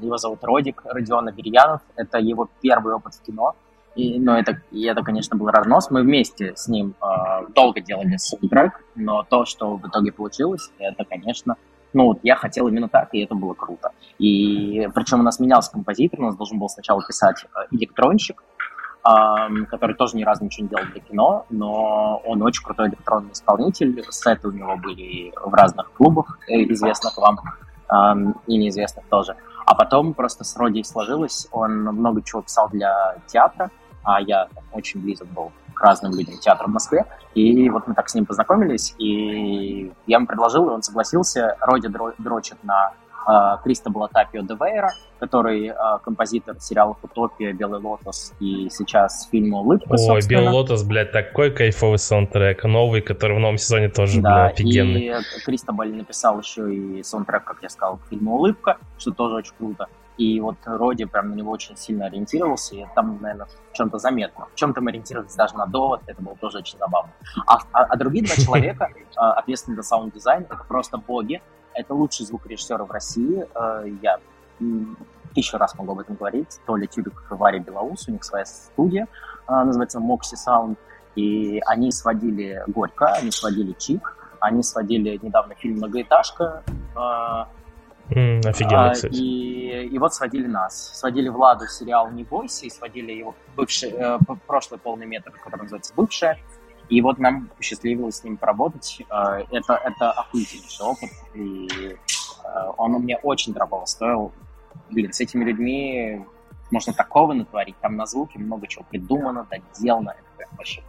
его 0.02 0.18
зовут 0.18 0.44
Родик 0.44 0.84
Родион 0.86 1.28
Аверьянов. 1.28 1.82
Это 1.96 2.20
его 2.20 2.48
первый 2.62 2.94
опыт 2.94 3.16
в 3.16 3.22
кино. 3.24 3.56
И, 3.96 4.20
но 4.20 4.38
это, 4.38 4.62
и 4.72 4.84
это, 4.84 5.04
конечно, 5.04 5.38
был 5.38 5.48
разнос. 5.48 5.92
Мы 5.92 6.02
вместе 6.02 6.54
с 6.56 6.68
ним 6.68 6.96
э, 7.02 7.48
долго 7.54 7.82
делали 7.82 8.16
саундтрек, 8.18 8.84
но 8.96 9.24
то, 9.24 9.46
что 9.46 9.76
в 9.76 9.88
итоге 9.88 10.12
получилось, 10.12 10.72
это, 10.80 11.04
конечно, 11.04 11.58
ну, 11.94 12.06
вот 12.06 12.20
я 12.24 12.36
хотел 12.36 12.68
именно 12.68 12.88
так, 12.88 13.10
и 13.14 13.20
это 13.20 13.36
было 13.36 13.54
круто. 13.54 13.92
И 14.18 14.88
причем 14.96 15.20
у 15.20 15.24
нас 15.24 15.40
менялся 15.40 15.72
композитор, 15.72 16.22
у 16.22 16.24
нас 16.24 16.36
должен 16.36 16.58
был 16.58 16.70
сначала 16.70 17.02
писать 17.06 17.46
э, 17.54 17.60
электронщик, 17.72 18.42
э, 19.06 19.66
который 19.70 19.96
тоже 19.96 20.16
ни 20.16 20.24
разу 20.24 20.46
ничего 20.46 20.64
не 20.64 20.70
делал 20.70 20.86
для 20.86 21.02
кино, 21.02 21.46
но 21.50 22.22
он 22.26 22.42
очень 22.44 22.64
крутой 22.64 22.90
электронный 22.90 23.34
исполнитель. 23.34 24.06
Сеты 24.10 24.48
у 24.48 24.52
него 24.52 24.78
были 24.78 25.34
в 25.44 25.54
разных 25.54 25.92
клубах, 25.92 26.40
э, 26.48 26.64
известных 26.72 27.18
вам, 27.18 27.40
э, 27.92 28.34
и 28.48 28.58
неизвестных 28.58 29.06
тоже. 29.08 29.36
А 29.66 29.76
потом 29.76 30.14
просто 30.14 30.46
с 30.46 30.56
Роди 30.56 30.84
сложилось, 30.84 31.48
он 31.52 31.84
много 31.84 32.22
чего 32.24 32.42
писал 32.42 32.70
для 32.70 33.18
театра, 33.28 33.70
а 34.04 34.22
я 34.22 34.48
очень 34.72 35.02
близок 35.02 35.28
был 35.30 35.52
к 35.74 35.82
разным 35.82 36.14
людям 36.14 36.38
театра 36.38 36.68
в 36.68 36.72
Москве. 36.72 37.06
И 37.34 37.70
вот 37.70 37.88
мы 37.88 37.94
так 37.94 38.10
с 38.10 38.16
ним 38.16 38.26
познакомились, 38.26 38.94
и 38.98 39.92
я 40.06 40.18
ему 40.18 40.28
предложил, 40.28 40.70
и 40.70 40.74
он 40.74 40.84
согласился. 40.84 41.56
Роди 41.62 41.88
дрочит 42.18 42.64
на 42.64 42.92
э, 43.28 43.58
Кристобала 43.64 44.10
Тапио 44.10 44.42
де 44.42 44.54
Вейра, 44.54 44.92
который 45.20 45.68
э, 45.68 45.74
композитор 46.04 46.60
сериалов 46.60 46.98
«Утопия», 47.04 47.54
«Белый 47.54 47.80
лотос» 47.80 48.34
и 48.40 48.70
сейчас 48.70 49.30
фильма 49.32 49.60
«Улыбка», 49.60 49.96
Ой, 49.98 50.22
«Белый 50.28 50.50
лотос», 50.50 50.84
блядь, 50.84 51.12
такой 51.12 51.52
кайфовый 51.52 52.00
саундтрек, 52.00 52.64
новый, 52.64 53.02
который 53.02 53.38
в 53.38 53.40
новом 53.40 53.58
сезоне 53.58 53.90
тоже, 53.90 54.22
да, 54.22 54.30
бля, 54.30 54.46
офигенный. 54.48 55.02
и 55.08 55.14
Кристобаль 55.46 55.94
написал 55.94 56.40
еще 56.40 56.74
и 56.74 57.04
саундтрек, 57.04 57.44
как 57.44 57.58
я 57.62 57.70
сказал, 57.70 57.98
к 57.98 58.10
фильму 58.10 58.36
«Улыбка», 58.36 58.78
что 58.98 59.12
тоже 59.12 59.36
очень 59.36 59.54
круто. 59.58 59.88
И 60.18 60.40
вот 60.40 60.58
Роди 60.66 61.06
прям 61.06 61.30
на 61.32 61.36
него 61.36 61.52
очень 61.52 61.76
сильно 61.78 62.06
ориентировался, 62.06 62.76
и 62.76 62.86
там, 62.96 63.20
наверное, 63.22 63.48
в 63.48 63.74
чем-то 63.74 63.98
заметно. 63.98 64.48
В 64.54 64.56
чем-то 64.56 64.82
мы 64.82 64.92
ориентировались 64.92 65.36
даже 65.36 65.56
на 65.56 65.66
довод, 65.66 66.02
это 66.06 66.22
было 66.22 66.36
тоже 66.36 66.60
очень 66.60 66.78
забавно. 66.78 67.12
А, 67.48 67.58
а, 67.72 67.84
а 67.84 67.98
другие 67.98 68.26
два 68.26 68.36
человека, 68.44 68.90
а, 69.16 69.34
ответственные 69.34 69.78
за 69.78 69.84
саунд-дизайн, 69.84 70.44
это 70.44 70.64
просто 70.68 70.98
боги. 70.98 71.42
Это 71.74 71.94
лучший 71.94 72.26
звукорежиссер 72.26 72.84
в 72.84 72.92
России. 72.92 73.48
А, 73.56 73.84
я 74.02 74.20
тысячу 75.34 75.58
раз 75.58 75.76
могу 75.76 75.94
об 75.94 76.00
этом 76.00 76.16
говорить. 76.16 76.60
Толя 76.66 76.86
Тюбик 76.86 77.24
и 77.32 77.34
Варя 77.34 77.60
Белоус, 77.60 78.08
у 78.10 78.12
них 78.12 78.24
своя 78.24 78.46
студия, 78.46 79.08
называется 79.48 80.00
Moxie 80.00 80.36
Sound. 80.36 80.76
И 81.16 81.62
они 81.66 81.92
сводили 81.92 82.64
Горько, 82.68 83.14
они 83.14 83.32
сводили 83.32 83.74
Чик, 83.74 84.18
они 84.40 84.62
сводили 84.62 85.18
недавно 85.22 85.56
фильм 85.56 85.78
«Многоэтажка», 85.78 86.64
Mm, 88.10 88.48
офигенно, 88.48 88.90
а, 88.90 88.94
кстати. 88.94 89.16
И, 89.16 89.86
и 89.86 90.00
вот 90.00 90.14
сводили 90.14 90.48
нас. 90.48 90.98
Сводили 90.98 91.30
Владу 91.30 91.68
сериал 91.68 92.10
«Не 92.12 92.24
бойся», 92.24 92.66
и 92.66 92.70
сводили 92.70 93.12
его 93.14 93.36
бывший, 93.56 93.92
э, 93.92 94.18
прошлый 94.48 94.80
полный 94.80 95.06
метр, 95.06 95.32
который 95.32 95.64
называется 95.64 95.94
«Бывшая». 95.96 96.38
И 96.90 97.02
вот 97.02 97.20
нам 97.20 97.50
посчастливилось 97.56 98.18
с 98.18 98.24
ним 98.24 98.36
поработать. 98.36 99.02
Э, 99.10 99.44
это, 99.50 99.76
это 99.76 100.12
охуительнейший 100.12 100.86
опыт, 100.86 101.10
и 101.34 101.68
э, 102.44 102.72
он 102.78 102.92
мне 102.94 103.18
очень 103.18 103.54
дорого 103.54 103.86
стоил. 103.86 104.34
Блин, 104.90 105.14
с 105.14 105.22
этими 105.22 105.46
людьми 105.46 106.26
можно 106.70 106.94
такого 106.94 107.34
натворить. 107.34 107.76
Там 107.82 107.96
на 107.96 108.06
звуке 108.06 108.40
много 108.40 108.68
чего 108.68 108.84
придумано, 108.90 109.48
доделано. 109.50 110.16
Это 110.38 110.50
вообще 110.58 110.82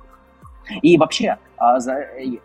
И 0.83 0.97
вообще, 0.97 1.39
а, 1.57 1.79
э, 1.79 2.39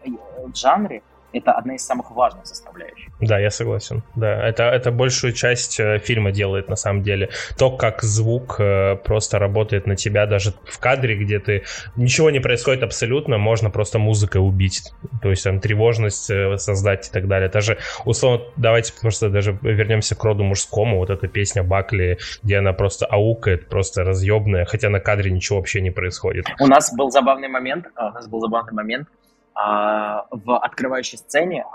в 0.46 0.56
жанре 0.56 1.02
это 1.34 1.52
одна 1.52 1.76
из 1.76 1.86
самых 1.86 2.12
важных 2.12 2.46
составляющих. 2.46 3.12
Да, 3.20 3.40
я 3.40 3.50
согласен. 3.50 4.04
Да, 4.16 4.48
это, 4.48 4.64
это 4.64 4.92
большую 4.92 5.34
часть 5.34 5.80
э, 5.80 6.00
фильма 6.00 6.32
делает 6.32 6.70
на 6.70 6.76
самом 6.76 7.04
деле. 7.04 7.30
То, 7.58 7.76
как 7.76 8.02
звук 8.02 8.60
э, 8.60 8.96
просто 8.96 9.40
работает 9.40 9.88
на 9.88 9.96
тебя 9.96 10.26
даже 10.26 10.54
в 10.66 10.80
кадре, 10.80 11.16
где 11.16 11.40
ты 11.40 11.64
ничего 11.96 12.30
не 12.32 12.40
происходит 12.40 12.84
абсолютно, 12.84 13.38
можно 13.38 13.70
просто 13.70 14.00
музыкой 14.00 14.42
убить. 14.42 14.92
То 15.22 15.30
есть 15.30 15.44
там 15.44 15.60
тревожность 15.60 16.30
э, 16.30 16.58
создать 16.58 17.10
и 17.10 17.12
так 17.12 17.28
далее. 17.28 17.50
Даже, 17.50 17.78
условно, 18.06 18.46
давайте 18.56 18.94
просто 19.00 19.30
даже 19.30 19.58
вернемся 19.62 20.16
к 20.16 20.24
роду 20.24 20.44
мужскому. 20.44 20.98
Вот 20.98 21.10
эта 21.10 21.28
песня 21.28 21.64
Бакли, 21.64 22.20
где 22.44 22.58
она 22.58 22.74
просто 22.74 23.06
аукает, 23.06 23.68
просто 23.68 24.04
разъебная, 24.04 24.66
хотя 24.66 24.90
на 24.90 25.00
кадре 25.00 25.32
ничего 25.32 25.58
вообще 25.58 25.82
не 25.82 25.92
происходит. 25.92 26.46
У 26.60 26.68
нас 26.68 26.94
был 26.96 27.12
забавный 27.12 27.50
момент, 27.50 27.88
у 27.98 28.02
нас 28.02 28.28
был 28.28 28.40
забавный 28.40 28.74
момент, 28.74 29.08
а, 29.08 29.27
в 29.60 30.58
открывающей 30.58 31.18
сцене 31.18 31.66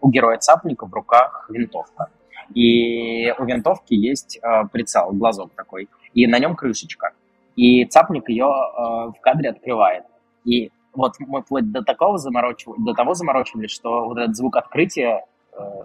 у 0.00 0.10
героя 0.10 0.36
Цапника 0.38 0.86
в 0.86 0.92
руках 0.92 1.48
винтовка. 1.48 2.10
И 2.54 3.32
у 3.38 3.44
винтовки 3.44 3.94
есть 3.94 4.38
а, 4.42 4.64
прицел, 4.64 5.12
глазок 5.12 5.52
такой, 5.54 5.88
и 6.14 6.26
на 6.26 6.38
нем 6.38 6.56
крышечка. 6.56 7.12
И 7.54 7.84
Цапник 7.84 8.28
ее 8.28 8.46
а, 8.46 9.10
в 9.10 9.20
кадре 9.20 9.50
открывает. 9.50 10.04
И 10.44 10.70
вот 10.92 11.14
мы 11.20 11.42
вплоть 11.42 11.70
до 11.70 11.82
такого 11.82 12.18
заморочивали, 12.18 12.82
до 12.82 12.94
того 12.94 13.14
заморочивали, 13.14 13.68
что 13.68 14.06
вот 14.06 14.18
этот 14.18 14.36
звук 14.36 14.56
открытия 14.56 15.24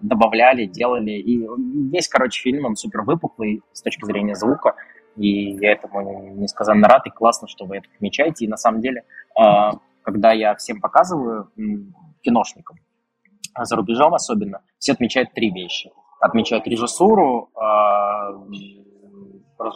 добавляли, 0.02 0.66
делали. 0.66 1.12
И 1.12 1.48
весь, 1.92 2.08
короче, 2.08 2.42
фильм, 2.42 2.66
он 2.66 2.76
супер 2.76 3.02
выпуклый 3.02 3.62
с 3.74 3.82
точки 3.82 4.06
зрения 4.06 4.36
звука. 4.36 4.76
И 5.18 5.52
я 5.52 5.74
этому 5.74 6.34
несказанно 6.36 6.88
рад, 6.88 7.06
и 7.08 7.10
классно, 7.10 7.48
что 7.48 7.66
вы 7.66 7.78
это 7.78 7.88
отмечаете. 7.96 8.46
И 8.46 8.48
на 8.48 8.58
самом 8.58 8.82
деле 8.82 9.04
когда 10.06 10.32
я 10.32 10.56
всем 10.56 10.80
показываю 10.80 11.52
киношникам, 12.22 12.78
за 13.60 13.76
рубежом 13.76 14.14
особенно, 14.14 14.62
все 14.78 14.94
отмечают 14.94 15.34
три 15.34 15.52
вещи. 15.52 15.92
Отмечают 16.20 16.68
режиссуру, 16.68 17.50
а, 17.56 18.32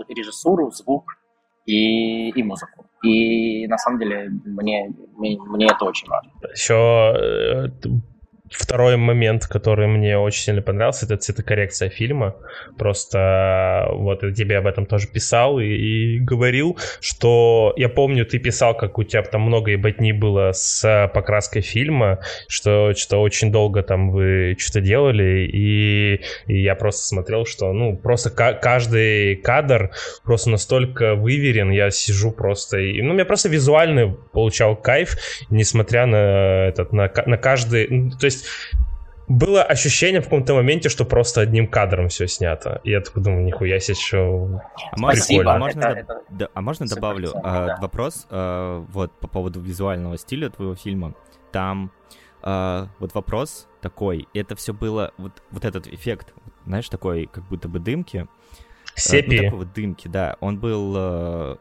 режиссуру, 0.09 0.71
звук 0.71 1.17
и, 1.65 2.29
и 2.29 2.43
музыку. 2.43 2.85
И 3.03 3.67
на 3.67 3.77
самом 3.77 3.99
деле 3.99 4.29
мне, 4.45 4.93
мне, 5.17 5.39
мне 5.39 5.65
это 5.65 5.85
очень 5.85 6.07
важно. 6.07 6.31
Еще 6.53 7.71
второй 8.51 8.97
момент, 8.97 9.45
который 9.45 9.87
мне 9.87 10.17
очень 10.17 10.43
сильно 10.43 10.61
понравился, 10.61 11.05
это 11.05 11.17
цветокоррекция 11.17 11.89
фильма. 11.89 12.35
Просто 12.77 13.87
вот 13.91 14.23
я 14.23 14.33
тебе 14.33 14.57
об 14.57 14.67
этом 14.67 14.85
тоже 14.85 15.07
писал 15.07 15.59
и, 15.59 15.65
и 15.65 16.19
говорил, 16.19 16.77
что 16.99 17.73
я 17.77 17.89
помню, 17.89 18.25
ты 18.25 18.39
писал, 18.39 18.75
как 18.75 18.97
у 18.97 19.03
тебя 19.03 19.21
там 19.23 19.41
много 19.41 19.71
ебатни 19.71 20.11
было 20.11 20.51
с 20.53 21.09
покраской 21.13 21.61
фильма, 21.61 22.19
что 22.47 22.93
что 22.95 23.21
очень 23.21 23.51
долго 23.51 23.83
там 23.83 24.11
вы 24.11 24.55
что-то 24.57 24.81
делали, 24.81 25.49
и, 25.51 26.21
и 26.47 26.61
я 26.61 26.75
просто 26.75 27.05
смотрел, 27.05 27.45
что 27.45 27.71
ну 27.73 27.97
просто 27.97 28.29
каждый 28.29 29.35
кадр 29.35 29.91
просто 30.23 30.49
настолько 30.49 31.15
выверен, 31.15 31.71
я 31.71 31.91
сижу 31.91 32.31
просто 32.31 32.77
и 32.79 33.01
ну, 33.01 33.17
я 33.17 33.25
просто 33.25 33.49
визуально 33.49 34.15
получал 34.31 34.75
кайф, 34.75 35.17
несмотря 35.49 36.05
на 36.05 36.67
этот, 36.67 36.93
на, 36.93 37.11
на 37.25 37.37
каждый, 37.37 38.11
то 38.19 38.25
есть 38.25 38.38
было 39.29 39.61
ощущение 39.61 40.21
в 40.21 40.23
каком-то 40.25 40.55
моменте, 40.55 40.89
что 40.89 41.05
просто 41.05 41.41
одним 41.41 41.67
кадром 41.67 42.09
все 42.09 42.27
снято. 42.27 42.81
И 42.83 42.89
я 42.89 42.99
такой 42.99 43.23
думаю, 43.23 43.45
нихуя 43.45 43.79
себе, 43.79 43.95
что 43.95 44.61
а 44.91 44.99
можно, 44.99 45.53
а 45.53 45.57
можно, 45.59 45.79
это, 45.81 45.99
это... 45.99 46.21
Да, 46.31 46.49
а 46.53 46.61
можно 46.61 46.87
добавлю 46.87 47.31
а, 47.35 47.67
да. 47.67 47.77
вопрос 47.79 48.25
а, 48.31 48.83
вот 48.91 49.11
по 49.19 49.27
поводу 49.27 49.61
визуального 49.61 50.17
стиля 50.17 50.49
твоего 50.49 50.75
фильма. 50.75 51.13
Там 51.51 51.91
а, 52.41 52.87
вот 52.97 53.13
вопрос 53.13 53.67
такой, 53.81 54.27
это 54.33 54.55
все 54.55 54.73
было, 54.73 55.13
вот, 55.17 55.43
вот 55.51 55.63
этот 55.63 55.85
эффект, 55.87 56.33
знаешь, 56.65 56.89
такой 56.89 57.27
как 57.27 57.47
будто 57.47 57.67
бы 57.67 57.79
дымки. 57.79 58.27
Сепи. 58.95 59.37
А, 59.37 59.41
ну, 59.41 59.43
такой 59.43 59.65
вот 59.65 59.73
дымки, 59.73 60.07
да. 60.07 60.37
Он 60.39 60.59
был 60.59 60.93
а, 60.97 61.57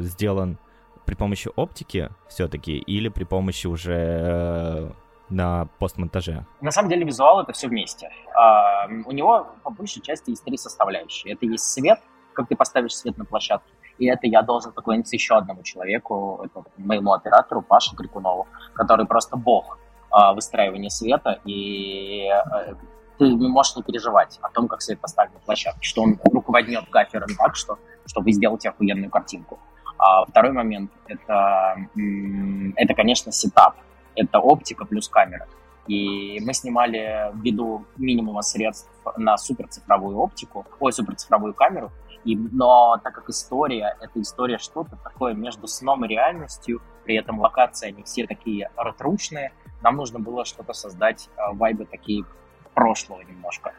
сделан 0.00 0.58
при 1.04 1.16
помощи 1.16 1.50
оптики 1.54 2.08
все-таки 2.28 2.78
или 2.78 3.08
при 3.08 3.24
помощи 3.24 3.66
уже 3.66 3.94
э, 3.94 4.90
на 5.30 5.66
постмонтаже? 5.78 6.44
На 6.60 6.70
самом 6.70 6.88
деле 6.88 7.04
визуал 7.04 7.40
это 7.40 7.52
все 7.52 7.68
вместе. 7.68 8.10
А, 8.34 8.86
у 9.06 9.12
него 9.12 9.46
по 9.62 9.70
большей 9.70 10.02
части 10.02 10.30
есть 10.30 10.44
три 10.44 10.56
составляющие. 10.56 11.34
Это 11.34 11.46
есть 11.46 11.64
свет, 11.64 12.00
как 12.32 12.48
ты 12.48 12.56
поставишь 12.56 12.96
свет 12.96 13.18
на 13.18 13.24
площадке, 13.24 13.72
и 13.98 14.06
это 14.06 14.26
я 14.26 14.42
должен 14.42 14.72
поклониться 14.72 15.16
еще 15.16 15.34
одному 15.34 15.62
человеку, 15.62 16.40
это 16.44 16.64
моему 16.76 17.12
оператору 17.12 17.62
Паше 17.62 17.94
Крикунову, 17.94 18.46
который 18.74 19.06
просто 19.06 19.36
бог 19.36 19.78
а, 20.10 20.32
выстраивания 20.32 20.88
света, 20.88 21.40
и 21.44 22.28
а, 22.28 22.74
ты 23.18 23.28
не 23.28 23.48
можешь 23.48 23.76
не 23.76 23.82
переживать 23.82 24.38
о 24.40 24.48
том, 24.48 24.66
как 24.66 24.80
свет 24.80 24.98
поставить 25.00 25.34
на 25.34 25.40
площадке, 25.40 25.82
что 25.82 26.02
он 26.02 26.18
руководнет 26.32 26.88
гафером 26.90 27.28
так, 27.36 27.54
что, 27.54 27.78
чтобы 28.06 28.32
сделать 28.32 28.64
охуенную 28.64 29.10
картинку. 29.10 29.58
А 29.98 30.24
второй 30.24 30.52
момент 30.52 30.90
это, 31.06 31.76
это, 32.76 32.94
конечно, 32.94 33.30
сетап. 33.30 33.76
Это 34.20 34.38
оптика 34.38 34.84
плюс 34.84 35.08
камера. 35.08 35.46
И 35.86 36.40
мы 36.44 36.52
снимали 36.52 37.32
ввиду 37.34 37.84
минимума 37.96 38.42
средств 38.42 38.90
на 39.16 39.36
суперцифровую 39.38 40.18
оптику, 40.18 40.66
ой, 40.78 40.92
суперцифровую 40.92 41.54
камеру. 41.54 41.90
И, 42.24 42.36
но 42.36 42.98
так 43.02 43.14
как 43.14 43.30
история, 43.30 43.96
это 44.00 44.20
история 44.20 44.58
что-то 44.58 44.96
такое 45.02 45.32
между 45.32 45.66
сном 45.66 46.04
и 46.04 46.08
реальностью, 46.08 46.82
при 47.04 47.16
этом 47.16 47.40
локации 47.40 47.88
они 47.88 48.02
все 48.02 48.26
такие 48.26 48.70
ретручные, 48.76 49.52
нам 49.82 49.96
нужно 49.96 50.18
было 50.18 50.44
что-то 50.44 50.74
создать, 50.74 51.30
э, 51.36 51.54
вайбы 51.54 51.86
такие 51.86 52.24
прошлого 52.74 53.22
немножко. 53.22 53.72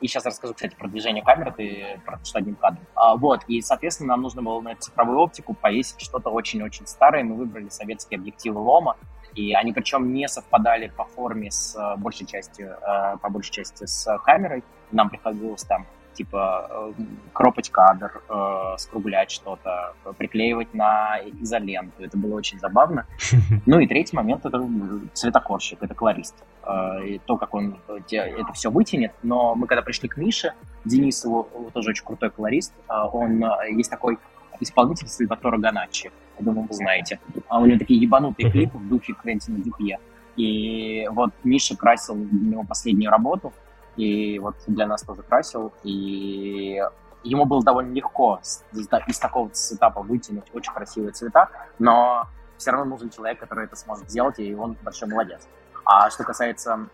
И 0.00 0.06
сейчас 0.06 0.26
расскажу, 0.26 0.54
кстати, 0.54 0.74
про 0.74 0.88
движение 0.88 1.24
камеры, 1.24 1.52
ты 1.52 2.00
что 2.22 2.38
одним 2.38 2.56
кадром. 2.56 2.84
А, 2.94 3.16
вот, 3.16 3.40
и, 3.48 3.60
соответственно, 3.62 4.10
нам 4.10 4.22
нужно 4.22 4.42
было 4.42 4.60
на 4.60 4.74
цифровую 4.76 5.18
оптику 5.18 5.54
повесить 5.54 6.00
что-то 6.00 6.30
очень-очень 6.30 6.86
старое. 6.86 7.24
Мы 7.24 7.34
выбрали 7.34 7.68
советские 7.68 8.18
объективы 8.18 8.60
Лома, 8.60 8.96
и 9.34 9.52
они 9.54 9.72
причем 9.72 10.12
не 10.12 10.28
совпадали 10.28 10.88
по 10.88 11.04
форме 11.04 11.50
с 11.50 11.76
э, 11.76 11.96
большей 11.98 12.26
частью, 12.26 12.70
э, 12.70 13.16
по 13.18 13.28
большей 13.28 13.52
части 13.52 13.84
с 13.84 14.18
камерой. 14.24 14.64
Нам 14.92 15.10
приходилось 15.10 15.62
там 15.64 15.86
типа 16.16 16.94
э, 16.98 17.02
кропать 17.32 17.70
кадр, 17.70 18.22
э, 18.28 18.78
скруглять 18.78 19.30
что-то, 19.30 19.94
приклеивать 20.18 20.74
на 20.74 21.18
изоленту. 21.40 22.02
Это 22.02 22.16
было 22.16 22.34
очень 22.34 22.58
забавно. 22.58 23.06
Ну 23.66 23.78
и 23.80 23.86
третий 23.86 24.16
момент— 24.16 24.44
это 24.46 24.68
цветокорщик, 25.12 25.82
это 25.82 25.94
колорист. 25.94 26.34
Э, 26.62 27.06
и 27.06 27.18
то, 27.18 27.36
как 27.36 27.54
он 27.54 27.78
это 27.88 28.52
все 28.52 28.70
вытянет. 28.70 29.12
Но 29.22 29.54
мы 29.54 29.66
когда 29.66 29.82
пришли 29.82 30.08
к 30.08 30.16
Мише, 30.16 30.54
Денисову, 30.84 31.48
тоже 31.72 31.90
очень 31.90 32.04
крутой 32.04 32.30
колорист, 32.30 32.72
он 32.88 33.44
есть 33.76 33.90
такой 33.90 34.18
исполнитель 34.60 35.08
Сальватора 35.08 35.58
Ганаччи. 35.58 36.10
Я 36.38 36.44
думаю, 36.44 36.66
вы 36.68 36.74
знаете. 36.74 37.18
А 37.48 37.58
у 37.60 37.66
него 37.66 37.78
такие 37.78 38.00
ебанутые 38.00 38.50
клипы 38.50 38.78
в 38.78 38.88
духе 38.88 39.14
Квентина 39.14 39.58
Дюпье. 39.58 39.98
И 40.36 41.08
вот 41.10 41.30
Миша 41.44 41.76
красил 41.76 42.14
у 42.14 42.18
него 42.18 42.64
последнюю 42.64 43.10
работу— 43.10 43.52
и 43.96 44.38
вот 44.38 44.56
для 44.66 44.86
нас 44.86 45.02
тоже 45.02 45.22
красил, 45.22 45.72
и 45.82 46.82
ему 47.24 47.44
было 47.44 47.62
довольно 47.62 47.92
легко 47.92 48.40
из, 48.72 49.18
такого 49.18 49.50
сетапа 49.52 50.02
вытянуть 50.02 50.46
очень 50.52 50.72
красивые 50.72 51.12
цвета, 51.12 51.50
но 51.78 52.26
все 52.56 52.70
равно 52.70 52.86
нужен 52.86 53.10
человек, 53.10 53.40
который 53.40 53.64
это 53.64 53.76
сможет 53.76 54.08
сделать, 54.10 54.38
и 54.38 54.54
он 54.54 54.76
большой 54.82 55.08
молодец. 55.08 55.46
А 55.84 56.10
что 56.10 56.24
касается 56.24 56.88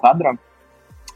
кадра, 0.00 0.38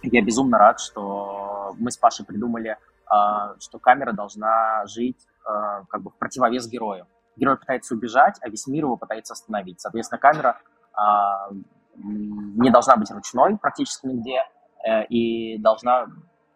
я 0.02 0.22
безумно 0.22 0.58
рад, 0.58 0.80
что 0.80 1.74
мы 1.78 1.90
с 1.90 1.96
Пашей 1.96 2.24
придумали, 2.24 2.76
а, 3.06 3.54
что 3.58 3.78
камера 3.78 4.12
должна 4.12 4.84
жить 4.86 5.26
а, 5.44 5.84
как 5.88 6.02
бы 6.02 6.10
в 6.10 6.16
противовес 6.16 6.68
герою. 6.68 7.06
Герой 7.36 7.56
пытается 7.56 7.94
убежать, 7.94 8.36
а 8.42 8.48
весь 8.48 8.66
мир 8.66 8.84
его 8.84 8.96
пытается 8.96 9.32
остановить. 9.32 9.80
Соответственно, 9.80 10.18
камера 10.18 10.60
а, 10.92 11.48
не 11.94 12.70
должна 12.70 12.96
быть 12.96 13.10
ручной 13.10 13.56
практически 13.56 14.06
нигде, 14.06 14.42
Э, 14.89 15.05
и 15.07 15.59
должна 15.59 16.07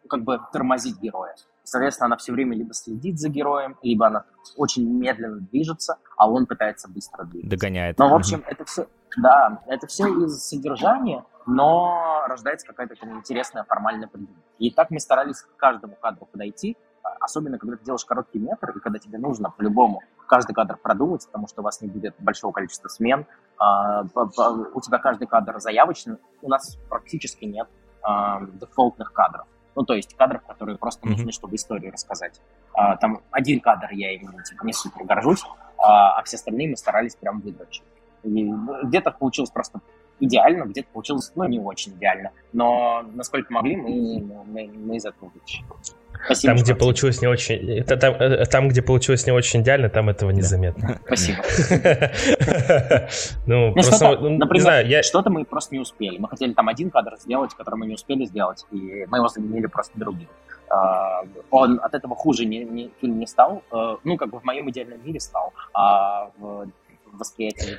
как 0.09 0.25
бы 0.25 0.41
тормозить 0.53 0.99
героя. 1.01 1.35
Соответственно, 1.65 2.07
она 2.07 2.17
все 2.17 2.33
время 2.33 2.57
либо 2.57 2.75
следит 2.75 3.21
за 3.21 3.29
героем, 3.29 3.77
либо 3.83 4.07
она 4.07 4.25
очень 4.57 4.89
медленно 4.89 5.41
движется, 5.41 5.99
а 6.17 6.29
он 6.29 6.47
пытается 6.47 6.89
быстро 6.89 7.25
двигаться. 7.25 7.51
Догоняет. 7.57 7.99
Но, 7.99 8.09
в 8.09 8.15
общем, 8.15 8.43
это 8.47 8.65
все, 8.65 8.89
да, 9.17 9.63
это 9.67 9.87
все 9.87 10.09
из 10.09 10.45
содержания, 10.45 11.25
но 11.47 12.25
рождается 12.27 12.67
какая-то 12.67 12.95
интересная 13.07 13.65
формальная 13.65 14.09
придумка. 14.09 14.41
И 14.59 14.71
так 14.71 14.91
мы 14.91 14.99
старались 14.99 15.43
к 15.43 15.57
каждому 15.57 15.95
кадру 15.95 16.27
подойти, 16.27 16.77
а, 17.05 17.11
особенно 17.21 17.59
когда 17.59 17.77
ты 17.77 17.85
делаешь 17.85 18.05
короткий 18.05 18.39
метр, 18.39 18.71
и 18.71 18.81
когда 18.81 18.99
тебе 18.99 19.19
нужно 19.19 19.51
по-любому 19.51 20.03
каждый 20.27 20.55
кадр 20.55 20.77
продумать, 20.83 21.27
потому 21.27 21.47
что 21.47 21.61
у 21.61 21.65
вас 21.65 21.81
не 21.81 21.89
будет 21.89 22.15
большого 22.19 22.53
количества 22.53 22.89
смен, 22.89 23.27
а, 23.59 24.03
у 24.03 24.81
тебя 24.81 24.99
каждый 24.99 25.27
кадр 25.27 25.61
заявочный, 25.61 26.17
у 26.41 26.49
нас 26.49 26.79
практически 26.89 27.45
нет 27.45 27.69
э, 28.07 28.47
дефолтных 28.61 29.13
кадров. 29.13 29.47
Ну, 29.75 29.85
то 29.85 29.95
есть 29.95 30.15
кадров, 30.17 30.43
которые 30.47 30.77
просто 30.77 31.07
нужны, 31.07 31.31
mm-hmm. 31.31 31.33
чтобы 31.33 31.57
историю 31.57 31.93
рассказать. 31.93 32.41
А, 32.75 32.97
там 32.97 33.23
один 33.31 33.61
кадр 33.61 33.89
я 33.93 34.13
им 34.13 34.43
типа, 34.43 34.65
не 34.65 34.73
супер 34.73 35.05
горжусь, 35.05 35.45
а, 35.79 36.19
а 36.19 36.23
все 36.25 36.37
остальные 36.37 36.71
мы 36.71 36.77
старались 36.77 37.17
прям 37.17 37.41
выдрочить. 37.41 37.85
И 38.23 38.53
где-то 38.85 39.11
получилось 39.13 39.51
просто 39.51 39.81
идеально, 40.21 40.65
где-то 40.65 40.89
получилось, 40.93 41.33
ну, 41.35 41.45
не 41.45 41.59
очень 41.59 41.93
идеально. 41.93 42.31
Но 42.53 43.05
насколько 43.15 43.53
могли, 43.53 43.77
мы, 43.77 44.45
мы, 44.47 44.69
мы 44.69 44.97
из 44.97 45.05
этого 45.05 45.31
вытащили. 45.35 45.65
Спасибо, 46.25 46.55
там, 46.55 46.63
где 46.63 46.75
получилось 46.75 47.21
не 47.21 47.27
очень... 47.27 47.79
Это, 47.79 47.97
там, 47.97 48.15
э, 48.15 48.47
там, 48.47 48.69
где 48.69 48.81
получилось 48.81 49.27
не 49.27 49.33
очень 49.33 49.63
идеально, 49.63 49.89
там 49.89 50.09
этого 50.09 50.31
незаметно. 50.31 51.01
Спасибо. 51.07 51.43
Ну, 53.47 53.73
просто, 53.73 54.19
ну, 54.19 54.39
например, 54.39 55.03
что-то 55.05 55.31
мы 55.31 55.45
просто 55.45 55.75
не 55.75 55.81
успели. 55.81 56.19
Мы 56.19 56.29
хотели 56.29 56.53
там 56.53 56.69
один 56.69 56.91
кадр 56.91 57.17
сделать, 57.19 57.55
который 57.55 57.75
мы 57.77 57.87
не 57.87 57.95
успели 57.95 58.25
сделать, 58.25 58.65
и 58.71 59.07
мы 59.09 59.19
его 59.19 59.29
заменили 59.29 59.67
просто 59.67 59.99
другим. 59.99 60.29
А, 60.73 61.25
он 61.51 61.81
от 61.83 61.95
этого 61.95 62.15
хуже 62.15 62.47
не, 62.47 62.91
фильм 63.01 63.19
не 63.19 63.27
стал, 63.27 63.63
э, 63.73 63.97
ну, 64.05 64.17
как 64.17 64.31
бы 64.31 64.39
в 64.39 64.45
моем 64.45 64.71
идеальном 64.71 65.05
мире 65.05 65.21
стал, 65.21 65.53
а 65.75 66.31
в 66.39 66.67
восприятие 67.19 67.79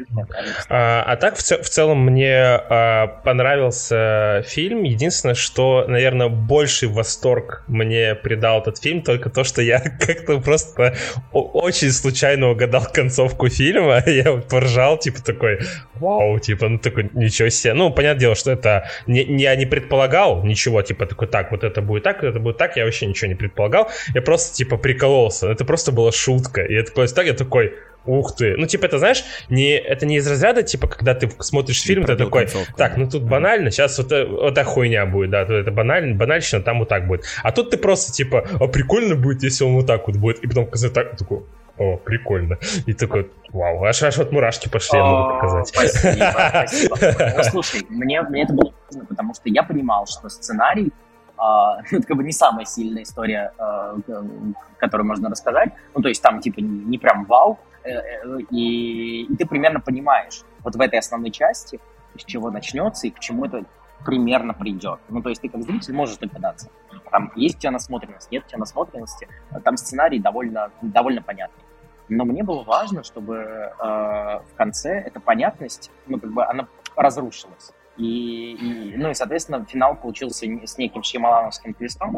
а, 0.69 1.03
а 1.03 1.15
так 1.17 1.37
в, 1.37 1.41
в 1.41 1.69
целом 1.69 2.05
мне 2.05 2.37
а, 2.37 3.07
понравился 3.07 4.43
фильм. 4.45 4.83
Единственное, 4.83 5.35
что, 5.35 5.85
наверное, 5.87 6.29
больший 6.29 6.87
восторг 6.87 7.63
мне 7.67 8.15
придал 8.15 8.61
этот 8.61 8.77
фильм, 8.77 9.01
только 9.01 9.29
то, 9.29 9.43
что 9.43 9.61
я 9.61 9.79
как-то 9.99 10.39
просто 10.39 10.95
очень 11.31 11.91
случайно 11.91 12.49
угадал 12.49 12.85
концовку 12.91 13.49
фильма. 13.49 14.03
Я 14.05 14.33
поржал, 14.33 14.97
типа 14.97 15.23
такой, 15.23 15.59
вау, 15.95 16.39
типа, 16.39 16.69
ну 16.69 16.77
такой, 16.77 17.09
ничего 17.13 17.49
себе. 17.49 17.73
Ну, 17.73 17.91
понятное 17.91 18.19
дело, 18.19 18.35
что 18.35 18.51
это 18.51 18.89
не, 19.07 19.23
я 19.41 19.55
не 19.55 19.65
предполагал 19.65 20.43
ничего, 20.43 20.81
типа 20.81 21.05
такой, 21.05 21.27
так, 21.27 21.51
вот 21.51 21.63
это 21.63 21.81
будет 21.81 22.03
так, 22.03 22.23
это 22.23 22.39
будет 22.39 22.57
так, 22.57 22.77
я 22.77 22.85
вообще 22.85 23.07
ничего 23.07 23.29
не 23.29 23.35
предполагал. 23.35 23.89
Я 24.13 24.21
просто, 24.21 24.55
типа, 24.55 24.77
прикололся. 24.77 25.49
Это 25.49 25.65
просто 25.65 25.91
была 25.91 26.11
шутка. 26.11 26.61
И 26.61 26.73
это 26.73 26.89
такой, 26.89 27.07
так, 27.07 27.25
я 27.25 27.33
такой, 27.33 27.73
Ух 28.05 28.35
ты. 28.35 28.55
Ну, 28.57 28.65
типа, 28.65 28.85
это, 28.85 28.99
знаешь, 28.99 29.23
не, 29.49 29.71
это 29.71 30.05
не 30.05 30.17
из 30.17 30.27
разряда, 30.27 30.61
типа, 30.63 30.87
когда 30.87 31.15
ты 31.15 31.29
смотришь 31.39 31.81
фильм, 31.81 32.03
ты 32.03 32.15
такой, 32.17 32.43
концовку. 32.43 32.73
так, 32.77 32.97
ну 32.97 33.09
тут 33.09 33.23
банально, 33.23 33.71
сейчас 33.71 33.97
вот, 33.97 34.11
э, 34.11 34.25
вот 34.25 34.51
эта 34.51 34.63
хуйня 34.65 35.05
будет, 35.05 35.29
да, 35.29 35.41
это 35.43 35.71
банально, 35.71 36.15
банальщина, 36.15 36.61
там 36.61 36.79
вот 36.79 36.89
так 36.89 37.07
будет. 37.07 37.23
А 37.43 37.51
тут 37.51 37.69
ты 37.69 37.77
просто, 37.77 38.11
типа, 38.11 38.45
а 38.59 38.67
прикольно 38.67 39.15
будет, 39.15 39.43
если 39.43 39.63
он 39.63 39.75
вот 39.75 39.87
так 39.87 40.07
вот 40.07 40.17
будет, 40.17 40.39
и 40.39 40.47
потом 40.47 40.65
в 40.65 40.69
конце 40.71 40.89
так, 40.89 41.15
такой, 41.15 41.43
о, 41.77 41.97
прикольно. 41.97 42.57
И 42.85 42.93
такой, 42.93 43.31
вау, 43.53 43.83
аж, 43.85 44.03
аж 44.03 44.17
вот 44.17 44.31
мурашки 44.31 44.67
пошли, 44.67 44.99
я 44.99 45.05
могу 45.05 45.33
показать. 45.35 45.67
Спасибо, 45.67 46.33
спасибо. 46.49 46.97
Ну, 47.37 47.43
слушай, 47.43 47.85
мне, 47.89 48.21
мне 48.21 48.43
это 48.43 48.53
было 48.53 48.73
важно, 48.85 49.05
потому 49.05 49.33
что 49.33 49.43
я 49.45 49.63
понимал, 49.63 50.07
что 50.07 50.29
сценарий 50.29 50.91
Uh, 51.35 51.81
это 51.91 52.07
как 52.07 52.15
бы 52.15 52.23
не 52.23 52.31
самая 52.31 52.63
сильная 52.63 53.03
история, 53.03 53.51
uh, 53.57 54.53
которую 54.77 55.07
можно 55.07 55.29
рассказать. 55.29 55.73
Ну, 55.95 56.01
то 56.01 56.07
есть 56.07 56.21
там, 56.21 56.39
типа, 56.39 56.59
не, 56.59 56.85
не 56.85 56.97
прям 56.99 57.25
вау, 57.25 57.59
и, 57.85 59.23
и 59.23 59.35
ты 59.35 59.45
примерно 59.45 59.79
понимаешь 59.79 60.43
вот 60.63 60.75
в 60.75 60.81
этой 60.81 60.99
основной 60.99 61.31
части, 61.31 61.79
с 62.17 62.23
чего 62.23 62.51
начнется 62.51 63.07
и 63.07 63.09
к 63.09 63.19
чему 63.19 63.45
это 63.45 63.65
примерно 64.05 64.53
придет. 64.53 64.99
Ну, 65.09 65.21
то 65.21 65.29
есть 65.29 65.41
ты 65.41 65.49
как 65.49 65.63
зритель 65.63 65.93
можешь 65.93 66.17
догадаться. 66.17 66.69
Там 67.11 67.31
есть 67.35 67.57
у 67.57 67.59
тебя 67.59 67.71
насмотренность, 67.71 68.31
нет 68.31 68.43
у 68.45 68.49
тебя 68.49 68.59
насмотренности. 68.59 69.27
Там 69.63 69.77
сценарий 69.77 70.19
довольно, 70.19 70.71
довольно 70.81 71.21
понятный. 71.21 71.63
Но 72.09 72.25
мне 72.25 72.43
было 72.43 72.63
важно, 72.63 73.03
чтобы 73.03 73.35
э, 73.35 73.73
в 73.79 74.55
конце 74.55 74.99
эта 74.99 75.19
понятность, 75.19 75.89
ну, 76.05 76.19
как 76.19 76.31
бы 76.31 76.45
она 76.45 76.67
разрушилась. 76.95 77.71
И, 77.97 78.53
и, 78.53 78.97
ну 78.97 79.09
и, 79.09 79.13
соответственно, 79.13 79.63
финал 79.65 79.95
получился 79.95 80.45
с 80.45 80.77
неким 80.77 81.03
шьямалановским 81.03 81.73
твистом, 81.73 82.17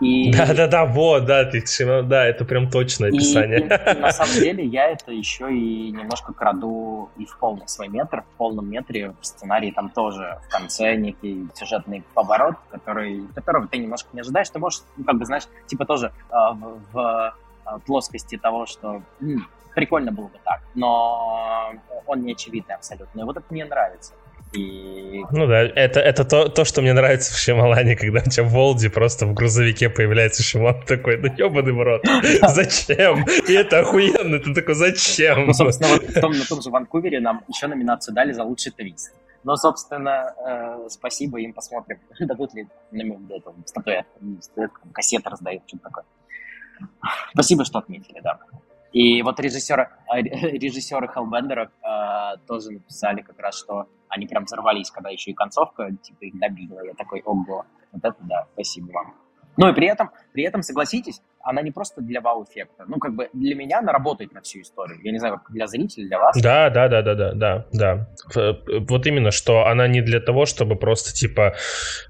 и... 0.00 0.32
Да-да-да, 0.32 0.84
вот, 0.84 1.24
да, 1.24 1.44
ты, 1.44 1.62
да, 2.02 2.26
это 2.26 2.44
прям 2.44 2.70
точное 2.70 3.10
описание. 3.10 3.60
И, 3.60 3.62
и, 3.92 3.96
и 3.96 4.00
на 4.00 4.12
самом 4.12 4.34
деле 4.34 4.64
я 4.64 4.90
это 4.90 5.12
еще 5.12 5.52
и 5.52 5.90
немножко 5.90 6.32
краду 6.32 7.10
и 7.16 7.24
в 7.24 7.38
полный 7.38 7.68
свой 7.68 7.88
метр, 7.88 8.22
в 8.22 8.36
полном 8.36 8.68
метре 8.70 9.14
в 9.20 9.26
сценарии 9.26 9.70
там 9.70 9.90
тоже 9.90 10.38
в 10.46 10.50
конце 10.50 10.96
некий 10.96 11.48
сюжетный 11.54 12.02
поворот, 12.14 12.56
который, 12.70 13.22
которого 13.34 13.66
ты 13.66 13.78
немножко 13.78 14.08
не 14.12 14.20
ожидаешь. 14.20 14.50
Ты 14.50 14.58
можешь, 14.58 14.82
ну, 14.96 15.04
как 15.04 15.16
бы, 15.16 15.24
знаешь, 15.24 15.44
типа 15.66 15.84
тоже 15.84 16.12
э, 16.30 16.32
в, 16.32 16.80
в 16.92 17.34
э, 17.66 17.78
плоскости 17.86 18.36
того, 18.36 18.66
что 18.66 19.02
м, 19.20 19.46
прикольно 19.74 20.12
было 20.12 20.26
бы 20.26 20.38
так, 20.44 20.62
но 20.74 21.72
он 22.06 22.22
не 22.22 22.32
очевидный 22.32 22.74
абсолютно. 22.74 23.20
И 23.20 23.24
вот 23.24 23.36
это 23.36 23.46
мне 23.50 23.64
нравится. 23.64 24.14
И... 24.54 25.24
Ну 25.30 25.46
да, 25.46 25.62
это, 25.62 26.00
это 26.00 26.24
то, 26.24 26.48
то, 26.48 26.64
что 26.64 26.82
мне 26.82 26.92
нравится 26.92 27.32
в 27.32 27.36
Шималане, 27.36 27.96
когда 28.00 28.20
у 28.24 28.30
тебя 28.30 28.44
в 28.44 28.50
Волде 28.50 28.90
просто 28.90 29.26
в 29.26 29.34
грузовике 29.34 29.88
появляется 29.88 30.42
Шиман 30.42 30.82
такой, 30.84 31.16
да 31.18 31.28
ебаный 31.36 31.72
в 31.72 31.82
рот, 31.82 32.02
зачем? 32.48 33.24
И 33.48 33.52
это 33.52 33.80
охуенно, 33.80 34.38
ты 34.38 34.54
такой, 34.54 34.74
зачем? 34.74 35.46
Ну, 35.46 35.52
собственно, 35.52 35.90
вот 35.90 36.04
в 36.04 36.20
том, 36.20 36.32
на 36.32 36.44
том 36.44 36.62
же 36.62 36.70
Ванкувере 36.70 37.20
нам 37.20 37.44
еще 37.48 37.66
номинацию 37.66 38.14
дали 38.14 38.32
за 38.32 38.42
лучший 38.44 38.72
твист. 38.72 39.12
Но, 39.44 39.56
собственно, 39.56 40.34
э, 40.38 40.88
спасибо 40.88 41.38
им, 41.38 41.52
посмотрим, 41.52 41.98
дадут 42.20 42.54
ли 42.54 42.66
нам 42.90 43.28
эту 43.30 43.54
статуэтку, 43.66 44.20
кассеты 44.92 45.28
раздают, 45.30 45.62
что-то 45.66 45.84
такое. 45.84 46.04
Спасибо, 47.32 47.64
что 47.64 47.78
отметили, 47.78 48.20
да. 48.20 48.38
И 48.94 49.22
вот 49.22 49.40
режиссеры, 49.40 49.90
э, 50.14 50.22
режиссеры 50.22 51.08
Хеллбендера 51.08 51.70
э, 51.82 52.38
тоже 52.46 52.70
написали 52.70 53.22
как 53.22 53.38
раз, 53.40 53.58
что 53.58 53.88
они 54.08 54.26
прям 54.28 54.44
взорвались, 54.44 54.90
когда 54.92 55.10
еще 55.10 55.32
и 55.32 55.34
концовка, 55.34 55.90
типа, 56.00 56.24
их 56.24 56.38
добила. 56.38 56.80
Я 56.84 56.94
такой, 56.94 57.20
ого, 57.24 57.66
вот 57.90 58.04
это 58.04 58.16
да, 58.20 58.46
спасибо 58.52 58.92
вам. 58.92 59.14
Ну 59.56 59.68
и 59.68 59.72
при 59.74 59.88
этом, 59.88 60.10
при 60.32 60.44
этом, 60.44 60.62
согласитесь, 60.62 61.20
она 61.44 61.62
не 61.62 61.70
просто 61.70 62.00
для 62.00 62.20
вау-эффекта. 62.20 62.84
Ну, 62.88 62.98
как 62.98 63.14
бы 63.14 63.28
для 63.32 63.54
меня 63.54 63.78
она 63.78 63.92
работает 63.92 64.32
на 64.32 64.40
всю 64.40 64.62
историю. 64.62 64.98
Я 65.02 65.12
не 65.12 65.18
знаю, 65.18 65.34
как 65.34 65.52
для 65.52 65.66
зрителей, 65.66 66.08
для 66.08 66.18
вас. 66.18 66.40
Да, 66.40 66.70
да, 66.70 66.88
да, 66.88 67.02
да, 67.02 67.14
да, 67.14 67.32
да, 67.34 67.66
да. 67.72 68.08
Вот 68.88 69.06
именно, 69.06 69.30
что 69.30 69.66
она 69.66 69.86
не 69.86 70.00
для 70.00 70.20
того, 70.20 70.46
чтобы 70.46 70.76
просто, 70.76 71.12
типа, 71.12 71.54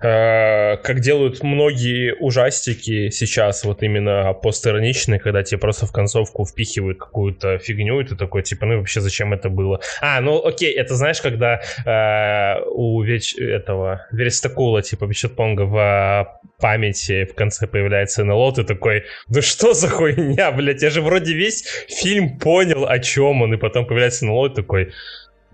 э, 0.01 0.77
как 0.77 1.01
делают 1.01 1.43
многие 1.43 2.15
ужастики 2.15 3.11
сейчас, 3.11 3.65
вот 3.65 3.83
именно 3.83 4.33
постироничные, 4.35 5.19
когда 5.19 5.43
тебе 5.43 5.59
просто 5.59 5.87
в 5.87 5.93
концовку 5.93 6.45
впихивают 6.45 6.99
какую-то 6.99 7.59
фигню, 7.59 8.01
и 8.01 8.05
ты 8.05 8.17
такой, 8.17 8.43
типа, 8.43 8.67
ну 8.67 8.79
вообще 8.79 9.01
зачем 9.01 9.33
это 9.33 9.49
было? 9.49 9.81
А, 10.01 10.21
ну 10.21 10.45
окей, 10.45 10.73
это 10.73 10.95
знаешь, 10.95 11.21
когда 11.21 11.61
э, 11.85 12.65
у 12.71 13.03
веч... 13.03 13.35
этого 13.37 14.07
Верестакула, 14.13 14.83
типа, 14.83 15.07
Бичетпонга 15.07 15.63
в 15.63 16.41
памяти 16.61 17.25
в 17.25 17.35
конце 17.35 17.67
появляется 17.67 18.25
НЛО, 18.25 18.53
ты 18.55 18.65
такой, 18.65 19.05
да 19.29 19.43
что 19.43 19.75
за 19.75 19.89
хуйня, 19.89 20.53
блядь, 20.53 20.83
я 20.83 20.91
же 20.91 21.01
вроде 21.01 21.35
весь 21.35 21.65
фильм 21.89 22.39
понял, 22.39 22.87
о 22.87 22.99
чем 22.99 23.43
он, 23.43 23.55
и 23.55 23.57
потом 23.57 23.87
появляется 23.87 24.27
НЛО 24.27 24.51
такой, 24.51 24.93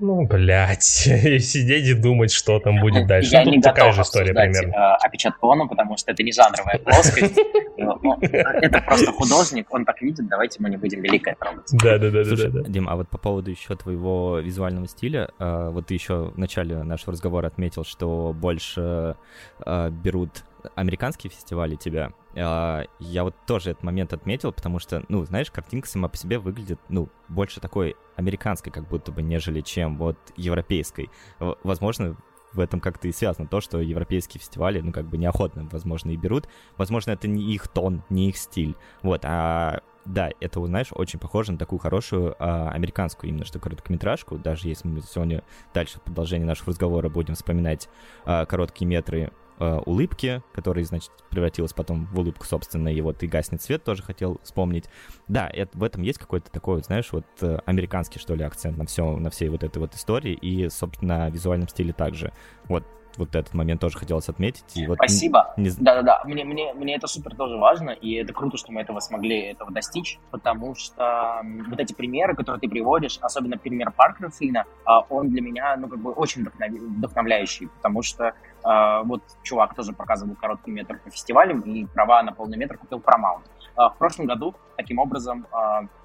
ну, 0.00 0.26
блядь, 0.26 1.06
и 1.24 1.38
сидеть 1.40 1.86
и 1.86 1.94
думать, 1.94 2.32
что 2.32 2.58
там 2.58 2.80
будет 2.80 3.06
дальше. 3.06 3.32
Я 3.32 3.44
ну, 3.44 3.50
не 3.50 3.60
такая 3.60 3.92
же 3.92 4.00
история 4.00 4.32
примерно. 4.32 4.72
Э, 4.72 5.06
опечаткону, 5.06 5.68
потому 5.68 5.96
что 5.98 6.10
это 6.10 6.22
не 6.22 6.32
жанровая 6.32 6.78
плоскость. 6.84 7.38
Ну, 7.76 8.18
это 8.20 8.80
просто 8.80 9.12
художник, 9.12 9.66
он 9.70 9.84
так 9.84 10.00
видит, 10.00 10.26
давайте 10.28 10.62
мы 10.62 10.70
не 10.70 10.78
будем 10.78 11.02
великое 11.02 11.34
трогать. 11.34 11.68
Да, 11.72 11.98
да, 11.98 12.10
да, 12.10 12.24
да. 12.24 12.62
Дим, 12.68 12.88
а 12.88 12.96
вот 12.96 13.08
по 13.10 13.18
поводу 13.18 13.50
еще 13.50 13.76
твоего 13.76 14.38
визуального 14.38 14.88
стиля, 14.88 15.28
э, 15.38 15.70
вот 15.70 15.88
ты 15.88 15.94
еще 15.94 16.30
в 16.34 16.38
начале 16.38 16.82
нашего 16.82 17.12
разговора 17.12 17.48
отметил, 17.48 17.84
что 17.84 18.34
больше 18.34 19.16
э, 19.64 19.90
берут 19.90 20.44
американские 20.74 21.30
фестивали 21.30 21.74
тебя, 21.74 22.10
я 22.34 23.24
вот 23.24 23.34
тоже 23.46 23.72
этот 23.72 23.82
момент 23.82 24.12
отметил, 24.12 24.52
потому 24.52 24.78
что, 24.78 25.04
ну, 25.08 25.24
знаешь, 25.24 25.50
картинка 25.50 25.88
сама 25.88 26.08
по 26.08 26.16
себе 26.16 26.38
выглядит, 26.38 26.78
ну, 26.88 27.08
больше 27.28 27.60
такой 27.60 27.96
американской, 28.16 28.72
как 28.72 28.88
будто 28.88 29.12
бы, 29.12 29.22
нежели 29.22 29.60
чем 29.60 29.96
вот 29.98 30.16
европейской. 30.36 31.10
Возможно, 31.38 32.16
в 32.52 32.60
этом 32.60 32.80
как-то 32.80 33.08
и 33.08 33.12
связано 33.12 33.46
то, 33.46 33.60
что 33.60 33.80
европейские 33.80 34.40
фестивали, 34.40 34.80
ну, 34.80 34.92
как 34.92 35.06
бы 35.06 35.16
неохотно, 35.18 35.68
возможно, 35.70 36.10
и 36.10 36.16
берут. 36.16 36.48
Возможно, 36.76 37.12
это 37.12 37.28
не 37.28 37.54
их 37.54 37.68
тон, 37.68 38.02
не 38.10 38.28
их 38.28 38.36
стиль. 38.36 38.76
Вот, 39.02 39.24
а 39.24 39.80
да, 40.04 40.30
это, 40.40 40.64
знаешь, 40.64 40.88
очень 40.92 41.18
похоже 41.18 41.52
на 41.52 41.58
такую 41.58 41.78
хорошую 41.78 42.34
а, 42.38 42.70
американскую 42.70 43.30
именно 43.30 43.44
что 43.44 43.58
короткометражку, 43.58 44.38
даже 44.38 44.68
если 44.68 44.88
мы 44.88 45.02
сегодня 45.02 45.44
дальше 45.74 45.98
в 45.98 46.02
продолжении 46.02 46.46
нашего 46.46 46.70
разговора 46.70 47.08
будем 47.08 47.34
вспоминать 47.34 47.88
а, 48.24 48.46
короткие 48.46 48.88
метры 48.88 49.30
э, 49.60 49.78
улыбки, 49.86 50.42
которая, 50.52 50.84
значит, 50.84 51.10
превратилась 51.30 51.72
потом 51.72 52.06
в 52.06 52.18
улыбку, 52.18 52.44
собственно, 52.44 52.88
и 52.88 53.00
вот 53.00 53.22
и 53.22 53.26
«Гаснет 53.26 53.62
свет» 53.62 53.84
тоже 53.84 54.02
хотел 54.02 54.40
вспомнить. 54.42 54.86
Да, 55.28 55.48
это, 55.52 55.76
в 55.76 55.84
этом 55.84 56.02
есть 56.02 56.18
какой-то 56.18 56.50
такой, 56.50 56.82
знаешь, 56.82 57.12
вот 57.12 57.26
э, 57.42 57.58
американский, 57.66 58.18
что 58.18 58.34
ли, 58.34 58.42
акцент 58.42 58.76
на 58.78 58.86
все, 58.86 59.16
на 59.16 59.30
всей 59.30 59.48
вот 59.48 59.62
этой 59.62 59.78
вот 59.78 59.94
истории, 59.94 60.32
и, 60.32 60.68
собственно, 60.68 61.10
на 61.10 61.30
визуальном 61.30 61.68
стиле 61.68 61.92
также. 61.92 62.32
Вот 62.68 62.84
вот 63.16 63.34
этот 63.34 63.54
момент 63.54 63.80
тоже 63.80 63.98
хотелось 63.98 64.28
отметить. 64.28 64.76
И 64.76 64.86
вот 64.86 64.96
Спасибо. 64.96 65.52
Не... 65.56 65.70
Да-да-да, 65.70 66.22
мне, 66.24 66.44
мне, 66.44 66.72
мне 66.74 66.96
это 66.96 67.06
супер 67.06 67.34
тоже 67.34 67.56
важно, 67.56 67.90
и 67.90 68.14
это 68.14 68.32
круто, 68.32 68.56
что 68.56 68.72
мы 68.72 68.80
этого 68.80 69.00
смогли 69.00 69.40
этого 69.40 69.70
достичь, 69.72 70.18
потому 70.30 70.74
что 70.74 71.42
вот 71.68 71.78
эти 71.78 71.92
примеры, 71.92 72.34
которые 72.34 72.60
ты 72.60 72.68
приводишь, 72.68 73.18
особенно 73.20 73.58
пример 73.58 73.92
Паркера 73.92 74.30
Флина, 74.30 74.64
а, 74.84 75.00
он 75.00 75.28
для 75.28 75.42
меня, 75.42 75.76
ну, 75.76 75.88
как 75.88 76.00
бы 76.00 76.12
очень 76.12 76.46
вдохновляющий, 76.46 77.68
потому 77.68 78.02
что 78.02 78.34
вот 78.62 79.22
чувак 79.42 79.74
тоже 79.74 79.92
показывал 79.92 80.34
короткий 80.36 80.70
метр 80.70 80.98
по 81.04 81.10
фестивалям, 81.10 81.60
и 81.60 81.86
права 81.86 82.22
на 82.22 82.32
полный 82.32 82.58
метр 82.58 82.76
купил 82.78 82.98
Paramount. 82.98 83.42
А, 83.76 83.88
в 83.90 83.96
прошлом 83.96 84.26
году, 84.26 84.54
таким 84.76 84.98
образом, 84.98 85.46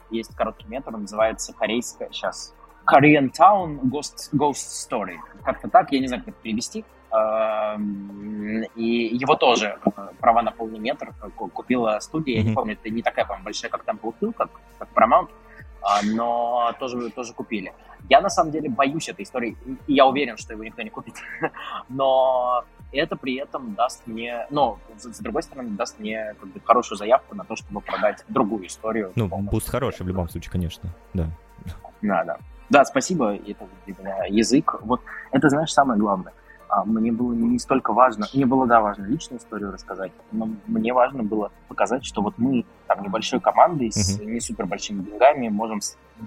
есть 0.10 0.36
короткий 0.36 0.68
метр, 0.68 0.92
называется 0.92 1.54
корейская, 1.54 2.10
сейчас, 2.12 2.54
Korean 2.86 3.32
Town 3.32 3.80
Ghost, 3.82 4.30
Ghost 4.34 4.90
Story. 4.90 5.18
Как-то 5.44 5.70
так, 5.70 5.92
я 5.92 6.00
не 6.00 6.08
знаю, 6.08 6.24
как 6.24 6.36
это 6.36 6.42
перевести. 6.44 6.86
И 8.76 9.16
его 9.16 9.36
тоже 9.36 9.80
права 10.20 10.42
на 10.42 10.52
полный 10.52 10.80
метр 10.80 11.14
купила 11.36 11.98
студия. 12.00 12.36
Mm-hmm. 12.36 12.44
Я 12.44 12.50
не 12.50 12.54
помню, 12.54 12.74
это 12.74 12.90
не 12.90 13.02
такая, 13.02 13.26
по 13.26 13.38
большая, 13.44 13.72
как 13.72 13.86
Temple 13.86 14.14
Hill, 14.20 14.34
как, 14.34 14.50
как 14.78 14.90
Paramount, 14.94 15.30
а, 15.30 15.45
но 16.04 16.74
тоже, 16.80 17.10
тоже 17.12 17.34
купили. 17.34 17.74
Я 18.10 18.22
на 18.22 18.30
самом 18.30 18.52
деле 18.52 18.70
боюсь 18.70 19.10
этой 19.10 19.24
истории, 19.24 19.58
и 19.88 19.94
я 19.94 20.06
уверен, 20.06 20.38
что 20.38 20.54
его 20.54 20.64
никто 20.64 20.82
не 20.82 20.90
купит. 20.90 21.16
Но 21.90 22.64
это 22.92 23.16
при 23.16 23.36
этом 23.36 23.74
даст 23.74 24.06
мне, 24.06 24.46
ну, 24.52 24.78
с, 24.98 25.20
другой 25.20 25.44
стороны, 25.44 25.70
даст 25.72 26.00
мне 26.00 26.36
как 26.40 26.50
бы, 26.50 26.60
хорошую 26.64 26.98
заявку 26.98 27.36
на 27.36 27.44
то, 27.44 27.56
чтобы 27.56 27.82
продать 27.82 28.24
другую 28.28 28.68
историю. 28.68 29.12
Ну, 29.16 29.28
буст 29.28 29.70
хороший 29.70 30.04
в 30.04 30.08
любом 30.08 30.30
случае, 30.30 30.52
конечно, 30.52 30.90
да. 31.14 31.30
Да, 32.02 32.24
да. 32.24 32.38
Да, 32.70 32.86
спасибо, 32.86 33.36
это 33.36 33.68
язык. 34.28 34.76
Вот 34.82 35.02
это, 35.32 35.50
знаешь, 35.50 35.72
самое 35.72 36.00
главное. 36.00 36.34
А 36.70 36.84
мне 36.86 37.12
было 37.12 37.34
не 37.34 37.60
столько 37.60 37.94
важно, 37.94 38.28
мне 38.34 38.46
было, 38.46 38.68
да, 38.68 38.82
важно 38.82 39.06
личную 39.06 39.40
историю 39.40 39.72
рассказать, 39.72 40.12
но 40.32 40.50
мне 40.68 40.94
важно 40.94 41.24
было 41.24 41.52
показать, 41.68 42.06
что 42.06 42.22
вот 42.22 42.36
мы 42.38 42.66
там 42.88 43.04
небольшой 43.04 43.40
командой 43.40 43.92
с 43.92 44.20
не 44.20 44.40
супер 44.40 44.66
большими 44.66 45.04
деньгами 45.04 45.50
можем 45.50 45.80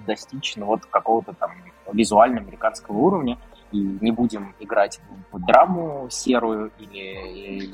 достичь 0.07 0.57
ну, 0.57 0.67
вот 0.67 0.85
какого-то 0.87 1.33
там 1.33 1.53
визуально 1.93 2.41
американского 2.41 2.97
уровня. 2.97 3.39
И 3.71 3.99
не 4.01 4.13
будем 4.13 4.55
играть 4.61 4.99
в 5.31 5.45
драму 5.45 6.09
серую 6.11 6.71
или 6.79 7.71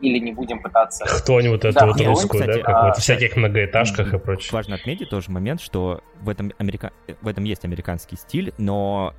или 0.00 0.18
не 0.18 0.32
будем 0.32 0.60
пытаться... 0.60 1.06
Кто-нибудь 1.06 1.64
эту 1.64 1.78
да, 1.78 1.86
вот 1.86 2.00
русскую, 2.02 2.40
кстати, 2.42 2.58
да, 2.58 2.64
как 2.64 2.76
а, 2.76 2.86
вот 2.88 2.96
в 2.98 3.00
всяких 3.00 3.36
многоэтажках 3.36 4.12
и 4.12 4.18
прочее. 4.18 4.50
Важно 4.52 4.74
отметить 4.74 5.08
тоже 5.08 5.30
момент, 5.30 5.62
что 5.62 6.02
в 6.20 6.28
этом, 6.28 6.52
америка... 6.58 6.92
в 7.22 7.26
этом 7.26 7.44
есть 7.44 7.64
американский 7.64 8.16
стиль, 8.16 8.52
но 8.58 9.14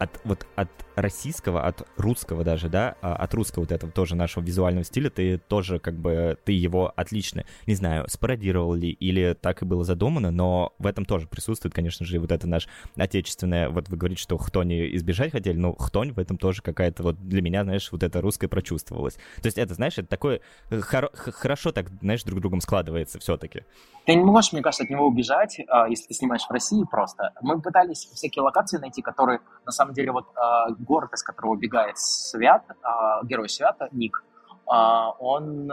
от, 0.00 0.20
вот 0.24 0.46
от 0.56 0.70
российского, 0.96 1.66
от 1.66 1.86
русского 1.98 2.42
даже, 2.42 2.70
да, 2.70 2.96
а, 3.02 3.14
от 3.16 3.34
русского 3.34 3.64
вот 3.64 3.72
этого 3.72 3.92
тоже 3.92 4.16
нашего 4.16 4.42
визуального 4.42 4.82
стиля, 4.82 5.10
ты 5.10 5.36
тоже 5.36 5.78
как 5.78 5.94
бы, 5.94 6.38
ты 6.44 6.52
его 6.52 6.92
отлично, 6.96 7.44
не 7.66 7.74
знаю, 7.74 8.06
спародировал 8.08 8.72
ли 8.72 8.90
или 8.90 9.36
так 9.38 9.60
и 9.60 9.66
было 9.66 9.84
задумано, 9.84 10.30
но 10.30 10.72
в 10.78 10.86
этом 10.86 11.04
тоже 11.04 11.28
присутствует, 11.28 11.74
конечно 11.74 12.06
же, 12.06 12.18
вот 12.18 12.32
это 12.32 12.48
наш 12.48 12.66
отечественное, 12.96 13.68
вот 13.68 13.90
вы 13.90 13.98
говорите, 13.98 14.22
что 14.22 14.38
хтони 14.38 14.94
избежать 14.96 15.32
хотели, 15.32 15.56
ну, 15.56 15.74
хтонь 15.74 16.12
в 16.12 16.18
этом 16.18 16.38
тоже 16.38 16.62
какая-то 16.62 17.02
вот 17.02 17.28
для 17.28 17.42
меня, 17.42 17.62
знаешь, 17.64 17.92
вот 17.92 18.02
это 18.02 18.22
русское 18.22 18.48
прочувствовалось. 18.48 19.14
То 19.14 19.46
есть 19.46 19.58
это, 19.58 19.74
знаешь, 19.74 19.98
это 19.98 20.08
такое 20.08 20.40
э, 20.70 20.80
хор- 20.80 21.12
хорошо 21.14 21.72
так, 21.72 21.90
знаешь, 22.00 22.22
друг 22.24 22.40
другом 22.40 22.62
складывается 22.62 23.18
все-таки. 23.18 23.64
Ты 24.06 24.14
не 24.14 24.24
можешь, 24.24 24.52
мне 24.52 24.62
кажется, 24.62 24.84
от 24.84 24.90
него 24.90 25.06
убежать, 25.06 25.60
а, 25.68 25.88
если 25.88 26.08
ты 26.08 26.14
снимаешь 26.14 26.42
в 26.42 26.50
России 26.50 26.84
просто. 26.90 27.32
Мы 27.42 27.60
пытались 27.60 28.08
всякие 28.14 28.42
локации 28.42 28.78
найти, 28.78 29.02
которые, 29.02 29.40
на 29.66 29.72
самом 29.72 29.89
деле, 29.92 30.12
вот 30.12 30.26
а, 30.36 30.70
город, 30.78 31.12
из 31.14 31.22
которого 31.22 31.52
убегает 31.52 31.98
Свят, 31.98 32.64
а, 32.82 33.24
герой 33.24 33.48
Свята, 33.48 33.88
Ник, 33.92 34.22
он, 34.66 35.68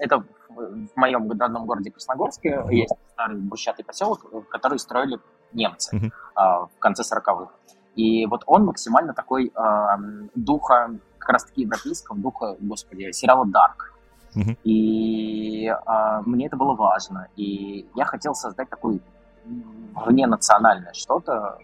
это 0.00 0.24
в 0.48 0.96
моем 0.96 1.30
родном 1.30 1.64
городе 1.64 1.92
Красногорске 1.92 2.64
есть 2.70 2.92
старый 3.12 3.38
брусчатый 3.38 3.84
поселок, 3.84 4.48
который 4.48 4.80
строили 4.80 5.20
немцы 5.52 5.96
mm-hmm. 5.96 6.68
в 6.74 6.78
конце 6.80 7.04
40-х. 7.04 7.52
И 7.94 8.26
вот 8.26 8.42
он 8.46 8.64
максимально 8.64 9.14
такой 9.14 9.52
духа, 10.34 10.90
как 11.18 11.28
раз 11.28 11.44
таки 11.44 11.62
европейского 11.62 12.18
духа, 12.18 12.56
господи, 12.58 13.12
сериала 13.12 13.46
«Дарк». 13.46 13.92
Uh-huh. 14.34 14.56
И 14.64 15.68
а, 15.68 16.22
мне 16.22 16.46
это 16.46 16.56
было 16.56 16.74
важно. 16.74 17.28
И 17.36 17.86
я 17.94 18.04
хотел 18.04 18.34
создать 18.34 18.68
такое 18.70 18.98
вненациональное 19.44 20.92
что-то, 20.94 21.58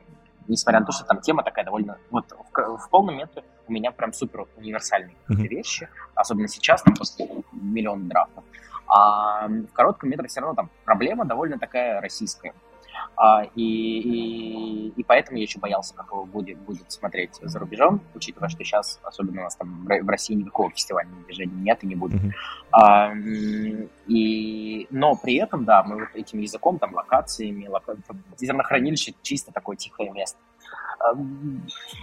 несмотря 0.48 0.80
на 0.80 0.86
то, 0.86 0.92
что 0.92 1.04
там 1.04 1.20
тема 1.20 1.42
такая 1.42 1.64
довольно... 1.64 1.98
Вот 2.10 2.24
в, 2.32 2.76
в 2.78 2.90
полном 2.90 3.16
метре 3.16 3.44
у 3.68 3.72
меня 3.72 3.92
прям 3.92 4.12
супер 4.12 4.46
универсальные 4.56 5.16
uh-huh. 5.28 5.46
вещи, 5.46 5.88
особенно 6.14 6.48
сейчас, 6.48 6.82
там, 6.82 6.94
после 6.94 7.28
миллиона 7.52 8.08
драфтов. 8.08 8.44
А 8.88 9.46
в 9.46 9.72
коротком 9.72 10.10
метре 10.10 10.28
все 10.28 10.40
равно 10.40 10.54
там 10.54 10.70
проблема 10.84 11.26
довольно 11.26 11.58
такая 11.58 12.00
российская. 12.00 12.54
А, 13.20 13.42
и, 13.56 13.62
и, 13.62 14.88
и 14.90 15.02
поэтому 15.02 15.38
я 15.38 15.42
еще 15.42 15.58
боялся, 15.58 15.92
как 15.92 16.06
его 16.12 16.24
будет, 16.24 16.56
будет 16.58 16.92
смотреть 16.92 17.34
за 17.42 17.58
рубежом, 17.58 18.00
учитывая, 18.14 18.48
что 18.48 18.62
сейчас, 18.62 19.00
особенно 19.02 19.40
у 19.40 19.44
нас 19.44 19.56
там 19.56 19.84
в 19.84 20.08
России 20.08 20.34
никакого 20.34 20.70
фестивального 20.70 21.20
движения 21.24 21.56
нет 21.56 21.82
и 21.82 21.86
не 21.88 21.96
будет. 21.96 22.22
Mm-hmm. 22.22 22.32
А, 22.70 23.12
и, 24.06 24.86
но 24.90 25.16
при 25.16 25.34
этом, 25.34 25.64
да, 25.64 25.82
мы 25.82 25.96
вот 25.98 26.08
этим 26.14 26.38
языком, 26.38 26.78
там, 26.78 26.94
локациями, 26.94 27.66
лока... 27.66 27.96
зернохранилище 28.38 29.14
чисто 29.22 29.50
такое 29.52 29.76
тихое 29.76 30.12
место 30.12 30.38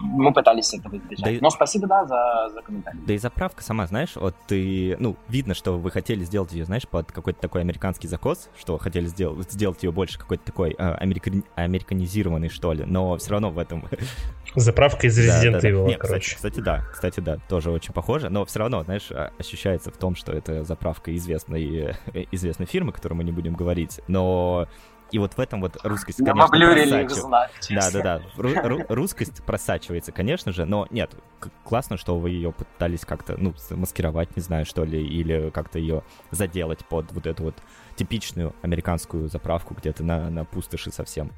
мы 0.01 0.33
пытались 0.33 0.73
этого 0.73 0.97
избежать. 0.97 1.35
Да 1.35 1.39
Но 1.41 1.49
спасибо, 1.49 1.87
да, 1.87 2.05
за, 2.05 2.49
за 2.53 2.61
комментарий. 2.61 2.99
Да 3.05 3.13
и 3.13 3.17
заправка 3.17 3.63
сама, 3.63 3.87
знаешь, 3.87 4.15
вот 4.15 4.35
ты, 4.47 4.95
ну, 4.99 5.15
видно, 5.27 5.53
что 5.53 5.77
вы 5.77 5.91
хотели 5.91 6.23
сделать 6.23 6.51
ее, 6.53 6.65
знаешь, 6.65 6.87
под 6.87 7.11
какой-то 7.11 7.39
такой 7.39 7.61
американский 7.61 8.07
закос, 8.07 8.49
что 8.57 8.77
хотели 8.77 9.05
сделать, 9.05 9.51
сделать 9.51 9.83
ее 9.83 9.91
больше 9.91 10.17
какой-то 10.17 10.43
такой 10.45 10.75
э, 10.77 10.93
американ, 10.95 11.43
американизированный, 11.55 12.49
что 12.49 12.73
ли, 12.73 12.85
но 12.85 13.17
все 13.17 13.31
равно 13.31 13.51
в 13.51 13.59
этом... 13.59 13.87
Заправка 14.55 15.07
из 15.07 15.19
Resident 15.19 15.61
да, 15.61 15.69
Evil, 15.69 15.95
короче. 15.97 16.35
Кстати, 16.35 16.55
кстати, 16.55 16.59
да, 16.59 16.83
кстати, 16.91 17.19
да, 17.19 17.37
тоже 17.49 17.71
очень 17.71 17.93
похоже, 17.93 18.29
но 18.29 18.45
все 18.45 18.59
равно, 18.59 18.83
знаешь, 18.83 19.11
а, 19.11 19.31
ощущается 19.37 19.91
в 19.91 19.97
том, 19.97 20.15
что 20.15 20.31
это 20.31 20.63
заправка 20.63 21.15
известной, 21.15 21.95
известной 22.31 22.65
фирмы, 22.65 22.91
которую 22.91 23.17
мы 23.17 23.23
не 23.23 23.31
будем 23.31 23.53
говорить, 23.53 23.99
но 24.07 24.67
и 25.11 25.19
вот 25.19 25.33
в 25.33 25.39
этом 25.39 25.61
вот 25.61 25.77
рускость, 25.83 26.17
конечно, 26.17 26.47
просачивается. 26.47 27.27
Да, 27.69 27.89
да, 27.91 28.19
да. 28.19 28.21
Ру- 28.37 28.85
русскость 28.89 29.43
просачивается, 29.43 30.11
конечно 30.11 30.51
же, 30.51 30.65
но 30.65 30.87
нет, 30.89 31.15
классно, 31.63 31.97
что 31.97 32.17
вы 32.17 32.31
ее 32.31 32.51
пытались 32.51 33.05
как-то, 33.05 33.35
ну, 33.37 33.53
маскировать, 33.71 34.35
не 34.35 34.41
знаю, 34.41 34.65
что 34.65 34.83
ли, 34.83 35.05
или 35.05 35.51
как-то 35.51 35.79
ее 35.79 36.03
заделать 36.31 36.85
под 36.85 37.11
вот 37.11 37.27
эту 37.27 37.43
вот 37.43 37.55
типичную 37.95 38.53
американскую 38.61 39.27
заправку 39.29 39.73
где-то 39.75 40.03
на, 40.03 40.29
на 40.29 40.43
пустоши 40.43 40.91
совсем. 40.91 41.31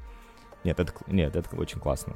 Нет, 0.64 0.80
это, 0.80 0.92
нет, 1.06 1.36
это 1.36 1.54
очень 1.56 1.78
классно. 1.78 2.14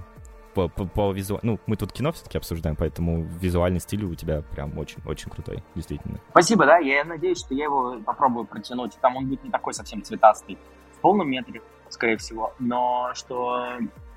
По, 0.55 0.69
по, 0.69 0.85
по 0.85 1.13
визу... 1.13 1.39
Ну, 1.43 1.59
мы 1.67 1.77
тут 1.77 1.93
кино 1.93 2.13
все-таки 2.13 2.37
обсуждаем, 2.37 2.77
поэтому 2.77 3.23
визуальный 3.23 3.81
стиль 3.81 4.05
у 4.05 4.15
тебя 4.15 4.43
прям 4.43 4.77
очень-очень 4.77 5.31
крутой, 5.31 5.63
действительно. 5.75 6.19
Спасибо, 6.31 6.67
да, 6.67 6.79
я 6.79 7.05
надеюсь, 7.05 7.39
что 7.39 7.55
я 7.55 7.65
его 7.65 7.99
попробую 8.05 8.45
протянуть. 8.45 8.93
Там 9.01 9.17
он 9.17 9.29
будет 9.29 9.45
не 9.45 9.51
такой 9.51 9.73
совсем 9.73 10.03
цветастый 10.03 10.59
полном 11.03 11.31
метре, 11.31 11.61
скорее 11.91 12.17
всего, 12.17 12.55
но 12.59 13.11
что 13.15 13.67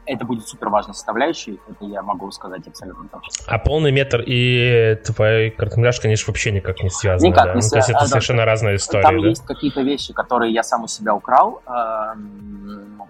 это 0.06 0.26
будет 0.26 0.48
супер 0.48 0.70
важной 0.70 0.94
составляющей, 0.94 1.60
это 1.68 1.86
я 1.86 2.02
могу 2.02 2.30
сказать 2.32 2.68
абсолютно 2.68 3.10
точно. 3.10 3.46
А 3.48 3.58
полный 3.58 3.92
метр 3.92 4.24
и 4.26 4.98
твой 5.04 5.50
короткометраж, 5.50 6.00
конечно, 6.00 6.32
вообще 6.32 6.52
никак 6.52 6.82
не 6.84 6.90
связаны. 6.90 7.30
Никак 7.30 7.46
да? 7.46 7.54
не 7.56 7.62
ну, 7.62 7.70
То 7.70 7.78
есть 7.78 7.90
это 7.90 8.00
а, 8.00 8.06
совершенно 8.06 8.44
да. 8.44 8.46
разная 8.46 8.76
история. 8.76 9.04
Там 9.04 9.22
да? 9.22 9.28
есть 9.28 9.46
какие-то 9.46 9.82
вещи, 9.82 10.14
которые 10.14 10.54
я 10.54 10.64
сам 10.64 10.84
у 10.84 10.88
себя 10.88 11.16
украл. 11.16 11.62
Эм, 11.68 13.02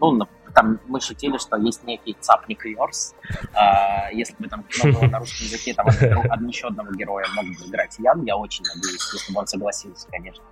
ну, 0.00 0.28
там 0.54 0.78
мы 0.86 1.00
шутили, 1.00 1.38
что 1.38 1.56
есть 1.56 1.84
некий 1.84 2.16
цапник 2.20 2.64
Йорс. 2.64 3.14
А, 3.54 4.10
если 4.12 4.34
бы 4.38 4.48
там 4.48 4.62
кино 4.64 4.98
было 4.98 5.08
на 5.08 5.18
русском 5.20 5.46
языке, 5.46 5.74
там 5.74 5.86
один, 5.86 6.48
еще 6.48 6.68
одного 6.68 6.92
героя 6.92 7.26
мог 7.34 7.44
бы 7.44 7.68
играть 7.68 7.98
Ян, 7.98 8.22
я 8.24 8.36
очень 8.36 8.64
надеюсь, 8.64 9.12
если 9.12 9.32
бы 9.32 9.40
он 9.40 9.46
согласился, 9.46 10.08
конечно. 10.10 10.44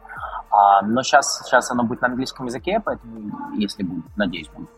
А, 0.51 0.83
но 0.83 1.03
сейчас, 1.03 1.43
сейчас 1.45 1.71
оно 1.71 1.85
будет 1.85 2.03
на 2.03 2.09
английском 2.09 2.47
языке, 2.47 2.81
поэтому, 2.85 3.55
если 3.57 3.83
будет, 3.83 4.05
надеюсь, 4.17 4.49
будет. 4.49 4.69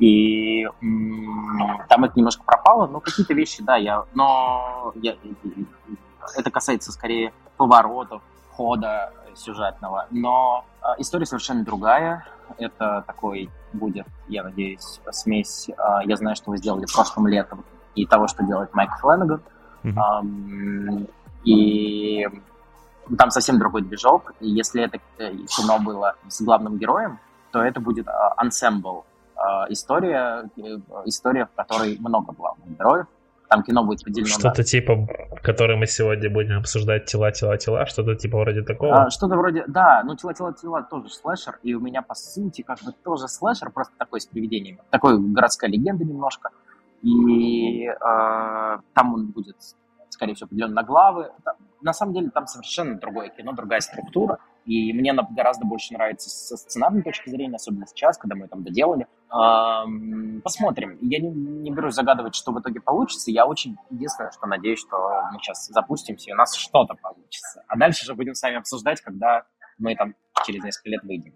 И 0.00 0.66
там 1.88 2.04
это 2.04 2.14
немножко 2.16 2.42
пропало, 2.42 2.86
но 2.88 3.00
какие-то 3.00 3.32
вещи, 3.32 3.62
да, 3.62 3.76
я, 3.76 4.04
но 4.14 4.92
я, 4.96 5.16
это 6.36 6.50
касается 6.50 6.90
скорее 6.90 7.32
поворотов, 7.56 8.22
хода 8.52 9.12
сюжетного, 9.34 10.06
но 10.10 10.64
э, 10.82 10.86
история 10.98 11.26
совершенно 11.26 11.64
другая. 11.64 12.26
Это 12.58 13.04
такой 13.06 13.50
будет, 13.72 14.06
я 14.28 14.42
надеюсь, 14.42 15.00
смесь. 15.10 15.68
Э, 15.70 16.04
я 16.04 16.16
знаю, 16.16 16.36
что 16.36 16.50
вы 16.50 16.58
сделали 16.58 16.86
прошлым 16.92 17.26
летом 17.26 17.64
и 17.94 18.06
того, 18.06 18.26
что 18.28 18.44
делает 18.44 18.74
Майк 18.74 18.90
Фленнеган. 19.00 19.42
Mm-hmm. 19.82 21.10
И 21.44 22.26
там 23.18 23.30
совсем 23.30 23.58
другой 23.58 23.82
движок, 23.82 24.32
и 24.40 24.48
если 24.48 24.84
это 24.84 24.98
э, 25.18 25.34
кино 25.46 25.78
было 25.78 26.14
с 26.28 26.40
главным 26.42 26.78
героем, 26.78 27.18
то 27.50 27.62
это 27.62 27.80
будет 27.80 28.06
ансембл. 28.36 29.04
Uh, 29.34 29.66
история, 29.70 30.48
э, 30.56 30.78
история, 31.06 31.46
в 31.46 31.56
которой 31.56 31.98
много 31.98 32.32
главных 32.32 32.78
героев. 32.78 33.06
Там 33.52 33.62
кино 33.62 33.84
будет 33.84 34.02
поделено. 34.02 34.28
Что-то 34.28 34.62
на... 34.62 34.64
типа, 34.64 35.06
который 35.42 35.76
мы 35.76 35.86
сегодня 35.86 36.30
будем 36.30 36.56
обсуждать 36.56 37.04
тела, 37.04 37.30
тела, 37.32 37.58
тела, 37.58 37.84
что-то 37.84 38.14
типа 38.14 38.38
вроде 38.38 38.62
такого. 38.62 39.02
А, 39.02 39.10
что-то 39.10 39.36
вроде, 39.36 39.64
да, 39.66 40.02
ну 40.06 40.16
тела, 40.16 40.32
тела, 40.32 40.54
тела 40.54 40.82
тоже 40.90 41.10
слэшер, 41.10 41.58
и 41.62 41.74
у 41.74 41.80
меня 41.80 42.00
по 42.00 42.14
сути 42.14 42.62
как 42.62 42.78
бы 42.82 42.92
тоже 43.04 43.28
слэшер, 43.28 43.70
просто 43.70 43.92
такой 43.98 44.22
с 44.22 44.26
привидениями. 44.26 44.78
Такой 44.88 45.18
городская 45.18 45.68
легенда 45.68 46.02
немножко. 46.02 46.48
И 47.02 47.84
э, 47.84 47.94
там 48.00 49.14
он 49.14 49.26
будет 49.26 49.56
скорее 50.12 50.34
всего, 50.34 50.46
определенно 50.46 50.74
на 50.74 50.82
главы. 50.82 51.32
На 51.80 51.92
самом 51.92 52.14
деле 52.14 52.30
там 52.30 52.46
совершенно 52.46 52.98
другое 52.98 53.28
кино, 53.30 53.52
другая 53.52 53.80
структура. 53.80 54.38
И 54.64 54.92
мне 54.92 55.12
гораздо 55.12 55.66
больше 55.66 55.92
нравится 55.94 56.30
со 56.30 56.56
сценарной 56.56 57.02
точки 57.02 57.30
зрения, 57.30 57.56
особенно 57.56 57.86
сейчас, 57.86 58.16
когда 58.16 58.36
мы 58.36 58.46
там 58.46 58.62
доделали. 58.62 59.08
Посмотрим. 60.44 60.98
Я 61.00 61.18
не, 61.20 61.30
не 61.30 61.70
берусь 61.70 61.94
загадывать, 61.94 62.34
что 62.34 62.52
в 62.52 62.60
итоге 62.60 62.80
получится. 62.80 63.30
Я 63.30 63.46
очень 63.46 63.76
единственное, 63.90 64.30
что 64.30 64.46
надеюсь, 64.46 64.78
что 64.78 64.96
мы 65.32 65.38
сейчас 65.40 65.66
запустимся, 65.66 66.30
и 66.30 66.32
у 66.32 66.36
нас 66.36 66.54
что-то 66.54 66.94
получится. 66.94 67.64
А 67.66 67.76
дальше 67.76 68.04
же 68.04 68.14
будем 68.14 68.34
с 68.34 68.42
вами 68.42 68.56
обсуждать, 68.56 69.00
когда 69.00 69.44
мы 69.78 69.96
там 69.96 70.14
через 70.46 70.62
несколько 70.62 70.90
лет 70.90 71.02
выйдем. 71.02 71.34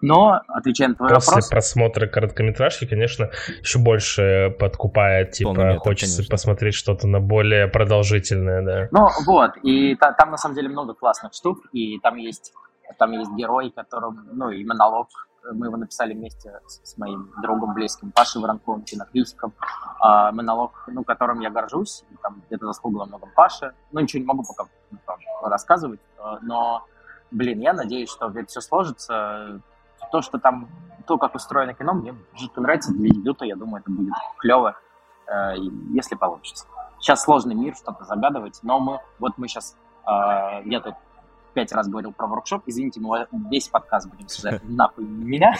Но, 0.00 0.40
отвечая 0.48 0.88
на 0.88 0.94
твой 0.94 1.08
После 1.08 1.30
вопрос... 1.32 1.48
просмотра 1.48 2.06
короткометражки, 2.06 2.86
конечно, 2.86 3.30
еще 3.60 3.78
больше 3.78 4.54
подкупает, 4.58 5.32
типа, 5.32 5.50
метр, 5.50 5.78
хочется 5.80 6.18
конечно. 6.18 6.32
посмотреть 6.32 6.74
что-то 6.74 7.06
на 7.08 7.20
более 7.20 7.66
продолжительное, 7.66 8.62
да. 8.62 8.88
Ну, 8.90 9.08
вот, 9.26 9.56
и 9.62 9.96
та, 9.96 10.12
там, 10.12 10.30
на 10.30 10.36
самом 10.36 10.54
деле, 10.54 10.68
много 10.68 10.94
классных 10.94 11.34
штук, 11.34 11.58
и 11.72 11.98
там 12.00 12.16
есть, 12.16 12.52
там 12.98 13.12
есть 13.12 13.32
герой, 13.32 13.70
которым, 13.70 14.28
ну, 14.32 14.50
и 14.50 14.64
монолог, 14.64 15.08
мы 15.52 15.66
его 15.66 15.76
написали 15.76 16.14
вместе 16.14 16.60
с, 16.66 16.92
с 16.92 16.98
моим 16.98 17.32
другом 17.42 17.74
близким 17.74 18.10
Пашей 18.10 18.40
Воронковым, 18.40 18.82
кинокритиком, 18.82 19.54
а, 20.00 20.32
монолог, 20.32 20.84
ну, 20.88 21.04
которым 21.04 21.40
я 21.40 21.50
горжусь, 21.50 22.04
и 22.10 22.16
там 22.22 22.42
где-то 22.46 22.66
заслуга 22.66 22.98
во 22.98 23.06
многом 23.06 23.30
Паша, 23.34 23.72
ну, 23.92 24.00
ничего 24.00 24.20
не 24.20 24.26
могу 24.26 24.44
пока 24.44 24.68
рассказывать, 25.42 26.00
а, 26.18 26.38
но, 26.42 26.84
блин, 27.30 27.60
я 27.60 27.72
надеюсь, 27.72 28.10
что 28.10 28.30
это 28.30 28.46
все 28.46 28.60
сложится, 28.60 29.60
то, 30.10 30.22
что 30.22 30.38
там, 30.38 30.68
то, 31.06 31.18
как 31.18 31.34
устроено 31.34 31.74
кино, 31.74 31.94
мне 31.94 32.14
жутко 32.34 32.60
нравится. 32.60 32.92
Для 32.92 33.10
дебюта, 33.10 33.44
я 33.44 33.56
думаю, 33.56 33.82
это 33.82 33.90
будет 33.90 34.12
клево, 34.38 34.76
э, 35.26 35.54
если 35.92 36.14
получится. 36.14 36.66
Сейчас 37.00 37.22
сложный 37.22 37.54
мир, 37.54 37.74
что-то 37.76 38.04
загадывать, 38.04 38.60
но 38.62 38.78
мы, 38.80 39.00
вот 39.18 39.38
мы 39.38 39.48
сейчас, 39.48 39.76
э, 40.06 40.62
я 40.64 40.80
тут 40.80 40.94
пять 41.54 41.72
раз 41.72 41.88
говорил 41.88 42.12
про 42.12 42.26
воркшоп. 42.26 42.62
Извините, 42.66 43.00
мы 43.00 43.26
весь 43.50 43.68
подкаст 43.68 44.08
будем 44.08 44.28
сюжет 44.28 44.62
нахуй 44.68 45.04
меня. 45.04 45.54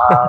А, 0.00 0.28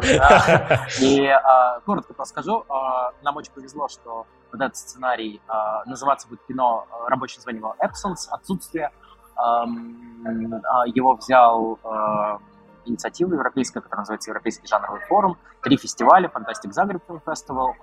и 1.01 1.25
а, 1.27 1.79
коротко 1.85 2.13
расскажу. 2.17 2.65
А, 2.69 3.11
нам 3.23 3.37
очень 3.37 3.51
повезло, 3.51 3.87
что 3.87 4.27
вот 4.51 4.61
этот 4.61 4.77
сценарий 4.77 5.41
называться 5.85 6.27
будет 6.27 6.41
кино, 6.47 6.85
рабочее 7.07 7.39
название 7.39 7.59
его 7.59 7.75
Absence, 7.79 8.29
отсутствие. 8.31 8.91
Его 9.35 11.15
взял 11.15 11.77
инициатива 12.85 13.33
европейская, 13.33 13.81
которая 13.81 14.01
называется 14.01 14.31
Европейский 14.31 14.67
жанровый 14.67 15.01
форум, 15.01 15.37
три 15.61 15.77
фестиваля, 15.77 16.29
Fantastic 16.33 16.71
Zagreb 16.71 17.01
Film 17.07 17.21
Festival, 17.25 17.73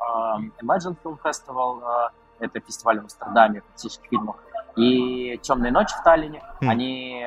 Imagine 0.62 0.96
Film 1.02 1.18
Festival, 1.22 2.10
это 2.38 2.60
фестиваль 2.60 2.98
в 2.98 3.02
Амстердаме 3.02 3.60
фантастических 3.60 4.08
фильмов, 4.08 4.36
и 4.76 5.38
«Темные 5.42 5.70
ночи» 5.72 5.94
в 5.94 6.02
Таллине. 6.02 6.42
Mm. 6.60 6.68
Они 6.68 7.26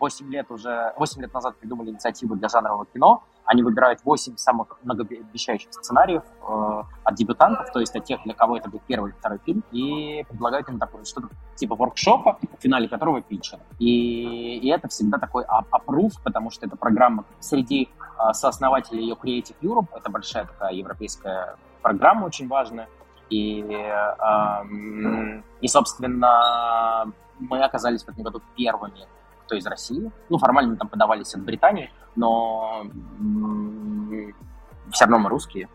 8 0.00 0.30
лет 0.30 0.50
уже, 0.50 0.92
8 0.96 1.22
лет 1.22 1.34
назад 1.34 1.56
придумали 1.56 1.90
инициативу 1.90 2.36
для 2.36 2.48
жанрового 2.48 2.86
кино. 2.86 3.22
Они 3.44 3.62
выбирают 3.62 4.00
8 4.04 4.36
самых 4.36 4.78
многообещающих 4.82 5.72
сценариев 5.72 6.22
э, 6.22 6.82
от 7.04 7.14
дебютантов, 7.14 7.72
то 7.72 7.80
есть 7.80 7.96
от 7.96 8.04
тех, 8.04 8.22
для 8.24 8.34
кого 8.34 8.58
это 8.58 8.68
будет 8.68 8.82
первый 8.82 9.10
или 9.10 9.18
второй 9.18 9.38
фильм, 9.38 9.64
и 9.72 10.24
предлагают 10.28 10.68
им 10.68 10.78
такое 10.78 11.04
что-то 11.04 11.28
типа 11.56 11.74
воркшопа, 11.74 12.38
в 12.58 12.62
финале 12.62 12.88
которого 12.88 13.22
питчер. 13.22 13.58
И, 13.78 14.58
и 14.58 14.68
это 14.68 14.88
всегда 14.88 15.18
такой 15.18 15.44
опруф, 15.44 16.20
потому 16.22 16.50
что 16.50 16.66
это 16.66 16.76
программа 16.76 17.24
среди 17.40 17.88
э, 17.98 18.32
сооснователей 18.32 19.02
ее 19.02 19.14
Creative 19.14 19.56
Europe, 19.62 19.88
это 19.96 20.10
большая 20.10 20.44
такая 20.44 20.74
европейская 20.74 21.56
программа 21.80 22.26
очень 22.26 22.48
важная, 22.48 22.88
и, 23.30 23.60
э, 23.62 25.42
и, 25.60 25.68
собственно, 25.68 27.12
мы 27.38 27.62
оказались 27.62 28.02
в 28.04 28.08
этом 28.08 28.24
году 28.24 28.42
первыми, 28.56 29.06
кто 29.48 29.56
из 29.56 29.66
России. 29.66 30.12
Ну, 30.28 30.38
формально 30.38 30.72
мы 30.72 30.76
там 30.76 30.88
подавались 30.88 31.34
от 31.34 31.42
Британии, 31.42 31.90
но 32.16 32.84
все 34.92 35.04
равно 35.06 35.18
мы 35.18 35.30
русские. 35.30 35.68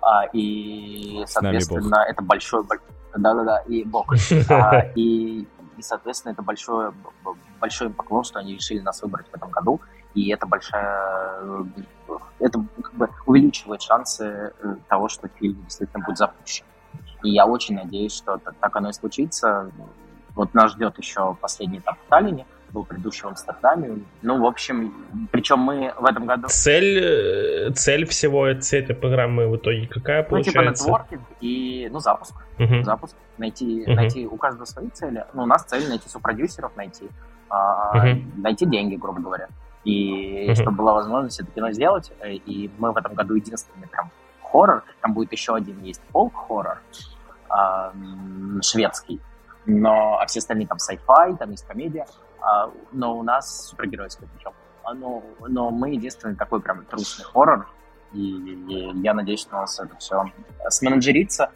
А, 0.00 0.24
и, 0.32 1.24
соответственно, 1.26 2.04
это 2.08 2.22
большой... 2.22 2.64
Да-да-да, 3.16 3.58
и 3.66 3.84
Бог. 3.84 4.14
А, 4.50 4.80
и, 4.94 5.48
и, 5.76 5.82
соответственно, 5.82 6.32
это 6.32 6.42
большое, 6.42 6.92
большой 7.60 7.90
поклон, 7.90 8.22
что 8.22 8.38
они 8.38 8.54
решили 8.54 8.78
нас 8.80 9.02
выбрать 9.02 9.26
в 9.28 9.34
этом 9.34 9.50
году. 9.50 9.80
И 10.14 10.30
это 10.30 10.46
большая... 10.46 11.44
Это 12.38 12.64
как 12.82 12.94
бы 12.94 13.10
увеличивает 13.26 13.82
шансы 13.82 14.24
э, 14.24 14.76
того, 14.88 15.08
что 15.08 15.28
фильм 15.28 15.62
действительно 15.64 16.04
будет 16.04 16.18
запущен. 16.18 16.64
И 17.22 17.30
я 17.30 17.46
очень 17.46 17.74
надеюсь, 17.74 18.14
что 18.14 18.38
так 18.38 18.76
оно 18.76 18.90
и 18.90 18.92
случится. 18.92 19.70
Вот 20.34 20.54
нас 20.54 20.72
ждет 20.72 20.96
еще 20.98 21.34
последний 21.40 21.78
этап 21.78 21.96
в 21.98 22.08
Таллине, 22.08 22.46
был 22.72 22.84
предыдущий 22.84 23.22
в 23.22 23.26
Амстердаме. 23.26 23.98
Ну, 24.22 24.40
в 24.40 24.46
общем, 24.46 24.94
причем 25.30 25.58
мы 25.60 25.92
в 25.98 26.04
этом 26.04 26.26
году... 26.26 26.48
Цель, 26.48 26.98
э, 26.98 27.70
цель 27.72 28.06
всего 28.06 28.46
этой 28.46 28.94
программы 28.94 29.48
в 29.48 29.56
итоге 29.56 29.86
какая 29.86 30.22
получается? 30.22 30.62
Ну, 30.62 30.72
типа 30.72 30.84
нетворкинг 30.84 31.22
и, 31.40 31.88
ну, 31.90 32.00
запуск. 32.00 32.34
Uh-huh. 32.58 32.82
Запуск. 32.82 33.16
Найти, 33.38 33.84
uh-huh. 33.84 33.94
найти 33.94 34.26
у 34.26 34.36
каждого 34.36 34.64
свои 34.64 34.88
цели. 34.88 35.24
Ну, 35.34 35.42
у 35.42 35.46
нас 35.46 35.64
цель 35.64 35.88
найти 35.88 36.08
сопродюсеров, 36.08 36.76
найти, 36.76 37.08
uh-huh. 37.50 38.40
найти 38.40 38.66
деньги, 38.66 38.96
грубо 38.96 39.20
говоря. 39.20 39.48
И 39.84 40.48
uh-huh. 40.48 40.54
чтобы 40.54 40.76
была 40.78 40.94
возможность 40.94 41.40
это 41.40 41.50
кино 41.50 41.72
сделать. 41.72 42.12
Э, 42.20 42.32
и 42.32 42.70
мы 42.78 42.92
в 42.92 42.96
этом 42.96 43.14
году 43.14 43.34
единственные 43.34 43.88
прям 43.88 44.10
хоррор. 44.42 44.84
Там 45.00 45.14
будет 45.14 45.32
еще 45.32 45.54
один 45.54 45.82
есть 45.82 46.00
фолк-хоррор 46.12 46.80
э, 47.50 47.92
шведский. 48.62 49.20
Но, 49.66 50.18
а 50.20 50.26
все 50.26 50.38
остальные 50.38 50.68
там 50.68 50.78
sci-fi, 50.78 51.36
там 51.36 51.50
есть 51.50 51.66
комедия. 51.66 52.06
А, 52.40 52.70
но 52.92 53.18
у 53.18 53.22
нас 53.22 53.68
супергеройская 53.68 54.28
причем. 54.34 54.52
А, 54.82 54.94
но, 54.94 55.22
но 55.48 55.70
мы 55.70 55.90
единственный 55.90 56.36
такой 56.36 56.60
прям 56.60 56.84
трусный 56.84 57.24
хоррор. 57.24 57.68
И, 58.12 58.20
и 58.20 59.00
я 59.00 59.14
надеюсь, 59.14 59.40
что 59.40 59.56
у 59.56 59.60
нас 59.60 59.80
это 59.80 59.96
все 59.96 60.30
сменеджерится. 60.68 61.50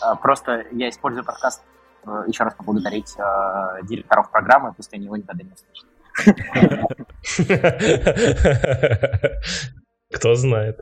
А, 0.00 0.14
просто 0.16 0.64
я 0.72 0.88
использую 0.88 1.24
подкаст 1.24 1.62
э, 2.04 2.24
еще 2.26 2.44
раз 2.44 2.54
поблагодарить 2.54 3.14
э, 3.18 3.82
директоров 3.82 4.30
программы, 4.30 4.72
пусть 4.72 4.94
они 4.94 5.04
его 5.04 5.16
никогда 5.16 5.44
не 5.44 5.52
услышат. 5.52 5.86
Кто 10.14 10.34
знает. 10.34 10.80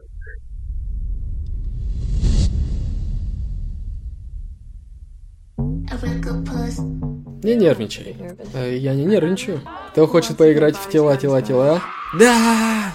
Не 7.42 7.54
нервничай. 7.54 8.16
Э, 8.54 8.76
я 8.76 8.94
не 8.94 9.04
нервничаю. 9.04 9.60
Кто 9.92 10.06
хочет 10.06 10.36
поиграть 10.36 10.76
в 10.76 10.90
тела, 10.90 11.16
тела, 11.16 11.40
тела? 11.40 11.80
Да! 12.18 12.92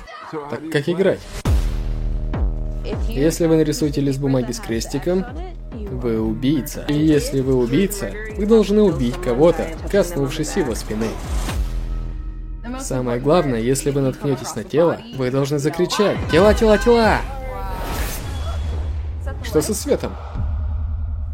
Так 0.49 0.69
как 0.71 0.89
играть? 0.89 1.19
Если 3.07 3.45
вы 3.45 3.57
нарисуете 3.57 4.01
лист 4.01 4.19
бумаги 4.19 4.51
с 4.51 4.59
крестиком, 4.59 5.25
вы 5.71 6.19
убийца. 6.19 6.85
И 6.89 6.93
если 6.93 7.39
вы 7.39 7.55
убийца, 7.55 8.11
вы 8.35 8.45
должны 8.45 8.81
убить 8.81 9.15
кого-то, 9.23 9.67
коснувшись 9.89 10.55
его 10.57 10.75
спины. 10.75 11.07
Самое 12.79 13.19
главное, 13.19 13.59
если 13.59 13.91
вы 13.91 14.01
наткнетесь 14.01 14.55
на 14.55 14.63
тело, 14.63 14.99
вы 15.15 15.31
должны 15.31 15.59
закричать 15.59 16.17
«Тела, 16.31 16.53
тела, 16.53 16.77
тела!» 16.77 17.19
Что 19.43 19.61
со 19.61 19.73
светом? 19.73 20.11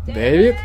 Дэвид? 0.05 0.55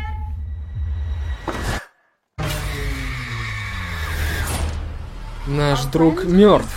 Наш 5.47 5.85
друг 5.85 6.25
мертв. 6.25 6.75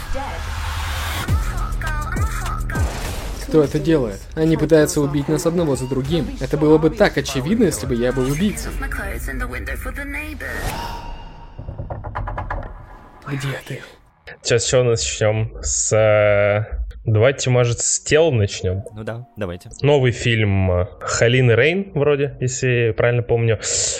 Кто 3.46 3.64
это 3.64 3.78
делает? 3.78 4.20
Они 4.34 4.58
пытаются 4.58 5.00
убить 5.00 5.26
нас 5.28 5.46
одного 5.46 5.74
за 5.74 5.88
другим. 5.88 6.28
Это 6.38 6.58
было 6.58 6.76
бы 6.76 6.90
так 6.90 7.16
очевидно, 7.16 7.64
если 7.64 7.86
бы 7.86 7.94
я 7.94 8.12
был 8.12 8.30
убийцей. 8.30 8.70
Где 13.26 13.48
ты? 13.66 13.82
Сейчас 14.42 14.66
еще 14.66 14.82
начнем 14.82 15.52
с... 15.62 15.92
Э, 15.94 16.84
давайте, 17.04 17.48
может, 17.48 17.80
с 17.80 18.00
тел 18.00 18.30
начнем. 18.32 18.84
Ну 18.94 19.02
да, 19.02 19.26
давайте. 19.36 19.70
Новый 19.80 20.12
фильм 20.12 20.86
Халины 21.00 21.52
Рейн, 21.52 21.92
вроде, 21.94 22.36
если 22.40 22.94
правильно 22.94 23.22
помню. 23.22 23.58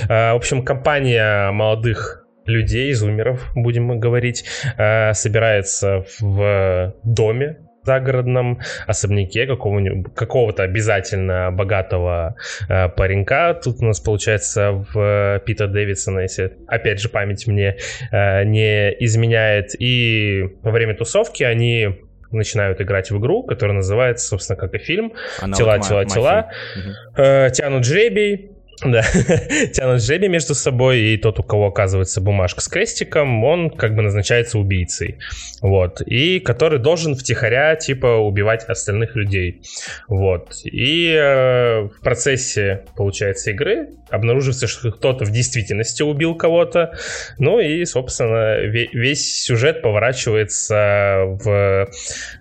Э, 0.09 0.33
в 0.33 0.37
общем, 0.37 0.62
компания 0.62 1.51
молодых 1.53 2.18
людей, 2.49 2.93
зумеров, 2.93 3.51
будем 3.55 3.85
мы 3.85 3.97
говорить, 3.97 4.45
э, 4.77 5.13
собирается 5.15 6.05
в 6.21 6.95
доме 7.05 7.59
загородном 7.89 8.61
особняке 8.87 9.47
какого-нибудь, 9.47 10.15
какого-то 10.15 10.63
обязательно 10.63 11.51
богатого 11.51 12.37
э, 12.69 12.89
паренька. 12.91 13.55
Тут 13.55 13.81
у 13.81 13.87
нас 13.87 14.01
получается 14.01 14.85
в 14.93 15.43
Пита 15.47 15.67
Дэвидсона, 15.69 16.21
если 16.21 16.57
опять 16.67 17.01
же 17.01 17.09
память 17.09 17.47
мне 17.47 17.79
э, 18.13 18.45
не 18.45 18.91
изменяет. 19.05 19.71
И 19.79 20.45
во 20.63 20.71
время 20.71 20.95
тусовки 20.95 21.43
они 21.45 22.01
начинают 22.31 22.81
играть 22.83 23.11
в 23.11 23.19
игру, 23.19 23.43
которая 23.43 23.77
называется, 23.77 24.29
собственно, 24.29 24.59
как 24.59 24.75
и 24.75 24.79
фильм 24.79 25.15
Она 25.41 25.57
«Тела, 25.57 25.77
вот 25.79 25.89
тела, 25.89 26.05
тела». 26.05 26.51
Угу. 26.77 27.23
Э, 27.23 27.51
тянут 27.51 27.87
жребий, 27.87 28.51
да, 28.85 29.03
тянут 29.72 30.03
жребий 30.03 30.29
между 30.29 30.55
собой, 30.55 31.01
и 31.01 31.16
тот, 31.16 31.41
у 31.41 31.43
кого 31.43 31.66
оказывается 31.66 32.20
бумажка 32.20 32.61
с 32.61 32.68
крестиком, 32.68 33.45
он 33.45 33.70
как 33.70 33.95
бы 33.95 34.03
назначается 34.03 34.59
убийцей. 34.59 35.18
Вот. 35.61 36.01
И 36.03 36.39
который 36.39 36.79
должен 36.79 37.16
втихаря, 37.16 37.74
типа, 37.74 38.18
убивать 38.18 38.64
остальных 38.64 39.16
людей. 39.16 39.62
Вот. 40.07 40.61
И 40.64 41.12
э, 41.12 41.89
в 41.89 42.01
процессе, 42.03 42.85
получается, 42.97 43.51
игры 43.51 43.89
обнаруживается, 44.11 44.66
что 44.66 44.91
кто-то 44.91 45.24
в 45.24 45.31
действительности 45.31 46.03
убил 46.03 46.35
кого-то. 46.35 46.97
Ну 47.39 47.61
и, 47.61 47.85
собственно, 47.85 48.59
весь 48.61 49.43
сюжет 49.43 49.83
поворачивается 49.83 51.24
в, 51.26 51.89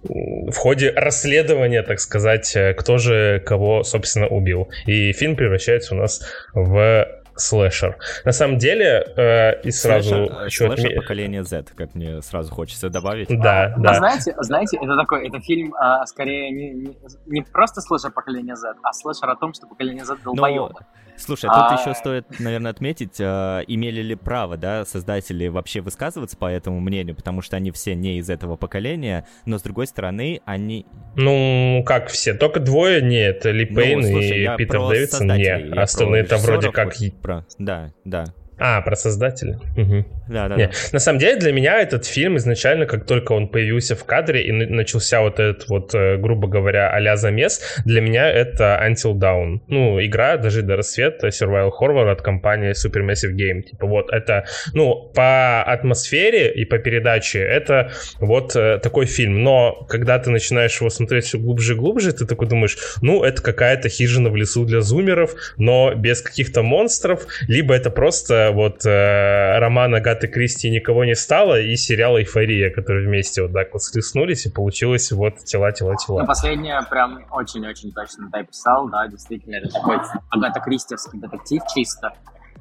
в 0.04 0.56
ходе 0.56 0.92
расследования, 0.92 1.82
так 1.82 2.00
сказать, 2.00 2.56
кто 2.78 2.98
же 2.98 3.42
кого, 3.46 3.84
собственно, 3.84 4.28
убил. 4.28 4.70
И 4.86 5.12
фильм 5.14 5.36
превращается 5.36 5.96
у 5.96 5.98
нас 5.98 6.27
в 6.54 7.08
слэшер. 7.38 7.98
На 8.26 8.32
самом 8.32 8.58
деле, 8.58 9.06
э, 9.16 9.62
и 9.62 9.72
сразу 9.72 10.10
слэшер, 10.10 10.36
хочу 10.36 10.66
слэшер 10.66 10.74
отметить... 10.74 11.02
поколения 11.02 11.44
Z, 11.44 11.66
как 11.76 11.96
мне 11.96 12.22
сразу 12.22 12.54
хочется 12.54 12.90
добавить. 12.90 13.28
Да, 13.30 13.74
а, 13.76 13.80
да. 13.80 13.92
А 13.92 13.94
знаете, 13.96 14.36
знаете, 14.40 14.78
это 14.78 14.98
такой, 14.98 15.28
это 15.28 15.40
фильм 15.40 15.74
а, 15.76 16.06
скорее 16.06 16.52
не, 16.52 16.72
не, 16.72 16.98
не 17.28 17.42
просто 17.42 17.82
слэшер 17.82 18.12
поколения 18.12 18.56
Z, 18.56 18.74
а 18.82 18.94
слэшер 18.94 19.30
о 19.30 19.36
том, 19.36 19.54
что 19.54 19.68
поколение 19.68 20.04
Z 20.04 20.18
долбоебы. 20.24 20.74
Но... 20.74 21.07
Слушай, 21.18 21.50
а 21.52 21.54
тут 21.54 21.80
а... 21.80 21.82
еще 21.82 21.94
стоит, 21.96 22.40
наверное, 22.40 22.72
отметить, 22.72 23.20
э, 23.20 23.64
имели 23.68 24.02
ли 24.02 24.16
право, 24.16 24.58
да, 24.58 24.86
создатели 24.86 25.48
вообще 25.48 25.82
высказываться 25.82 26.38
по 26.38 26.46
этому 26.46 26.80
мнению, 26.80 27.16
потому 27.16 27.42
что 27.42 27.56
они 27.56 27.72
все 27.72 27.96
не 27.96 28.20
из 28.20 28.30
этого 28.30 28.56
поколения, 28.56 29.26
но 29.46 29.58
с 29.58 29.62
другой 29.62 29.88
стороны, 29.88 30.42
они... 30.46 30.86
Ну, 31.16 31.84
как 31.86 32.10
все, 32.10 32.34
только 32.34 32.60
двое 32.60 33.02
нет, 33.02 33.46
Ли 33.46 33.68
ну, 33.70 33.76
Пейн 33.76 34.00
ну, 34.02 34.08
слушай, 34.08 34.44
и 34.44 34.58
Питер 34.58 34.88
Дэвидсон 34.88 35.28
не, 35.28 35.80
остальные 35.80 36.22
это 36.22 36.38
вроде 36.38 36.72
как... 36.72 36.94
Про... 37.22 37.46
Да, 37.58 37.92
да. 38.06 38.26
А, 38.60 38.82
про 38.82 38.96
создателя. 38.96 39.60
Угу. 39.78 40.06
Да, 40.30 40.48
да, 40.48 40.56
Не, 40.56 40.68
да. 40.68 40.72
На 40.92 41.00
самом 41.00 41.20
деле 41.20 41.40
для 41.40 41.52
меня 41.54 41.80
этот 41.80 42.06
фильм 42.06 42.38
изначально, 42.38 42.86
как 42.86 43.06
только 43.06 43.34
он 43.34 43.48
появился 43.48 43.96
в 43.96 44.04
кадре 44.04 44.44
и 44.48 44.52
на- 44.52 44.66
начался 44.66 45.22
вот 45.22 45.40
этот 45.40 45.70
вот, 45.70 45.94
э, 45.94 46.18
грубо 46.18 46.48
говоря, 46.48 46.90
а-ля 46.90 47.16
замес, 47.18 47.62
для 47.86 48.02
меня 48.02 48.30
это 48.30 48.84
Until 48.84 49.14
Dawn. 49.14 49.60
Ну, 49.68 50.04
игра 50.04 50.38
«Дожить 50.38 50.66
до 50.66 50.76
рассвета» 50.76 51.28
Survival 51.28 51.70
Horror 51.80 52.12
от 52.12 52.22
компании 52.22 52.72
Supermassive 52.72 53.34
Game. 53.36 53.62
Типа 53.62 53.86
вот 53.86 54.12
это, 54.12 54.46
ну, 54.74 55.12
по 55.14 55.62
атмосфере 55.64 56.52
и 56.52 56.66
по 56.66 56.80
передаче 56.80 57.40
это 57.40 57.92
вот 58.20 58.56
э, 58.56 58.80
такой 58.80 59.06
фильм. 59.06 59.44
Но 59.44 59.86
когда 59.88 60.18
ты 60.20 60.32
начинаешь 60.32 60.80
его 60.80 60.90
смотреть 60.90 61.26
все 61.26 61.38
глубже 61.38 61.74
и 61.74 61.76
глубже, 61.78 62.12
ты 62.12 62.26
такой 62.26 62.48
думаешь, 62.48 62.78
ну, 63.02 63.24
это 63.24 63.42
какая-то 63.42 63.88
хижина 63.90 64.30
в 64.30 64.36
лесу 64.36 64.66
для 64.66 64.82
зумеров, 64.82 65.36
но 65.58 65.94
без 65.96 66.22
каких-то 66.22 66.64
монстров, 66.64 67.26
либо 67.48 67.74
это 67.76 67.90
просто 67.92 68.47
вот 68.52 68.86
э, 68.86 69.60
роман 69.60 69.96
Агаты 69.96 70.28
Кристи 70.28 70.70
«Никого 70.70 71.06
не 71.06 71.16
стало» 71.16 71.60
и 71.60 71.76
сериал 71.76 72.18
«Эйфория», 72.18 72.70
которые 72.70 73.08
вместе 73.08 73.42
вот 73.42 73.54
так 73.54 73.74
вот 73.74 73.82
схлестнулись, 73.82 74.46
и 74.46 74.52
получилось 74.52 75.12
вот 75.12 75.38
«Тела, 75.46 75.72
тела, 75.72 75.96
тела». 75.96 76.22
Ну, 76.22 76.28
последнее 76.28 76.80
прям 76.90 77.26
очень-очень 77.32 77.92
точно 77.92 78.30
ты 78.32 78.40
описал, 78.40 78.90
да, 78.90 79.08
действительно, 79.08 79.56
это 79.56 79.70
такой 79.70 79.98
Агата 80.30 80.60
Кристевский 80.60 81.20
детектив 81.20 81.62
чисто, 81.74 82.14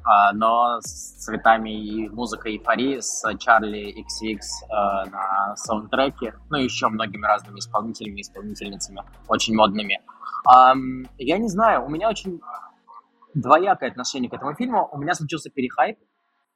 а, 0.04 0.32
но 0.32 0.80
с 0.80 1.24
цветами 1.24 1.70
и 1.70 2.08
музыкой 2.08 2.56
эйфории, 2.56 3.00
с 3.00 3.22
Чарли 3.38 3.92
XX 3.98 4.38
а, 4.70 5.04
на 5.06 5.56
саундтреке, 5.56 6.34
ну 6.48 6.58
и 6.58 6.64
еще 6.64 6.88
многими 6.88 7.26
разными 7.26 7.58
исполнителями 7.58 8.18
и 8.18 8.22
исполнительницами, 8.22 9.02
очень 9.28 9.56
модными. 9.56 10.00
Ам, 10.44 11.06
я 11.18 11.38
не 11.38 11.48
знаю, 11.48 11.84
у 11.84 11.88
меня 11.88 12.08
очень 12.08 12.40
двоякое 13.36 13.90
отношение 13.90 14.30
к 14.30 14.34
этому 14.34 14.54
фильму. 14.54 14.88
У 14.92 14.98
меня 14.98 15.14
случился 15.14 15.50
перехайп, 15.50 15.98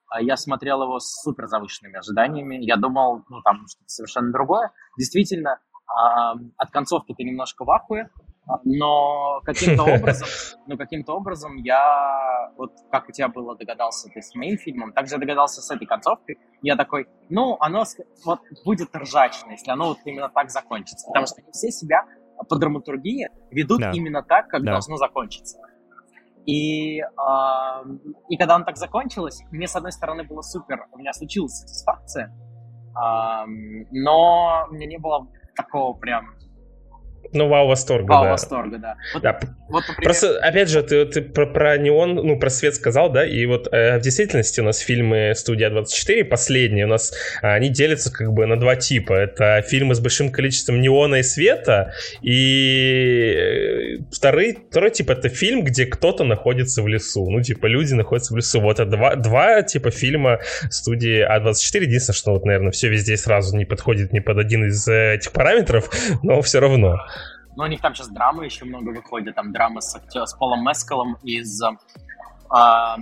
а, 0.08 0.20
я 0.20 0.36
смотрел 0.36 0.82
его 0.82 0.98
с 0.98 1.22
супер 1.22 1.46
завышенными 1.46 1.98
ожиданиями. 1.98 2.56
Я 2.56 2.76
думал, 2.76 3.22
ну, 3.28 3.42
там 3.42 3.66
что-то 3.68 3.88
совершенно 3.88 4.32
другое. 4.32 4.72
Действительно, 4.98 5.60
а, 5.86 6.32
от 6.56 6.70
концовки 6.70 7.14
ты 7.16 7.22
немножко 7.22 7.64
в 7.64 7.70
ахуе, 7.70 8.08
а, 8.48 8.58
но 8.64 9.40
каким-то 9.44 9.82
образом, 10.14 10.28
ну, 10.66 10.76
каким-то 10.76 11.12
образом 11.12 11.56
я, 11.56 12.50
вот 12.56 12.72
как 12.90 13.08
у 13.08 13.12
тебя 13.12 13.28
было 13.28 13.56
догадался 13.56 14.08
ты 14.12 14.22
с 14.22 14.34
моим 14.34 14.56
фильмом, 14.56 14.92
также 14.92 15.18
догадался 15.18 15.60
с 15.60 15.70
этой 15.70 15.86
концовкой. 15.86 16.38
Я 16.62 16.76
такой, 16.76 17.06
ну, 17.28 17.56
оно 17.60 17.84
вот 18.24 18.40
будет 18.64 18.94
ржачно, 18.96 19.52
если 19.52 19.70
оно 19.70 19.88
вот 19.88 19.98
именно 20.04 20.28
так 20.28 20.50
закончится. 20.50 21.06
Потому 21.08 21.26
что 21.26 21.36
они 21.42 21.52
все 21.52 21.70
себя 21.70 22.04
по 22.48 22.56
драматургии 22.56 23.28
ведут 23.50 23.80
Да. 23.80 23.90
именно 23.92 24.22
так, 24.22 24.48
как 24.48 24.62
Да. 24.62 24.72
должно 24.72 24.96
закончиться. 24.96 25.58
И, 26.50 27.00
а, 27.16 27.84
и 28.28 28.36
когда 28.36 28.56
он 28.56 28.64
так 28.64 28.76
закончилось, 28.76 29.40
мне, 29.52 29.68
с 29.68 29.76
одной 29.76 29.92
стороны, 29.92 30.24
было 30.24 30.42
супер, 30.42 30.88
у 30.90 30.98
меня 30.98 31.12
случилась 31.12 31.52
сатисфакция, 31.52 32.34
а, 32.92 33.46
но 33.92 34.66
у 34.68 34.72
меня 34.72 34.86
не 34.86 34.98
было 34.98 35.28
такого 35.54 35.96
прям 35.96 36.39
Ну, 37.32 37.48
вау, 37.48 37.68
восторга, 37.68 38.10
вау 38.10 38.24
да. 38.24 38.30
восторга, 38.32 38.78
да. 38.78 38.96
Вот, 39.14 39.22
Да, 39.22 39.38
вот, 39.68 39.84
например, 39.86 40.02
Просто, 40.02 40.38
опять 40.40 40.68
же, 40.68 40.82
ты, 40.82 41.04
ты 41.06 41.22
про, 41.22 41.46
про 41.46 41.76
неон, 41.78 42.14
ну, 42.14 42.38
про 42.38 42.50
свет 42.50 42.74
сказал, 42.74 43.10
да, 43.10 43.24
и 43.24 43.46
вот 43.46 43.68
э, 43.72 43.98
в 43.98 44.02
действительности 44.02 44.60
у 44.60 44.64
нас 44.64 44.78
фильмы 44.78 45.32
«Студия 45.36 45.70
24», 45.70 46.24
последние, 46.24 46.86
у 46.86 46.88
нас 46.88 47.12
а, 47.42 47.54
они 47.54 47.68
делятся 47.68 48.12
как 48.12 48.32
бы 48.32 48.46
на 48.46 48.58
два 48.58 48.76
типа. 48.76 49.12
Это 49.12 49.62
фильмы 49.62 49.94
с 49.94 50.00
большим 50.00 50.30
количеством 50.30 50.80
неона 50.80 51.16
и 51.16 51.22
света, 51.22 51.92
и 52.22 53.34
э, 53.36 54.02
второй, 54.12 54.58
второй 54.70 54.90
тип— 54.90 55.10
это 55.10 55.28
фильм, 55.28 55.62
где 55.62 55.86
кто-то 55.86 56.24
находится 56.24 56.82
в 56.82 56.88
лесу. 56.88 57.28
Ну, 57.30 57.42
типа, 57.42 57.66
люди 57.66 57.94
находятся 57.94 58.34
в 58.34 58.36
лесу. 58.36 58.60
Вот 58.60 58.80
это 58.80 58.90
два, 58.90 59.14
два 59.14 59.62
типа 59.62 59.90
фильма 59.90 60.40
студии 60.70 61.24
А24. 61.24 61.82
Единственное, 61.82 62.16
что, 62.16 62.32
вот, 62.32 62.44
наверное, 62.44 62.72
все 62.72 62.88
везде 62.88 63.16
сразу 63.16 63.56
не 63.56 63.64
подходит 63.64 64.12
ни 64.12 64.18
под 64.18 64.38
один 64.38 64.64
из 64.64 64.86
э, 64.88 65.14
этих 65.14 65.32
параметров, 65.32 65.90
но 66.22 66.42
все 66.42 66.60
равно. 66.60 66.98
Ну, 67.56 67.64
у 67.64 67.66
них 67.66 67.80
там 67.80 67.94
сейчас 67.94 68.08
драмы 68.08 68.44
еще 68.44 68.64
много 68.64 68.90
выходит, 68.90 69.34
там 69.34 69.52
драма 69.52 69.80
с, 69.80 70.00
с 70.08 70.34
Полом 70.34 70.64
Мескалом 70.64 71.16
из 71.22 71.60
а, 71.62 71.76
а, 72.48 72.96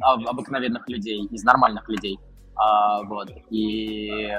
об- 0.00 0.28
обыкновенных 0.28 0.88
людей, 0.88 1.24
из 1.30 1.44
нормальных 1.44 1.88
людей. 1.88 2.18
А, 2.54 3.02
вот. 3.04 3.30
И 3.50 4.30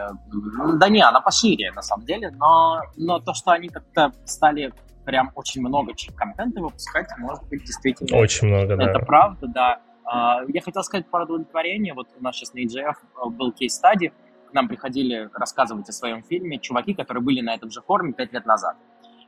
да 0.75 0.89
не, 0.89 1.01
она 1.01 1.21
пошире 1.21 1.71
на 1.71 1.81
самом 1.81 2.05
деле, 2.05 2.31
но, 2.31 2.81
но 2.95 3.19
то, 3.19 3.33
что 3.33 3.51
они 3.51 3.69
как-то 3.69 4.11
стали 4.25 4.73
прям 5.05 5.31
очень 5.35 5.61
много 5.61 5.93
контента 6.15 6.61
выпускать, 6.61 7.07
может 7.17 7.43
быть, 7.49 7.63
действительно 7.65 8.17
Очень 8.17 8.47
много, 8.47 8.77
да. 8.77 8.83
Это 8.89 8.99
правда, 8.99 9.47
да. 9.47 9.81
А, 10.05 10.41
Я 10.47 10.61
хотел 10.61 10.83
сказать 10.83 11.09
про 11.09 11.23
удовлетворение. 11.23 11.93
Вот 11.93 12.07
у 12.17 12.23
нас 12.23 12.35
сейчас 12.35 12.53
на 12.53 12.59
EGF 12.59 12.95
был 13.31 13.51
кейс-стади. 13.51 14.13
К 14.49 14.53
нам 14.53 14.67
приходили 14.67 15.29
рассказывать 15.33 15.89
о 15.89 15.91
своем 15.91 16.23
фильме 16.23 16.59
чуваки, 16.59 16.93
которые 16.93 17.23
были 17.23 17.41
на 17.41 17.55
этом 17.55 17.71
же 17.71 17.81
форуме 17.81 18.13
пять 18.13 18.31
лет 18.33 18.45
назад. 18.45 18.77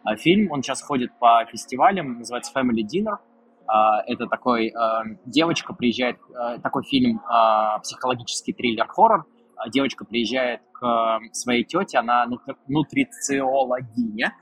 А 0.05 0.15
Фильм, 0.15 0.51
он 0.51 0.61
сейчас 0.61 0.81
ходит 0.83 1.17
по 1.19 1.43
фестивалям, 1.51 2.19
называется 2.19 2.51
Family 2.55 2.83
Dinner. 2.83 3.17
А, 3.67 4.03
Это 4.05 4.27
такой, 4.27 4.69
а, 4.69 5.03
девочка 5.25 5.73
приезжает, 5.73 6.17
а, 6.35 6.59
такой 6.59 6.83
фильм, 6.83 7.21
а, 7.27 7.79
психологический 7.79 8.53
триллер-хоррор. 8.53 9.25
А 9.57 9.69
Девочка 9.69 10.05
приезжает 10.05 10.61
к 10.73 11.19
своей 11.31 11.63
тете, 11.63 11.97
она 11.97 12.25
нутри- 12.27 12.55
нутрициологиня, 12.67 14.33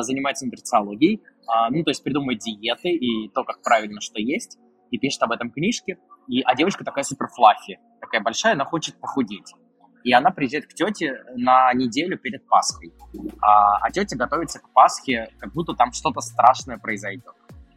занимается 0.00 0.46
нутрициологией, 0.46 1.22
ну, 1.70 1.84
то 1.84 1.90
есть 1.90 2.02
придумывает 2.02 2.38
диеты 2.38 2.88
и 2.88 3.28
то, 3.28 3.44
как 3.44 3.62
правильно 3.62 4.00
что 4.00 4.18
есть, 4.18 4.58
и 4.90 4.98
пишет 4.98 5.22
об 5.22 5.32
этом 5.32 5.50
книжки. 5.50 5.98
И, 6.26 6.40
а 6.40 6.54
девочка 6.54 6.82
такая 6.82 7.04
супер 7.04 7.28
флаффи, 7.28 7.78
такая 8.00 8.22
большая, 8.22 8.54
она 8.54 8.64
хочет 8.64 8.98
похудеть. 8.98 9.52
И 10.04 10.12
она 10.12 10.30
приезжает 10.30 10.66
к 10.66 10.74
тете 10.74 11.24
на 11.34 11.72
неделю 11.72 12.18
перед 12.18 12.46
Пасхой. 12.46 12.92
А, 13.40 13.78
а 13.78 13.90
тетя 13.90 14.16
готовится 14.16 14.60
к 14.60 14.70
Пасхе, 14.72 15.30
как 15.38 15.52
будто 15.52 15.72
там 15.72 15.92
что-то 15.92 16.20
страшное 16.20 16.78
произойдет. 16.78 17.34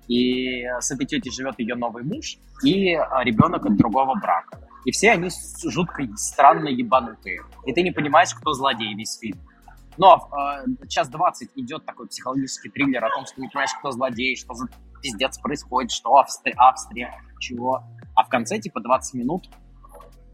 И 0.09 0.63
с 0.80 0.91
этой 0.91 1.05
тетей 1.05 1.32
живет 1.32 1.57
ее 1.59 1.75
новый 1.75 2.03
муж 2.03 2.38
и 2.63 2.93
а, 2.93 3.23
ребенок 3.23 3.65
от 3.65 3.78
другого 3.78 4.13
брака. 4.15 4.59
И 4.84 4.91
все 4.91 5.11
они 5.11 5.30
жутко 5.65 6.03
странно 6.15 6.67
ебанутые. 6.67 7.41
И 7.65 7.73
ты 7.73 7.82
не 7.82 7.91
понимаешь, 7.91 8.34
кто 8.34 8.51
злодей 8.53 8.93
весь 8.93 9.17
фильм. 9.19 9.39
Но 9.97 10.30
э, 10.32 10.88
час 10.88 11.09
20 11.09 11.51
идет 11.55 11.86
такой 11.86 12.07
психологический 12.07 12.69
триллер 12.69 13.03
о 13.03 13.09
том, 13.09 13.25
что 13.25 13.41
не 13.41 13.47
понимаешь, 13.47 13.71
кто 13.80 13.91
злодей, 13.91 14.36
что 14.36 14.53
за 14.53 14.67
пиздец 15.01 15.39
происходит, 15.39 15.91
что 15.91 16.15
Австрия, 16.15 16.53
Австрия, 16.57 17.19
чего. 17.39 17.84
А 18.15 18.23
в 18.23 18.30
конце, 18.30 18.59
типа, 18.59 18.80
20 18.80 19.15
минут 19.15 19.49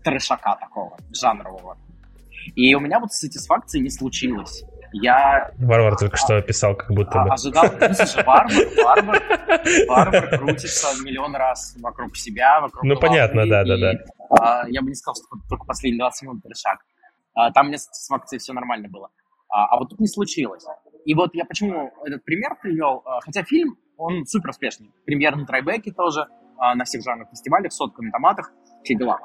трешака 0.04 0.56
такого, 0.56 0.98
жанрового. 1.12 1.78
И 2.56 2.74
у 2.76 2.80
меня 2.80 3.00
вот 3.00 3.12
сатисфакции 3.12 3.80
не 3.80 3.90
случилось. 3.90 4.64
Я 4.94 5.52
Варвар 5.58 5.96
только 5.98 6.18
что 6.18 6.38
описал, 6.38 6.76
как 6.76 6.92
будто 6.92 7.22
а, 7.22 7.26
бы. 7.26 7.34
ожидал, 7.34 7.66
ну, 7.66 7.94
слушай, 7.96 8.24
варвар, 8.24 8.64
варвар, 8.84 9.24
варвар 9.88 10.38
крутится 10.38 10.88
миллион 11.04 11.36
раз 11.36 11.76
вокруг 11.82 12.16
себя, 12.16 12.62
вокруг 12.62 12.84
Ну, 12.84 12.90
головы, 12.90 13.02
понятно, 13.02 13.48
да, 13.48 13.64
да, 13.64 13.76
и, 13.76 13.82
да. 13.82 13.94
а, 14.30 14.70
я 14.70 14.82
бы 14.82 14.90
не 14.90 14.96
сказал, 14.96 15.16
что 15.16 15.26
только 15.50 15.66
последние 15.66 16.00
20 16.00 16.24
минут 16.24 16.44
трешак. 16.44 16.80
А, 17.34 17.52
там 17.52 17.66
у 17.66 17.70
меня 17.70 17.80
с 17.80 17.86
сатисфакцией 17.86 18.40
все 18.40 18.54
нормально 18.54 18.88
было. 18.88 19.10
А, 19.50 19.66
а 19.66 19.80
вот 19.80 19.90
тут 19.90 20.00
не 20.00 20.08
случилось. 20.08 20.66
И 21.06 21.14
вот 21.16 21.34
я 21.34 21.46
почему 21.46 21.92
этот 22.06 22.24
пример 22.24 22.56
привел, 22.62 23.02
а, 23.06 23.20
хотя 23.22 23.44
фильм, 23.44 23.78
он 23.98 24.26
супер 24.26 24.50
успешный. 24.50 24.92
Премьер 25.06 25.36
на 25.36 25.46
Трайбеке 25.46 25.92
тоже, 25.92 26.28
а, 26.58 26.76
на 26.76 26.86
всех 26.86 27.04
жанрах 27.04 27.30
фестивалях, 27.30 27.72
сотка 27.74 28.02
на 28.02 28.12
томатах, 28.12 28.52
все 28.84 28.96
дела. 28.96 29.20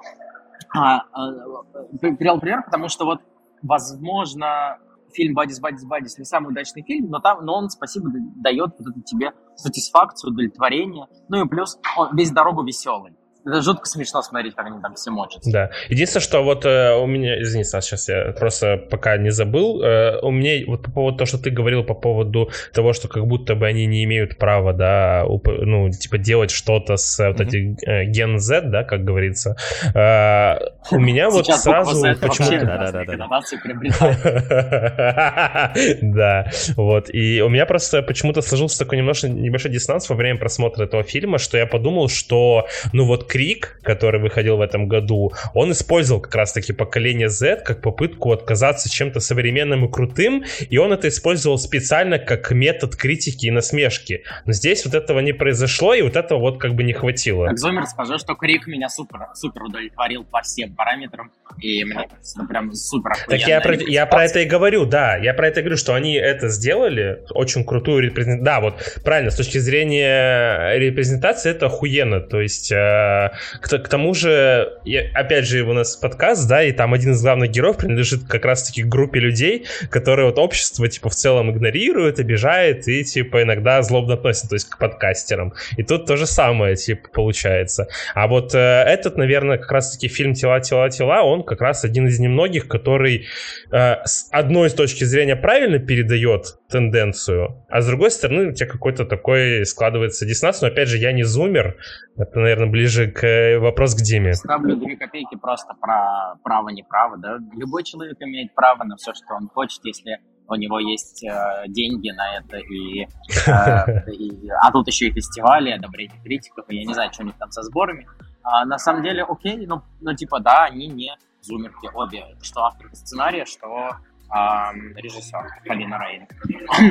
А, 0.74 1.02
а, 1.12 1.62
при- 2.00 2.16
привел 2.16 2.40
пример, 2.40 2.62
потому 2.64 2.88
что 2.88 3.04
вот, 3.04 3.20
возможно, 3.62 4.78
фильм 5.12 5.34
«Бадис, 5.34 5.60
Бадис, 5.60 5.84
Бадис» 5.84 6.18
не 6.18 6.24
самый 6.24 6.48
удачный 6.48 6.82
фильм, 6.82 7.10
но, 7.10 7.20
там, 7.20 7.44
но 7.44 7.54
он, 7.56 7.70
спасибо, 7.70 8.10
дает 8.36 8.74
вот 8.78 8.88
это 8.88 9.00
тебе 9.02 9.32
сатисфакцию, 9.56 10.32
удовлетворение. 10.32 11.06
Ну 11.28 11.44
и 11.44 11.48
плюс 11.48 11.78
он 11.96 12.16
весь 12.16 12.30
дорогу 12.30 12.62
веселый. 12.64 13.16
Это 13.48 13.62
жутко 13.62 13.86
смешно 13.86 14.22
смотреть, 14.22 14.54
как 14.54 14.66
они 14.66 14.80
там 14.80 14.94
все 14.94 15.10
мочатся. 15.10 15.50
Да. 15.50 15.70
Единственное, 15.88 16.22
что 16.22 16.42
вот 16.42 16.64
э, 16.66 16.94
у 16.94 17.06
меня, 17.06 17.40
извини, 17.40 17.64
Саш, 17.64 17.84
сейчас 17.84 18.08
я 18.08 18.32
просто 18.38 18.76
пока 18.76 19.16
не 19.16 19.30
забыл, 19.30 19.82
э, 19.82 20.18
у 20.20 20.30
меня 20.30 20.64
вот 20.66 20.82
по 20.82 20.90
поводу 20.90 21.18
того, 21.18 21.26
что 21.26 21.38
ты 21.38 21.50
говорил 21.50 21.82
по 21.84 21.94
поводу 21.94 22.50
того, 22.72 22.92
что 22.92 23.08
как 23.08 23.26
будто 23.26 23.54
бы 23.54 23.66
они 23.66 23.86
не 23.86 24.04
имеют 24.04 24.36
права, 24.38 24.72
да, 24.72 25.24
уп- 25.26 25.64
ну, 25.64 25.90
типа 25.90 26.18
делать 26.18 26.50
что-то 26.50 26.96
с 26.96 27.18
э, 27.20 27.28
вот 27.28 27.40
эти 27.40 27.76
э, 27.86 28.04
ген 28.04 28.38
Z, 28.38 28.62
да, 28.62 28.84
как 28.84 29.04
говорится. 29.04 29.56
Э, 29.94 30.58
у 30.90 30.98
меня 31.00 31.30
вот 31.30 31.46
Сейчас 31.46 31.62
сразу 31.62 32.02
почему-то... 32.20 32.66
Разные 32.66 33.06
коннотации 33.06 33.56
приобретает. 33.56 34.18
Да, 36.02 36.50
вот. 36.76 37.12
И 37.12 37.40
у 37.42 37.48
меня 37.48 37.66
просто 37.66 38.02
почему-то 38.02 38.42
сложился 38.42 38.78
такой 38.78 38.98
немножко 38.98 39.28
небольшой 39.28 39.70
диссонанс 39.70 40.08
во 40.08 40.16
время 40.16 40.38
просмотра 40.38 40.84
этого 40.84 41.02
фильма, 41.02 41.38
что 41.38 41.56
я 41.58 41.66
подумал, 41.66 42.08
что, 42.08 42.66
ну 42.92 43.06
вот, 43.06 43.24
Крик, 43.38 43.78
который 43.84 44.20
выходил 44.20 44.56
в 44.56 44.60
этом 44.60 44.88
году, 44.88 45.32
он 45.54 45.70
использовал 45.70 46.20
как 46.20 46.34
раз-таки 46.34 46.72
поколение 46.72 47.28
Z 47.28 47.62
как 47.64 47.80
попытку 47.80 48.32
отказаться 48.32 48.90
чем-то 48.90 49.20
современным 49.20 49.84
и 49.84 49.92
крутым, 49.92 50.42
и 50.68 50.76
он 50.76 50.92
это 50.92 51.06
использовал 51.06 51.56
специально 51.56 52.18
как 52.18 52.50
метод 52.50 52.96
критики 52.96 53.46
и 53.46 53.52
насмешки. 53.52 54.24
Но 54.44 54.52
здесь 54.52 54.84
вот 54.84 54.94
этого 54.94 55.20
не 55.20 55.32
произошло, 55.32 55.94
и 55.94 56.02
вот 56.02 56.16
этого 56.16 56.40
вот 56.40 56.58
как 56.58 56.74
бы 56.74 56.82
не 56.82 56.92
хватило. 56.92 57.46
Как 57.46 57.58
Зомер 57.58 57.86
скажу, 57.86 58.18
что 58.18 58.34
Крик 58.34 58.66
меня 58.66 58.88
супер, 58.88 59.28
супер 59.34 59.62
удовлетворил 59.62 60.24
по 60.24 60.42
всем 60.42 60.74
параметрам, 60.74 61.30
и 61.60 61.84
мне 61.84 62.08
кажется, 62.08 62.44
прям 62.48 62.72
супер 62.72 63.12
Так 63.28 63.46
я 63.46 63.60
про, 63.60 63.74
я 63.76 64.06
про 64.06 64.24
это 64.24 64.40
и 64.40 64.46
говорю, 64.46 64.84
да, 64.84 65.16
я 65.16 65.32
про 65.32 65.46
это 65.46 65.60
и 65.60 65.62
говорю, 65.62 65.76
что 65.76 65.94
они 65.94 66.14
это 66.14 66.48
сделали, 66.48 67.22
очень 67.30 67.64
крутую 67.64 68.02
репрезентацию. 68.02 68.44
Да, 68.44 68.60
вот 68.60 69.00
правильно, 69.04 69.30
с 69.30 69.36
точки 69.36 69.58
зрения 69.58 70.76
репрезентации 70.76 71.52
это 71.52 71.66
охуенно, 71.66 72.20
то 72.20 72.40
есть 72.40 72.72
э, 72.72 73.17
к, 73.60 73.78
к 73.78 73.88
тому 73.88 74.14
же, 74.14 74.78
я, 74.84 75.02
опять 75.14 75.46
же, 75.46 75.62
у 75.62 75.72
нас 75.72 75.96
подкаст, 75.96 76.48
да, 76.48 76.62
и 76.62 76.72
там 76.72 76.94
один 76.94 77.12
из 77.12 77.22
главных 77.22 77.50
героев 77.50 77.76
принадлежит 77.76 78.24
как 78.28 78.44
раз-таки 78.44 78.82
группе 78.82 79.20
людей, 79.20 79.66
которые 79.90 80.26
вот 80.26 80.38
общество, 80.38 80.88
типа, 80.88 81.08
в 81.08 81.14
целом 81.14 81.50
игнорирует, 81.50 82.18
обижает 82.20 82.88
и, 82.88 83.04
типа, 83.04 83.42
иногда 83.42 83.82
злобно 83.82 84.14
относится, 84.14 84.48
то 84.48 84.54
есть 84.54 84.68
к 84.68 84.78
подкастерам. 84.78 85.52
И 85.76 85.82
тут 85.82 86.06
то 86.06 86.16
же 86.16 86.26
самое, 86.26 86.76
типа, 86.76 87.08
получается. 87.12 87.88
А 88.14 88.26
вот 88.26 88.54
э, 88.54 88.58
этот, 88.58 89.16
наверное, 89.16 89.58
как 89.58 89.70
раз-таки 89.72 90.08
фильм 90.08 90.34
«Тела, 90.34 90.60
тела, 90.60 90.90
тела», 90.90 91.22
он 91.22 91.42
как 91.44 91.60
раз 91.60 91.84
один 91.84 92.06
из 92.06 92.18
немногих, 92.18 92.68
который 92.68 93.26
э, 93.70 93.94
с 94.04 94.28
одной 94.30 94.70
точки 94.70 95.04
зрения 95.04 95.36
правильно 95.36 95.78
передает 95.78 96.58
тенденцию, 96.70 97.64
а 97.68 97.80
с 97.80 97.86
другой 97.86 98.10
стороны 98.10 98.48
у 98.48 98.52
тебя 98.52 98.66
какой-то 98.68 99.04
такой 99.04 99.64
складывается 99.66 100.26
диссонанс. 100.26 100.60
Но 100.60 100.68
опять 100.68 100.88
же, 100.88 100.98
я 100.98 101.12
не 101.12 101.24
зумер, 101.24 101.76
это, 102.16 102.40
наверное, 102.40 102.68
ближе 102.68 103.07
к 103.08 103.26
э, 103.26 103.58
вопрос 103.58 103.94
к 103.94 103.98
Диме. 103.98 104.34
Ставлю 104.34 104.76
две 104.76 104.96
копейки 104.96 105.36
просто 105.36 105.74
про 105.80 106.36
право-неправо, 106.42 107.16
да. 107.18 107.38
Любой 107.52 107.84
человек 107.84 108.16
имеет 108.20 108.54
право 108.54 108.84
на 108.84 108.96
все, 108.96 109.12
что 109.14 109.34
он 109.34 109.48
хочет, 109.48 109.84
если 109.84 110.20
у 110.48 110.54
него 110.54 110.78
есть 110.78 111.24
э, 111.24 111.64
деньги 111.68 112.10
на 112.10 112.38
это, 112.38 112.56
и, 112.56 113.02
э, 113.02 114.10
и, 114.12 114.48
а 114.50 114.72
тут 114.72 114.86
еще 114.86 115.08
и 115.08 115.12
фестивали, 115.12 115.70
одобрение 115.70 116.20
критиков, 116.22 116.64
и 116.68 116.76
я 116.76 116.84
не 116.84 116.94
знаю, 116.94 117.12
что 117.12 117.22
у 117.22 117.26
них 117.26 117.36
там 117.38 117.50
со 117.50 117.62
сборами. 117.62 118.06
А, 118.42 118.64
на 118.64 118.78
самом 118.78 119.02
деле, 119.02 119.24
окей, 119.24 119.66
ну, 119.66 119.82
ну, 120.00 120.14
типа, 120.14 120.40
да, 120.40 120.64
они 120.64 120.88
не 120.88 121.14
зумерки 121.42 121.90
обе, 121.92 122.24
что 122.42 122.64
автор 122.64 122.88
сценария, 122.94 123.44
что 123.44 123.90
э, 124.30 124.72
режиссер 124.96 125.62
Полина 125.66 125.98
Рейн. 125.98 126.26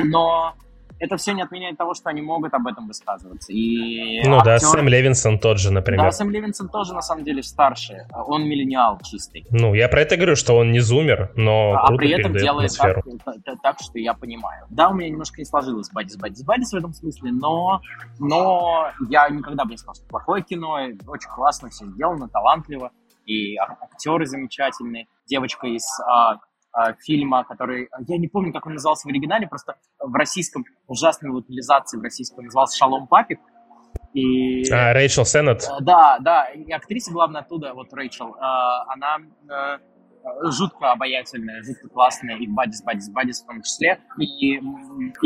Но 0.10 0.54
это 0.98 1.16
все 1.16 1.32
не 1.32 1.42
отменяет 1.42 1.76
того, 1.76 1.94
что 1.94 2.10
они 2.10 2.20
могут 2.22 2.54
об 2.54 2.66
этом 2.66 2.86
высказываться. 2.86 3.52
И 3.52 4.20
ну 4.24 4.38
актер... 4.38 4.44
да, 4.44 4.58
Сэм 4.58 4.88
Левинсон 4.88 5.38
тот 5.38 5.58
же, 5.58 5.72
например. 5.72 6.06
Да, 6.06 6.10
Сэм 6.12 6.30
Левинсон 6.30 6.68
тоже, 6.68 6.94
на 6.94 7.02
самом 7.02 7.24
деле, 7.24 7.42
старше. 7.42 8.06
Он 8.12 8.48
миллениал 8.48 8.98
чистый. 9.02 9.46
Ну, 9.50 9.74
я 9.74 9.88
про 9.88 10.02
это 10.02 10.16
говорю, 10.16 10.36
что 10.36 10.54
он 10.54 10.72
не 10.72 10.80
зумер, 10.80 11.32
но 11.36 11.74
А 11.74 11.92
при 11.96 12.10
этом 12.10 12.34
делает 12.34 12.76
так, 12.76 13.62
так, 13.62 13.76
что 13.80 13.98
я 13.98 14.14
понимаю. 14.14 14.66
Да, 14.70 14.88
у 14.88 14.94
меня 14.94 15.08
немножко 15.10 15.40
не 15.40 15.44
сложилось 15.44 15.90
Бадис 15.90 16.16
Бадис 16.16 16.42
Бадис 16.42 16.72
в 16.72 16.76
этом 16.76 16.92
смысле, 16.92 17.32
но, 17.32 17.80
но 18.18 18.88
я 19.08 19.28
никогда 19.28 19.64
бы 19.64 19.72
не 19.72 19.76
сказал, 19.76 19.94
что 19.94 20.06
плохое 20.06 20.42
кино, 20.42 20.78
очень 21.06 21.30
классно 21.30 21.70
все 21.70 21.86
сделано, 21.86 22.28
талантливо, 22.28 22.90
и 23.26 23.56
актеры 23.56 24.26
замечательные. 24.26 25.06
Девочка 25.26 25.66
из 25.66 25.84
а, 26.00 26.38
фильма, 27.00 27.44
который, 27.44 27.88
я 28.06 28.18
не 28.18 28.28
помню, 28.28 28.52
как 28.52 28.66
он 28.66 28.74
назывался 28.74 29.08
в 29.08 29.10
оригинале, 29.10 29.48
просто 29.48 29.76
в 29.98 30.14
российском, 30.14 30.64
ужасной 30.86 31.30
локализации 31.30 31.98
в 31.98 32.02
российском 32.02 32.44
назывался 32.44 32.76
«Шалом 32.76 33.06
Папик». 33.06 33.40
И... 34.14 34.70
А, 34.70 34.92
Рэйчел 34.92 35.24
Сеннет? 35.24 35.62
Э, 35.62 35.82
да, 35.82 36.18
да, 36.20 36.46
и 36.46 36.70
актриса, 36.72 37.12
главное, 37.12 37.42
оттуда, 37.42 37.74
вот 37.74 37.92
Рэйчел, 37.92 38.34
э, 38.34 38.40
она 38.40 39.18
э, 39.18 39.78
жутко 40.50 40.92
обаятельная, 40.92 41.62
жутко 41.62 41.88
классная, 41.88 42.36
и 42.36 42.46
Бадис, 42.46 42.82
Бадис, 42.82 43.10
Бадис 43.10 43.42
в 43.42 43.46
том 43.46 43.62
числе. 43.62 43.98
И, 44.18 44.56
и... 44.56 44.60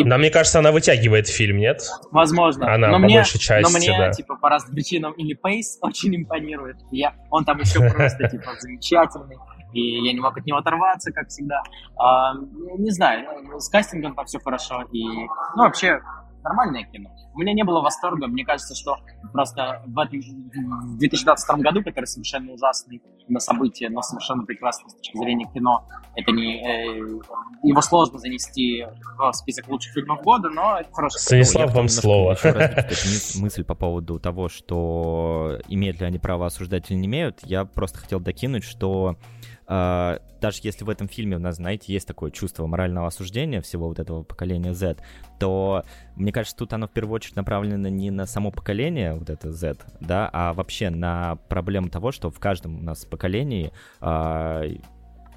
Да, 0.05 0.19
мне 0.19 0.31
кажется, 0.31 0.59
она 0.59 0.73
вытягивает 0.73 1.29
фильм, 1.29 1.59
нет? 1.59 1.83
Возможно. 2.11 2.73
Она 2.73 2.89
но 2.89 2.95
по 2.95 2.99
мне, 3.01 3.17
большей 3.17 3.41
части, 3.41 3.73
Но 3.73 3.79
мне, 3.79 3.97
да. 3.97 4.11
типа, 4.11 4.37
по 4.37 4.49
разным 4.49 4.75
причинам, 4.75 5.13
или 5.13 5.35
Пейс 5.35 5.79
очень 5.83 6.15
импонирует. 6.17 6.77
Я, 6.91 7.15
он 7.31 7.45
там 7.45 7.59
еще 7.61 7.81
просто, 7.89 8.29
типа, 8.29 8.53
замечательный 8.59 9.37
и 9.73 10.05
я 10.07 10.13
не 10.13 10.21
мог 10.21 10.37
от 10.37 10.47
него 10.47 10.59
оторваться, 10.59 11.13
как 11.13 11.29
всегда. 11.29 11.63
А, 11.97 12.35
не 12.79 12.91
знаю, 12.91 13.61
с 13.61 13.69
кастингом 13.69 14.15
там 14.15 14.27
все 14.27 14.39
хорошо, 14.39 14.83
и, 14.93 15.05
ну, 15.57 15.63
вообще, 15.63 16.01
нормальное 16.43 16.85
кино. 16.85 17.11
У 17.35 17.39
меня 17.39 17.55
не 17.55 17.63
было 17.63 17.81
восторга, 17.81 18.27
мне 18.27 18.45
кажется, 18.45 18.75
что 18.75 18.97
просто 19.33 19.83
в, 19.87 19.99
этом, 19.99 20.21
в 20.21 20.99
2022 20.99 21.57
году, 21.59 21.83
который 21.83 22.05
совершенно 22.05 22.53
ужасный 22.53 23.03
на 23.29 23.41
события, 23.41 23.89
но 23.89 24.03
совершенно 24.03 24.45
прекрасный 24.45 24.91
с 24.91 24.95
точки 24.95 25.17
зрения 25.17 25.47
кино, 25.53 25.87
это 26.15 26.31
не, 26.33 26.61
э, 26.61 27.21
его 27.63 27.81
сложно 27.81 28.19
занести 28.19 28.85
в 29.17 29.33
список 29.33 29.69
лучших 29.69 29.95
фильмов 29.95 30.23
года, 30.23 30.51
но 30.51 30.79
это 30.79 30.93
хорошо. 30.93 31.19
Станислав, 31.19 31.71
ну, 31.71 31.77
вам 31.77 31.89
слово. 31.89 32.37
мысль 33.41 33.65
по 33.65 33.75
поводу 33.75 34.19
того, 34.19 34.49
что 34.49 35.59
имеют 35.69 36.01
ли 36.01 36.07
они 36.07 36.19
право 36.19 36.47
осуждать 36.47 36.91
или 36.91 36.99
не 36.99 37.07
имеют, 37.07 37.41
я 37.45 37.65
просто 37.65 37.99
хотел 37.99 38.21
докинуть, 38.21 38.65
что 38.65 39.17
даже 39.73 40.59
если 40.63 40.85
в 40.85 40.91
этом 40.91 41.09
фильме 41.09 41.37
у 41.37 41.39
нас, 41.39 41.57
знаете, 41.57 41.93
есть 41.93 42.07
такое 42.07 42.31
чувство 42.31 42.67
морального 42.67 43.07
осуждения 43.07 43.63
всего 43.63 43.89
вот 43.89 43.99
этого 43.99 44.23
поколения 44.23 44.75
Z, 44.75 44.97
то 45.39 45.85
мне 46.17 46.31
кажется, 46.33 46.57
тут 46.57 46.73
оно 46.73 46.89
в 46.89 46.91
первую 46.91 47.15
очередь 47.15 47.37
направлено 47.37 47.89
не 47.89 48.11
на 48.11 48.27
само 48.27 48.51
поколение, 48.51 49.15
вот 49.15 49.31
это 49.31 49.51
Z, 49.51 49.79
да, 50.01 50.29
а 50.33 50.53
вообще 50.53 50.91
на 50.91 51.37
проблему 51.49 51.89
того, 51.89 52.13
что 52.13 52.31
в 52.31 52.39
каждом 52.39 52.81
у 52.81 52.83
нас 52.83 53.07
поколении, 53.07 53.73
uh, 54.01 54.83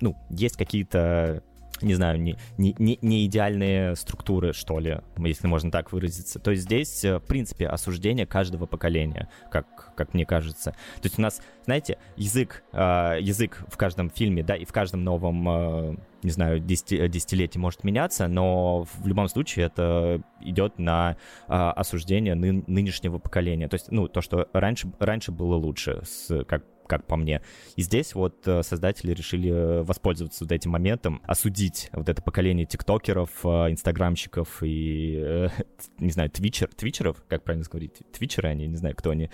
ну, 0.01 0.17
есть 0.29 0.57
какие-то 0.57 1.43
не 1.81 1.93
знаю, 1.93 2.19
не, 2.19 2.35
не, 2.57 2.99
не, 3.01 3.25
идеальные 3.25 3.95
структуры, 3.95 4.53
что 4.53 4.79
ли, 4.79 4.99
если 5.17 5.47
можно 5.47 5.71
так 5.71 5.91
выразиться. 5.91 6.39
То 6.39 6.51
есть 6.51 6.63
здесь, 6.63 7.03
э, 7.03 7.17
в 7.17 7.23
принципе, 7.23 7.67
осуждение 7.67 8.25
каждого 8.25 8.65
поколения, 8.65 9.29
как, 9.51 9.93
как 9.95 10.13
мне 10.13 10.25
кажется. 10.25 10.71
То 10.71 11.03
есть 11.03 11.19
у 11.19 11.21
нас, 11.21 11.41
знаете, 11.65 11.97
язык, 12.15 12.63
э, 12.71 13.17
язык 13.21 13.63
в 13.67 13.77
каждом 13.77 14.09
фильме, 14.09 14.43
да, 14.43 14.55
и 14.55 14.65
в 14.65 14.71
каждом 14.71 15.03
новом, 15.03 15.49
э, 15.49 15.95
не 16.23 16.31
знаю, 16.31 16.59
десяти, 16.59 17.07
десятилетии 17.07 17.59
может 17.59 17.83
меняться, 17.83 18.27
но 18.27 18.83
в 18.83 19.07
любом 19.07 19.27
случае 19.27 19.67
это 19.67 20.21
идет 20.41 20.79
на 20.79 21.17
осуждение 21.47 22.33
ны, 22.33 22.63
нынешнего 22.65 23.19
поколения. 23.19 23.67
То 23.67 23.75
есть, 23.75 23.91
ну, 23.91 24.07
то, 24.07 24.21
что 24.21 24.47
раньше, 24.53 24.91
раньше 24.99 25.31
было 25.31 25.55
лучше, 25.55 26.01
с, 26.03 26.43
как 26.45 26.63
как 26.87 27.05
по 27.05 27.15
мне. 27.15 27.41
И 27.75 27.81
здесь 27.81 28.15
вот 28.15 28.47
э, 28.47 28.63
создатели 28.63 29.11
решили 29.11 29.51
э, 29.51 29.81
воспользоваться 29.83 30.43
вот 30.43 30.51
этим 30.51 30.71
моментом, 30.71 31.21
осудить 31.25 31.89
вот 31.93 32.09
это 32.09 32.21
поколение 32.21 32.65
тиктокеров, 32.65 33.29
э, 33.43 33.47
инстаграмщиков 33.71 34.59
и, 34.61 35.49
не 35.99 36.11
знаю, 36.11 36.29
твичер, 36.29 36.69
твичеров, 36.75 37.23
как 37.27 37.43
правильно 37.43 37.65
говорить, 37.69 38.01
твичеры 38.11 38.49
они, 38.49 38.67
не 38.67 38.77
знаю, 38.77 38.95
кто 38.95 39.11
они, 39.11 39.29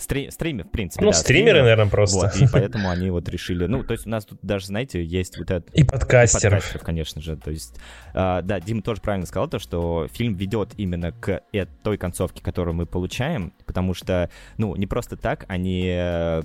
Стри 0.00 0.30
стример, 0.30 0.64
в 0.64 0.70
принципе, 0.70 1.04
Ну, 1.04 1.10
да, 1.10 1.16
стримеры, 1.16 1.48
стримеры, 1.50 1.62
наверное, 1.62 1.90
просто. 1.90 2.16
Вот, 2.16 2.36
и 2.36 2.46
поэтому 2.50 2.88
они 2.88 3.10
вот 3.10 3.28
решили... 3.28 3.66
Ну, 3.66 3.84
то 3.84 3.92
есть 3.92 4.06
у 4.06 4.08
нас 4.08 4.24
тут 4.24 4.38
даже, 4.40 4.66
знаете, 4.66 5.04
есть 5.04 5.36
вот 5.36 5.50
это... 5.50 5.70
И 5.74 5.84
подкастеров. 5.84 6.42
И 6.42 6.56
подкастеров, 6.56 6.82
конечно 6.86 7.20
же. 7.20 7.36
То 7.36 7.50
есть, 7.50 7.78
э, 8.14 8.40
да, 8.42 8.60
Дима 8.60 8.80
тоже 8.80 9.02
правильно 9.02 9.26
сказал, 9.26 9.46
то, 9.48 9.58
что 9.58 10.08
фильм 10.10 10.36
ведет 10.36 10.70
именно 10.78 11.12
к 11.12 11.42
той 11.82 11.98
концовке, 11.98 12.42
которую 12.42 12.74
мы 12.74 12.86
получаем, 12.86 13.52
потому 13.66 13.92
что, 13.92 14.30
ну, 14.56 14.74
не 14.74 14.86
просто 14.86 15.18
так 15.18 15.44
они 15.48 16.42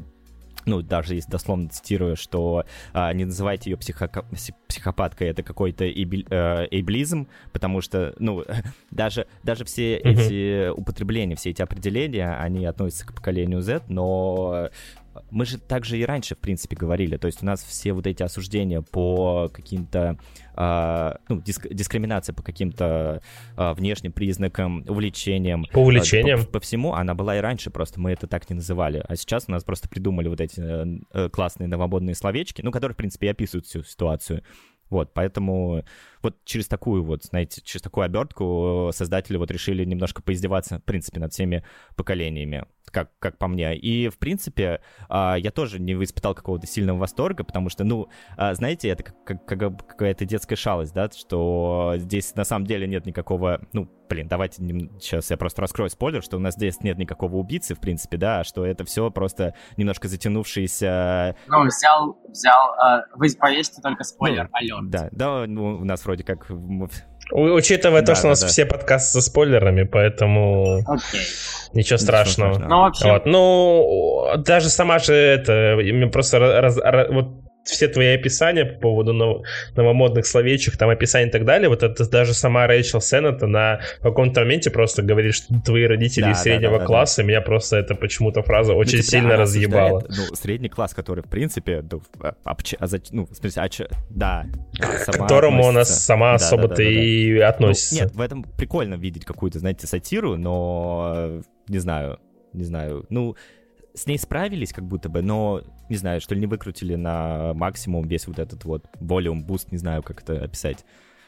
ну, 0.66 0.82
даже 0.82 1.16
если 1.16 1.30
дословно 1.30 1.70
цитирую, 1.70 2.16
что 2.16 2.66
а, 2.94 3.14
не 3.14 3.26
называйте 3.26 3.72
ее 3.72 3.78
психо- 3.78 4.26
психопаткой, 4.68 5.30
это 5.30 5.44
какой-то 5.44 5.86
эйбли- 5.86 6.28
э, 6.30 6.68
эйблизм, 6.72 7.28
потому 7.52 7.82
что, 7.82 8.16
ну, 8.20 8.44
даже, 8.92 9.28
даже 9.44 9.66
все 9.66 9.98
mm-hmm. 9.98 10.12
эти 10.12 10.70
употребления, 10.70 11.36
все 11.36 11.52
эти 11.52 11.62
определения, 11.62 12.36
они 12.36 12.66
относятся 12.66 13.06
к 13.06 13.14
поколению 13.14 13.62
Z, 13.62 13.84
но 13.88 14.70
мы 15.32 15.46
же 15.46 15.58
также 15.58 15.98
и 15.98 16.06
раньше, 16.06 16.36
в 16.36 16.40
принципе, 16.40 16.76
говорили, 16.76 17.18
то 17.18 17.28
есть 17.28 17.42
у 17.42 17.46
нас 17.46 17.64
все 17.64 17.94
вот 17.94 18.08
эти 18.08 18.24
осуждения 18.24 18.82
по 18.82 19.50
каким-то, 19.54 20.18
э, 20.56 21.12
ну, 21.30 21.42
диск, 21.42 21.68
дискриминация 21.70 22.34
по 22.34 22.44
каким-то 22.44 23.22
э, 23.58 23.74
внешним 23.74 24.12
признакам, 24.12 24.86
увлечениям. 24.88 25.66
По 25.72 25.80
увлечениям? 25.80 26.46
По, 26.46 26.54
по 26.54 26.60
всему, 26.60 26.94
она 26.94 27.16
была 27.16 27.38
и 27.38 27.40
раньше, 27.40 27.70
просто 27.70 28.00
мы 28.00 28.12
это 28.12 28.28
так 28.28 28.50
не 28.50 28.56
называли. 28.56 29.04
А 29.08 29.16
сейчас 29.16 29.46
у 29.48 29.52
нас 29.52 29.64
просто 29.64 29.90
придумали 29.90 30.28
вот 30.28 30.42
эти 30.42 30.62
э, 30.62 31.30
классные 31.30 31.68
новомодные 31.68 32.16
словечки, 32.16 32.62
ну, 32.62 32.72
которые, 32.72 32.94
в 32.94 32.98
принципе, 32.98 33.28
и 33.28 33.32
описывают 33.32 33.66
всю 33.66 33.84
ситуацию. 33.84 34.44
Вот, 34.90 35.14
поэтому 35.14 35.84
вот 36.22 36.38
через 36.46 36.68
такую 36.68 37.04
вот, 37.04 37.24
знаете, 37.24 37.62
через 37.64 37.82
такую 37.82 38.06
обертку 38.06 38.92
создатели 38.94 39.38
вот 39.38 39.50
решили 39.50 39.84
немножко 39.84 40.22
поиздеваться, 40.22 40.80
в 40.80 40.84
принципе, 40.84 41.20
над 41.20 41.34
всеми 41.34 41.64
поколениями. 41.96 42.66
Как, 42.96 43.10
как 43.20 43.38
по 43.38 43.50
мне. 43.50 43.76
И, 43.76 44.08
в 44.08 44.18
принципе, 44.18 44.80
а, 45.10 45.36
я 45.36 45.52
тоже 45.52 45.82
не 45.82 46.02
испытал 46.02 46.34
какого-то 46.34 46.66
сильного 46.66 46.98
восторга, 46.98 47.44
потому 47.44 47.68
что, 47.68 47.84
ну, 47.84 48.08
а, 48.38 48.54
знаете, 48.54 48.88
это 48.88 49.04
как, 49.04 49.46
как, 49.46 49.86
какая-то 49.86 50.24
детская 50.24 50.56
шалость, 50.56 50.94
да, 50.94 51.10
что 51.12 51.96
здесь 51.98 52.34
на 52.36 52.46
самом 52.46 52.66
деле 52.66 52.88
нет 52.88 53.06
никакого, 53.06 53.60
ну, 53.74 53.90
блин, 54.08 54.30
давайте 54.30 54.64
сейчас 55.02 55.30
я 55.30 55.36
просто 55.36 55.62
раскрою 55.62 55.90
спойлер, 55.90 56.24
что 56.24 56.38
у 56.38 56.40
нас 56.40 56.54
здесь 56.54 56.80
нет 56.84 56.98
никакого 56.98 57.36
убийцы, 57.36 57.76
в 57.76 57.82
принципе, 57.82 58.16
да, 58.16 58.46
что 58.46 58.66
это 58.66 58.86
все 58.86 59.12
просто 59.12 59.56
немножко 59.76 60.08
затянувшиеся... 60.08 61.36
Ну, 61.48 61.66
взял, 61.66 62.18
взял, 62.30 62.76
э, 62.76 63.04
вы 63.16 63.28
повесите 63.38 63.82
только 63.82 64.06
спойлер, 64.06 64.50
ну, 64.54 64.58
алерт. 64.58 64.90
Да, 64.90 65.10
да, 65.12 65.46
ну, 65.48 65.80
у 65.80 65.84
нас 65.84 66.06
вроде 66.06 66.24
как 66.24 66.50
Учитывая 67.32 68.02
да, 68.02 68.08
то, 68.08 68.16
что 68.16 68.24
да, 68.24 68.28
у 68.28 68.32
нас 68.32 68.42
да. 68.42 68.48
все 68.48 68.66
подкасты 68.66 69.14
со 69.14 69.22
спойлерами, 69.22 69.84
поэтому 69.84 70.82
okay. 70.88 71.70
ничего 71.74 71.98
страшного. 71.98 72.52
Ничего 72.52 72.68
страшного. 72.68 72.70
Ну, 72.70 72.78
вообще... 72.82 73.12
вот. 73.12 73.26
ну, 73.26 74.44
даже 74.44 74.70
сама 74.70 75.00
же 75.00 75.14
это, 75.14 75.80
просто 76.12 76.40
раз, 76.40 76.78
раз, 76.78 77.08
вот 77.10 77.45
все 77.66 77.88
твои 77.88 78.16
описания 78.16 78.66
по 78.66 78.80
поводу 78.80 79.14
нов- 79.14 79.46
новомодных 79.76 80.26
словечек, 80.26 80.78
там 80.78 80.90
описания 80.90 81.28
и 81.28 81.32
так 81.32 81.46
далее, 81.46 81.70
вот 81.70 81.84
это 81.84 82.10
даже 82.10 82.34
сама 82.34 82.68
Рэйчел 82.68 83.02
Сеннета 83.02 83.48
на 83.48 83.82
каком-то 84.02 84.42
моменте 84.42 84.70
просто 84.70 85.02
говорит, 85.02 85.36
что 85.36 85.54
твои 85.62 85.86
родители 85.86 86.24
да, 86.24 86.32
из 86.32 86.42
среднего 86.42 86.74
да, 86.74 86.80
да, 86.80 86.86
класса, 86.86 87.22
да. 87.22 87.28
меня 87.28 87.42
просто 87.42 87.78
это 87.78 87.96
почему-то 87.96 88.44
фраза 88.44 88.74
ну, 88.74 88.80
очень 88.80 88.98
ну, 88.98 89.04
сильно 89.04 89.38
разъебала. 89.38 90.04
Ну, 90.08 90.36
средний 90.36 90.70
класс, 90.70 90.94
который, 90.94 91.24
в 91.24 91.30
принципе, 91.30 91.84
ну, 91.90 92.02
обч... 92.44 92.76
а, 92.80 92.86
ну 93.12 93.26
в 93.26 93.36
смысле, 93.36 93.62
оч... 93.62 93.82
да, 94.10 94.46
к 94.78 95.12
которому 95.12 95.68
она 95.68 95.86
сама 95.86 96.30
да, 96.30 96.36
особо-то 96.36 96.76
да, 96.76 96.84
да, 96.84 96.84
да, 96.84 96.90
и 96.90 97.40
да. 97.40 97.50
относится. 97.50 97.96
Ну, 97.96 98.02
нет, 98.02 98.16
в 98.16 98.22
этом 98.22 98.44
прикольно 98.44 98.96
видеть 98.96 99.26
какую-то, 99.26 99.60
знаете, 99.60 99.88
сатиру, 99.88 100.38
но, 100.38 101.42
не 101.68 101.80
знаю, 101.80 102.20
не 102.54 102.64
знаю, 102.64 103.06
ну, 103.10 103.36
с 103.94 104.06
ней 104.08 104.20
справились 104.20 104.74
как 104.74 104.86
будто 104.86 105.10
бы, 105.10 105.22
но, 105.22 105.62
не 105.90 105.96
знаю, 105.96 106.22
что 106.22 106.36
ли 106.36 106.42
не 106.42 106.48
выкрутили 106.48 106.96
на 106.96 107.54
максимум 107.54 108.08
весь 108.08 108.28
вот 108.28 108.40
этот 108.40 108.66
вот 108.66 108.86
volume 109.00 109.46
boost, 109.46 109.68
не 109.72 109.78
знаю, 109.78 110.04
как 110.04 110.22
это 110.22 110.44
описать. 110.44 110.86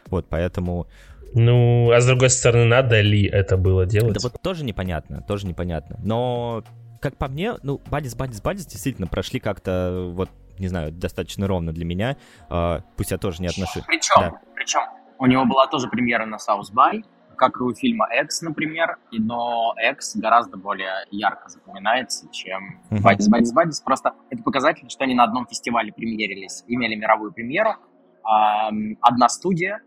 Вот, 0.07 0.27
поэтому... 0.29 0.88
Ну, 1.34 1.91
а 1.91 1.99
с 1.99 2.05
другой 2.05 2.29
стороны, 2.29 2.65
надо 2.65 3.01
ли 3.01 3.25
это 3.25 3.57
было 3.57 3.85
делать? 3.85 4.13
Да 4.13 4.19
вот 4.23 4.41
тоже 4.41 4.63
непонятно, 4.63 5.21
тоже 5.21 5.45
непонятно. 5.45 5.99
Но, 6.01 6.63
как 7.01 7.17
по 7.17 7.27
мне, 7.27 7.55
ну, 7.63 7.81
Бадис, 7.89 8.15
Бадис, 8.15 8.41
Бадис 8.41 8.65
действительно 8.65 9.07
прошли 9.07 9.39
как-то, 9.39 10.09
вот, 10.13 10.29
не 10.57 10.69
знаю, 10.69 10.91
достаточно 10.91 11.45
ровно 11.45 11.73
для 11.73 11.85
меня. 11.85 12.17
Uh, 12.49 12.81
пусть 12.95 13.11
я 13.11 13.17
тоже 13.17 13.41
не 13.41 13.47
отношусь. 13.47 13.84
Причем, 13.85 14.21
да. 14.21 14.41
причем, 14.55 14.81
у 15.19 15.25
него 15.25 15.45
была 15.45 15.67
тоже 15.67 15.88
премьера 15.89 16.25
на 16.25 16.38
South 16.38 16.73
By, 16.73 17.03
как 17.38 17.59
и 17.59 17.64
у 17.64 17.73
фильма 17.73 18.07
X, 18.23 18.41
например, 18.41 18.97
но 19.11 19.73
X 19.91 20.15
гораздо 20.18 20.57
более 20.57 21.05
ярко 21.11 21.49
запоминается, 21.49 22.27
чем 22.31 22.81
Бадис. 22.89 23.30
Бадис, 23.30 23.53
Бадис 23.53 23.81
просто 23.81 24.14
это 24.30 24.43
показатель, 24.43 24.89
что 24.89 25.03
они 25.03 25.14
на 25.14 25.23
одном 25.23 25.47
фестивале 25.47 25.93
премьерились, 25.93 26.64
имели 26.68 26.95
мировую 26.95 27.31
премьеру, 27.31 27.76
одна 28.23 29.30
студия, 29.30 29.81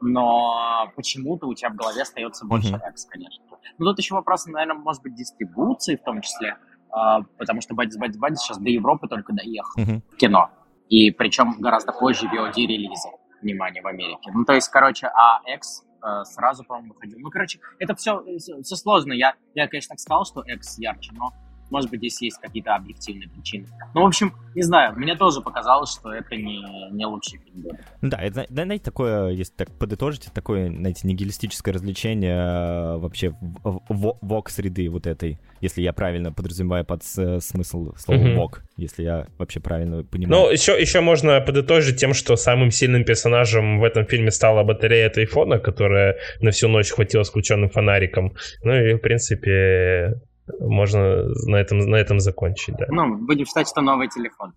но 0.00 0.92
почему-то 0.96 1.46
у 1.46 1.54
тебя 1.54 1.70
в 1.70 1.76
голове 1.76 2.02
остается 2.02 2.46
больше. 2.46 2.78
X, 2.90 3.06
конечно. 3.06 3.44
Но 3.78 3.90
тут 3.90 3.98
еще 3.98 4.14
вопрос, 4.14 4.46
наверное, 4.46 4.76
может 4.76 5.02
быть, 5.02 5.14
дистрибуции 5.14 5.96
в 5.96 6.02
том 6.02 6.20
числе, 6.20 6.56
а, 6.90 7.22
потому 7.38 7.60
что 7.60 7.74
Бадис, 7.74 7.96
Бадис, 7.96 8.16
Бадис 8.18 8.40
сейчас 8.40 8.58
до 8.58 8.68
Европы 8.70 9.08
только 9.08 9.32
доехал 9.32 9.82
в 9.82 10.16
кино. 10.16 10.50
И 10.88 11.10
причем 11.10 11.56
гораздо 11.58 11.92
позже 11.92 12.26
VOD-релиза, 12.26 13.10
внимание, 13.42 13.82
в 13.82 13.86
Америке. 13.86 14.30
Ну, 14.32 14.44
то 14.44 14.54
есть, 14.54 14.68
короче, 14.68 15.08
а 15.08 15.40
X 15.54 15.84
сразу, 16.24 16.64
по-моему, 16.64 16.94
выходил. 16.94 17.18
Ну, 17.20 17.30
короче, 17.30 17.60
это 17.78 17.94
все, 17.94 18.24
все 18.38 18.76
сложно. 18.76 19.12
Я, 19.12 19.34
я, 19.54 19.68
конечно, 19.68 19.90
так 19.94 20.00
сказал, 20.00 20.24
что 20.24 20.42
X 20.42 20.78
ярче, 20.78 21.12
но 21.14 21.32
может 21.70 21.90
быть, 21.90 22.00
здесь 22.00 22.20
есть 22.22 22.38
какие-то 22.38 22.74
объективные 22.74 23.28
причины. 23.28 23.66
Ну, 23.94 24.02
в 24.02 24.06
общем, 24.06 24.32
не 24.54 24.62
знаю, 24.62 24.94
мне 24.96 25.16
тоже 25.16 25.40
показалось, 25.40 25.92
что 25.92 26.12
это 26.12 26.36
не, 26.36 26.62
не 26.92 27.06
лучший 27.06 27.38
фильм 27.38 27.62
года. 27.62 27.78
Ну 28.00 28.10
да, 28.10 28.18
это, 28.18 28.46
знаете, 28.48 28.84
такое, 28.84 29.30
если 29.30 29.52
так 29.52 29.70
подытожить, 29.78 30.28
такое, 30.32 30.68
знаете, 30.70 31.06
нигилистическое 31.06 31.74
развлечение 31.74 32.36
э, 32.36 32.96
вообще 32.98 33.30
в, 33.40 33.80
в, 33.88 34.18
вок-среды 34.20 34.88
вот 34.88 35.06
этой, 35.06 35.38
если 35.60 35.82
я 35.82 35.92
правильно 35.92 36.32
подразумеваю 36.32 36.84
под 36.84 37.02
смысл 37.04 37.94
слова 37.96 38.18
mm-hmm. 38.18 38.36
вок, 38.36 38.62
если 38.76 39.02
я 39.02 39.26
вообще 39.38 39.60
правильно 39.60 40.04
понимаю. 40.04 40.42
Ну, 40.42 40.50
еще, 40.50 40.80
еще 40.80 41.00
можно 41.00 41.40
подытожить 41.40 41.98
тем, 41.98 42.14
что 42.14 42.36
самым 42.36 42.70
сильным 42.70 43.04
персонажем 43.04 43.80
в 43.80 43.84
этом 43.84 44.06
фильме 44.06 44.30
стала 44.30 44.62
батарея 44.64 45.08
от 45.08 45.18
айфона, 45.18 45.58
которая 45.58 46.16
на 46.40 46.50
всю 46.50 46.68
ночь 46.68 46.90
хватила 46.90 47.22
с 47.22 47.30
включенным 47.30 47.70
фонариком. 47.70 48.34
Ну 48.62 48.74
и, 48.74 48.94
в 48.94 48.98
принципе, 48.98 50.20
можно 50.60 51.24
на 51.46 51.56
этом, 51.56 51.78
на 51.78 51.96
этом 51.96 52.20
закончить, 52.20 52.74
да. 52.76 52.86
Ну, 52.88 53.16
будем 53.16 53.46
считать, 53.46 53.68
что 53.68 53.80
новый 53.80 54.08
телефон. 54.08 54.52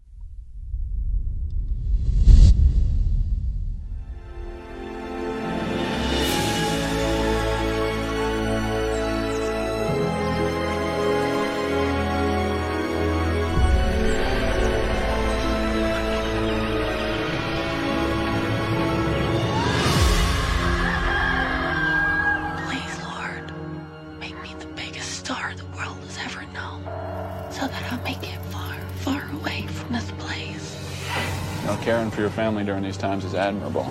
Family 32.62 32.66
during 32.66 32.84
these 32.84 32.98
times 32.98 33.26
is 33.26 33.34
admirable. 33.34 33.88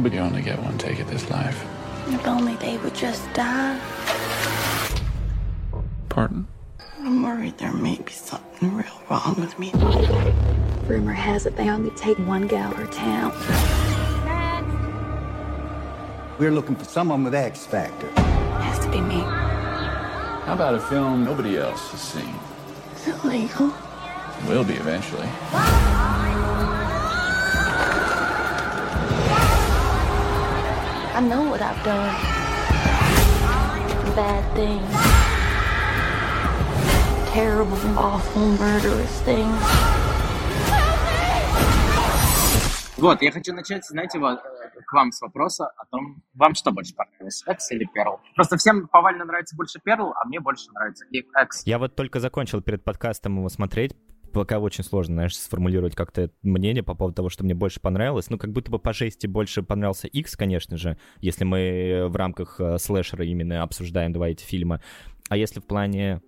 But 0.00 0.12
you 0.12 0.20
only 0.20 0.42
get 0.42 0.58
one 0.62 0.78
take 0.78 1.00
at 1.00 1.08
this 1.08 1.28
life. 1.30 1.64
If 2.08 2.26
only 2.26 2.56
they 2.56 2.76
would 2.78 2.94
just 2.94 3.22
die. 3.32 3.80
Pardon? 6.08 6.46
I'm 7.00 7.22
worried 7.22 7.58
there 7.58 7.72
may 7.72 7.96
be 7.96 8.12
something 8.12 8.76
real 8.76 9.00
wrong 9.10 9.34
with 9.38 9.58
me. 9.58 9.72
Rumor 10.86 11.12
has 11.12 11.46
it 11.46 11.56
they 11.56 11.68
only 11.70 11.90
take 11.90 12.18
one 12.18 12.46
gal 12.46 12.72
per 12.72 12.86
town. 12.86 13.32
We're 16.38 16.52
looking 16.52 16.76
for 16.76 16.84
someone 16.84 17.24
with 17.24 17.34
X 17.34 17.66
Factor. 17.66 18.08
Has 18.60 18.78
to 18.84 18.90
be 18.90 19.00
me. 19.00 19.20
How 20.46 20.54
about 20.54 20.74
a 20.74 20.80
film 20.80 21.24
nobody 21.24 21.56
else 21.56 21.90
has 21.90 22.00
seen? 22.00 22.34
Is 22.96 23.08
it 23.08 23.24
legal? 23.24 23.68
It 23.68 24.48
will 24.48 24.64
be 24.64 24.74
eventually. 24.74 25.28
I 31.14 31.20
know 31.20 31.48
what 31.48 31.62
I've 31.62 31.80
done. 31.84 32.10
Bad 34.16 34.44
things. 34.56 34.94
Terrible, 37.32 37.76
awful, 37.96 38.58
murderous 38.58 39.20
things. 39.24 39.62
Вот, 42.96 43.22
я 43.22 43.30
хочу 43.30 43.52
начать, 43.52 43.84
знаете, 43.86 44.18
вот, 44.18 44.40
к 44.40 44.92
вам 44.92 45.12
с 45.12 45.20
вопроса 45.20 45.66
о 45.76 45.86
том, 45.86 46.22
вам 46.34 46.56
что 46.56 46.72
больше 46.72 46.94
понравилось, 46.96 47.44
X 47.46 47.70
или 47.70 47.86
Perl? 47.96 48.18
Просто 48.34 48.56
всем 48.56 48.88
повально 48.88 49.24
нравится 49.24 49.54
больше 49.54 49.78
Perl, 49.86 50.12
а 50.20 50.26
мне 50.26 50.40
больше 50.40 50.72
нравится 50.72 51.04
X. 51.12 51.62
Я 51.64 51.78
вот 51.78 51.94
только 51.94 52.18
закончил 52.18 52.60
перед 52.60 52.82
подкастом 52.82 53.36
его 53.36 53.48
смотреть, 53.48 53.94
пока 54.34 54.58
очень 54.58 54.84
сложно, 54.84 55.14
знаешь, 55.14 55.36
сформулировать 55.36 55.94
как-то 55.94 56.30
мнение 56.42 56.82
по 56.82 56.94
поводу 56.94 57.14
того, 57.14 57.30
что 57.30 57.44
мне 57.44 57.54
больше 57.54 57.80
понравилось. 57.80 58.28
Ну, 58.28 58.38
как 58.38 58.52
будто 58.52 58.70
бы 58.70 58.78
по 58.78 58.92
жести 58.92 59.26
больше 59.26 59.62
понравился 59.62 60.08
X, 60.08 60.36
конечно 60.36 60.76
же, 60.76 60.98
если 61.20 61.44
мы 61.44 62.06
в 62.08 62.16
рамках 62.16 62.60
э, 62.60 62.78
слэшера 62.78 63.24
именно 63.24 63.62
обсуждаем 63.62 64.12
два 64.12 64.28
эти 64.28 64.44
фильма. 64.44 64.82
А 65.28 65.36
если 65.36 65.60
в 65.60 65.64
плане 65.64 66.20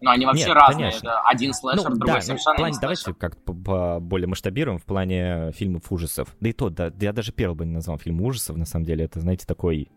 ну, 0.00 0.10
они 0.10 0.26
вообще 0.26 0.46
Нет, 0.46 0.54
разные. 0.54 0.90
Конечно. 0.90 1.08
Это 1.08 1.20
один 1.22 1.52
слэшер, 1.52 1.90
ну, 1.90 1.96
другой 1.96 2.14
да, 2.14 2.20
совершенно 2.20 2.54
ну, 2.54 2.58
плане, 2.58 2.78
Давайте 2.80 3.14
как-то 3.14 3.52
более 4.00 4.28
масштабируем 4.28 4.78
в 4.78 4.84
плане 4.84 5.50
фильмов 5.52 5.90
ужасов. 5.90 6.36
Да 6.40 6.48
и 6.48 6.52
то, 6.52 6.70
да, 6.70 6.92
я 7.00 7.12
даже 7.12 7.32
первый 7.32 7.54
бы 7.56 7.66
не 7.66 7.72
назвал 7.72 7.98
фильм 7.98 8.20
ужасов, 8.22 8.56
на 8.56 8.64
самом 8.64 8.84
деле. 8.84 9.04
Это, 9.04 9.20
знаете, 9.20 9.44
такой... 9.46 9.90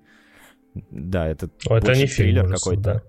Да, 0.73 1.27
это, 1.27 1.49
это 1.69 1.95
не 1.95 2.07
фильм 2.07 2.47
какой-то. 2.49 2.81
Да. 2.81 3.03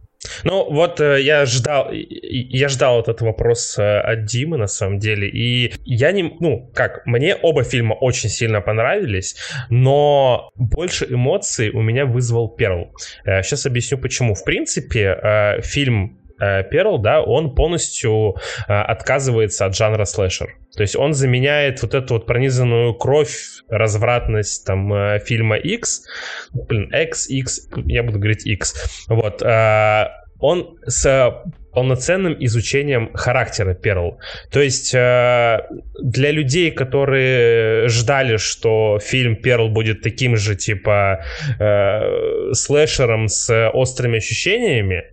Ну, 0.44 0.70
вот 0.70 1.00
э, 1.00 1.20
я 1.22 1.46
ждал, 1.46 1.90
я 1.92 2.68
ждал 2.68 3.00
этот 3.00 3.20
вопрос 3.20 3.78
э, 3.78 3.98
от 4.00 4.24
Димы, 4.24 4.56
на 4.56 4.66
самом 4.66 4.98
деле, 4.98 5.28
и 5.28 5.74
я 5.84 6.12
не, 6.12 6.34
ну, 6.40 6.70
как, 6.74 7.04
мне 7.06 7.34
оба 7.34 7.64
фильма 7.64 7.94
очень 7.94 8.28
сильно 8.28 8.60
понравились, 8.60 9.36
но 9.70 10.50
больше 10.54 11.06
эмоций 11.10 11.70
у 11.70 11.82
меня 11.82 12.06
вызвал 12.06 12.48
Перл. 12.48 12.94
Сейчас 13.24 13.66
объясню 13.66 13.98
почему. 13.98 14.34
В 14.34 14.44
принципе, 14.44 15.18
э, 15.22 15.62
фильм 15.62 16.21
Перл, 16.70 16.98
да, 16.98 17.22
он 17.22 17.54
полностью 17.54 18.36
отказывается 18.66 19.66
от 19.66 19.76
жанра 19.76 20.04
слэшер. 20.04 20.56
То 20.76 20.82
есть 20.82 20.96
он 20.96 21.14
заменяет 21.14 21.82
вот 21.82 21.94
эту 21.94 22.14
вот 22.14 22.26
пронизанную 22.26 22.94
кровь, 22.94 23.36
развратность 23.68 24.66
там 24.66 25.18
фильма 25.20 25.56
X, 25.56 26.04
блин, 26.52 26.90
X, 26.92 27.28
X, 27.28 27.68
я 27.86 28.02
буду 28.02 28.18
говорить 28.18 28.46
X, 28.46 29.04
вот, 29.08 29.42
он 29.42 30.78
с 30.86 31.42
полноценным 31.72 32.36
изучением 32.38 33.10
характера 33.14 33.74
Перл. 33.74 34.18
То 34.50 34.60
есть 34.60 34.94
э, 34.94 35.60
для 36.00 36.30
людей, 36.30 36.70
которые 36.70 37.88
ждали, 37.88 38.36
что 38.36 38.98
фильм 39.02 39.36
Перл 39.36 39.68
будет 39.68 40.02
таким 40.02 40.36
же, 40.36 40.54
типа, 40.54 41.24
э, 41.58 42.52
слэшером 42.52 43.28
с 43.28 43.70
острыми 43.70 44.18
ощущениями, 44.18 45.04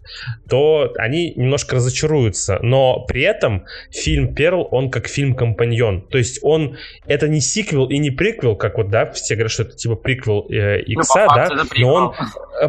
то 0.49 0.93
они 0.97 1.33
немножко 1.35 1.77
разочаруются. 1.77 2.59
Но 2.61 3.05
при 3.07 3.21
этом 3.21 3.65
фильм 3.91 4.33
Перл, 4.33 4.67
он 4.71 4.89
как 4.89 5.07
фильм-компаньон. 5.07 6.07
То 6.09 6.17
есть 6.17 6.39
он, 6.41 6.77
это 7.07 7.27
не 7.27 7.39
сиквел 7.39 7.87
и 7.89 7.97
не 7.97 8.11
приквел, 8.11 8.55
как 8.55 8.77
вот, 8.77 8.89
да, 8.89 9.09
все 9.11 9.35
говорят, 9.35 9.51
что 9.51 9.63
это 9.63 9.75
типа 9.75 9.95
приквел 9.95 10.45
э, 10.49 10.81
Икса, 10.81 11.25
ну, 11.29 11.35
да, 11.35 11.49
но 11.77 11.93
он, 11.93 12.13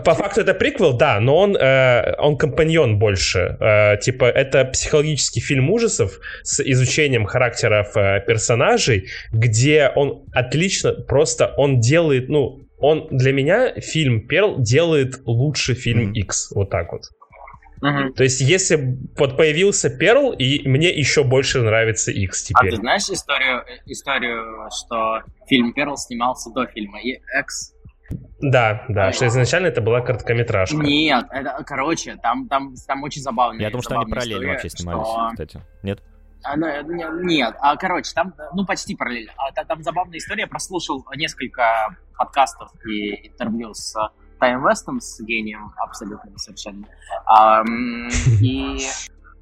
по 0.04 0.14
факту 0.14 0.42
это 0.42 0.54
приквел, 0.54 0.92
да, 0.92 1.18
но 1.20 1.36
он, 1.38 1.56
э, 1.56 2.14
он 2.18 2.36
компаньон 2.36 2.98
больше. 2.98 3.56
Э, 3.60 3.79
типа, 4.00 4.24
это 4.24 4.64
психологический 4.64 5.40
фильм 5.40 5.70
ужасов 5.70 6.20
с 6.42 6.60
изучением 6.60 7.26
характеров 7.26 7.96
э, 7.96 8.22
персонажей, 8.26 9.08
где 9.32 9.90
он 9.94 10.24
отлично, 10.32 10.92
просто 10.92 11.54
он 11.56 11.80
делает, 11.80 12.28
ну, 12.28 12.60
он 12.78 13.08
для 13.10 13.32
меня 13.32 13.80
фильм 13.80 14.26
Перл 14.26 14.58
делает 14.58 15.20
лучше 15.26 15.74
фильм 15.74 16.12
X, 16.12 16.52
вот 16.54 16.70
так 16.70 16.92
вот. 16.92 17.02
Uh-huh. 17.82 18.12
То 18.12 18.24
есть, 18.24 18.40
если 18.42 18.98
вот 19.16 19.36
появился 19.36 19.88
Перл, 19.88 20.32
и 20.32 20.68
мне 20.68 20.90
еще 20.90 21.24
больше 21.24 21.62
нравится 21.62 22.10
X 22.10 22.44
теперь. 22.44 22.68
А 22.68 22.70
ты 22.72 22.76
знаешь 22.76 23.08
историю, 23.08 23.64
историю, 23.86 24.68
что 24.70 25.22
фильм 25.48 25.72
Перл 25.72 25.96
снимался 25.96 26.50
до 26.50 26.66
фильма 26.66 26.98
X? 27.00 27.74
Да, 28.40 28.84
да, 28.88 29.12
что 29.12 29.26
изначально 29.26 29.66
это 29.66 29.80
была 29.80 30.00
короткометражка. 30.00 30.76
Нет, 30.76 31.26
это, 31.30 31.62
короче, 31.64 32.16
там, 32.16 32.48
там, 32.48 32.74
там 32.86 33.02
очень 33.02 33.22
забавно. 33.22 33.60
Я 33.60 33.70
думаю, 33.70 33.82
что 33.82 33.98
они 33.98 34.10
параллельно 34.10 34.34
история, 34.34 34.52
вообще 34.52 34.68
снимались, 34.70 35.06
что... 35.06 35.28
кстати. 35.30 35.60
Нет? 35.82 36.02
А, 36.42 36.56
ну, 36.56 36.66
нет, 37.22 37.54
а, 37.60 37.76
короче, 37.76 38.12
там, 38.14 38.34
ну, 38.54 38.64
почти 38.64 38.96
параллельно. 38.96 39.32
А, 39.36 39.52
там, 39.52 39.66
там 39.66 39.82
забавная 39.82 40.18
история. 40.18 40.42
Я 40.42 40.48
прослушал 40.48 41.04
несколько 41.14 41.96
подкастов 42.16 42.70
и 42.86 43.28
интервью 43.28 43.74
с 43.74 43.94
Тайм 44.38 44.66
Вестом, 44.66 45.00
с 45.00 45.20
гением 45.20 45.72
абсолютно 45.76 46.36
совершенно. 46.38 46.86
А, 47.26 47.62
и 48.40 48.78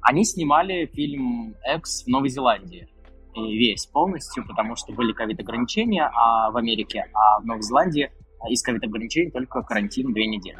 они 0.01 0.25
снимали 0.25 0.87
фильм 0.93 1.55
«Экс» 1.63 2.03
в 2.03 2.07
Новой 2.07 2.29
Зеландии. 2.29 2.89
И 3.33 3.57
весь 3.57 3.85
полностью, 3.85 4.45
потому 4.45 4.75
что 4.75 4.91
были 4.91 5.13
ковид-ограничения 5.13 6.09
а 6.13 6.51
в 6.51 6.57
Америке, 6.57 7.05
а 7.13 7.39
в 7.39 7.45
Новой 7.45 7.61
Зеландии 7.61 8.11
из 8.47 8.61
ковид-ограничений 8.61 9.31
только 9.31 9.61
карантин 9.61 10.13
две 10.13 10.27
недели. 10.27 10.59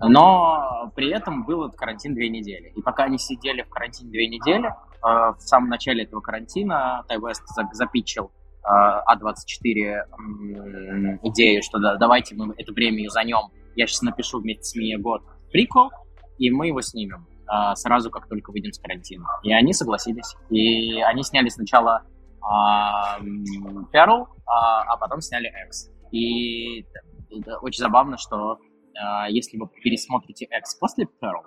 Но 0.00 0.92
при 0.96 1.10
этом 1.10 1.44
был 1.44 1.64
этот 1.64 1.78
карантин 1.78 2.14
две 2.14 2.28
недели. 2.28 2.72
И 2.74 2.82
пока 2.82 3.04
они 3.04 3.18
сидели 3.18 3.62
в 3.62 3.68
карантине 3.68 4.10
две 4.10 4.26
недели, 4.26 4.66
э, 4.66 4.72
в 5.02 5.38
самом 5.38 5.68
начале 5.68 6.04
этого 6.04 6.20
карантина 6.20 7.04
Тайвест 7.08 7.42
запичил 7.72 8.32
А24 8.66 10.06
идею, 11.22 11.62
что 11.62 11.78
да, 11.78 11.96
давайте 11.96 12.34
мы 12.34 12.54
эту 12.56 12.72
премию 12.74 13.10
занем. 13.10 13.50
Я 13.76 13.86
сейчас 13.86 14.02
напишу 14.02 14.40
вместе 14.40 14.64
с 14.64 14.74
Мия 14.74 14.98
год 14.98 15.22
прикол, 15.52 15.90
и 16.38 16.50
мы 16.50 16.68
его 16.68 16.80
снимем 16.80 17.26
э, 17.46 17.74
сразу, 17.76 18.10
как 18.10 18.26
только 18.28 18.50
выйдем 18.50 18.72
с 18.72 18.78
карантина. 18.78 19.26
И 19.42 19.52
они 19.52 19.72
согласились. 19.72 20.34
И 20.50 21.00
они 21.02 21.22
сняли 21.22 21.48
сначала 21.48 22.02
Перл, 23.90 24.28
а 24.46 24.96
потом 24.98 25.22
сняли 25.22 25.50
X. 25.66 25.90
И 26.10 26.84
очень 27.60 27.82
забавно, 27.82 28.16
что 28.16 28.58
э, 28.94 29.30
если 29.30 29.56
вы 29.58 29.68
пересмотрите 29.68 30.46
X 30.46 30.76
после 30.76 31.06
Pearl, 31.20 31.42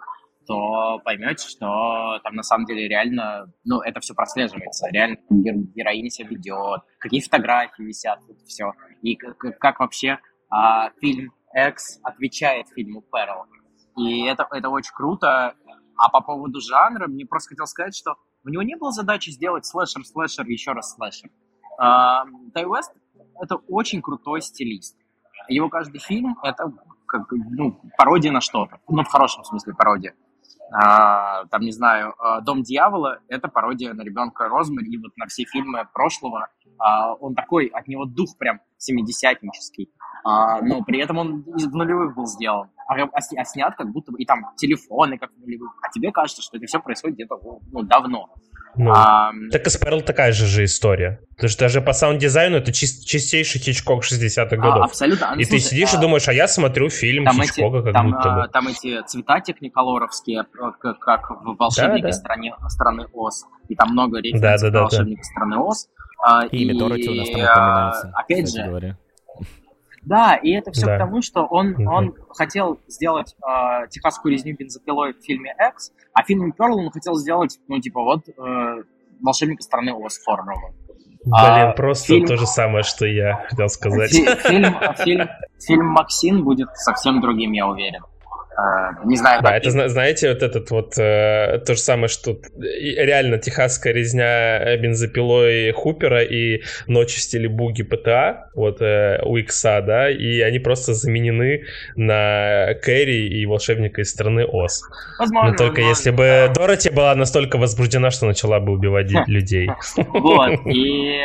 то 0.45 0.99
поймете, 1.03 1.47
что 1.47 2.19
там 2.23 2.35
на 2.35 2.43
самом 2.43 2.65
деле 2.65 2.87
реально, 2.87 3.51
ну, 3.65 3.81
это 3.81 3.99
все 3.99 4.13
прослеживается. 4.13 4.87
Реально 4.89 5.17
гер- 5.29 5.73
героиня 5.75 6.09
себя 6.09 6.29
ведет, 6.29 6.81
какие 6.99 7.21
фотографии 7.21 7.83
висят, 7.83 8.19
вот 8.27 8.37
все. 8.47 8.71
И 9.01 9.15
как, 9.15 9.59
как 9.59 9.79
вообще 9.79 10.19
а, 10.49 10.91
фильм 11.01 11.33
X 11.53 11.99
отвечает 12.01 12.67
фильму 12.69 13.03
Pearl. 13.13 13.45
И 13.97 14.25
это, 14.25 14.47
это 14.51 14.69
очень 14.69 14.93
круто. 14.93 15.55
А 15.97 16.09
по 16.09 16.21
поводу 16.21 16.61
жанра, 16.61 17.07
мне 17.07 17.25
просто 17.25 17.49
хотел 17.49 17.65
сказать, 17.65 17.95
что 17.95 18.15
у 18.45 18.49
него 18.49 18.61
не 18.61 18.77
было 18.77 18.91
задачи 18.91 19.31
сделать 19.31 19.65
слэшер-слэшер 19.65 20.45
еще 20.45 20.71
раз 20.71 20.95
слэшер. 20.95 21.29
Тай 21.77 22.65
Уэст 22.65 22.93
это 23.39 23.57
очень 23.67 24.01
крутой 24.01 24.41
стилист. 24.41 24.97
Его 25.47 25.69
каждый 25.69 25.99
фильм— 25.99 26.37
это 26.43 26.71
как, 27.07 27.31
ну, 27.31 27.79
пародия 27.97 28.31
на 28.31 28.41
что-то. 28.41 28.79
Ну, 28.87 29.03
в 29.03 29.07
хорошем 29.07 29.43
смысле 29.43 29.73
пародия. 29.73 30.13
А, 30.71 31.45
там, 31.45 31.61
не 31.61 31.71
знаю, 31.71 32.13
а, 32.19 32.41
«Дом 32.41 32.61
дьявола»— 32.61 33.19
это 33.29 33.47
пародия 33.47 33.93
на 33.93 34.01
ребенка 34.01 34.49
Розмари, 34.49 34.89
и 34.89 34.97
вот 34.97 35.15
на 35.15 35.27
все 35.27 35.45
фильмы 35.45 35.87
прошлого. 35.93 36.49
А, 36.77 37.13
он 37.15 37.35
такой, 37.35 37.67
от 37.67 37.87
него 37.87 38.05
дух 38.05 38.37
прям 38.37 38.59
семидесятнический. 38.77 39.89
А, 40.23 40.61
но 40.61 40.83
при 40.83 40.99
этом 40.99 41.17
он 41.17 41.41
из 41.55 41.67
нулевых 41.67 42.15
был 42.15 42.25
сделан. 42.25 42.69
А, 42.87 42.95
а, 42.95 43.07
а 43.15 43.45
снят 43.45 43.75
как 43.75 43.91
будто 43.91 44.11
бы, 44.11 44.19
и 44.19 44.25
там 44.25 44.39
телефоны 44.57 45.17
как 45.17 45.31
в 45.31 45.39
нулевых. 45.39 45.71
А 45.81 45.89
тебе 45.91 46.11
кажется, 46.11 46.41
что 46.41 46.57
это 46.57 46.65
все 46.65 46.79
происходит 46.79 47.15
где-то 47.15 47.39
ну, 47.71 47.83
давно. 47.83 48.29
Ну, 48.77 48.91
а, 48.91 49.31
так 49.51 49.65
и 49.65 49.79
Перл 49.79 50.01
такая 50.01 50.31
же 50.31 50.45
же 50.45 50.65
история. 50.65 51.19
Потому 51.29 51.49
что 51.49 51.61
даже 51.61 51.81
по 51.81 51.93
саунд-дизайну 51.93 52.57
это 52.57 52.71
чист, 52.71 53.05
чистейший 53.07 53.59
Хичкок 53.59 54.03
60-х 54.03 54.55
а, 54.55 54.57
годов. 54.57 54.81
А, 54.83 54.85
абсолютно. 54.85 55.33
И 55.37 55.43
слушай, 55.45 55.63
ты 55.63 55.69
сидишь 55.69 55.93
а, 55.93 55.97
и 55.97 56.01
думаешь, 56.01 56.27
а 56.27 56.33
я 56.33 56.47
смотрю 56.47 56.89
фильм 56.89 57.25
там 57.25 57.41
Хичкока 57.41 57.77
эти, 57.77 57.85
как 57.85 57.93
там, 57.93 58.11
будто 58.11 58.29
бы. 58.29 58.47
Там 58.49 58.67
эти 58.67 59.01
цвета 59.07 59.39
техниколоровские, 59.39 60.45
как, 60.79 60.99
как 60.99 61.31
в 61.31 61.55
«Волшебнике 61.57 62.03
да, 62.03 62.09
да. 62.09 62.13
Стране, 62.13 62.55
страны 62.67 63.07
Оз». 63.13 63.45
И 63.67 63.75
там 63.75 63.91
много 63.91 64.19
референсов 64.19 64.41
да, 64.41 64.57
да, 64.57 64.69
да, 64.69 64.81
«Волшебника 64.81 65.21
да. 65.21 65.23
страны 65.23 65.57
Оз». 65.57 65.87
И 66.51 66.63
имя 66.63 66.77
Дороти 66.77 67.09
у 67.09 67.15
нас 67.15 67.29
там 67.29 67.41
упоминается. 67.41 68.11
Опять 68.15 68.53
же, 68.53 68.63
говоря. 68.63 68.97
Да, 70.07 70.35
и 70.35 70.51
это 70.51 70.71
все 70.71 70.85
да. 70.85 70.95
к 70.95 70.99
тому, 70.99 71.21
что 71.21 71.45
он, 71.45 71.73
угу. 71.73 71.83
он 71.91 72.15
хотел 72.29 72.79
сделать 72.87 73.35
э, 73.45 73.89
техасскую 73.89 74.31
резню 74.31 74.55
бензопилой 74.55 75.13
в 75.13 75.21
фильме 75.21 75.53
X, 75.59 75.91
а 76.13 76.23
в 76.23 76.25
фильме 76.25 76.53
Перл 76.53 76.79
он 76.79 76.91
хотел 76.91 77.15
сделать, 77.15 77.59
ну, 77.67 77.79
типа, 77.81 78.01
вот, 78.01 78.21
э, 78.29 78.83
волшебника 79.21 79.61
страны 79.63 79.93
Оз 79.93 80.17
Форнова. 80.19 80.73
Блин, 81.25 81.33
а, 81.33 81.71
просто 81.73 82.07
фильм... 82.07 82.25
то 82.25 82.37
же 82.37 82.47
самое, 82.47 82.83
что 82.83 83.05
я 83.05 83.45
хотел 83.49 83.67
сказать. 83.67 84.11
Фильм, 84.11 84.75
фильм, 84.95 85.29
фильм 85.59 85.85
Максим 85.87 86.45
будет 86.45 86.69
совсем 86.75 87.19
другим, 87.19 87.51
я 87.51 87.67
уверен. 87.67 88.03
Э, 88.57 89.05
не 89.05 89.17
знаю. 89.17 89.41
Да, 89.43 89.55
это, 89.55 89.69
знаете, 89.89 90.29
вот 90.29 90.41
этот 90.41 90.71
вот, 90.71 90.97
э, 90.97 91.59
то 91.65 91.75
же 91.75 91.79
самое, 91.79 92.07
что 92.07 92.39
реально 92.57 93.37
техасская 93.37 93.93
резня 93.93 94.59
э, 94.59 94.77
бензопилой 94.77 95.71
Хупера 95.73 96.23
и 96.23 96.63
ночи 96.87 97.17
в 97.17 97.21
стиле 97.21 97.49
буги 97.49 97.83
ПТА, 97.83 98.49
вот 98.55 98.81
э, 98.81 99.21
у 99.23 99.37
Икса, 99.37 99.81
да, 99.81 100.09
и 100.09 100.41
они 100.41 100.57
просто 100.57 100.95
заменены 100.95 101.65
на 101.95 102.73
Кэрри 102.81 103.27
и 103.27 103.45
волшебника 103.45 104.01
из 104.01 104.09
страны 104.09 104.45
Оз. 104.45 104.81
Возможно. 105.19 105.51
Но 105.51 105.55
только 105.55 105.81
возможно, 105.81 105.89
если 105.89 106.11
бы 106.11 106.51
Дороти 106.55 106.89
была 106.89 107.13
настолько 107.13 107.57
возбуждена, 107.57 108.09
что 108.09 108.25
начала 108.25 108.59
бы 108.59 108.71
убивать 108.71 109.11
людей. 109.27 109.69
Вот, 110.13 110.65
и 110.65 111.21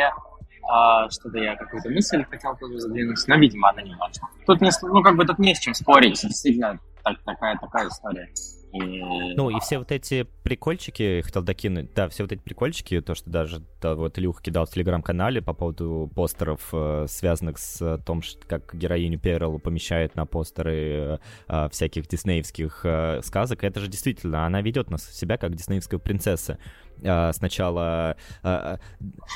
а, 0.69 1.09
что-то 1.09 1.39
я 1.39 1.55
какую-то 1.55 1.89
мысль 1.89 2.23
хотел 2.29 2.55
тоже 2.57 2.79
задвинуть, 2.79 3.17
но, 3.27 3.35
видимо, 3.37 3.69
она 3.69 3.81
не 3.81 3.95
важна. 3.95 4.29
Тут 4.45 4.61
не, 4.61 4.69
ну, 4.83 5.01
как 5.01 5.15
бы 5.15 5.25
тут 5.25 5.39
не 5.39 5.55
с 5.55 5.59
чем 5.59 5.73
спорить, 5.73 6.21
действительно, 6.21 6.79
так, 7.03 7.23
такая, 7.23 7.57
такая 7.57 7.87
история. 7.87 8.29
Ну 8.75 9.51
и 9.51 9.59
все 9.59 9.77
вот 9.77 9.91
эти 9.91 10.23
прикольчики, 10.43 11.21
хотел 11.21 11.43
докинуть, 11.43 11.93
да, 11.93 12.09
все 12.09 12.23
вот 12.23 12.31
эти 12.31 12.41
прикольчики, 12.41 13.01
то, 13.01 13.13
что 13.13 13.29
даже 13.29 13.61
да, 13.79 13.93
вот 13.93 14.17
Илюха 14.17 14.41
кидал 14.41 14.65
в 14.65 14.71
телеграм-канале 14.71 15.43
по 15.43 15.53
поводу 15.53 16.09
постеров, 16.15 16.69
э, 16.73 17.05
связанных 17.07 17.59
с 17.59 17.99
том, 17.99 18.23
что, 18.23 18.47
как 18.47 18.73
героиню 18.73 19.19
Перл 19.19 19.59
помещают 19.59 20.15
на 20.15 20.25
постеры 20.25 21.19
э, 21.47 21.69
всяких 21.69 22.07
диснеевских 22.07 22.81
э, 22.83 23.21
сказок, 23.23 23.63
это 23.63 23.79
же 23.79 23.89
действительно, 23.89 24.47
она 24.47 24.61
ведет 24.61 24.89
нас 24.89 25.07
себя 25.07 25.37
как 25.37 25.53
диснеевская 25.53 25.99
принцесса. 25.99 26.57
Э, 27.01 27.31
сначала 27.33 28.15
э, 28.43 28.77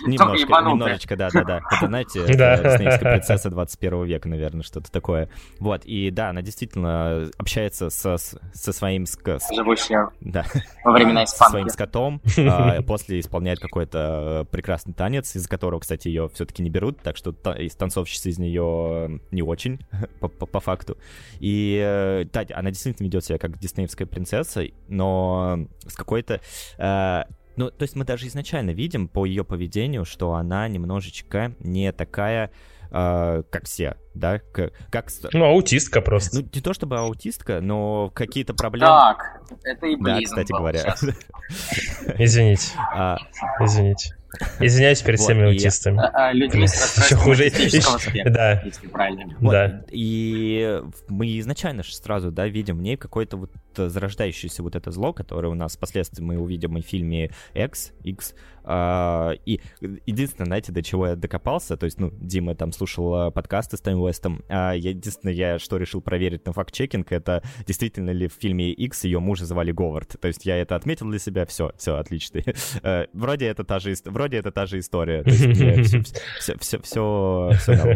немножко, 0.06 0.62
немножечко, 0.62 1.16
да-да-да, 1.16 1.62
это, 1.72 1.88
знаете, 1.88 2.26
диснеевская 2.26 3.14
принцесса 3.14 3.50
21 3.50 4.06
века, 4.06 4.30
наверное, 4.30 4.64
что-то 4.64 4.92
такое. 4.92 5.30
Вот, 5.60 5.84
и 5.86 6.10
да, 6.12 6.30
она 6.30 6.42
действительно 6.42 7.30
общается 7.38 7.90
со, 7.90 8.18
со 8.18 8.74
своим 8.74 9.06
живущая 9.54 10.10
да. 10.22 10.46
во 10.84 10.92
времена 10.92 11.24
испанки. 11.26 11.52
своим 11.52 11.70
скотом, 11.70 12.22
а 12.38 12.82
после 12.84 13.20
исполняет 13.20 13.60
какой-то 13.60 14.44
э, 14.44 14.52
прекрасный 14.52 14.94
танец, 14.94 15.36
из 15.36 15.48
которого, 15.48 15.80
кстати, 15.80 16.08
ее 16.08 16.30
все-таки 16.34 16.64
не 16.64 16.70
берут, 16.70 17.02
так 17.02 17.18
что 17.18 17.32
из 17.54 17.76
танцовщицы 17.76 18.30
из 18.30 18.40
нее 18.40 19.20
не 19.32 19.42
очень, 19.42 19.80
по, 20.20 20.28
по, 20.28 20.46
по 20.46 20.60
факту. 20.60 20.98
И 21.40 21.82
э, 21.84 22.26
да, 22.32 22.46
она 22.54 22.72
действительно 22.72 23.06
ведет 23.08 23.26
себя 23.26 23.38
как 23.38 23.58
диснеевская 23.58 24.08
принцесса, 24.08 24.64
но 24.88 25.68
с 25.86 25.96
какой-то... 25.96 26.40
Э, 26.78 27.24
ну, 27.58 27.72
то 27.72 27.84
есть 27.84 27.96
мы 27.96 28.06
даже 28.06 28.28
изначально 28.28 28.72
видим 28.72 29.08
по 29.08 29.26
ее 29.26 29.44
поведению, 29.44 30.06
что 30.06 30.34
она 30.34 30.68
немножечко 30.68 31.56
не 31.60 31.92
такая 31.92 32.52
э, 32.92 33.44
как 33.50 33.66
все, 33.66 33.98
да? 34.14 34.40
Как, 34.40 34.74
как... 34.92 35.08
Ну, 35.34 35.46
аутистка 35.46 36.02
просто. 36.02 36.38
Ну, 36.38 36.50
не 36.54 36.62
то 36.62 36.74
чтобы 36.74 37.00
аутистка, 37.00 37.60
но 37.62 38.12
какие-то 38.14 38.54
проблемы... 38.54 38.88
Так, 38.88 39.42
это 39.64 39.88
и 39.88 39.96
Да, 39.98 40.20
кстати 40.22 40.52
был 40.52 40.60
говоря. 40.60 40.96
Извините. 42.18 42.72
А, 42.94 43.18
Извините. 43.60 44.16
Извиняюсь 44.60 45.02
перед 45.02 45.20
Вот, 45.20 45.26
всеми 45.26 45.40
и- 45.42 45.44
аутистами. 45.54 46.00
А, 46.00 46.28
а, 46.30 46.34
людьми 46.34 46.68
с 46.68 46.74
Еще 46.98 47.16
расстройством 47.16 48.34
Да, 48.34 48.62
если 48.64 48.88
правильно. 48.88 49.36
Вот, 49.40 49.52
да. 49.52 49.84
И 49.92 50.82
мы 51.08 51.38
изначально 51.40 51.84
же 51.84 51.96
сразу, 51.96 52.32
да, 52.32 52.48
видим 52.48 52.78
в 52.78 52.82
ней 52.82 52.98
какое-то 52.98 53.38
вот 53.38 53.52
э, 53.78 53.88
зарождающееся 53.90 54.64
вот 54.64 54.76
это 54.76 54.92
зло, 54.92 55.14
которое 55.14 55.50
у 55.50 55.54
нас 55.56 55.76
впоследствии 55.78 56.24
мы 56.24 56.38
увидим 56.38 56.78
и 56.78 56.82
в 56.82 56.86
фильме 56.86 57.32
X, 57.54 57.94
X. 58.04 58.34
а, 58.64 59.32
и 59.46 59.62
единственное, 60.06 60.48
знаете, 60.48 60.72
до 60.72 60.82
чего 60.84 61.08
я 61.08 61.16
докопался, 61.16 61.78
то 61.78 61.86
есть, 61.86 62.00
ну, 62.00 62.12
Дима 62.20 62.54
там 62.56 62.72
слушал 62.74 63.28
э, 63.30 63.32
подкасты 63.32 63.78
с 63.78 63.82
Тайм 63.82 64.00
Уэстом, 64.02 64.44
а 64.50 64.74
я 64.74 64.90
единственное, 64.90 65.34
я 65.34 65.60
что 65.60 65.78
решил 65.78 66.02
проверить 66.02 66.46
на 66.46 66.52
факт-чекинг, 66.54 67.12
это 67.12 67.44
действительно 67.66 68.10
ли 68.10 68.28
в 68.28 68.34
фильме 68.34 68.72
X 68.72 69.06
ее 69.06 69.20
мужа 69.20 69.46
звали 69.46 69.72
Говард. 69.72 70.20
То 70.20 70.28
есть 70.28 70.46
я 70.46 70.58
это 70.58 70.76
отметил 70.76 71.10
для 71.10 71.20
себя, 71.20 71.46
все, 71.46 71.72
все, 71.78 71.96
отлично. 71.96 72.42
Э, 72.84 73.06
Вроде 73.14 73.46
это 73.48 73.64
та 73.64 73.80
же, 73.80 73.92
ис- 73.92 74.10
вроде 74.18 74.38
это 74.38 74.52
та 74.52 74.66
же 74.66 74.78
история. 74.80 75.24
То 75.24 75.30
есть 75.30 76.14
все, 76.40 76.58
все, 76.60 76.80
все, 76.82 77.52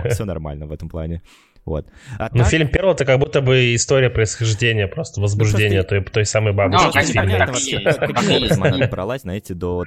все 0.10 0.26
нормально 0.26 0.68
в 0.68 0.72
этом 0.72 0.90
плане. 0.90 1.22
Вот. 1.66 1.86
А 2.18 2.30
Ну, 2.34 2.40
так- 2.40 2.48
фильм 2.50 2.68
Перл 2.70 2.92
это 2.92 3.06
как 3.06 3.20
будто 3.20 3.42
бы 3.42 3.76
история 3.76 4.10
происхождения, 4.10 4.88
просто 4.88 5.22
возбуждения 5.22 5.84
той, 5.84 6.02
той 6.04 6.26
самой 6.26 6.54
бабушки 6.54 6.84
Ну, 6.86 6.90
в 6.90 6.94
конечно, 6.94 7.22
фильме. 7.22 7.38
так 7.38 7.48
Понятно 7.48 7.52
и 7.52 7.54
вообще, 7.54 7.84
есть, 7.86 8.00
каким 8.00 8.16
так 8.16 8.24
и 8.24 8.28
есть. 8.28 8.44
образом 8.44 8.64
она 8.64 8.78
добралась, 8.78 9.22
знаете, 9.22 9.54
до 9.54 9.86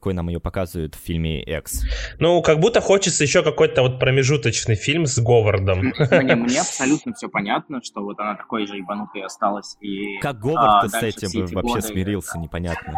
какой 0.00 0.14
нам 0.14 0.28
ее 0.30 0.40
показывают 0.40 0.94
в 0.94 0.98
фильме 0.98 1.42
X. 1.42 1.82
Ну, 2.18 2.40
как 2.40 2.58
будто 2.58 2.80
хочется 2.80 3.22
еще 3.22 3.42
какой-то 3.42 3.82
вот 3.82 4.00
промежуточный 4.00 4.74
фильм 4.74 5.04
с 5.04 5.18
Говардом. 5.18 5.92
Мне, 6.10 6.36
мне 6.36 6.60
абсолютно 6.60 7.12
все 7.12 7.28
понятно, 7.28 7.80
что 7.84 8.00
вот 8.02 8.18
она 8.18 8.34
такой 8.34 8.66
же 8.66 8.76
ебанутой 8.78 9.22
осталась. 9.24 9.76
И, 9.82 10.16
Как 10.22 10.38
Говард 10.40 10.84
а, 10.84 10.88
с 10.88 10.92
дальше 10.92 11.08
этим 11.26 11.44
вообще 11.54 11.54
годы- 11.74 11.82
смирился, 11.82 12.38
непонятно. 12.38 12.94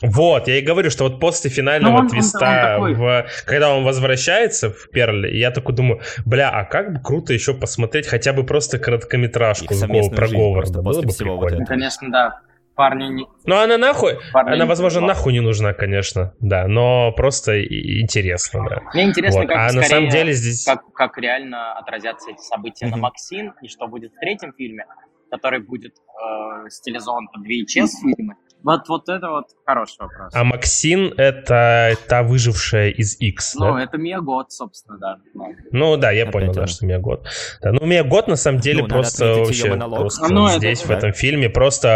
Вот, 0.00 0.48
я 0.48 0.58
и 0.58 0.62
говорю, 0.62 0.88
что 0.90 1.04
вот 1.04 1.20
после 1.20 1.50
финального 1.50 1.92
Ну, 1.92 1.98
он- 1.98 2.08
твиста, 2.08 2.78
он 2.80 2.92
такой. 2.92 2.94
в- 2.94 3.26
когда 3.44 3.74
он 3.74 3.84
возвращается 3.84 4.70
в 4.70 4.88
Перле, 4.90 5.38
я 5.38 5.50
такой 5.50 5.74
думаю, 5.74 6.00
бля, 6.24 6.48
а 6.50 6.64
как 6.64 6.94
бы 6.94 7.00
круто 7.00 7.34
еще 7.34 7.52
посмотреть 7.52 8.06
хотя 8.06 8.32
бы 8.32 8.44
просто 8.44 8.78
короткометражку 8.78 9.74
с 9.74 9.80
про 9.80 10.28
Говарда. 10.28 10.80
Было 10.80 10.84
после 10.94 11.02
бы 11.02 11.12
всего 11.12 11.36
вот 11.36 11.40
прикольно. 11.42 11.58
Ну, 11.60 11.66
конечно, 11.66 12.10
да. 12.10 12.40
Парни 12.76 13.04
не... 13.08 13.26
Ну, 13.46 13.56
она 13.56 13.78
нахуй, 13.78 14.18
парни 14.34 14.48
она, 14.50 14.64
не 14.64 14.68
возможно, 14.68 15.00
понимают. 15.00 15.16
нахуй 15.18 15.32
не 15.32 15.40
нужна, 15.40 15.72
конечно, 15.72 16.34
да, 16.40 16.68
но 16.68 17.10
просто 17.12 17.62
интересно, 17.64 18.66
да. 18.68 18.82
Мне 18.92 19.04
интересно, 19.04 19.40
Вот, 19.40 19.48
как 19.48 19.56
А 19.56 19.62
на 19.64 19.68
скорее, 19.70 19.88
самом 19.88 20.08
деле 20.10 20.32
здесь... 20.34 20.64
как, 20.66 20.92
как 20.92 21.16
реально 21.18 21.72
отразятся 21.78 22.30
эти 22.30 22.40
события 22.40 22.86
на. 22.88 22.98
Максин, 22.98 23.54
и 23.62 23.68
что 23.68 23.86
будет 23.88 24.12
в 24.12 24.20
третьем 24.20 24.52
фильме, 24.52 24.84
который 25.30 25.60
будет 25.60 25.94
э, 25.96 26.68
стилизован 26.68 27.28
под 27.28 27.46
VHS 27.46 27.88
фильмы. 28.02 28.34
Вот, 28.66 28.88
вот 28.88 29.08
это 29.08 29.30
вот 29.30 29.44
хороший 29.64 30.00
вопрос. 30.00 30.34
А 30.34 30.42
Максин— 30.42 31.14
это 31.16 31.94
та 32.08 32.22
выжившая 32.24 32.90
из 32.90 33.16
X, 33.20 33.54
ну, 33.54 33.74
да? 33.74 33.84
это 33.84 33.96
Мия 33.96 34.20
Год, 34.20 34.50
собственно, 34.50 34.98
да. 34.98 35.18
Ну, 35.34 35.54
Ну 35.70 35.96
да, 35.96 36.10
я 36.10 36.22
Опять 36.24 36.32
понял, 36.32 36.52
да, 36.52 36.60
она. 36.62 36.66
что 36.66 36.84
Мия 36.84 36.98
Год. 36.98 37.26
Да, 37.62 37.72
ну 37.72 37.86
Мия 37.86 38.02
Год 38.02 38.26
на 38.26 38.34
самом 38.34 38.58
деле 38.60 38.82
Ну, 38.82 38.88
просто 38.88 39.34
вообще 39.34 39.76
просто 39.76 40.28
Ну, 40.28 40.46
это- 40.48 40.58
здесь, 40.58 40.82
в 40.84 40.88
да. 40.88 40.98
этом 40.98 41.12
фильме, 41.12 41.48
просто 41.48 41.88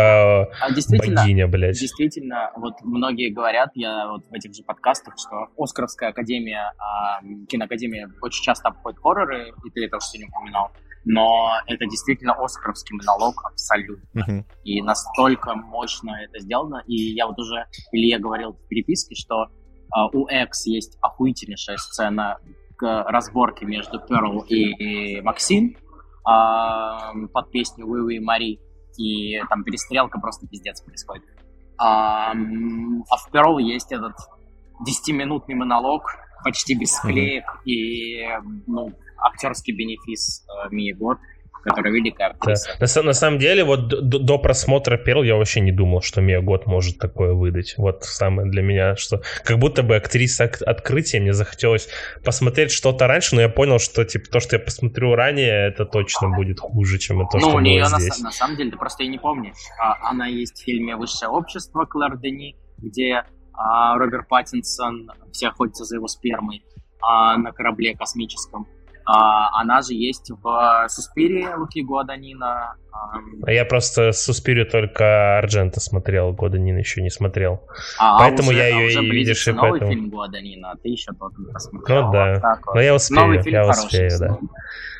А 0.60 0.70
действительно, 0.72 1.22
богиня, 1.22 1.48
блядь. 1.48 1.78
Действительно, 1.80 2.52
вот 2.56 2.74
многие 2.82 3.30
говорят, 3.30 3.70
я 3.74 4.06
вот 4.06 4.22
в 4.30 4.32
этих 4.32 4.54
же 4.54 4.62
подкастах, 4.62 5.14
что 5.18 5.48
Оскаровская 5.58 6.10
академия, 6.10 6.72
а, 6.78 7.20
киноакадемия 7.48 8.10
очень 8.22 8.44
часто 8.44 8.68
обходит 8.68 9.00
хорроры, 9.00 9.48
и 9.64 9.70
ты 9.70 9.84
это 9.86 9.96
уже 9.96 10.06
сегодня 10.06 10.28
упоминал, 10.28 10.70
но 11.04 11.52
это 11.66 11.86
действительно 11.86 12.34
оскаровский 12.34 12.96
монолог 12.96 13.44
абсолютно. 13.44 14.08
Мгм. 14.12 14.46
И 14.64 14.82
настолько 14.82 15.54
мощно 15.54 16.16
это 16.22 16.40
сделано. 16.40 16.82
И 16.86 16.94
я 17.14 17.26
вот 17.26 17.38
уже 17.38 17.66
Илье 17.92 18.18
говорил 18.18 18.52
в 18.52 18.68
переписке, 18.68 19.14
что 19.14 19.46
а, 19.90 20.08
у 20.08 20.26
X 20.26 20.66
есть 20.66 20.98
охуительнейшая 21.00 21.76
сцена 21.78 22.38
к 22.76 23.04
разборке 23.08 23.66
между 23.66 23.98
Перл 24.00 24.40
и 24.40 25.20
Максим 25.20 25.76
а, 26.24 27.12
под 27.32 27.50
песню 27.50 27.86
«Вы, 27.86 28.02
вы, 28.02 28.20
Мари». 28.20 28.60
И 28.96 29.40
там 29.48 29.64
перестрелка 29.64 30.18
просто 30.20 30.46
пиздец 30.46 30.82
происходит. 30.82 31.24
А, 31.78 32.32
а 32.32 33.16
в 33.16 33.30
Перл 33.30 33.58
есть 33.58 33.92
этот 33.92 34.12
10-минутный 34.86 35.54
монолог, 35.54 36.02
почти 36.44 36.74
без 36.74 36.92
склеек, 36.92 37.44
и 37.64 38.26
ну, 38.66 38.92
актерский 39.22 39.74
бенефис 39.74 40.46
э, 40.48 40.68
Мии 40.74 40.92
Год, 40.92 41.18
которая 41.62 41.92
великая 41.92 42.30
Да. 42.30 42.34
актриса. 42.36 42.70
На, 42.80 42.84
са- 42.86 43.02
на 43.02 43.12
самом 43.12 43.38
деле, 43.38 43.64
вот 43.64 43.88
до, 43.88 44.18
до 44.18 44.38
просмотра 44.38 44.96
Перл 44.96 45.22
я 45.22 45.36
вообще 45.36 45.60
не 45.60 45.72
думал, 45.72 46.00
что 46.00 46.22
Мия 46.22 46.40
Год 46.40 46.66
может 46.66 46.98
такое 46.98 47.34
выдать. 47.34 47.74
Вот 47.76 48.02
самое 48.04 48.48
для 48.50 48.62
меня, 48.62 48.96
что 48.96 49.20
как 49.44 49.58
будто 49.58 49.82
бы 49.82 49.96
актриса 49.96 50.44
открытия, 50.64 51.20
мне 51.20 51.34
захотелось 51.34 51.88
посмотреть 52.24 52.70
что-то 52.72 53.06
раньше, 53.06 53.34
но 53.34 53.42
я 53.42 53.50
понял, 53.50 53.78
что 53.78 54.04
типа 54.06 54.30
то, 54.30 54.40
что 54.40 54.56
я 54.56 54.60
посмотрю 54.60 55.14
ранее, 55.14 55.68
это 55.68 55.84
точно 55.84 56.30
будет 56.30 56.60
хуже, 56.60 56.98
чем 56.98 57.18
то, 57.28 57.36
ну, 57.38 57.40
что 57.40 57.56
у 57.56 57.60
нее 57.60 57.82
было 57.82 57.90
на, 57.90 58.00
здесь. 58.00 58.18
са- 58.20 58.22
на 58.24 58.30
самом 58.32 58.56
деле, 58.56 58.70
ты 58.70 58.78
просто 58.78 59.02
и 59.04 59.08
не 59.08 59.18
помнишь. 59.18 59.52
А, 59.78 60.10
она 60.10 60.26
есть 60.28 60.58
в 60.60 60.64
фильме 60.64 60.96
«Высшее 60.96 61.30
общество» 61.30 61.84
Клэр 61.84 62.16
Дени, 62.18 62.56
где 62.78 63.22
а, 63.52 63.98
Роберт 63.98 64.28
Паттинсон, 64.28 65.10
все 65.32 65.48
охотятся 65.48 65.84
за 65.84 65.96
его 65.96 66.06
спермой 66.08 66.64
а, 67.02 67.36
на 67.36 67.52
корабле 67.52 67.94
космическом. 67.94 68.66
А, 69.04 69.60
она 69.60 69.82
же 69.82 69.94
есть 69.94 70.30
в 70.30 70.86
«Суспире» 70.88 71.54
Луки 71.56 71.82
Гуаданина. 71.82 72.74
А 73.46 73.50
я 73.52 73.64
просто 73.64 74.12
Суспирию 74.12 74.66
только 74.66 75.38
Арджента 75.38 75.80
смотрел, 75.80 76.32
года 76.32 76.58
Нина 76.58 76.78
еще 76.78 77.02
не 77.02 77.10
смотрел. 77.10 77.62
а 77.98 78.18
Поэтому 78.18 78.50
уже- 78.50 78.58
я 78.58 78.64
а 78.64 78.68
её 78.68 78.86
уже 78.88 79.04
и 79.04 79.10
видишь, 79.10 79.46
и 79.48 79.52
новый 79.52 79.70
поэтому- 79.70 79.92
фильм 79.92 80.10
Гуаданина, 80.10 80.72
а 80.72 80.76
ты 80.76 80.88
еще 80.90 81.12
тот 81.18 81.36
не 81.38 81.52
посмотрел. 81.52 82.06
Ну 82.06 82.12
да. 82.12 82.34
Вот 82.34 82.58
вот. 82.66 82.74
Но 82.74 82.80
я 82.80 82.94
успею, 82.94 83.20
Новый 83.20 83.42
фильм 83.42 83.54
я 83.56 83.62
хороший, 83.62 83.84
успею, 83.86 84.10
да. 84.18 84.38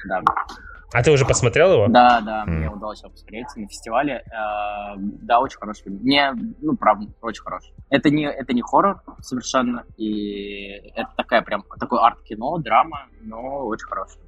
да. 0.09 0.23
А 0.93 1.03
ты 1.03 1.13
уже 1.13 1.25
посмотрел 1.25 1.73
его? 1.73 1.87
Да, 1.89 2.21
да, 2.21 2.45
Мгм. 2.45 2.57
мне 2.57 2.69
удалось 2.69 3.01
его 3.03 3.11
посмотреть 3.11 3.47
на 3.57 3.69
фестивале. 3.69 4.25
Э, 4.31 4.97
Да, 4.97 5.39
очень 5.41 5.59
хороший 5.59 5.85
фильм. 5.85 5.97
Мне, 6.03 6.33
ну, 6.61 6.77
правда, 6.77 7.07
очень 7.21 7.43
хороший. 7.43 7.73
Это 7.91 8.11
не, 8.11 8.25
это 8.25 8.53
не 8.53 8.63
хоррор 8.63 9.01
совершенно, 9.21 9.85
и 9.97 10.91
это 10.97 11.11
такая 11.17 11.43
прям, 11.43 11.63
такой 11.79 12.01
арт-кино, 12.01 12.59
драма, 12.59 13.07
но 13.21 13.67
очень 13.67 13.87
хороший. 13.87 14.19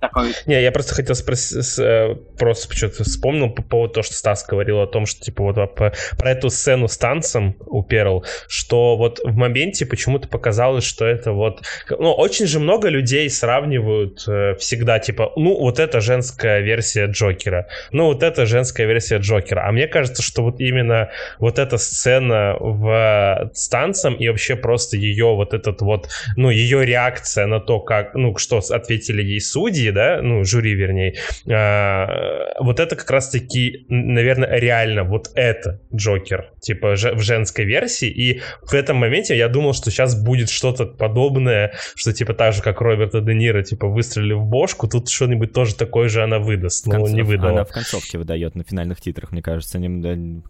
Такой... 0.00 0.32
Не, 0.46 0.62
я 0.62 0.72
просто 0.72 0.94
хотел 0.94 1.14
спросить, 1.14 1.78
э, 1.78 2.14
просто 2.38 2.74
что-то 2.74 3.04
вспомнил 3.04 3.50
по 3.50 3.62
поводу 3.62 3.94
того, 3.94 4.04
что 4.04 4.14
Стас 4.14 4.46
говорил 4.46 4.80
о 4.80 4.86
том, 4.86 5.06
что, 5.06 5.20
типа, 5.20 5.42
вот 5.42 5.74
по- 5.74 5.92
про 6.16 6.30
эту 6.30 6.50
сцену 6.50 6.88
с 6.88 6.96
танцем 6.96 7.56
у 7.66 7.82
Перл, 7.82 8.24
что 8.48 8.96
вот 8.96 9.20
в 9.24 9.34
моменте 9.34 9.86
почему-то 9.86 10.28
показалось, 10.28 10.84
что 10.84 11.04
это 11.04 11.32
вот... 11.32 11.62
Ну, 11.90 12.12
очень 12.12 12.46
же 12.46 12.60
много 12.60 12.88
людей 12.88 13.28
сравнивают 13.28 14.24
э, 14.28 14.54
всегда, 14.58 14.98
типа, 14.98 15.32
ну, 15.36 15.58
вот 15.58 15.78
это 15.78 16.00
женская 16.00 16.60
версия 16.60 17.06
Джокера, 17.06 17.66
ну, 17.90 18.06
вот 18.06 18.22
это 18.22 18.46
женская 18.46 18.86
версия 18.86 19.18
Джокера. 19.18 19.66
А 19.66 19.72
мне 19.72 19.86
кажется, 19.86 20.22
что 20.22 20.42
вот 20.42 20.60
именно 20.60 21.10
вот 21.38 21.58
эта 21.58 21.78
сцена 21.78 22.56
в, 22.58 23.50
с 23.52 23.68
танцем 23.68 24.14
и 24.14 24.28
вообще 24.28 24.56
просто 24.56 24.96
ее 24.96 25.34
вот 25.34 25.54
этот 25.54 25.80
вот, 25.80 26.08
ну, 26.36 26.50
ее 26.50 26.84
реакция 26.84 27.46
на 27.46 27.60
то, 27.60 27.80
как, 27.80 28.14
ну, 28.14 28.36
что 28.36 28.58
ответили 28.58 29.22
ей 29.24 29.40
судьи, 29.40 29.90
да, 29.90 30.20
ну, 30.22 30.44
жюри, 30.44 30.74
вернее, 30.74 31.16
а, 31.50 32.52
вот 32.60 32.80
это 32.80 32.96
как 32.96 33.10
раз-таки, 33.10 33.86
наверное, 33.88 34.58
реально 34.58 35.04
вот 35.04 35.30
это 35.34 35.80
Джокер, 35.94 36.52
типа, 36.60 36.94
в 36.94 37.20
женской 37.20 37.64
версии, 37.64 38.08
и 38.08 38.40
в 38.62 38.74
этом 38.74 38.96
моменте 38.96 39.36
я 39.36 39.48
думал, 39.48 39.74
что 39.74 39.90
сейчас 39.90 40.20
будет 40.20 40.50
что-то 40.50 40.86
подобное, 40.86 41.74
что, 41.94 42.12
типа, 42.12 42.34
так 42.34 42.54
же, 42.54 42.62
как 42.62 42.80
Роберта 42.80 43.20
Де 43.20 43.34
Ниро, 43.34 43.62
типа, 43.62 43.88
выстрелили 43.88 44.34
в 44.34 44.44
бошку, 44.44 44.88
тут 44.88 45.08
что-нибудь 45.08 45.52
тоже 45.52 45.74
такое 45.74 46.08
же 46.08 46.22
она 46.22 46.38
выдаст, 46.38 46.86
но 46.86 46.94
конце- 46.94 47.12
не 47.14 47.22
выдала. 47.22 47.52
Она 47.52 47.64
в 47.64 47.70
концовке 47.70 48.18
выдает 48.18 48.54
на 48.54 48.64
финальных 48.64 49.00
титрах, 49.00 49.32
мне 49.32 49.42
кажется, 49.42 49.78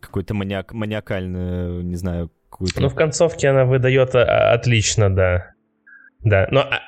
какой-то 0.01 0.35
маниак, 0.35 0.73
маниакальный, 0.73 1.83
не 1.83 1.97
знаю, 1.97 2.31
какую-то... 2.51 2.81
Ну, 2.81 2.89
в 2.89 2.95
концовке 2.95 3.49
она 3.49 3.65
выдает 3.65 4.15
а, 4.15 4.53
отлично, 4.53 5.15
да. 5.15 5.55
Да, 6.23 6.49
но 6.51 6.61
а, 6.61 6.81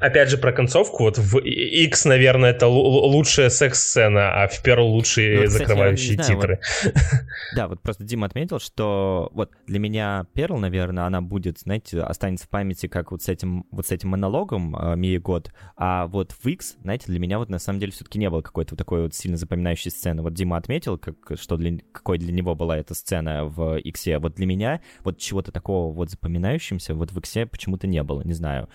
опять 0.00 0.30
же 0.30 0.38
про 0.38 0.52
концовку, 0.52 1.04
вот 1.04 1.18
в 1.18 1.38
X, 1.38 2.04
наверное, 2.04 2.50
это 2.50 2.66
лу- 2.66 2.82
лу- 2.82 3.06
лучшая 3.06 3.50
секс-сцена, 3.50 4.42
а 4.42 4.48
в 4.48 4.62
Перл 4.62 4.86
лучшие 4.86 5.40
Ну, 5.40 5.46
кстати, 5.46 5.62
я 5.62 5.66
закрывающие 5.68 6.14
знаю, 6.14 6.40
титры. 6.40 6.60
Да, 7.54 7.68
вот 7.68 7.80
просто 7.80 8.04
Дима 8.04 8.26
отметил, 8.26 8.58
что 8.60 9.30
вот 9.32 9.50
для 9.66 9.78
меня 9.78 10.26
Перл, 10.34 10.58
наверное, 10.58 11.04
она 11.04 11.20
будет, 11.20 11.58
знаете, 11.58 12.00
останется 12.00 12.46
в 12.46 12.48
памяти 12.48 12.86
как 12.86 13.12
вот 13.12 13.22
с 13.22 13.28
этим, 13.28 13.66
вот 13.70 13.86
с 13.86 13.90
этим 13.92 14.10
монологом 14.10 14.76
э, 14.76 14.96
Мии 14.96 15.18
Год, 15.18 15.52
а 15.76 16.06
вот 16.06 16.32
в 16.32 16.46
X, 16.46 16.76
знаете, 16.82 17.06
для 17.06 17.18
меня 17.18 17.38
вот 17.38 17.48
на 17.48 17.58
самом 17.58 17.80
деле 17.80 17.92
все-таки 17.92 18.18
не 18.18 18.30
было 18.30 18.40
какой-то 18.40 18.72
вот 18.74 18.78
такой 18.78 19.02
вот 19.02 19.14
сильно 19.14 19.36
запоминающей 19.36 19.90
сцены. 19.90 20.22
Вот 20.22 20.34
Дима 20.34 20.56
отметил, 20.56 20.98
как, 20.98 21.16
что 21.40 21.56
для, 21.56 21.78
какой 21.92 22.18
для 22.18 22.32
него 22.32 22.54
была 22.54 22.78
эта 22.78 22.94
сцена 22.94 23.44
в 23.44 23.76
X. 23.78 24.06
Вот 24.18 24.34
для 24.34 24.46
меня 24.46 24.80
вот 25.04 25.18
чего-то 25.18 25.52
такого 25.52 25.92
вот 25.92 26.10
запоминающимся 26.10 26.94
вот 26.94 27.12
в 27.12 27.18
X 27.18 27.36
почему-то 27.50 27.86
не 27.86 28.02
было, 28.02 28.22
не 28.22 28.32
знаю. 28.32 28.68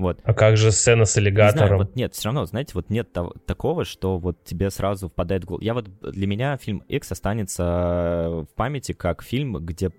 Вот. 0.00 0.18
А 0.24 0.32
как 0.32 0.56
же 0.56 0.72
сцена 0.72 1.04
с 1.04 1.16
аллигатором? 1.18 1.62
Не 1.62 1.66
знаю, 1.66 1.78
вот 1.78 1.96
нет, 1.96 2.14
все 2.14 2.28
равно, 2.28 2.46
знаете, 2.46 2.72
вот 2.74 2.88
нет 2.88 3.12
того, 3.12 3.34
такого, 3.46 3.84
что 3.84 4.16
вот 4.16 4.42
тебе 4.44 4.70
сразу 4.70 5.10
впадает 5.10 5.44
в 5.44 5.46
голову. 5.46 5.62
Я 5.62 5.74
вот, 5.74 5.88
для 6.00 6.26
меня 6.26 6.56
фильм 6.56 6.78
X 6.88 7.12
останется 7.12 7.62
в 7.62 8.46
памяти 8.56 8.92
как 8.92 9.22
фильм, 9.22 9.64
где 9.64 9.90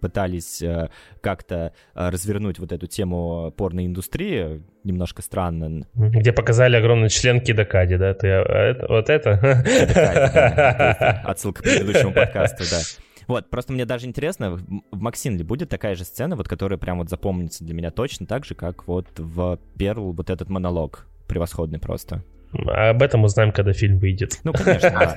пытались 0.00 0.60
э, 0.60 0.90
как-то 1.22 1.72
э, 1.94 2.08
развернуть 2.10 2.58
вот 2.58 2.72
эту 2.72 2.86
тему 2.86 3.52
порноиндустрии, 3.56 4.62
немножко 4.82 5.22
странно. 5.22 5.86
Где 5.94 6.32
показали 6.32 6.76
огромный 6.76 7.08
член 7.08 7.40
Кида 7.40 7.64
Кади, 7.64 7.96
да? 7.96 8.12
Ты, 8.12 8.28
а 8.28 8.42
это, 8.42 8.86
вот 8.88 9.08
это? 9.08 11.22
Отсылка 11.24 11.62
к 11.62 11.64
предыдущему 11.64 12.12
подкасту, 12.12 12.64
да. 12.70 12.80
Вот, 13.26 13.50
просто 13.50 13.72
мне 13.72 13.84
даже 13.84 14.06
интересно, 14.06 14.52
в 14.56 15.00
Максин 15.00 15.36
ли 15.36 15.44
будет 15.44 15.68
такая 15.68 15.94
же 15.94 16.04
сцена, 16.04 16.36
вот 16.36 16.48
которая 16.48 16.78
прям 16.78 16.98
вот 16.98 17.08
запомнится 17.08 17.64
для 17.64 17.74
меня 17.74 17.90
точно 17.90 18.26
так 18.26 18.44
же, 18.44 18.54
как 18.54 18.86
вот 18.86 19.06
в 19.16 19.58
Перл 19.78 20.12
вот 20.12 20.30
этот 20.30 20.48
монолог 20.48 21.06
превосходный 21.26 21.78
просто. 21.78 22.22
А 22.68 22.90
об 22.90 23.02
этом 23.02 23.24
узнаем, 23.24 23.52
когда 23.52 23.72
фильм 23.72 23.98
выйдет. 23.98 24.38
Ну, 24.44 24.52
конечно, 24.52 24.90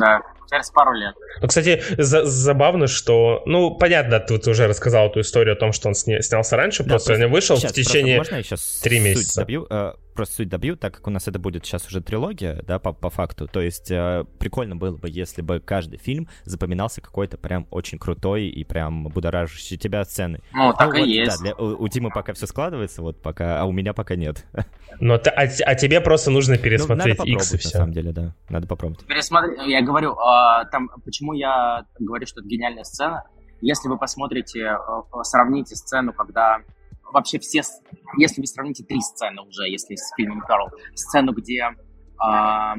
да. 0.00 0.20
через 0.50 0.70
пару 0.70 0.92
лет. 0.92 1.14
Ну, 1.40 1.48
кстати, 1.48 1.82
за 1.96 2.24
забавно, 2.24 2.86
что, 2.86 3.42
ну, 3.46 3.76
понятно, 3.76 4.18
ты, 4.20 4.38
ты 4.38 4.50
уже 4.50 4.66
рассказал 4.66 5.08
эту 5.08 5.20
историю 5.20 5.54
о 5.54 5.56
том, 5.56 5.72
что 5.72 5.88
он 5.88 5.94
сня 5.94 6.20
снялся 6.22 6.56
раньше, 6.56 6.82
да, 6.82 6.90
просто, 6.90 7.10
просто 7.10 7.26
не 7.26 7.32
вышел 7.32 7.56
сейчас, 7.56 7.72
в 7.72 7.74
течение 7.74 8.22
три 8.82 8.98
месяца. 8.98 9.42
Добью, 9.42 9.66
э, 9.70 9.92
просто 10.14 10.36
суть 10.36 10.48
добью, 10.48 10.76
так 10.76 10.94
как 10.94 11.06
у 11.06 11.10
нас 11.10 11.28
это 11.28 11.38
будет 11.38 11.64
сейчас 11.64 11.86
уже 11.86 12.00
трилогия, 12.00 12.62
да, 12.66 12.78
по, 12.78 12.92
по 12.92 13.10
факту. 13.10 13.46
То 13.46 13.60
есть 13.60 13.90
э, 13.90 14.24
прикольно 14.38 14.76
было 14.76 14.96
бы, 14.96 15.08
если 15.10 15.42
бы 15.42 15.60
каждый 15.60 15.98
фильм 15.98 16.28
запоминался 16.44 17.00
какой-то 17.00 17.36
прям 17.36 17.66
очень 17.70 17.98
крутой 17.98 18.46
и 18.46 18.64
прям 18.64 19.04
будоражащий 19.04 19.76
тебя 19.76 20.04
сцены. 20.04 20.40
Ну, 20.52 20.72
так 20.72 20.92
ну, 20.92 20.96
и 20.96 21.00
вот, 21.00 21.08
есть. 21.08 21.38
Да, 21.38 21.42
для, 21.42 21.54
у, 21.54 21.82
у 21.82 21.88
Димы 21.88 22.10
пока 22.10 22.32
все 22.32 22.46
складывается, 22.46 23.02
вот 23.02 23.20
пока, 23.20 23.60
а 23.60 23.64
у 23.64 23.72
меня 23.72 23.92
пока 23.92 24.16
нет. 24.16 24.46
Но 25.00 25.14
а, 25.14 25.20
а 25.26 25.74
тебе 25.74 26.00
просто 26.00 26.30
нужно 26.30 26.56
пересмотреть 26.56 27.18
ну, 27.18 27.24
X 27.24 27.54
и 27.54 27.58
все. 27.58 27.68
на 27.68 27.72
самом 27.72 27.92
деле, 27.92 28.12
да. 28.12 28.34
Надо 28.48 28.66
попробовать. 28.66 29.04
Пересмотреть, 29.06 29.66
я 29.66 29.82
говорю, 29.82 30.12
э, 30.12 30.64
там, 30.70 30.88
почему 31.04 31.32
я 31.32 31.84
говорю, 31.98 32.26
что 32.26 32.40
это 32.40 32.48
гениальная 32.48 32.84
сцена. 32.84 33.24
Если 33.60 33.88
вы 33.88 33.98
посмотрите, 33.98 34.60
э, 34.60 35.22
сравните 35.22 35.74
сцену, 35.74 36.12
когда 36.12 36.58
вообще 37.14 37.38
все, 37.38 37.62
если 38.18 38.40
вы 38.40 38.46
сравните 38.46 38.84
три 38.84 39.00
сцены 39.00 39.40
уже, 39.42 39.68
если 39.68 39.94
с 39.94 40.12
фильмом 40.16 40.42
Перл, 40.46 40.68
сцену, 40.94 41.32
где 41.32 41.62
э, 41.62 42.74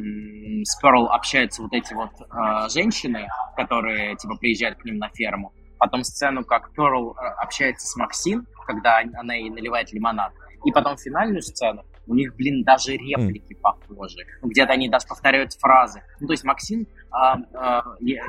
с 0.63 0.75
Перл 0.81 1.07
общаются 1.07 1.63
вот 1.63 1.73
эти 1.73 1.93
вот 1.93 2.11
э, 2.19 2.69
женщины, 2.69 3.27
которые 3.55 4.15
типа 4.17 4.35
приезжают 4.35 4.77
к 4.77 4.85
ним 4.85 4.97
на 4.97 5.09
ферму, 5.09 5.53
потом 5.79 6.03
сцену, 6.03 6.43
как 6.43 6.73
Перл 6.73 7.13
э, 7.13 7.15
общается 7.41 7.87
с 7.87 7.95
Максин, 7.95 8.45
когда 8.67 8.99
она 9.17 9.33
ей 9.33 9.49
наливает 9.49 9.91
лимонад, 9.93 10.33
и 10.65 10.71
потом 10.71 10.97
финальную 10.97 11.41
сцену, 11.41 11.83
у 12.07 12.15
них, 12.15 12.35
блин, 12.35 12.63
даже 12.63 12.93
реплики 12.93 13.53
mm. 13.53 13.59
похожи. 13.61 14.25
Ну, 14.41 14.49
где-то 14.49 14.73
они 14.73 14.89
даже 14.89 15.07
повторяют 15.07 15.53
фразы. 15.53 16.01
Ну, 16.19 16.27
то 16.27 16.33
есть 16.33 16.43
Максим, 16.43 16.87
а, 17.11 17.37
а, 17.53 17.83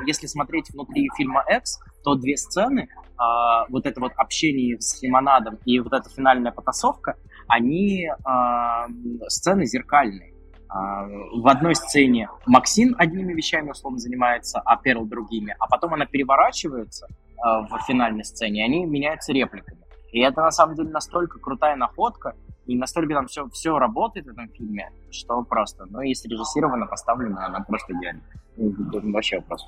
если 0.05 0.27
смотреть 0.27 0.69
внутри 0.71 1.09
фильма 1.15 1.43
X, 1.49 1.79
то 2.03 2.15
две 2.15 2.37
сцены, 2.37 2.89
а, 3.17 3.65
вот 3.69 3.85
это 3.85 3.99
вот 3.99 4.13
общение 4.15 4.79
с 4.79 5.01
лимонадом 5.01 5.57
и 5.65 5.79
вот 5.79 5.93
эта 5.93 6.09
финальная 6.09 6.51
потасовка, 6.51 7.17
они 7.47 8.09
а, 8.23 8.87
сцены 9.27 9.65
зеркальные. 9.65 10.33
А, 10.69 11.05
в 11.07 11.47
одной 11.47 11.75
сцене 11.75 12.29
Максим 12.45 12.95
одними 12.97 13.33
вещами 13.33 13.71
условно 13.71 13.99
занимается, 13.99 14.59
а 14.59 14.75
Перл 14.77 15.05
другими, 15.05 15.55
а 15.59 15.67
потом 15.67 15.93
она 15.93 16.05
переворачивается 16.05 17.07
а, 17.41 17.61
в 17.61 17.79
финальной 17.87 18.25
сцене, 18.25 18.61
и 18.61 18.63
они 18.63 18.85
меняются 18.85 19.31
репликами. 19.31 19.81
И 20.11 20.19
это 20.19 20.41
на 20.41 20.51
самом 20.51 20.75
деле 20.75 20.89
настолько 20.89 21.39
крутая 21.39 21.75
находка, 21.75 22.35
и 22.67 22.75
настолько 22.75 23.13
там 23.13 23.27
все, 23.27 23.47
все 23.49 23.79
работает 23.79 24.25
в 24.25 24.29
этом 24.29 24.49
фильме, 24.49 24.91
что 25.09 25.41
просто, 25.43 25.85
ну, 25.89 26.01
и 26.01 26.13
срежиссировано, 26.13 26.85
поставлено, 26.85 27.45
она 27.45 27.61
просто 27.61 27.93
идеально. 27.93 28.21
Ну, 28.57 28.73
вообще 29.13 29.39
просто. 29.41 29.67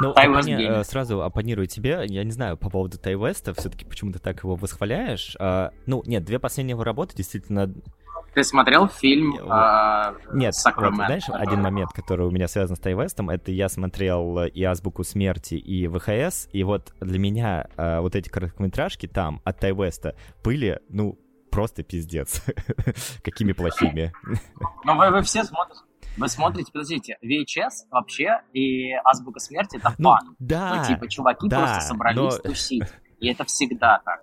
Ну, 0.00 0.10
оппони... 0.10 0.80
Э, 0.80 0.84
сразу 0.84 1.22
оппонирую 1.22 1.66
тебе, 1.66 2.04
я 2.08 2.24
не 2.24 2.32
знаю, 2.32 2.56
по 2.56 2.70
поводу 2.70 2.98
Тайвеста, 2.98 3.54
все-таки 3.54 3.84
почему 3.84 4.12
ты 4.12 4.18
так 4.18 4.42
его 4.42 4.56
восхваляешь. 4.56 5.36
А, 5.38 5.70
ну, 5.86 6.02
нет, 6.06 6.24
две 6.24 6.38
последние 6.38 6.72
его 6.72 6.84
работы 6.84 7.14
действительно 7.14 7.72
ты 8.34 8.42
смотрел 8.42 8.88
фильм 8.88 9.36
а, 9.48 10.14
Нет, 10.32 10.54
вот, 10.76 10.94
знаешь, 10.94 11.22
один 11.28 11.62
момент, 11.62 11.92
который 11.92 12.26
у 12.26 12.32
меня 12.32 12.48
связан 12.48 12.74
с 12.74 12.80
Тайвестом, 12.80 13.30
это 13.30 13.52
я 13.52 13.68
смотрел 13.68 14.42
и 14.44 14.62
«Азбуку 14.64 15.04
смерти», 15.04 15.54
и 15.54 15.86
ВХС, 15.86 16.48
и 16.52 16.64
вот 16.64 16.92
для 17.00 17.20
меня 17.20 17.68
а, 17.76 18.00
вот 18.00 18.16
эти 18.16 18.28
короткометражки 18.28 19.06
там 19.06 19.40
от 19.44 19.60
Тайвеста 19.60 20.16
были, 20.42 20.80
ну, 20.88 21.16
просто 21.54 21.82
пиздец. 21.82 22.42
Какими 23.22 23.52
плохими. 23.52 24.12
Ну, 24.84 24.96
вы, 24.96 25.10
вы 25.10 25.22
все 25.22 25.44
смотрите. 25.44 25.80
Вы 26.16 26.28
смотрите, 26.28 26.70
подождите, 26.72 27.18
VHS 27.24 27.88
вообще 27.90 28.40
и 28.52 28.92
Азбука 29.04 29.40
смерти 29.40 29.78
это 29.78 29.94
ну, 29.98 30.10
фан. 30.10 30.36
Да. 30.38 30.76
Ну, 30.76 30.84
типа, 30.94 31.08
чуваки 31.08 31.48
да, 31.48 31.58
просто 31.58 31.80
собрались 31.80 32.38
но... 32.44 32.50
тусить. 32.50 32.84
И 33.18 33.28
это 33.28 33.44
всегда 33.44 34.00
так. 34.04 34.20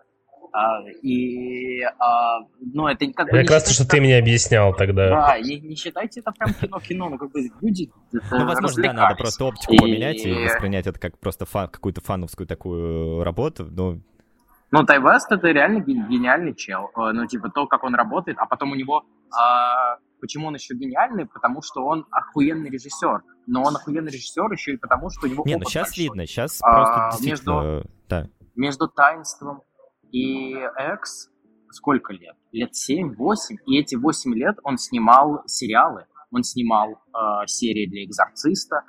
А, 0.53 0.81
и, 1.01 1.81
а, 1.81 2.39
ну, 2.73 2.87
это 2.87 3.07
как 3.13 3.29
бы... 3.29 3.39
Как 3.39 3.51
раз 3.51 3.63
то, 3.63 3.73
что 3.73 3.87
ты 3.87 4.01
мне 4.01 4.17
объяснял 4.17 4.73
тогда. 4.73 5.09
Да, 5.09 5.39
не, 5.39 5.59
не 5.59 5.75
считайте 5.75 6.19
это 6.19 6.31
прям 6.31 6.53
кино-кино, 6.53 7.09
ну, 7.09 7.17
как 7.17 7.31
бы 7.31 7.39
люди 7.61 7.89
Ну, 8.11 8.45
возможно, 8.45 8.83
да, 8.83 8.93
надо 8.93 9.15
просто 9.15 9.45
оптику 9.45 9.73
и... 9.73 9.77
поменять 9.77 10.25
и 10.25 10.33
воспринять 10.33 10.87
это 10.87 10.99
как 10.99 11.17
просто 11.19 11.45
фан, 11.45 11.69
какую-то 11.69 12.01
фановскую 12.01 12.47
такую 12.47 13.23
работу, 13.23 13.65
но 13.71 13.99
ну, 14.71 14.85
Тайвест 14.85 15.31
это 15.31 15.47
реально 15.49 15.81
гениальный 15.81 16.55
чел. 16.55 16.91
Э, 16.95 17.11
ну, 17.11 17.25
типа, 17.25 17.49
то, 17.49 17.67
как 17.67 17.83
он 17.83 17.93
работает, 17.93 18.37
а 18.39 18.45
потом 18.45 18.71
у 18.71 18.75
него... 18.75 19.03
А, 19.37 19.97
почему 20.21 20.47
он 20.47 20.55
еще 20.55 20.75
гениальный? 20.75 21.25
Потому 21.25 21.61
что 21.61 21.83
он 21.83 22.05
охуенный 22.09 22.69
режиссер. 22.69 23.21
Но 23.47 23.63
он 23.63 23.75
охуенный 23.75 24.11
режиссер 24.11 24.49
еще 24.51 24.73
и 24.73 24.77
потому, 24.77 25.09
что 25.09 25.27
у 25.27 25.29
него 25.29 25.43
Не, 25.45 25.57
ну 25.57 25.65
сейчас 25.65 25.89
большой. 25.89 26.03
видно, 26.03 26.25
сейчас 26.25 26.59
а, 26.61 26.73
просто 26.73 27.21
действительно... 27.21 27.61
Между, 27.61 27.89
да. 28.07 28.27
между 28.55 28.87
таинством 28.87 29.61
и 30.11 30.53
X 30.93 31.29
сколько 31.71 32.13
лет? 32.13 32.35
Лет 32.53 32.71
7-8. 32.71 33.57
И 33.65 33.77
эти 33.77 33.95
8 33.95 34.33
лет 34.35 34.57
он 34.63 34.77
снимал 34.77 35.43
сериалы. 35.47 36.05
Он 36.31 36.43
снимал 36.43 36.91
э, 36.91 37.45
серии 37.47 37.89
для 37.89 38.05
«Экзорциста», 38.05 38.83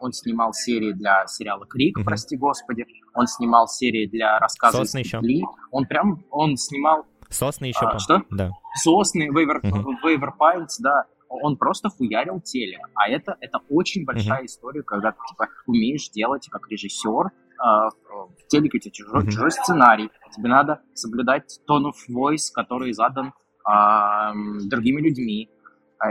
он 0.00 0.12
снимал 0.12 0.52
серии 0.52 0.92
для 0.92 1.26
сериала 1.26 1.66
«Крик», 1.66 1.98
угу. 1.98 2.04
прости 2.04 2.36
господи, 2.36 2.86
он 3.14 3.26
снимал 3.26 3.66
серии 3.66 4.06
для 4.06 4.38
рассказа 4.38 4.78
Сосны 4.78 4.98
еще. 4.98 5.20
Он 5.70 5.86
прям, 5.86 6.24
он 6.30 6.56
снимал... 6.56 7.06
Сосны 7.28 7.66
еще. 7.66 7.86
А, 7.86 7.98
что? 7.98 8.22
Да. 8.30 8.50
Сосны, 8.74 9.24
Вейвер, 9.24 9.58
угу. 9.62 9.92
Вейвер 10.06 10.32
Пайнс, 10.32 10.78
да. 10.78 11.04
Он 11.28 11.56
просто 11.56 11.88
хуярил 11.88 12.40
теле. 12.40 12.78
А 12.94 13.08
это, 13.08 13.36
это 13.40 13.58
очень 13.68 14.04
большая 14.04 14.40
угу. 14.40 14.46
история, 14.46 14.82
когда 14.82 15.10
ты 15.10 15.18
типа, 15.28 15.48
умеешь 15.66 16.08
делать 16.10 16.48
как 16.50 16.68
режиссер, 16.70 17.32
Uh, 17.54 17.88
в 18.36 18.48
телеке 18.48 18.80
тебе 18.80 18.90
чужой, 18.90 19.22
mm-hmm. 19.22 19.30
чужой 19.30 19.52
сценарий, 19.52 20.10
тебе 20.34 20.48
надо 20.48 20.82
соблюдать 20.92 21.60
tone 21.70 21.84
of 21.84 21.94
voice, 22.10 22.50
который 22.52 22.92
задан 22.92 23.32
uh, 23.64 24.32
другими 24.68 25.00
людьми, 25.00 25.48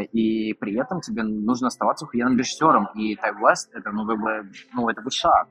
и 0.01 0.53
при 0.53 0.75
этом 0.79 1.01
тебе 1.01 1.23
нужно 1.23 1.67
оставаться 1.67 2.05
охуенным 2.05 2.37
режиссером, 2.37 2.89
и 2.95 3.15
Тай 3.15 3.31
West 3.31 3.69
это, 3.73 3.91
ну, 3.91 4.07
как 4.07 4.19
бы, 4.19 4.49
ну, 4.73 4.89
это 4.89 5.01
шаг. 5.09 5.47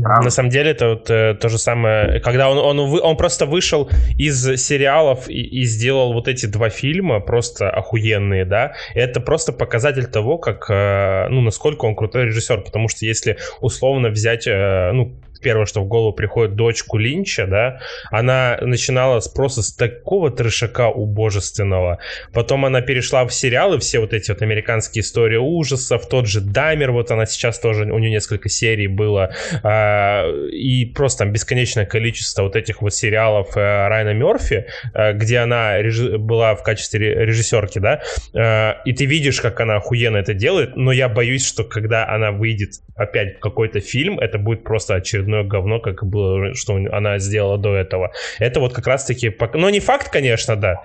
Правда? 0.00 0.24
На 0.24 0.30
самом 0.30 0.50
деле 0.50 0.70
это 0.70 0.88
вот 0.88 1.10
э, 1.10 1.34
то 1.34 1.48
же 1.48 1.58
самое, 1.58 2.20
когда 2.20 2.48
он, 2.48 2.58
он, 2.58 3.00
он 3.02 3.16
просто 3.16 3.44
вышел 3.44 3.90
из 4.16 4.42
сериалов 4.56 5.28
и, 5.28 5.42
и 5.42 5.64
сделал 5.64 6.14
вот 6.14 6.28
эти 6.28 6.46
два 6.46 6.70
фильма 6.70 7.20
просто 7.20 7.68
охуенные, 7.68 8.44
да, 8.44 8.72
это 8.94 9.20
просто 9.20 9.52
показатель 9.52 10.06
того, 10.06 10.38
как, 10.38 10.70
э, 10.70 11.28
ну, 11.28 11.42
насколько 11.42 11.84
он 11.84 11.94
крутой 11.94 12.26
режиссер, 12.26 12.62
потому 12.62 12.88
что 12.88 13.04
если 13.04 13.36
условно 13.60 14.08
взять, 14.08 14.46
э, 14.46 14.92
ну, 14.92 15.12
первое, 15.42 15.66
что 15.66 15.82
в 15.82 15.86
голову 15.86 16.12
приходит, 16.12 16.54
дочку 16.54 16.98
Линча, 16.98 17.46
да, 17.46 17.80
она 18.10 18.58
начинала 18.60 19.20
с, 19.20 19.28
просто 19.28 19.62
с 19.62 19.74
такого 19.74 20.30
трешака 20.30 20.88
убожественного. 20.88 21.98
Потом 22.32 22.64
она 22.64 22.80
перешла 22.80 23.26
в 23.26 23.34
сериалы, 23.34 23.78
все 23.78 23.98
вот 23.98 24.12
эти 24.12 24.30
вот 24.30 24.42
американские 24.42 25.02
истории 25.02 25.36
ужасов, 25.36 26.08
тот 26.08 26.26
же 26.26 26.40
Дамер, 26.40 26.92
вот 26.92 27.10
она 27.10 27.26
сейчас 27.26 27.58
тоже, 27.58 27.84
у 27.84 27.98
нее 27.98 28.10
несколько 28.10 28.48
серий 28.48 28.86
было, 28.86 29.34
а, 29.62 30.24
и 30.50 30.86
просто 30.86 31.24
там 31.24 31.32
бесконечное 31.32 31.86
количество 31.86 32.42
вот 32.42 32.56
этих 32.56 32.82
вот 32.82 32.94
сериалов 32.94 33.56
а, 33.56 33.88
Райана 33.88 34.14
Мерфи, 34.14 34.66
а, 34.94 35.12
где 35.12 35.38
она 35.38 35.78
реж... 35.78 36.18
была 36.18 36.54
в 36.54 36.62
качестве 36.62 37.24
режиссерки, 37.24 37.78
да, 37.78 38.02
а, 38.34 38.80
и 38.84 38.92
ты 38.92 39.04
видишь, 39.04 39.40
как 39.40 39.60
она 39.60 39.76
охуенно 39.76 40.18
это 40.18 40.34
делает, 40.34 40.76
но 40.76 40.92
я 40.92 41.08
боюсь, 41.08 41.46
что 41.46 41.64
когда 41.64 42.08
она 42.08 42.32
выйдет 42.32 42.74
опять 42.96 43.36
в 43.36 43.40
какой-то 43.40 43.80
фильм, 43.80 44.18
это 44.18 44.38
будет 44.38 44.64
просто 44.64 44.94
очередной 44.94 45.31
очередное 45.32 45.44
говно, 45.44 45.80
как 45.80 46.04
было, 46.04 46.54
что 46.54 46.76
она 46.76 47.18
сделала 47.18 47.58
до 47.58 47.74
этого. 47.74 48.12
Это 48.38 48.60
вот 48.60 48.72
как 48.72 48.86
раз-таки... 48.86 49.34
Ну, 49.54 49.68
не 49.68 49.80
факт, 49.80 50.10
конечно, 50.10 50.56
да. 50.56 50.82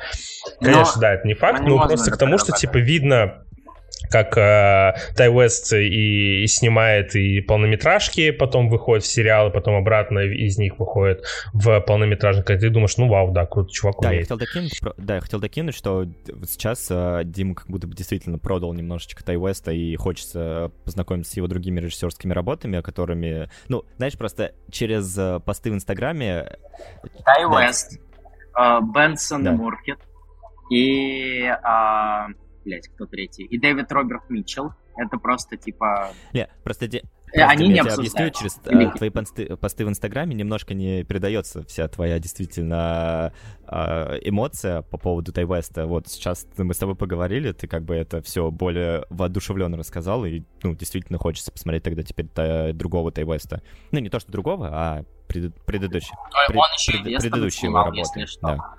Конечно, 0.59 0.93
но, 0.95 1.01
да, 1.01 1.13
это 1.13 1.27
не 1.27 1.33
факт, 1.33 1.61
но, 1.61 1.77
но 1.77 1.87
просто 1.87 2.11
к 2.11 2.17
тому, 2.17 2.37
что, 2.37 2.53
типа, 2.53 2.77
видно 2.77 3.43
как 4.09 4.37
э, 4.37 4.93
Тай 5.15 5.29
Уэст 5.29 5.73
и, 5.73 6.43
и 6.43 6.47
снимает 6.47 7.15
и 7.15 7.41
полнометражки, 7.41 8.31
потом 8.31 8.69
выходит 8.69 9.03
в 9.03 9.07
сериалы, 9.07 9.51
потом 9.51 9.75
обратно 9.75 10.19
из 10.19 10.57
них 10.57 10.79
выходит 10.79 11.23
в 11.53 11.79
полнометражный, 11.81 12.43
ты 12.43 12.69
думаешь, 12.69 12.97
ну 12.97 13.07
вау, 13.07 13.31
да, 13.31 13.45
круто, 13.45 13.71
чувак 13.71 13.95
да, 14.01 14.09
умеет. 14.09 14.29
Я 14.29 14.35
хотел 14.35 14.37
докинуть, 14.37 14.81
да, 14.97 15.15
я 15.15 15.21
хотел 15.21 15.39
докинуть, 15.39 15.75
что 15.75 16.05
сейчас 16.47 16.87
э, 16.89 17.21
Дим 17.25 17.55
как 17.55 17.67
будто 17.67 17.87
бы 17.87 17.95
действительно 17.95 18.39
продал 18.39 18.73
немножечко 18.73 19.23
Тай 19.23 19.37
Уэста 19.37 19.71
и 19.71 19.95
хочется 19.95 20.71
познакомиться 20.83 21.33
с 21.33 21.37
его 21.37 21.47
другими 21.47 21.79
режиссерскими 21.79 22.33
работами, 22.33 22.81
которыми, 22.81 23.49
ну, 23.67 23.83
знаешь, 23.97 24.17
просто 24.17 24.53
через 24.71 25.17
э, 25.17 25.39
посты 25.39 25.71
в 25.71 25.73
Инстаграме... 25.73 26.57
Тай 27.25 27.45
Уэст, 27.45 27.99
да. 28.55 28.81
Бенсон 28.81 29.43
да. 29.43 29.51
Муркет 29.51 29.99
и... 30.71 31.43
Uh 31.47 32.33
блядь, 32.67 32.87
кто 32.89 33.05
третий? 33.05 33.45
И 33.45 33.57
Дэвид 33.57 33.91
Роберт 33.91 34.29
Митчелл. 34.29 34.73
Это 34.97 35.17
просто 35.17 35.57
типа... 35.57 36.11
Не, 36.33 36.49
просто... 36.63 36.87
Де... 36.87 37.03
Просто 37.27 37.49
Они 37.49 37.67
не 37.67 37.79
объясню, 37.79 38.29
через 38.29 38.59
Или... 38.65 38.89
твои 38.89 39.09
посты, 39.09 39.57
посты 39.57 39.85
в 39.85 39.89
Инстаграме 39.89 40.33
немножко 40.33 40.73
не 40.73 41.03
передается 41.03 41.61
вся 41.63 41.87
твоя 41.89 42.19
действительно 42.19 43.33
э, 43.67 44.19
эмоция 44.23 44.81
по 44.81 44.97
поводу 44.97 45.33
Тайвеста. 45.33 45.87
Вот 45.87 46.07
сейчас 46.07 46.47
мы 46.57 46.73
с 46.73 46.77
тобой 46.77 46.95
поговорили, 46.95 47.51
ты 47.51 47.67
как 47.67 47.83
бы 47.83 47.95
это 47.95 48.21
все 48.21 48.49
более 48.49 49.05
воодушевленно 49.09 49.77
рассказал, 49.77 50.23
и 50.25 50.43
ну, 50.63 50.73
действительно 50.73 51.19
хочется 51.19 51.51
посмотреть 51.51 51.83
тогда 51.83 52.01
теперь 52.01 52.27
та, 52.27 52.71
другого 52.71 53.11
Тайвеста. 53.11 53.61
Ну, 53.91 53.99
не 53.99 54.09
то, 54.09 54.21
что 54.21 54.31
другого, 54.31 54.69
а 54.71 55.03
пред, 55.27 55.53
предыдущий. 55.65 56.13
Пред, 56.47 56.57
Он 56.57 56.71
еще 56.77 57.03
пред, 57.03 57.21
предыдущие 57.21 57.69
его 57.69 57.83
работы. 57.83 58.25
Да. 58.41 58.75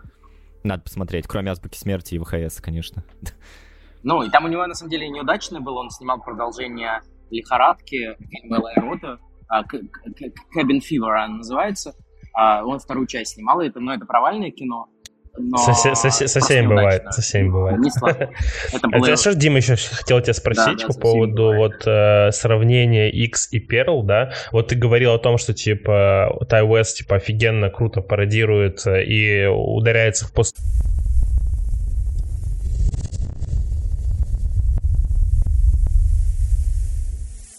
Надо 0.65 0.83
посмотреть, 0.83 1.27
кроме 1.27 1.51
Азбуки 1.51 1.77
Смерти 1.77 2.15
и 2.15 2.19
ВХС, 2.19 2.61
конечно. 2.61 3.05
Ну, 4.03 4.23
и 4.23 4.31
там 4.31 4.45
у 4.45 4.49
него, 4.49 4.67
на 4.67 4.75
самом 4.75 4.91
деле, 4.91 5.09
неудачно 5.09 5.61
было. 5.61 5.81
Он 5.81 5.91
снимал 5.91 6.21
продолжение 6.21 7.03
«Лихорадки», 7.31 8.17
фильм 8.19 8.55
Элла 8.55 8.73
Рота, 8.77 9.19
«Cabin 9.51 10.81
Fever» 10.81 11.25
она 11.25 11.37
называется. 11.39 11.95
А, 12.35 12.65
он 12.65 12.79
вторую 12.79 13.07
часть 13.07 13.35
снимал, 13.35 13.61
и 13.61 13.69
это, 13.69 13.81
ну, 13.81 13.93
это 13.93 14.07
провальное 14.07 14.51
кино. 14.51 14.89
Но 15.41 15.59
со, 15.59 15.73
со, 15.73 16.11
со, 16.11 16.27
со 16.27 16.41
всеми 16.41 16.67
бывает, 16.67 17.05
со 17.13 17.23
всеми 17.23 17.49
бывает. 17.49 17.79
Не 17.79 17.91
Это 18.73 18.89
было... 18.89 19.07
Это, 19.07 19.35
Дима, 19.35 19.59
еще 19.59 19.77
хотел 19.77 20.21
тебя 20.21 20.35
спросить 20.35 20.79
да, 20.79 20.87
да, 20.87 20.95
по 20.95 21.01
поводу 21.01 21.55
вот 21.55 21.87
э, 21.87 22.33
сравнения 22.33 23.11
X 23.11 23.53
и 23.53 23.65
Pearl, 23.65 24.03
да? 24.03 24.33
Вот 24.53 24.69
ты 24.69 24.77
говорил 24.77 25.13
о 25.13 25.19
том, 25.19 25.39
что 25.39 25.55
типа 25.55 26.45
Тай 26.49 26.63
Уэст 26.63 26.99
типа 26.99 27.17
офигенно 27.17 27.71
круто 27.71 28.01
пародирует 28.01 28.85
э, 28.87 29.05
и 29.05 29.47
ударяется 29.47 30.27
в 30.27 30.33
пост 30.33 30.57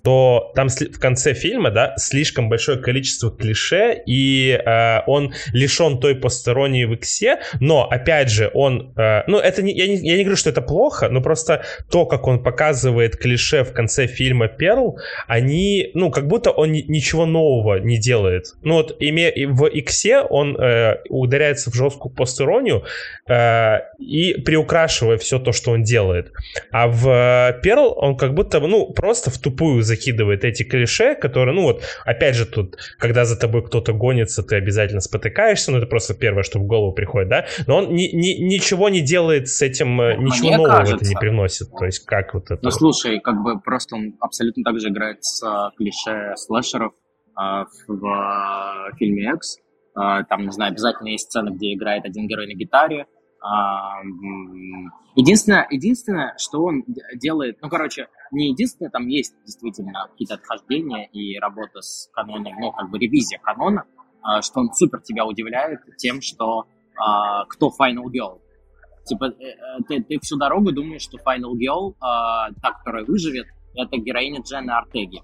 то 0.03 0.51
там 0.55 0.69
в 0.69 0.99
конце 0.99 1.33
фильма, 1.33 1.71
да, 1.71 1.93
слишком 1.97 2.49
большое 2.49 2.77
количество 2.77 3.31
клише, 3.31 4.01
и 4.05 4.51
э, 4.51 5.01
он 5.07 5.33
лишен 5.53 5.99
той 5.99 6.15
посторонней 6.15 6.85
в 6.85 6.93
иксе, 6.93 7.39
но, 7.59 7.87
опять 7.89 8.29
же, 8.29 8.51
он, 8.53 8.93
э, 8.97 9.23
ну, 9.27 9.37
это 9.37 9.61
не, 9.61 9.73
я, 9.73 9.87
не, 9.87 9.97
я 9.97 10.17
не 10.17 10.23
говорю, 10.23 10.37
что 10.37 10.49
это 10.49 10.61
плохо, 10.61 11.09
но 11.09 11.21
просто 11.21 11.63
то, 11.91 12.05
как 12.05 12.27
он 12.27 12.43
показывает 12.43 13.17
клише 13.17 13.63
в 13.63 13.73
конце 13.73 14.07
фильма 14.07 14.47
Перл, 14.47 14.99
они, 15.27 15.91
ну, 15.93 16.11
как 16.11 16.27
будто 16.27 16.51
он 16.51 16.71
ни, 16.71 16.81
ничего 16.81 17.25
нового 17.25 17.79
не 17.79 17.97
делает. 17.97 18.55
Ну, 18.63 18.75
вот 18.75 18.95
име, 18.99 19.31
в 19.47 19.67
иксе 19.67 20.21
он 20.21 20.55
э, 20.59 20.97
ударяется 21.09 21.71
в 21.71 21.75
жесткую 21.75 22.13
постороннюю 22.13 22.83
э, 23.27 23.79
и 23.99 24.33
приукрашивая 24.33 25.17
все 25.17 25.39
то, 25.39 25.51
что 25.51 25.71
он 25.71 25.83
делает. 25.83 26.31
А 26.71 26.87
в 26.87 27.59
Перл 27.63 27.93
он 27.97 28.17
как 28.17 28.33
будто, 28.33 28.59
ну, 28.59 28.91
просто 28.93 29.31
в 29.31 29.37
тупую 29.37 29.83
закидывает 29.89 30.45
эти 30.45 30.63
клише, 30.63 31.15
которые, 31.15 31.53
ну 31.53 31.63
вот, 31.63 31.83
опять 32.05 32.35
же 32.35 32.45
тут, 32.45 32.77
когда 32.97 33.25
за 33.25 33.37
тобой 33.37 33.65
кто-то 33.65 33.93
гонится, 33.93 34.43
ты 34.43 34.55
обязательно 34.55 35.01
спотыкаешься, 35.01 35.71
ну 35.71 35.79
это 35.79 35.87
просто 35.87 36.13
первое, 36.13 36.43
что 36.43 36.59
в 36.59 36.63
голову 36.63 36.93
приходит, 36.93 37.29
да, 37.29 37.45
но 37.67 37.77
он 37.79 37.93
ни, 37.93 38.07
ни, 38.15 38.41
ничего 38.41 38.89
не 38.89 39.01
делает 39.01 39.49
с 39.49 39.61
этим, 39.61 39.99
э, 39.99 40.15
ничего 40.17 40.51
нового 40.51 40.67
кажется, 40.67 40.95
это 40.95 41.05
не 41.07 41.15
привносит, 41.15 41.67
то 41.77 41.85
есть 41.85 42.05
как 42.05 42.33
вот 42.33 42.45
это... 42.51 42.59
Ну 42.61 42.71
слушай, 42.71 43.19
как 43.19 43.41
бы 43.41 43.59
просто 43.59 43.95
он 43.95 44.15
абсолютно 44.19 44.63
так 44.63 44.79
же 44.79 44.89
играет 44.89 45.23
с 45.23 45.43
а, 45.43 45.71
клише 45.77 46.33
слэшеров 46.35 46.93
а, 47.35 47.65
в 47.87 48.05
а, 48.05 48.91
фильме 48.97 49.31
X, 49.33 49.57
а, 49.95 50.23
там, 50.23 50.45
не 50.45 50.51
знаю, 50.51 50.71
обязательно 50.71 51.09
есть 51.09 51.25
сцена, 51.25 51.49
где 51.49 51.73
играет 51.73 52.05
один 52.05 52.27
герой 52.27 52.47
на 52.47 52.55
гитаре, 52.55 53.07
а, 53.41 54.01
единственное, 55.15 55.67
единственное, 55.69 56.35
что 56.37 56.63
он 56.63 56.83
делает, 57.15 57.57
ну, 57.61 57.69
короче, 57.69 58.07
не 58.31 58.49
единственное, 58.51 58.91
там 58.91 59.07
есть 59.07 59.35
действительно 59.45 60.07
какие-то 60.11 60.35
отхождения 60.35 61.07
и 61.11 61.37
работа 61.39 61.81
с 61.81 62.09
каноном, 62.13 62.53
ну, 62.59 62.71
как 62.71 62.89
бы 62.89 62.99
ревизия 62.99 63.39
канона, 63.39 63.85
а, 64.21 64.41
что 64.41 64.59
он 64.59 64.73
супер 64.73 65.01
тебя 65.01 65.25
удивляет 65.25 65.79
тем, 65.97 66.21
что 66.21 66.65
а, 66.97 67.45
кто 67.45 67.67
Final 67.69 68.05
Girl. 68.05 68.41
Типа, 69.05 69.25
э, 69.25 69.33
э, 69.43 69.55
ты, 69.87 70.03
ты 70.03 70.19
всю 70.19 70.37
дорогу 70.37 70.71
думаешь, 70.71 71.01
что 71.01 71.17
Final 71.17 71.53
Girl, 71.53 71.95
та, 71.99 72.71
которая 72.77 73.05
выживет, 73.05 73.47
это 73.73 73.97
героиня 73.97 74.41
Дженны 74.41 74.71
Артеги. 74.71 75.21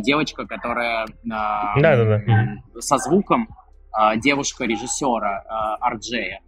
Девочка, 0.00 0.46
которая 0.46 1.06
да, 1.24 1.74
да, 1.76 2.04
да. 2.04 2.80
со 2.80 2.98
звуком 2.98 3.48
девушка 4.16 4.64
режиссера 4.64 5.78
Арджея. 5.80 6.40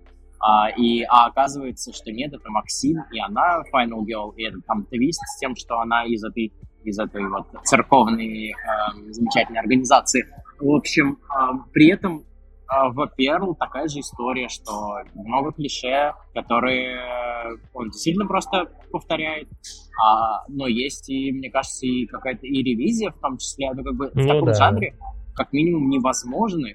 А, 0.47 0.69
и, 0.69 1.03
а 1.05 1.27
оказывается, 1.27 1.91
что 1.95 2.13
нет, 2.13 2.35
это 2.35 2.51
Максим, 2.51 2.99
и 3.11 3.19
она 3.19 3.63
Final 3.73 4.05
Girl, 4.05 4.35
и 4.37 4.45
это 4.45 4.59
там 4.67 4.85
твист 4.85 5.23
с 5.23 5.39
тем, 5.39 5.57
что 5.57 5.79
она 5.79 6.05
из 6.05 6.23
этой, 6.23 6.53
из 6.85 6.99
этой 6.99 7.27
вот 7.27 7.47
церковной 7.65 8.51
э, 8.51 9.13
замечательной 9.13 9.61
организации. 9.61 10.27
В 10.61 10.71
общем, 10.71 11.19
э, 11.35 11.53
при 11.73 11.91
этом 11.91 12.19
э, 12.19 12.89
в 12.91 13.07
Перл 13.17 13.55
такая 13.55 13.89
же 13.89 14.01
история, 14.01 14.51
что 14.51 14.99
много 15.15 15.53
клише, 15.53 16.13
которые 16.35 17.01
он 17.73 17.93
сильно 17.93 18.27
просто 18.27 18.67
повторяет, 18.93 19.49
а, 20.05 20.45
но 20.49 20.67
есть 20.67 21.09
и, 21.09 21.33
мне 21.33 21.51
кажется, 21.51 21.87
и 21.87 22.05
какая-то 22.05 22.47
и 22.47 22.63
ревизия 22.63 23.13
в 23.13 23.19
том 23.19 23.39
числе, 23.39 23.73
ну 23.73 23.83
как 23.83 23.95
бы 23.95 24.11
в 24.11 24.15
ну, 24.15 24.29
таком 24.29 24.47
да. 24.49 24.55
жанре, 24.55 24.95
как 25.35 25.55
минимум 25.55 25.89
невозможны, 25.89 26.75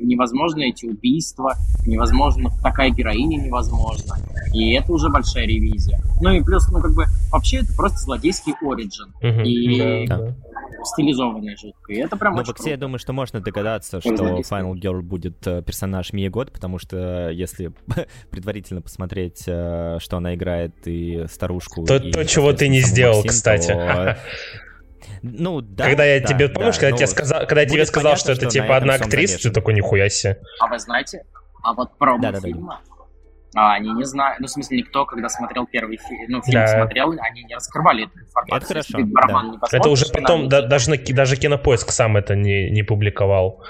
невозможно 0.00 0.62
эти 0.62 0.86
убийства, 0.86 1.54
невозможно, 1.86 2.50
такая 2.62 2.90
героиня 2.90 3.36
невозможна. 3.36 4.16
И 4.52 4.72
это 4.74 4.92
уже 4.92 5.08
большая 5.08 5.46
ревизия. 5.46 6.00
Ну 6.20 6.30
и 6.30 6.42
плюс, 6.42 6.70
ну 6.70 6.80
как 6.80 6.94
бы, 6.94 7.06
вообще 7.32 7.58
это 7.58 7.74
просто 7.74 7.98
злодейский 7.98 8.54
оригин. 8.60 9.12
Угу, 9.20 9.48
и 9.48 10.06
да, 10.06 10.18
да. 10.18 10.36
стилизованная 10.84 11.56
жутко. 11.56 11.92
И 11.92 11.96
это 11.96 12.16
прям 12.16 12.34
Но 12.34 12.40
очень 12.40 12.52
вообще, 12.52 12.70
я 12.70 12.76
думаю, 12.76 12.98
что 12.98 13.12
можно 13.12 13.40
догадаться, 13.40 14.00
что 14.00 14.10
Final 14.10 14.74
Girl 14.74 15.02
будет 15.02 15.46
э, 15.46 15.62
персонаж 15.62 16.12
Мия 16.12 16.30
Год, 16.30 16.52
потому 16.52 16.78
что 16.78 17.30
если 17.30 17.72
предварительно 18.30 18.80
посмотреть, 18.82 19.44
э, 19.46 19.98
что 20.00 20.16
она 20.18 20.34
играет 20.34 20.74
и 20.86 21.24
старушку... 21.28 21.84
То, 21.84 21.96
и, 21.96 22.12
то 22.12 22.24
чего 22.24 22.52
ты 22.52 22.68
не 22.68 22.80
сделал, 22.80 23.16
Максим, 23.16 23.30
кстати. 23.30 23.68
То... 23.68 24.18
Ну, 25.22 25.60
да. 25.60 25.84
Когда 25.86 26.04
я 26.04 26.20
да, 26.20 26.26
тебе, 26.26 26.48
помнишь, 26.48 26.76
да, 26.76 26.80
когда, 26.80 26.90
ну, 26.90 26.96
тебе 26.98 27.06
сказал, 27.06 27.40
когда 27.46 27.60
я 27.62 27.66
тебе 27.66 27.86
сказал, 27.86 28.12
понятно, 28.12 28.34
что 28.34 28.44
это 28.44 28.52
типа 28.52 28.76
одна 28.76 28.94
актриса, 28.94 29.42
ты 29.42 29.50
такой, 29.50 29.74
нихуя 29.74 30.08
себе. 30.08 30.38
А 30.60 30.66
вы 30.66 30.78
знаете, 30.78 31.24
а 31.62 31.72
вот 31.72 31.96
про 31.98 32.18
да, 32.18 32.32
да, 32.32 32.40
фильма, 32.40 32.80
а, 33.56 33.74
они 33.74 33.92
не 33.92 34.04
знают, 34.04 34.40
ну, 34.40 34.46
в 34.46 34.50
смысле, 34.50 34.78
никто, 34.78 35.06
когда 35.06 35.28
смотрел 35.28 35.66
первый 35.66 35.96
фильм, 35.96 36.26
ну, 36.28 36.42
фильм 36.42 36.60
да. 36.60 36.66
смотрел, 36.66 37.12
они 37.12 37.44
не 37.44 37.54
раскрывали 37.54 38.04
эту 38.04 38.18
информацию. 38.18 38.56
Это 38.56 38.66
хорошо, 38.66 38.98
да. 39.70 39.76
Это 39.76 39.88
уже 39.88 40.06
потом, 40.12 40.48
да, 40.48 40.62
даже, 40.62 40.96
даже 40.96 41.36
Кинопоиск 41.36 41.90
сам 41.90 42.16
это 42.16 42.34
не, 42.34 42.70
не 42.70 42.82
публиковал. 42.82 43.62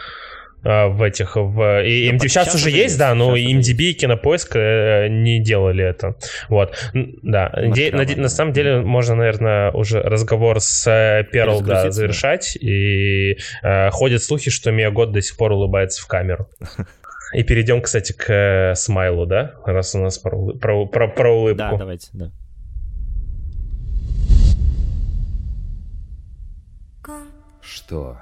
А, 0.64 0.88
в 0.88 1.02
этих 1.02 1.36
в 1.36 1.82
и 1.82 2.10
MDB 2.10 2.20
сейчас, 2.20 2.46
сейчас 2.46 2.54
уже 2.54 2.70
есть, 2.70 2.82
есть, 2.82 2.98
да, 2.98 3.14
но 3.14 3.36
MDB 3.36 3.90
и 3.90 3.92
Кинопоиск 3.92 4.56
э, 4.56 5.08
не 5.08 5.40
делали 5.40 5.84
это. 5.84 6.16
Вот, 6.48 6.74
да. 6.94 7.52
Де, 7.74 7.92
на, 7.92 8.04
на 8.04 8.28
самом 8.28 8.52
деле 8.52 8.80
можно, 8.80 9.14
наверное, 9.14 9.70
уже 9.72 10.00
разговор 10.00 10.60
с 10.60 11.26
Перл 11.30 11.60
да, 11.60 11.90
завершать. 11.90 12.56
И 12.56 13.36
э, 13.62 13.90
ходят 13.90 14.22
слухи, 14.22 14.50
что 14.50 14.70
Мия 14.70 14.90
Год 14.90 15.12
до 15.12 15.20
сих 15.20 15.36
пор 15.36 15.52
улыбается 15.52 16.02
в 16.02 16.06
камеру. 16.06 16.48
И 17.34 17.42
перейдем, 17.42 17.82
кстати, 17.82 18.12
к 18.12 18.32
э, 18.32 18.74
смайлу, 18.74 19.26
да? 19.26 19.54
Раз 19.66 19.94
у 19.94 19.98
нас 19.98 20.18
про, 20.18 20.52
про, 20.54 20.86
про, 20.86 21.08
про 21.08 21.32
улыбку. 21.32 21.58
Да, 21.58 21.76
давайте, 21.76 22.08
да. 22.12 22.30
Что 27.60 28.18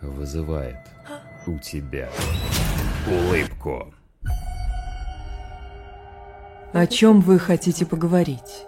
вызывает 0.00 0.76
у 1.46 1.58
тебя 1.58 2.08
улыбку. 3.06 3.92
О 6.72 6.86
чем 6.86 7.20
вы 7.20 7.38
хотите 7.38 7.84
поговорить? 7.84 8.66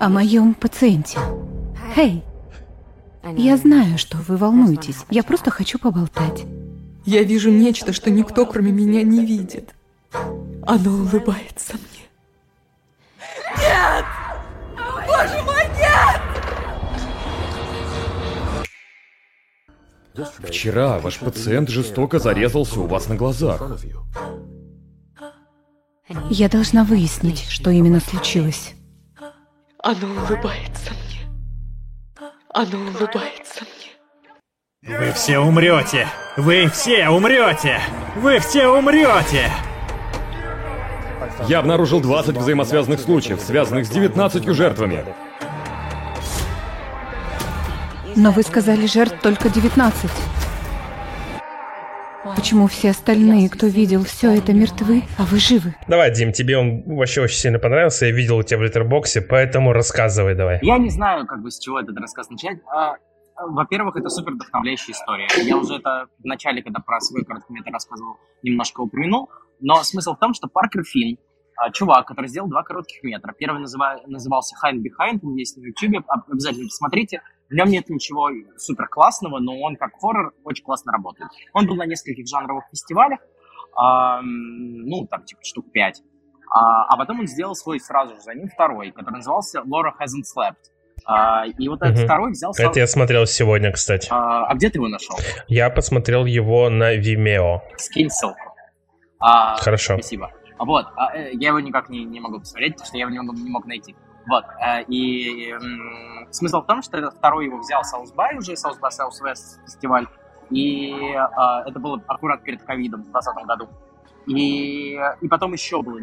О 0.00 0.08
моем 0.08 0.54
пациенте. 0.54 1.18
Хей, 1.94 2.22
я 3.36 3.56
знаю, 3.56 3.98
что 3.98 4.18
вы 4.18 4.36
волнуетесь. 4.36 5.04
Я 5.10 5.22
просто 5.22 5.50
хочу 5.50 5.78
поболтать. 5.78 6.44
Я 7.04 7.22
вижу 7.22 7.50
нечто, 7.50 7.92
что 7.92 8.10
никто, 8.10 8.46
кроме 8.46 8.72
меня, 8.72 9.02
не 9.02 9.24
видит. 9.24 9.74
Оно 10.66 10.90
улыбается 10.90 11.74
мне. 11.74 12.04
Нет! 13.58 14.04
Вчера 20.14 20.98
ваш 20.98 21.18
пациент 21.18 21.68
жестоко 21.68 22.18
зарезался 22.18 22.80
у 22.80 22.86
вас 22.86 23.08
на 23.08 23.16
глазах. 23.16 23.78
Я 26.30 26.48
должна 26.48 26.84
выяснить, 26.84 27.46
что 27.48 27.70
именно 27.70 28.00
случилось. 28.00 28.74
Оно 29.82 30.06
улыбается 30.06 30.92
мне. 30.92 32.28
Оно 32.50 32.78
улыбается 32.78 33.64
мне. 33.64 34.96
Вы 34.98 35.12
все 35.12 35.38
умрете! 35.38 36.06
Вы 36.36 36.68
все 36.68 37.08
умрете! 37.08 37.80
Вы 38.16 38.38
все 38.38 38.68
умрете! 38.68 39.50
Я 41.48 41.58
обнаружил 41.58 42.00
20 42.00 42.36
взаимосвязанных 42.36 43.00
случаев, 43.00 43.40
связанных 43.40 43.86
с 43.86 43.90
19 43.90 44.44
жертвами. 44.54 45.04
Но 48.16 48.30
вы 48.30 48.42
сказали 48.42 48.86
жертв 48.86 49.20
только 49.22 49.48
19. 49.48 50.10
Почему 52.36 52.68
все 52.68 52.90
остальные, 52.90 53.50
кто 53.50 53.66
видел 53.66 54.04
все 54.04 54.30
это, 54.36 54.52
мертвы, 54.52 55.02
а 55.18 55.24
вы 55.24 55.38
живы? 55.38 55.74
Давай, 55.88 56.12
Дим, 56.12 56.32
тебе 56.32 56.56
он 56.56 56.82
вообще 56.86 57.22
очень 57.22 57.36
сильно 57.36 57.58
понравился. 57.58 58.06
Я 58.06 58.12
видел 58.12 58.38
у 58.38 58.42
тебя 58.42 58.58
в 58.58 58.62
литербоксе, 58.62 59.20
поэтому 59.20 59.72
рассказывай 59.72 60.34
давай. 60.34 60.58
Я 60.62 60.78
не 60.78 60.90
знаю, 60.90 61.26
как 61.26 61.42
бы 61.42 61.50
с 61.50 61.58
чего 61.58 61.80
этот 61.80 61.98
рассказ 61.98 62.30
начать. 62.30 62.58
А, 62.72 62.94
во-первых, 63.36 63.96
это 63.96 64.08
супер 64.08 64.32
вдохновляющая 64.34 64.94
история. 64.94 65.26
Я 65.44 65.56
уже 65.56 65.74
это 65.74 66.06
в 66.18 66.24
начале, 66.24 66.62
когда 66.62 66.80
про 66.80 67.00
свой 67.00 67.24
короткометр 67.24 67.70
рассказывал, 67.70 68.16
немножко 68.42 68.80
упомянул. 68.80 69.28
Но 69.60 69.82
смысл 69.82 70.14
в 70.14 70.18
том, 70.18 70.34
что 70.34 70.48
Паркер 70.48 70.84
Финн, 70.84 71.18
а, 71.56 71.70
чувак, 71.70 72.06
который 72.06 72.28
сделал 72.28 72.48
два 72.48 72.62
коротких 72.62 73.02
метра. 73.02 73.34
Первый 73.38 73.60
называ, 73.60 74.00
назывался 74.06 74.56
Hide 74.64 74.78
Behind, 74.78 75.20
он 75.22 75.34
есть 75.34 75.56
на 75.56 75.66
YouTube, 75.66 76.04
обязательно 76.30 76.66
посмотрите. 76.66 77.20
В 77.50 77.54
нем 77.54 77.68
нет 77.68 77.88
ничего 77.88 78.30
супер 78.56 78.88
классного, 78.88 79.38
но 79.38 79.60
он 79.60 79.76
как 79.76 79.92
хоррор 80.00 80.32
очень 80.44 80.64
классно 80.64 80.92
работает. 80.92 81.30
Он 81.52 81.66
был 81.66 81.76
на 81.76 81.86
нескольких 81.86 82.26
жанровых 82.26 82.64
фестивалях, 82.70 83.20
э, 83.20 84.20
ну, 84.22 85.06
там, 85.06 85.24
типа, 85.24 85.40
штук 85.44 85.70
пять. 85.72 86.02
А, 86.50 86.84
а 86.86 86.96
потом 86.96 87.20
он 87.20 87.26
сделал 87.26 87.54
свой 87.54 87.80
сразу 87.80 88.14
же 88.14 88.20
за 88.20 88.34
ним 88.34 88.48
второй, 88.48 88.92
который 88.92 89.16
назывался 89.16 89.60
Laura 89.60 89.90
Hasn't 90.00 90.24
Slept. 90.24 90.56
А, 91.06 91.44
и 91.46 91.68
вот 91.68 91.82
этот 91.82 91.98
угу. 91.98 92.04
второй 92.04 92.30
взял... 92.30 92.52
Это 92.56 92.78
я 92.78 92.86
смотрел 92.86 93.26
сегодня, 93.26 93.72
кстати. 93.72 94.08
А, 94.10 94.46
а 94.46 94.54
где 94.54 94.70
ты 94.70 94.78
его 94.78 94.88
нашел? 94.88 95.16
Я 95.48 95.68
посмотрел 95.70 96.24
его 96.24 96.70
на 96.70 96.96
Vimeo. 96.96 97.60
Скинь 97.76 98.08
ссылку. 98.08 98.54
А, 99.18 99.56
Хорошо. 99.56 99.94
Спасибо. 99.94 100.32
Вот, 100.58 100.86
а, 100.96 101.14
э, 101.16 101.32
я 101.32 101.48
его 101.48 101.60
никак 101.60 101.88
не, 101.88 102.04
не 102.04 102.20
могу 102.20 102.38
посмотреть, 102.38 102.74
потому 102.74 102.86
что 102.86 102.96
я 102.96 103.06
его 103.06 103.10
не, 103.10 103.42
не 103.42 103.50
мог 103.50 103.66
найти. 103.66 103.96
Вот, 104.26 104.44
э, 104.58 104.82
и 104.88 105.54
смысл 106.30 106.62
в 106.62 106.66
том, 106.66 106.82
что 106.82 107.10
второй 107.10 107.46
его 107.46 107.58
взял 107.58 107.82
By 108.16 108.36
уже, 108.36 108.52
by 108.52 108.90
Southwest 108.90 109.62
фестиваль, 109.64 110.06
и 110.50 110.92
э, 110.92 111.68
это 111.68 111.78
было 111.78 112.02
аккурат 112.06 112.42
перед 112.42 112.62
ковидом 112.62 113.02
в 113.02 113.10
2020 113.10 113.46
году. 113.46 113.68
И, 114.26 114.98
и 115.20 115.28
потом 115.28 115.52
еще 115.52 115.82
был 115.82 115.98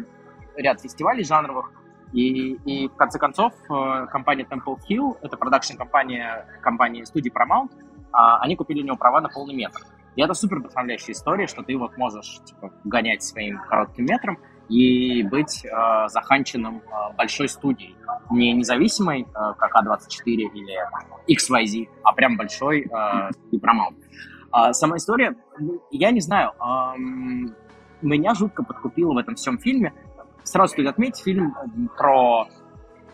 ряд 0.56 0.80
фестивалей 0.80 1.24
жанровых, 1.24 1.72
и, 2.12 2.52
и 2.64 2.88
в 2.88 2.94
конце 2.94 3.18
концов 3.18 3.54
компания 3.66 4.44
Temple 4.44 4.76
Hill, 4.88 5.16
это 5.22 5.36
продакшн-компания 5.36 6.46
компании 6.60 7.04
студии 7.04 7.32
Paramount, 7.32 7.70
они 8.12 8.54
купили 8.54 8.82
у 8.82 8.84
него 8.84 8.96
права 8.96 9.22
на 9.22 9.30
полный 9.30 9.54
метр. 9.54 9.80
И 10.14 10.22
это 10.22 10.34
супер 10.34 10.58
вдохновляющая 10.58 11.14
история, 11.14 11.46
что 11.46 11.62
ты 11.62 11.76
вот 11.76 11.96
можешь 11.96 12.40
типа, 12.44 12.70
гонять 12.84 13.22
своим 13.22 13.58
коротким 13.60 14.04
метром 14.04 14.38
и 14.68 15.22
быть 15.22 15.64
э, 15.64 16.08
заханченным 16.08 16.78
э, 16.78 17.16
большой 17.16 17.48
студией. 17.48 17.96
Не 18.30 18.52
независимой, 18.52 19.22
э, 19.22 19.54
как 19.58 19.74
А24 19.76 20.24
или 20.26 20.78
XYZ, 21.28 21.88
а 22.02 22.12
прям 22.12 22.36
большой 22.36 22.82
э, 22.82 23.30
и 23.50 23.58
Paramount. 23.58 23.96
А 24.50 24.72
сама 24.72 24.96
история, 24.96 25.34
ну, 25.58 25.82
я 25.90 26.10
не 26.10 26.20
знаю, 26.20 26.52
э, 26.60 26.98
меня 28.02 28.34
жутко 28.34 28.62
подкупило 28.62 29.14
в 29.14 29.18
этом 29.18 29.34
всем 29.34 29.58
фильме. 29.58 29.92
Сразу 30.44 30.72
стоит 30.72 30.88
отметить, 30.88 31.22
фильм 31.22 31.54
про 31.96 32.48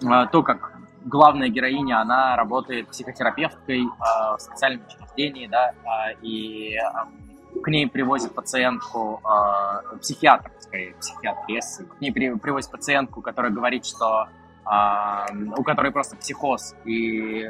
э, 0.03 0.27
то, 0.33 0.43
как 0.43 0.79
главная 1.05 1.49
героиня, 1.49 2.01
она 2.01 2.37
работает 2.37 2.89
психотерапевткой 2.89 3.83
э, 3.83 3.87
в 4.37 4.39
специальном 4.39 4.83
учреждении, 4.87 5.47
да, 5.47 5.73
э, 5.73 6.15
и 6.23 6.75
э, 6.75 7.28
к 7.63 7.69
ней 7.69 7.89
привозят 7.89 8.35
пациентку, 8.35 9.21
э, 9.25 9.97
психиатр, 9.99 10.51
скорее, 10.61 10.95
психиатрессы, 10.95 11.85
к 11.85 12.01
ней 12.01 12.13
при, 12.13 12.35
привозят 12.37 12.71
пациентку, 12.71 13.21
которая 13.21 13.53
говорит, 13.53 13.87
что 13.87 14.29
э, 14.65 15.35
у 15.57 15.63
которой 15.63 15.93
просто 15.93 16.17
психоз, 16.17 16.75
и 16.85 17.47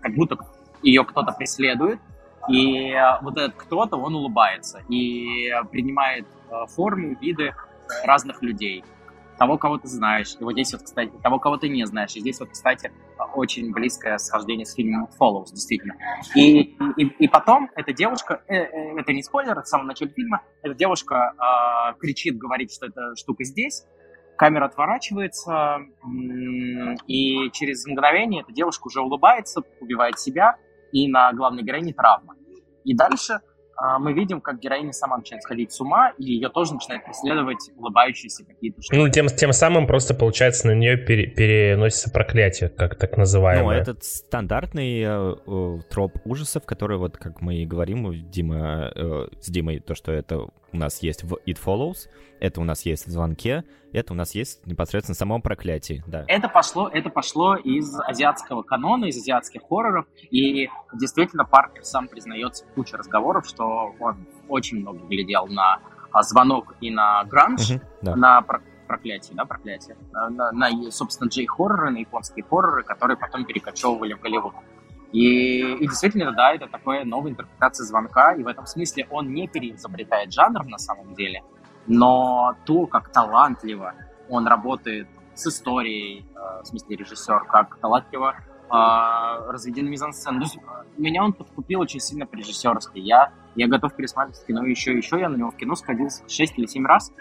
как 0.00 0.14
будто 0.14 0.38
ее 0.82 1.04
кто-то 1.04 1.32
преследует, 1.32 2.00
и 2.48 2.94
вот 3.22 3.36
этот 3.36 3.54
кто-то, 3.56 3.96
он 3.96 4.14
улыбается 4.14 4.82
и 4.88 5.50
принимает 5.70 6.26
э, 6.50 6.66
формы, 6.68 7.16
виды 7.20 7.54
разных 8.04 8.42
людей 8.42 8.84
того, 9.40 9.56
кого 9.56 9.78
ты 9.78 9.88
знаешь. 9.88 10.36
И 10.38 10.44
вот 10.44 10.52
здесь 10.52 10.70
вот, 10.72 10.82
кстати, 10.82 11.10
того, 11.22 11.38
кого 11.38 11.56
ты 11.56 11.70
не 11.70 11.86
знаешь. 11.86 12.14
И 12.14 12.20
здесь 12.20 12.38
вот, 12.40 12.50
кстати, 12.50 12.92
очень 13.34 13.72
близкое 13.72 14.18
схождение 14.18 14.66
с 14.66 14.74
фильмом 14.74 15.08
Follows, 15.18 15.46
действительно. 15.54 15.94
И, 16.34 16.76
и, 16.98 17.06
и 17.06 17.26
потом 17.26 17.70
эта 17.74 17.94
девушка, 17.94 18.42
э, 18.48 18.54
э, 18.54 19.00
это 19.00 19.14
не 19.14 19.22
спойлер, 19.22 19.52
это 19.52 19.62
в 19.62 19.66
самом 19.66 19.86
начале 19.86 20.10
фильма, 20.10 20.42
эта 20.62 20.74
девушка 20.74 21.32
э, 21.32 21.98
кричит, 21.98 22.36
говорит, 22.36 22.70
что 22.70 22.84
эта 22.84 23.16
штука 23.16 23.44
здесь, 23.44 23.86
камера 24.36 24.66
отворачивается, 24.66 25.86
и 27.06 27.50
через 27.52 27.86
мгновение 27.86 28.42
эта 28.42 28.52
девушка 28.52 28.88
уже 28.88 29.00
улыбается, 29.00 29.62
убивает 29.80 30.18
себя, 30.18 30.56
и 30.92 31.08
на 31.08 31.32
главной 31.32 31.62
героине 31.62 31.94
травма. 31.94 32.36
И 32.84 32.94
дальше 32.94 33.40
мы 33.98 34.12
видим, 34.12 34.40
как 34.40 34.60
героиня 34.60 34.92
сама 34.92 35.16
начинает 35.16 35.42
сходить 35.42 35.72
с 35.72 35.80
ума, 35.80 36.12
и 36.18 36.24
ее 36.24 36.48
тоже 36.48 36.74
начинает 36.74 37.04
преследовать 37.04 37.70
улыбающиеся 37.76 38.44
какие-то 38.44 38.82
штуки. 38.82 38.98
Ну, 38.98 39.08
тем, 39.08 39.26
тем 39.28 39.52
самым 39.52 39.86
просто, 39.86 40.14
получается, 40.14 40.66
на 40.66 40.74
нее 40.74 40.96
пере, 40.96 41.26
переносится 41.26 42.10
проклятие, 42.10 42.68
как 42.68 42.96
так 42.96 43.16
называемое. 43.16 43.76
Ну, 43.76 43.82
этот 43.82 44.04
стандартный 44.04 45.00
э, 45.02 45.34
э, 45.46 45.78
троп 45.88 46.18
ужасов, 46.24 46.64
который, 46.66 46.98
вот 46.98 47.16
как 47.16 47.40
мы 47.40 47.56
и 47.56 47.66
говорим, 47.66 48.30
Дима, 48.30 48.92
э, 48.94 49.28
с 49.40 49.50
Димой, 49.50 49.80
то, 49.80 49.94
что 49.94 50.12
это 50.12 50.46
у 50.72 50.76
нас 50.76 51.02
есть 51.02 51.24
в 51.24 51.34
It 51.46 51.58
Follows, 51.64 52.08
это 52.40 52.60
у 52.60 52.64
нас 52.64 52.86
есть 52.86 53.06
в 53.06 53.10
звонке, 53.10 53.64
это 53.92 54.12
у 54.12 54.16
нас 54.16 54.34
есть 54.34 54.64
непосредственно 54.66 55.14
в 55.14 55.18
самом 55.18 55.42
проклятии, 55.42 56.02
да. 56.06 56.24
Это 56.28 56.48
пошло, 56.48 56.88
это 56.88 57.10
пошло 57.10 57.56
из 57.56 57.98
азиатского 58.00 58.62
канона, 58.62 59.06
из 59.06 59.16
азиатских 59.16 59.62
хорроров, 59.68 60.06
и 60.30 60.68
действительно 60.94 61.44
Паркер 61.44 61.84
сам 61.84 62.08
признается 62.08 62.64
в 62.64 62.74
куче 62.74 62.96
разговоров, 62.96 63.46
что 63.46 63.94
он 63.98 64.26
очень 64.48 64.80
много 64.80 64.98
глядел 65.06 65.46
на 65.46 65.80
а, 66.12 66.22
звонок 66.22 66.74
и 66.80 66.90
на 66.90 67.24
гранж, 67.24 67.70
угу, 67.70 67.80
да. 68.02 68.16
на 68.16 68.42
проклятие, 68.90 69.36
да, 69.36 69.44
проклятие, 69.44 69.96
на, 70.12 70.50
на, 70.50 70.90
собственно, 70.90 71.28
джей-хорроры, 71.28 71.90
на 71.90 71.98
японские 71.98 72.44
хорроры, 72.44 72.82
которые 72.82 73.16
потом 73.16 73.44
перекочевывали 73.44 74.14
в 74.14 74.20
Голливуд. 74.20 74.52
И, 75.12 75.60
и 75.74 75.88
действительно, 75.88 76.32
да, 76.32 76.54
это 76.54 76.68
такая 76.68 77.04
новая 77.04 77.32
интерпретация 77.32 77.84
звонка, 77.84 78.32
и 78.34 78.42
в 78.42 78.46
этом 78.46 78.66
смысле 78.66 79.06
он 79.10 79.32
не 79.32 79.48
переизобретает 79.48 80.32
жанр 80.32 80.64
на 80.66 80.78
самом 80.78 81.14
деле, 81.14 81.42
но 81.86 82.54
то, 82.64 82.86
как 82.86 83.10
талантливо 83.10 83.94
он 84.28 84.46
работает 84.46 85.08
с 85.34 85.46
историей, 85.46 86.24
э, 86.34 86.62
в 86.62 86.66
смысле 86.66 86.96
режиссер, 86.96 87.44
как 87.48 87.78
талантливо 87.80 88.36
э, 88.36 89.50
разведены 89.50 89.88
мизансцены. 89.88 90.44
Меня 90.96 91.24
он 91.24 91.32
подкупил 91.32 91.80
очень 91.80 91.98
сильно 91.98 92.26
по 92.26 92.36
режиссерской. 92.36 93.00
Я, 93.00 93.32
я 93.56 93.66
готов 93.66 93.94
пересматривать 93.94 94.46
кино 94.46 94.64
еще 94.64 94.92
и 94.92 94.98
еще. 94.98 95.18
Я 95.18 95.28
на 95.28 95.36
него 95.36 95.50
в 95.50 95.56
кино 95.56 95.74
сходил 95.74 96.08
6 96.28 96.58
или 96.58 96.66
7 96.66 96.86
раз. 96.86 97.12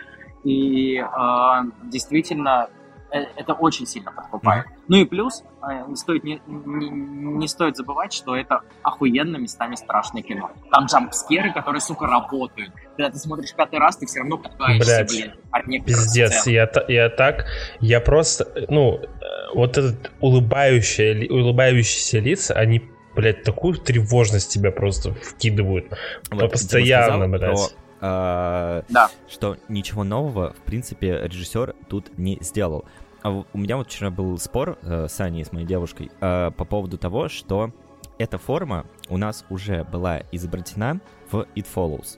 И 0.44 0.98
э, 0.98 1.61
действительно, 1.86 2.70
Э, 2.70 2.78
это 3.11 3.53
очень 3.53 3.88
сильно 3.88 4.11
подкупает. 4.11 4.65
Mm-hmm. 4.65 4.84
Ну 4.88 4.98
и 4.98 5.06
плюс, 5.06 5.44
э, 5.64 5.84
не 5.88 5.95
стоит, 5.95 6.23
не, 6.23 6.41
не, 6.48 6.90
не 6.90 7.48
стоит 7.48 7.76
забывать, 7.76 8.14
что 8.14 8.36
это 8.36 8.61
охуенно 8.84 9.38
местами 9.38 9.76
страшное 9.76 10.22
кино. 10.22 10.52
Там 10.72 10.86
джампскеры, 10.86 11.52
которые, 11.53 11.81
сука, 11.81 12.07
работают. 12.07 12.72
Когда 12.95 13.10
ты 13.11 13.18
смотришь 13.18 13.53
пятый 13.56 13.80
раз, 13.80 13.98
ты 13.98 14.06
все 14.06 14.19
равно 14.19 14.38
пугаешься, 14.38 15.06
блин, 15.10 15.31
от 15.52 15.65
Пиздец, 15.86 16.48
я, 16.48 16.69
я 16.88 17.10
так, 17.10 17.45
я 17.80 17.99
просто, 17.99 18.65
ну, 18.69 18.99
вот 19.53 19.77
этот 19.77 20.11
улыбающие, 20.19 21.30
улыбающиеся 21.31 22.19
лица, 22.19 22.53
они 22.53 22.84
блядь, 23.15 23.44
такую 23.44 23.76
тревожность 23.77 24.52
тебя 24.52 24.72
просто 24.72 25.14
вкидывают. 25.14 25.88
Вот, 26.30 26.52
постоянно, 26.52 27.27
блядь. 27.27 27.52
Про, 27.52 27.68
э, 28.01 28.84
да. 28.89 29.09
что 29.27 29.57
ничего 29.67 30.03
нового, 30.03 30.53
в 30.53 30.61
принципе, 30.63 31.21
режиссер 31.23 31.76
тут 31.88 32.17
не 32.17 32.38
сделал. 32.41 32.85
А 33.21 33.31
у 33.31 33.57
меня 33.57 33.77
вот 33.77 33.88
вчера 33.88 34.09
был 34.09 34.38
спор 34.38 34.77
э, 34.81 35.07
с 35.07 35.19
Аней, 35.19 35.43
с 35.43 35.51
моей 35.51 35.65
девушкой, 35.65 36.11
э, 36.21 36.51
по 36.51 36.65
поводу 36.65 36.97
того, 36.97 37.27
что 37.27 37.71
эта 38.17 38.38
форма 38.38 38.85
у 39.09 39.17
нас 39.17 39.45
уже 39.49 39.84
была 39.84 40.21
изобретена 40.31 40.99
в 41.31 41.45
It 41.55 41.67
Follows, 41.73 42.17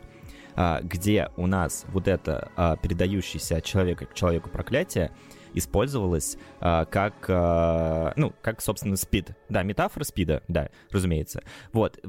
э, 0.56 0.80
где 0.84 1.30
у 1.38 1.48
нас 1.48 1.86
вот 1.90 2.08
это 2.08 2.52
э, 2.56 2.76
передающееся 2.82 3.58
от 3.58 3.64
человека 3.64 4.06
к 4.06 4.14
человеку 4.14 4.50
проклятие 4.50 5.12
использовалось 5.54 6.38
э, 6.60 6.86
как, 6.90 7.26
э, 7.28 8.14
ну, 8.16 8.34
как, 8.42 8.62
собственно, 8.62 8.96
спид. 8.96 9.32
Да, 9.50 9.64
метафора 9.64 10.04
спида, 10.04 10.44
да, 10.48 10.70
разумеется. 10.92 11.44
Вот. 11.74 12.00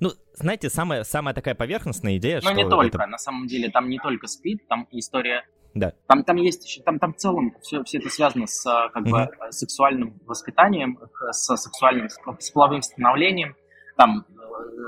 Ну, 0.00 0.10
знаете, 0.34 0.70
самая, 0.70 1.04
самая 1.04 1.34
такая 1.34 1.54
поверхностная 1.54 2.16
идея, 2.18 2.36
Но 2.36 2.50
что... 2.50 2.52
не 2.52 2.68
только, 2.68 2.98
это... 2.98 3.06
на 3.06 3.18
самом 3.18 3.46
деле, 3.46 3.70
там 3.70 3.88
не 3.88 3.98
только 3.98 4.26
спид, 4.26 4.66
там 4.68 4.86
история... 4.90 5.46
Да. 5.74 5.92
Там, 6.06 6.24
там 6.24 6.36
есть 6.36 6.64
еще, 6.64 6.82
там, 6.82 6.98
там 6.98 7.12
в 7.12 7.16
целом 7.16 7.54
все, 7.60 7.84
все 7.84 7.98
это 7.98 8.08
связано 8.08 8.46
с 8.46 8.64
как 8.64 9.04
mm-hmm. 9.04 9.10
бы 9.10 9.52
сексуальным 9.52 10.18
воспитанием, 10.24 10.98
с 11.30 11.56
сексуальным, 11.56 12.08
с 12.08 12.50
половым 12.50 12.82
становлением. 12.82 13.54
Там, 13.96 14.24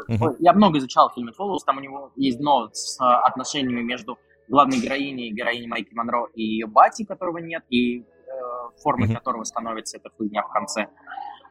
mm-hmm. 0.08 0.36
я 0.38 0.52
много 0.52 0.78
изучал 0.78 1.10
фильм 1.14 1.30
Follows, 1.38 1.58
там 1.66 1.78
у 1.78 1.80
него 1.80 2.12
есть 2.16 2.38
дно 2.38 2.70
с 2.72 2.98
отношениями 3.00 3.82
между 3.82 4.18
главной 4.48 4.80
героиней, 4.80 5.30
героиней 5.32 5.68
Майки 5.68 5.94
Монро 5.94 6.26
и 6.34 6.42
ее 6.42 6.66
бати, 6.66 7.04
которого 7.04 7.38
нет, 7.38 7.62
и 7.68 8.00
э, 8.00 8.02
формой 8.82 9.08
mm-hmm. 9.08 9.14
которого 9.14 9.44
становится 9.44 9.98
эта 9.98 10.10
хуйня 10.16 10.42
в 10.42 10.48
конце. 10.48 10.88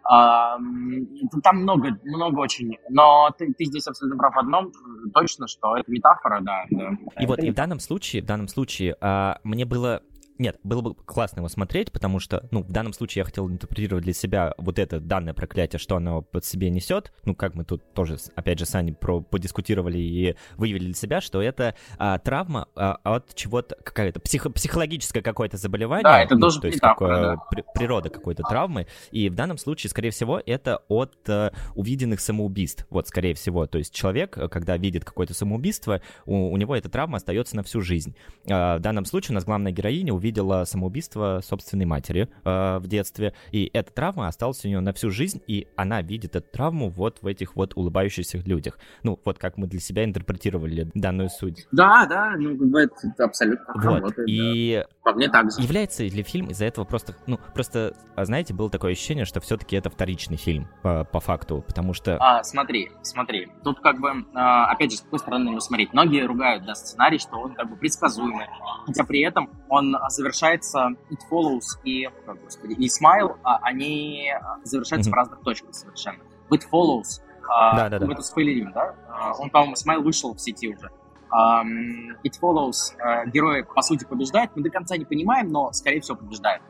Там 0.10 1.58
много, 1.58 2.00
много 2.04 2.40
очень. 2.40 2.78
Но 2.90 3.30
ты, 3.38 3.54
ты 3.54 3.66
здесь 3.66 3.86
абсолютно 3.86 4.18
прав 4.18 4.34
в 4.34 4.40
одном, 4.40 4.72
точно, 5.14 5.48
что 5.48 5.78
это 5.78 5.92
метафора, 5.92 6.42
да. 6.42 6.64
да. 6.72 6.90
И 7.22 7.28
вот 7.28 7.40
и 7.44 7.52
в 7.52 7.54
данном 7.54 7.80
случае, 7.80 8.24
в 8.24 8.26
данном 8.26 8.48
случае, 8.48 8.96
а, 9.02 9.40
мне 9.44 9.66
было 9.66 10.02
нет, 10.40 10.58
было 10.64 10.82
бы 10.82 10.96
классно 10.96 11.40
его 11.40 11.50
смотреть, 11.50 11.92
потому 11.92 12.20
что, 12.20 12.48
ну, 12.52 12.64
в 12.64 12.72
данном 12.72 12.94
случае 12.94 13.22
я 13.22 13.26
хотел 13.26 13.50
интерпретировать 13.50 14.06
для 14.06 14.14
себя 14.14 14.54
вот 14.58 14.80
это 14.80 15.02
данное 15.02 15.34
проклятие, 15.34 15.80
что 15.80 15.98
оно 15.98 16.22
под 16.22 16.46
себе 16.46 16.70
несет. 16.70 17.12
Ну, 17.26 17.36
как 17.36 17.56
мы 17.56 17.66
тут 17.66 17.94
тоже, 17.94 18.18
опять 18.36 18.58
же, 18.58 18.66
с 18.66 18.74
Аней 18.74 18.94
про, 18.94 19.20
подискутировали 19.20 20.00
и 20.00 20.36
выявили 20.56 20.86
для 20.86 20.94
себя, 20.94 21.20
что 21.20 21.42
это 21.42 21.76
а, 21.98 22.18
травма 22.20 22.70
а, 22.76 23.00
от 23.04 23.36
чего-то, 23.36 23.76
какая-то 23.84 24.22
психо, 24.22 24.50
психологическое 24.50 25.22
какое-то 25.22 25.58
заболевание. 25.58 26.04
Да, 26.04 26.24
это 26.24 26.36
ну, 26.36 26.42
тоже 26.42 26.62
То 26.62 26.68
есть 26.68 26.78
метафора, 26.78 27.16
такое, 27.16 27.36
да. 27.36 27.44
при, 27.52 27.64
природа 27.76 28.10
какой-то 28.10 28.44
травмы. 28.44 28.88
И 29.12 29.28
в 29.30 29.36
данном 29.36 29.58
случае, 29.58 29.90
скорее 29.90 30.12
всего, 30.12 30.42
это 30.46 30.84
от 30.88 31.18
а, 31.28 31.52
увиденных 31.76 32.22
самоубийств. 32.22 32.88
Вот, 32.90 33.10
скорее 33.10 33.34
всего. 33.34 33.68
То 33.68 33.78
есть 33.78 33.94
человек, 33.94 34.38
когда 34.50 34.78
видит 34.78 35.04
какое-то 35.04 35.34
самоубийство, 35.34 36.02
у, 36.26 36.50
у 36.50 36.56
него 36.56 36.78
эта 36.78 36.88
травма 36.88 37.18
остается 37.18 37.58
на 37.58 37.64
всю 37.64 37.82
жизнь. 37.82 38.16
А, 38.50 38.78
в 38.78 38.80
данном 38.80 39.04
случае 39.04 39.34
у 39.34 39.36
нас 39.36 39.44
главная 39.44 39.74
героиня 39.74 40.14
увидела 40.14 40.29
самоубийство 40.66 41.42
собственной 41.44 41.86
матери 41.86 42.30
э, 42.44 42.78
в 42.80 42.88
детстве, 42.88 43.34
и 43.52 43.70
эта 43.74 43.92
травма 43.92 44.28
осталась 44.28 44.64
у 44.66 44.68
нее 44.68 44.80
на 44.80 44.94
всю 44.94 45.10
жизнь, 45.10 45.42
и 45.48 45.68
она 45.76 46.02
видит 46.02 46.36
эту 46.36 46.50
травму 46.50 46.90
вот 46.90 47.20
в 47.22 47.28
этих 47.28 47.56
вот 47.56 47.76
улыбающихся 47.76 48.38
людях. 48.40 48.80
Ну, 49.04 49.20
вот 49.24 49.38
как 49.38 49.58
мы 49.58 49.68
для 49.68 49.80
себя 49.80 50.04
интерпретировали 50.04 50.90
данную 50.94 51.30
суть. 51.30 51.68
Да, 51.72 52.06
да, 52.08 52.36
ну, 52.38 52.78
это, 52.78 52.94
абсолютно 53.24 53.74
вот. 53.74 53.84
работает. 53.84 54.30
И 54.30 54.84
да. 54.84 55.00
По 55.04 55.14
мне 55.14 55.28
так 55.30 55.52
же. 55.52 55.62
Является 55.62 56.04
ли 56.04 56.24
фильм 56.24 56.48
из-за 56.48 56.66
этого 56.66 56.86
просто, 56.86 57.16
ну, 57.26 57.40
просто, 57.54 57.96
знаете, 58.16 58.54
было 58.54 58.70
такое 58.70 58.92
ощущение, 58.92 59.26
что 59.26 59.40
все-таки 59.40 59.76
это 59.76 59.90
вторичный 59.90 60.38
фильм 60.38 60.68
по, 60.84 61.04
по 61.04 61.20
факту, 61.20 61.64
потому 61.68 61.94
что... 61.94 62.18
А, 62.20 62.44
смотри, 62.44 62.92
смотри, 63.02 63.48
тут 63.64 63.80
как 63.80 64.00
бы, 64.00 64.26
а, 64.34 64.66
опять 64.72 64.92
же, 64.92 64.98
с 64.98 65.02
какой 65.02 65.20
стороны 65.20 65.46
нужно 65.46 65.62
смотреть. 65.62 65.94
Многие 65.94 66.26
ругают, 66.26 66.66
да, 66.66 66.76
сценарий, 66.76 67.18
что 67.18 67.38
он 67.38 67.56
как 67.56 67.70
бы 67.70 67.76
предсказуемый, 67.76 68.48
хотя 68.86 69.04
при 69.04 69.22
этом 69.22 69.50
он 69.68 69.96
завершается 70.20 70.90
It 71.10 71.20
Follows 71.32 71.80
и, 71.84 72.06
о, 72.06 72.34
господи, 72.36 72.74
и 72.74 72.88
Smile, 72.88 73.38
а, 73.44 73.58
они 73.62 74.32
завершаются 74.64 75.10
mm-hmm. 75.10 75.14
в 75.14 75.16
разных 75.16 75.42
точках 75.42 75.74
совершенно. 75.74 76.20
It 76.52 76.62
Follows, 76.72 77.22
а, 77.48 77.76
да, 77.76 77.90
да, 77.90 78.00
да. 78.00 78.06
мы 78.06 78.14
это 78.14 78.22
спойлерим, 78.22 78.72
да? 78.74 78.96
Он, 79.40 79.50
по-моему, 79.50 79.76
Smile 79.76 80.02
вышел 80.02 80.34
в 80.34 80.40
сети 80.40 80.68
уже. 80.68 80.92
Um, 81.32 82.18
It 82.24 82.34
Follows, 82.42 82.96
uh, 82.98 83.30
герой, 83.30 83.64
по 83.64 83.82
сути, 83.82 84.04
побеждает. 84.04 84.50
Мы 84.56 84.64
до 84.64 84.70
конца 84.70 84.98
не 84.98 85.06
понимаем, 85.06 85.52
но, 85.52 85.72
скорее 85.74 86.02
всего, 86.02 86.18
побеждает. 86.18 86.62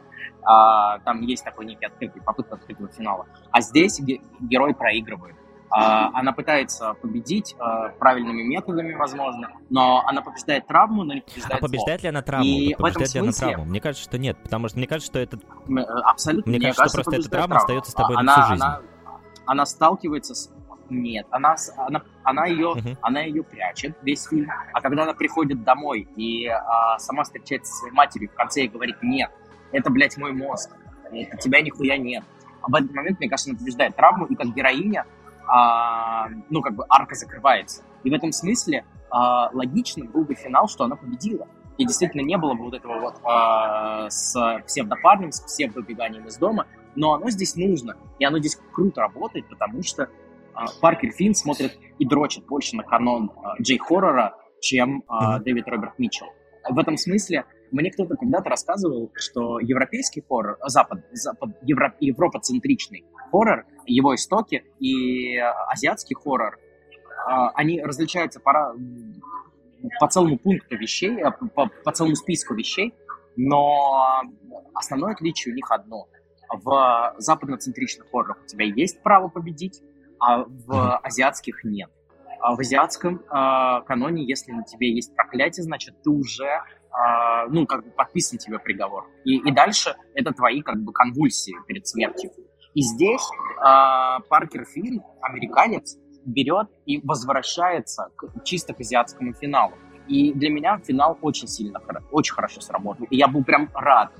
Uh, 0.41 1.01
там 1.05 1.21
есть 1.21 1.43
такой 1.43 1.65
некий 1.65 1.85
открытый, 1.85 2.21
попытка 2.21 2.55
открытого 2.55 2.89
финала. 2.89 3.25
А 3.51 3.61
здесь 3.61 3.99
ге- 3.99 4.21
герой 4.39 4.73
проигрывает. 4.73 5.35
Uh, 5.71 6.09
она 6.13 6.33
пытается 6.33 6.95
победить 6.95 7.55
uh, 7.59 7.91
правильными 7.99 8.41
методами, 8.41 8.95
возможно, 8.95 9.51
но 9.69 10.03
она 10.07 10.23
побеждает 10.23 10.65
травму, 10.65 11.03
но 11.03 11.13
не 11.13 11.21
побеждает 11.21 11.53
А 11.53 11.57
побеждает 11.59 12.01
зло. 12.01 12.05
ли 12.05 12.09
она 12.09 12.21
травму? 12.23 12.45
И 12.45 12.73
побеждает 12.73 12.95
в 12.95 13.11
этом 13.11 13.13
ли 13.13 13.19
она 13.19 13.31
смысле... 13.31 13.53
травму? 13.53 13.69
Мне 13.69 13.81
кажется, 13.81 14.03
что 14.03 14.17
нет, 14.17 14.37
потому 14.41 14.67
что 14.67 14.77
мне 14.79 14.87
кажется, 14.87 15.11
что 15.11 15.19
это... 15.19 15.39
Абсолютно. 16.05 16.49
Мне, 16.49 16.59
кажется, 16.59 16.87
что 16.87 16.95
просто 16.95 17.15
эта 17.17 17.29
травма 17.29 17.47
травму. 17.47 17.61
остается 17.61 17.91
с 17.91 17.93
тобой 17.93 18.15
она, 18.17 18.23
на 18.23 18.41
всю 18.41 18.49
жизнь. 18.53 18.63
Она, 18.63 18.81
она 19.45 19.65
сталкивается 19.67 20.33
с 20.33 20.51
нет, 20.89 21.27
она, 21.29 21.55
она, 21.77 22.01
она, 22.23 22.45
ее, 22.47 22.73
uh-huh. 22.75 22.97
она 23.01 23.21
ее 23.21 23.43
прячет 23.43 23.95
весь 24.01 24.25
фильм, 24.25 24.49
а 24.73 24.81
когда 24.81 25.03
она 25.03 25.13
приходит 25.13 25.63
домой 25.63 26.07
и 26.15 26.47
а, 26.47 26.97
сама 26.97 27.23
встречается 27.23 27.71
со 27.71 27.79
своей 27.81 27.93
матерью, 27.93 28.29
в 28.29 28.33
конце 28.33 28.61
ей 28.61 28.69
говорит, 28.69 28.95
нет, 29.03 29.29
это, 29.71 29.91
блядь, 29.91 30.17
мой 30.17 30.33
мозг, 30.33 30.71
это 31.11 31.37
тебя 31.37 31.61
нихуя 31.61 31.97
нет. 31.97 32.23
А 32.61 32.69
в 32.69 32.75
этот 32.75 32.93
момент, 32.93 33.19
мне 33.19 33.29
кажется, 33.29 33.51
она 33.51 33.59
побеждает 33.59 33.95
травму, 33.95 34.25
и 34.25 34.35
как 34.35 34.47
героиня, 34.47 35.05
а, 35.49 36.27
ну, 36.49 36.61
как 36.61 36.75
бы 36.75 36.85
арка 36.89 37.15
закрывается. 37.15 37.83
И 38.03 38.09
в 38.09 38.13
этом 38.13 38.31
смысле 38.31 38.85
а, 39.09 39.49
логично 39.53 40.05
был 40.05 40.23
бы 40.23 40.35
финал, 40.35 40.67
что 40.67 40.83
она 40.83 40.95
победила. 40.95 41.47
И 41.77 41.85
действительно 41.85 42.21
не 42.21 42.37
было 42.37 42.53
бы 42.53 42.65
вот 42.65 42.73
этого 42.73 42.99
вот 42.99 43.15
а, 43.23 44.09
с 44.09 44.61
псевдопарнем, 44.67 45.31
с 45.31 45.41
псевдобеганием 45.41 46.27
из 46.27 46.37
дома, 46.37 46.67
но 46.95 47.13
оно 47.13 47.29
здесь 47.29 47.55
нужно, 47.55 47.95
и 48.19 48.25
оно 48.25 48.39
здесь 48.39 48.59
круто 48.73 49.01
работает, 49.01 49.47
потому 49.47 49.81
что 49.83 50.09
Паркер 50.81 51.11
Финн 51.11 51.35
смотрит 51.35 51.77
и 51.99 52.05
дрочит 52.05 52.45
больше 52.45 52.75
на 52.75 52.83
канон 52.83 53.31
Джей-хоррора, 53.61 54.35
чем 54.59 55.03
mm-hmm. 55.07 55.39
Дэвид 55.39 55.67
Роберт 55.67 55.97
Митчелл. 55.99 56.27
В 56.69 56.77
этом 56.77 56.97
смысле 56.97 57.45
мне 57.71 57.91
кто-то 57.91 58.15
когда-то 58.15 58.49
рассказывал, 58.49 59.11
что 59.15 59.59
европейский 59.59 60.23
хоррор, 60.27 60.57
запад, 60.65 61.05
запад 61.11 61.49
евро, 61.61 61.93
европоцентричный 61.99 63.05
хоррор, 63.31 63.65
его 63.85 64.15
истоки 64.15 64.63
и 64.79 65.37
азиатский 65.37 66.15
хоррор, 66.15 66.57
они 67.55 67.81
различаются 67.81 68.39
по, 68.39 68.75
по 69.99 70.07
целому 70.07 70.37
пункту 70.37 70.77
вещей, 70.77 71.17
по, 71.55 71.67
по 71.67 71.91
целому 71.91 72.15
списку 72.15 72.55
вещей, 72.55 72.93
но 73.35 74.23
основное 74.73 75.13
отличие 75.13 75.53
у 75.53 75.55
них 75.55 75.69
одно. 75.71 76.07
В 76.51 77.13
западноцентричных 77.19 78.09
хоррорах 78.09 78.41
у 78.43 78.45
тебя 78.47 78.65
есть 78.65 79.03
право 79.03 79.27
победить, 79.27 79.81
а 80.19 80.45
в 80.45 80.97
азиатских 80.97 81.63
нет. 81.63 81.89
А 82.41 82.55
в 82.55 82.59
азиатском 82.59 83.19
э, 83.19 83.81
каноне, 83.85 84.23
если 84.23 84.51
на 84.51 84.63
тебе 84.63 84.93
есть 84.93 85.13
проклятие, 85.15 85.63
значит, 85.63 86.01
ты 86.01 86.09
уже, 86.09 86.45
э, 86.45 86.61
ну, 87.49 87.65
как 87.65 87.83
бы 87.83 87.91
подписан 87.91 88.37
тебе 88.37 88.59
приговор. 88.59 89.07
И, 89.23 89.37
и 89.37 89.51
дальше 89.51 89.95
это 90.13 90.31
твои, 90.31 90.61
как 90.61 90.81
бы, 90.81 90.91
конвульсии 90.91 91.55
перед 91.67 91.87
смертью. 91.87 92.31
И 92.73 92.81
здесь 92.81 93.27
э, 93.57 94.21
Паркер 94.29 94.65
Финн, 94.65 95.01
американец, 95.21 95.97
берет 96.25 96.67
и 96.85 96.99
возвращается 97.03 98.09
к, 98.15 98.43
чисто 98.43 98.73
к 98.73 98.79
азиатскому 98.79 99.33
финалу. 99.33 99.73
И 100.07 100.33
для 100.33 100.49
меня 100.49 100.79
финал 100.79 101.17
очень 101.21 101.47
сильно, 101.47 101.79
очень 102.11 102.33
хорошо 102.33 102.61
сработал. 102.61 103.05
И 103.11 103.15
я 103.15 103.27
был 103.27 103.43
прям 103.43 103.69
рад. 103.75 104.11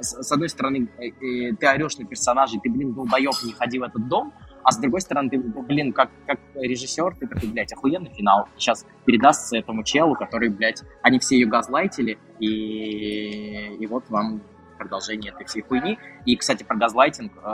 С 0.00 0.32
одной 0.32 0.48
стороны, 0.48 0.88
ты 0.96 1.66
орешь 1.66 1.98
на 1.98 2.06
персонажей, 2.06 2.60
ты, 2.62 2.70
блин, 2.70 2.94
долбоеб, 2.94 3.34
не 3.44 3.52
ходи 3.52 3.78
в 3.78 3.82
этот 3.82 4.08
дом, 4.08 4.32
а 4.64 4.72
с 4.72 4.78
другой 4.78 5.00
стороны, 5.02 5.30
ты, 5.30 5.38
блин, 5.38 5.92
как, 5.92 6.10
как 6.26 6.40
режиссер, 6.54 7.16
ты 7.20 7.26
такой, 7.26 7.48
блядь, 7.50 7.72
охуенный 7.72 8.10
финал. 8.10 8.48
Сейчас 8.56 8.86
передастся 9.04 9.58
этому 9.58 9.84
челу, 9.84 10.14
который, 10.14 10.48
блядь, 10.48 10.82
они 11.02 11.18
все 11.18 11.36
ее 11.36 11.46
газлайтили, 11.46 12.18
и, 12.40 13.76
и 13.78 13.86
вот 13.86 14.08
вам 14.08 14.40
продолжение 14.78 15.32
этой 15.32 15.46
всей 15.46 15.62
хуйни. 15.62 15.98
И, 16.24 16.36
кстати, 16.36 16.62
про 16.62 16.76
газлайтинг, 16.76 17.32
э, 17.36 17.48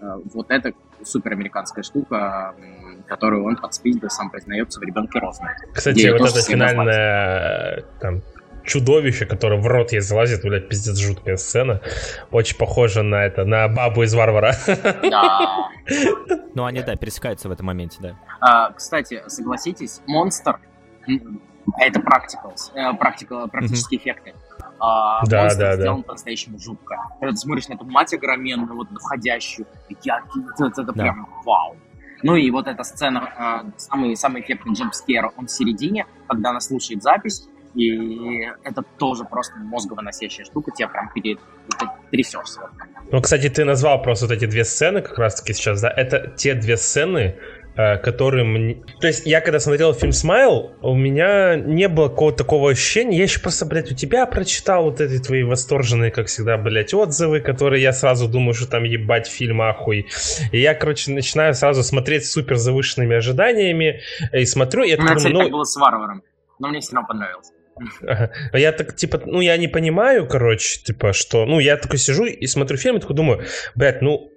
э, 0.00 0.20
вот 0.32 0.50
это 0.50 0.72
супер 1.04 1.32
американская 1.32 1.82
штука, 1.82 2.54
которую 3.06 3.44
он 3.44 3.56
под 3.56 3.74
спиздой 3.74 4.10
сам 4.10 4.30
признается 4.30 4.80
в 4.80 4.82
«Ребенке 4.82 5.18
Розмари». 5.18 5.56
Кстати, 5.74 6.08
вот 6.18 6.30
это 6.30 6.42
финальная 6.42 7.84
там, 8.00 8.22
чудовище, 8.64 9.26
которое 9.26 9.60
в 9.60 9.66
рот 9.66 9.92
ей 9.92 10.00
залазит, 10.00 10.42
блядь, 10.42 10.68
пиздец, 10.68 10.98
жуткая 10.98 11.36
сцена. 11.36 11.80
Очень 12.30 12.56
похоже 12.56 13.02
на 13.02 13.24
это, 13.24 13.44
на 13.44 13.68
бабу 13.68 14.02
из 14.02 14.14
Варвара. 14.14 14.54
Да. 15.02 15.68
Ну, 16.54 16.64
они, 16.64 16.82
да, 16.82 16.96
пересекаются 16.96 17.48
в 17.48 17.52
этом 17.52 17.66
моменте, 17.66 17.98
да. 18.00 18.18
А, 18.40 18.72
кстати, 18.72 19.22
согласитесь, 19.26 20.00
монстр 20.06 20.58
это 21.78 22.00
практикалс, 22.00 22.72
э, 22.74 22.92
практика, 22.94 23.46
практические 23.46 23.98
mm-hmm. 23.98 24.02
эффекты. 24.02 24.34
А, 24.78 25.24
да, 25.26 25.42
монстр 25.42 25.60
да, 25.60 25.76
сделан 25.76 26.00
да. 26.00 26.06
по-настоящему 26.06 26.58
жутко. 26.58 26.96
Когда 27.20 27.30
ты 27.30 27.36
смотришь 27.36 27.68
на 27.68 27.74
эту 27.74 27.84
мать 27.84 28.12
огроменную, 28.14 28.74
вот 28.74 28.88
входящую, 29.00 29.66
яркий, 30.02 30.40
это, 30.54 30.66
это 30.66 30.82
да. 30.82 30.92
прям 30.92 31.28
вау. 31.44 31.76
Ну 32.22 32.36
и 32.36 32.50
вот 32.50 32.66
эта 32.66 32.82
сцена, 32.84 33.64
э, 33.66 33.70
самый, 33.78 34.16
самый 34.16 34.42
эффектный 34.42 34.74
джемпскер, 34.74 35.32
он 35.36 35.46
в 35.46 35.50
середине, 35.50 36.06
когда 36.28 36.50
она 36.50 36.60
слушает 36.60 37.02
запись, 37.02 37.48
и 37.74 38.42
это 38.64 38.82
тоже 38.98 39.24
просто 39.24 39.56
мозговыносящая 39.58 40.44
штука, 40.44 40.70
тебя 40.72 40.88
прям 40.88 41.10
перед, 41.12 41.38
трясешься. 42.10 42.60
Ну, 43.10 43.20
кстати, 43.20 43.48
ты 43.48 43.64
назвал 43.64 44.02
просто 44.02 44.26
вот 44.26 44.34
эти 44.34 44.46
две 44.46 44.64
сцены 44.64 45.02
как 45.02 45.18
раз-таки 45.18 45.52
сейчас, 45.52 45.80
да? 45.80 45.90
Это 45.90 46.32
те 46.36 46.54
две 46.54 46.76
сцены, 46.76 47.36
Э, 47.74 47.96
который 47.96 48.44
мне... 48.44 48.82
То 49.00 49.06
есть 49.06 49.24
я 49.24 49.40
когда 49.40 49.58
смотрел 49.58 49.94
фильм 49.94 50.12
«Смайл», 50.12 50.72
у 50.82 50.94
меня 50.94 51.56
не 51.56 51.88
было 51.88 52.08
какого-то 52.08 52.38
такого 52.38 52.70
ощущения. 52.70 53.16
Я 53.16 53.22
еще 53.22 53.40
просто, 53.40 53.64
блядь, 53.64 53.90
у 53.90 53.94
тебя 53.94 54.26
прочитал 54.26 54.84
вот 54.84 55.00
эти 55.00 55.22
твои 55.22 55.42
восторженные, 55.42 56.10
как 56.10 56.26
всегда, 56.26 56.58
блядь, 56.58 56.92
отзывы, 56.92 57.40
которые 57.40 57.82
я 57.82 57.94
сразу 57.94 58.28
думаю, 58.28 58.52
что 58.52 58.68
там 58.68 58.84
ебать 58.84 59.26
фильм 59.26 59.62
ахуй. 59.62 60.06
И 60.52 60.60
я, 60.60 60.74
короче, 60.74 61.12
начинаю 61.12 61.54
сразу 61.54 61.82
смотреть 61.82 62.26
с 62.26 62.32
супер 62.32 62.56
завышенными 62.56 63.16
ожиданиями 63.16 64.02
и 64.32 64.44
смотрю, 64.44 64.82
и 64.82 64.90
я 64.90 64.98
У 64.98 65.02
меня, 65.02 65.14
кстати, 65.14 65.32
ну... 65.32 65.40
так 65.40 65.50
было 65.50 65.64
с 65.64 65.74
«Варваром», 65.76 66.22
но 66.58 66.68
мне 66.68 66.80
все 66.80 66.94
равно 66.94 67.08
понравилось. 67.08 67.52
Я 68.52 68.72
так, 68.72 68.96
типа, 68.96 69.20
ну, 69.24 69.40
я 69.40 69.56
не 69.56 69.68
понимаю, 69.68 70.26
короче, 70.26 70.80
типа, 70.82 71.12
что... 71.12 71.46
Ну, 71.46 71.60
я 71.60 71.76
такой 71.76 71.98
сижу 71.98 72.24
и 72.24 72.46
смотрю 72.46 72.76
фильм 72.76 72.96
и 72.96 73.00
такой 73.00 73.16
думаю, 73.16 73.44
блядь, 73.74 74.02
ну, 74.02 74.31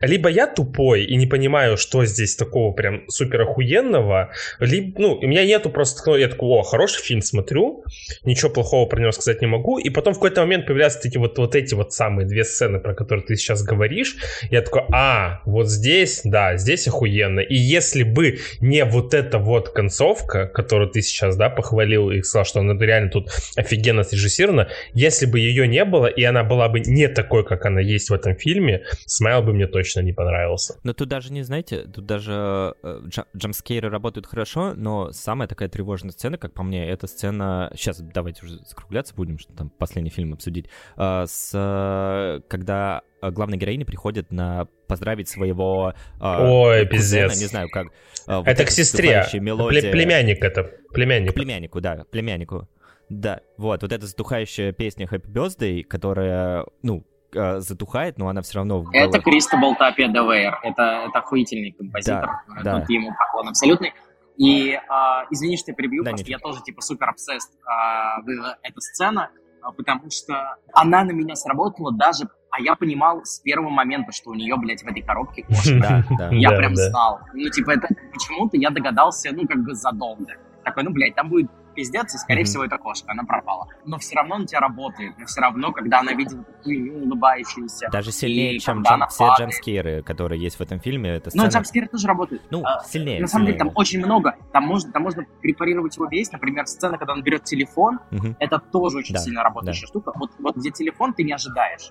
либо 0.00 0.28
я 0.28 0.46
тупой 0.46 1.04
и 1.04 1.16
не 1.16 1.26
понимаю, 1.26 1.76
что 1.76 2.04
здесь 2.04 2.36
такого 2.36 2.72
прям 2.72 3.02
супер 3.08 3.42
охуенного, 3.42 4.30
либо, 4.58 5.00
ну, 5.00 5.14
у 5.14 5.26
меня 5.26 5.44
нету 5.44 5.70
просто, 5.70 6.16
я 6.16 6.28
такой, 6.28 6.48
о, 6.48 6.62
хороший 6.62 7.02
фильм 7.02 7.22
смотрю, 7.22 7.84
ничего 8.24 8.50
плохого 8.50 8.88
про 8.88 9.00
него 9.00 9.12
сказать 9.12 9.40
не 9.40 9.46
могу, 9.46 9.78
и 9.78 9.90
потом 9.90 10.14
в 10.14 10.16
какой-то 10.16 10.40
момент 10.40 10.66
появляются 10.66 11.00
такие 11.00 11.20
вот, 11.20 11.38
вот 11.38 11.54
эти 11.54 11.74
вот 11.74 11.92
самые 11.92 12.26
две 12.26 12.44
сцены, 12.44 12.80
про 12.80 12.94
которые 12.94 13.24
ты 13.24 13.36
сейчас 13.36 13.62
говоришь, 13.62 14.16
я 14.50 14.62
такой, 14.62 14.82
а, 14.92 15.40
вот 15.44 15.68
здесь, 15.68 16.22
да, 16.24 16.56
здесь 16.56 16.88
охуенно, 16.88 17.40
и 17.40 17.54
если 17.54 18.02
бы 18.02 18.38
не 18.60 18.84
вот 18.84 19.14
эта 19.14 19.38
вот 19.38 19.70
концовка, 19.70 20.46
которую 20.46 20.90
ты 20.90 21.02
сейчас, 21.02 21.36
да, 21.36 21.50
похвалил 21.50 22.10
и 22.10 22.22
сказал, 22.22 22.44
что 22.44 22.60
она 22.60 22.74
реально 22.82 23.10
тут 23.10 23.30
офигенно 23.56 24.02
срежиссирована, 24.02 24.68
если 24.94 25.26
бы 25.26 25.38
ее 25.38 25.68
не 25.68 25.84
было, 25.84 26.06
и 26.06 26.22
она 26.24 26.42
была 26.44 26.68
бы 26.68 26.80
не 26.80 27.08
такой, 27.08 27.44
как 27.44 27.66
она 27.66 27.80
есть 27.80 28.10
в 28.10 28.14
этом 28.14 28.36
фильме, 28.36 28.84
Смайл 29.06 29.42
бы 29.42 29.52
мне 29.52 29.66
точно 29.66 29.89
точно 29.90 30.06
не 30.06 30.12
понравился. 30.12 30.78
Но 30.82 30.92
тут 30.92 31.08
даже 31.08 31.32
не, 31.32 31.42
знаете, 31.42 31.82
тут 31.84 32.06
даже 32.06 32.74
э, 32.82 33.00
джамскейры 33.36 33.88
работают 33.88 34.26
хорошо, 34.26 34.74
но 34.74 35.10
самая 35.12 35.48
такая 35.48 35.68
тревожная 35.68 36.12
сцена, 36.12 36.38
как 36.38 36.54
по 36.54 36.62
мне, 36.62 36.88
это 36.88 37.06
сцена... 37.06 37.72
Сейчас 37.74 38.00
давайте 38.00 38.44
уже 38.44 38.58
закругляться 38.64 39.14
будем, 39.14 39.38
что 39.38 39.52
там 39.52 39.70
последний 39.70 40.10
фильм 40.10 40.32
обсудить. 40.32 40.66
Э, 40.96 41.24
с... 41.26 42.42
Когда 42.48 43.02
главная 43.22 43.58
героиня 43.58 43.84
приходит 43.84 44.32
на 44.32 44.66
поздравить 44.86 45.28
своего 45.28 45.92
э, 46.20 46.22
Ой, 46.22 46.86
кузена, 46.86 47.28
пиздец. 47.28 47.40
не 47.40 47.46
знаю 47.46 47.68
как. 47.70 47.88
Э, 48.26 48.36
вот 48.36 48.48
это 48.48 48.64
к 48.64 48.70
сестре. 48.70 49.26
Мелодия... 49.34 49.90
Племянник 49.90 50.42
это. 50.42 50.70
Племянник. 50.92 51.32
К 51.32 51.34
племяннику, 51.34 51.80
да, 51.80 52.04
племяннику. 52.10 52.68
Да, 53.08 53.40
вот, 53.56 53.82
вот 53.82 53.92
эта 53.92 54.06
затухающая 54.06 54.72
песня 54.72 55.06
Happy 55.06 55.26
Birthday, 55.26 55.82
которая, 55.82 56.64
ну, 56.82 57.04
э, 57.34 57.60
затухает, 57.60 58.18
но 58.18 58.28
она 58.28 58.42
все 58.42 58.56
равно 58.56 58.82
в 58.82 58.90
Это 58.92 59.20
Кристобал 59.20 59.74
Тапия 59.76 60.08
Девейр. 60.08 60.58
Это, 60.62 61.06
это 61.08 61.18
охуительный 61.18 61.72
композитор. 61.72 62.30
Да, 62.48 62.62
да. 62.62 62.80
Тут 62.80 62.90
ему 62.90 63.10
поклон 63.18 63.48
абсолютный. 63.48 63.92
И 64.36 64.78
а, 64.88 65.26
извини, 65.30 65.58
что 65.58 65.72
я 65.72 65.74
перебью, 65.74 66.02
да, 66.02 66.10
просто 66.10 66.26
нет. 66.26 66.38
я 66.40 66.42
тоже 66.42 66.62
типа 66.62 66.80
супер 66.80 67.10
обсест 67.10 67.52
а, 67.66 68.20
эта 68.62 68.80
сцена, 68.80 69.30
а, 69.60 69.70
потому 69.72 70.10
что 70.10 70.56
она 70.72 71.04
на 71.04 71.10
меня 71.10 71.34
сработала 71.34 71.92
даже, 71.92 72.24
а 72.50 72.60
я 72.60 72.74
понимал 72.74 73.22
с 73.24 73.40
первого 73.40 73.68
момента, 73.68 74.12
что 74.12 74.30
у 74.30 74.34
нее, 74.34 74.56
блядь, 74.56 74.82
в 74.82 74.86
этой 74.86 75.02
коробке 75.02 75.42
кошка. 75.48 76.04
Я 76.30 76.50
прям 76.52 76.74
знал. 76.74 77.20
Ну, 77.34 77.50
типа, 77.50 77.72
это 77.72 77.88
почему-то 78.12 78.56
я 78.56 78.70
догадался, 78.70 79.30
ну, 79.32 79.46
как 79.46 79.62
бы 79.62 79.74
задолго. 79.74 80.32
Такой, 80.64 80.84
ну, 80.84 80.90
блядь, 80.90 81.14
там 81.14 81.28
будет 81.28 81.50
пиздец, 81.74 82.14
и, 82.14 82.18
скорее 82.18 82.42
mm-hmm. 82.42 82.44
всего, 82.44 82.64
это 82.64 82.78
кошка, 82.78 83.12
она 83.12 83.24
пропала. 83.24 83.68
Но 83.84 83.98
все 83.98 84.16
равно 84.16 84.38
на 84.38 84.46
тебя 84.46 84.60
работает, 84.60 85.18
но 85.18 85.26
все 85.26 85.40
равно, 85.40 85.72
когда 85.72 86.00
она 86.00 86.12
видит 86.12 86.46
такую 86.46 87.02
улыбающуюся... 87.02 87.88
Даже 87.90 88.12
сильнее, 88.12 88.58
чем 88.58 88.82
джам, 88.82 89.06
все 89.08 89.32
джамскеры, 89.38 90.02
которые 90.02 90.40
есть 90.40 90.56
в 90.56 90.60
этом 90.60 90.80
фильме. 90.80 91.10
Это 91.10 91.30
сцена... 91.30 91.44
Но 91.44 91.50
джамскеры 91.50 91.88
тоже 91.88 92.06
работают. 92.06 92.42
Ну, 92.50 92.62
а, 92.64 92.82
сильнее. 92.84 93.20
На 93.20 93.26
самом 93.26 93.46
деле, 93.46 93.58
там 93.58 93.70
очень 93.74 93.98
много. 93.98 94.36
Там 94.52 94.64
можно, 94.64 94.92
там 94.92 95.02
можно 95.02 95.24
препарировать 95.40 95.96
его 95.96 96.06
весь. 96.06 96.30
Например, 96.32 96.66
сцена, 96.66 96.98
когда 96.98 97.12
он 97.12 97.22
берет 97.22 97.44
телефон, 97.44 98.00
mm-hmm. 98.10 98.36
это 98.38 98.58
тоже 98.58 98.98
очень 98.98 99.14
да, 99.14 99.20
сильно 99.20 99.42
работающая 99.42 99.82
да. 99.82 99.88
штука. 99.88 100.12
Вот, 100.14 100.30
вот 100.38 100.56
где 100.56 100.70
телефон 100.70 101.14
ты 101.14 101.22
не 101.24 101.32
ожидаешь. 101.32 101.90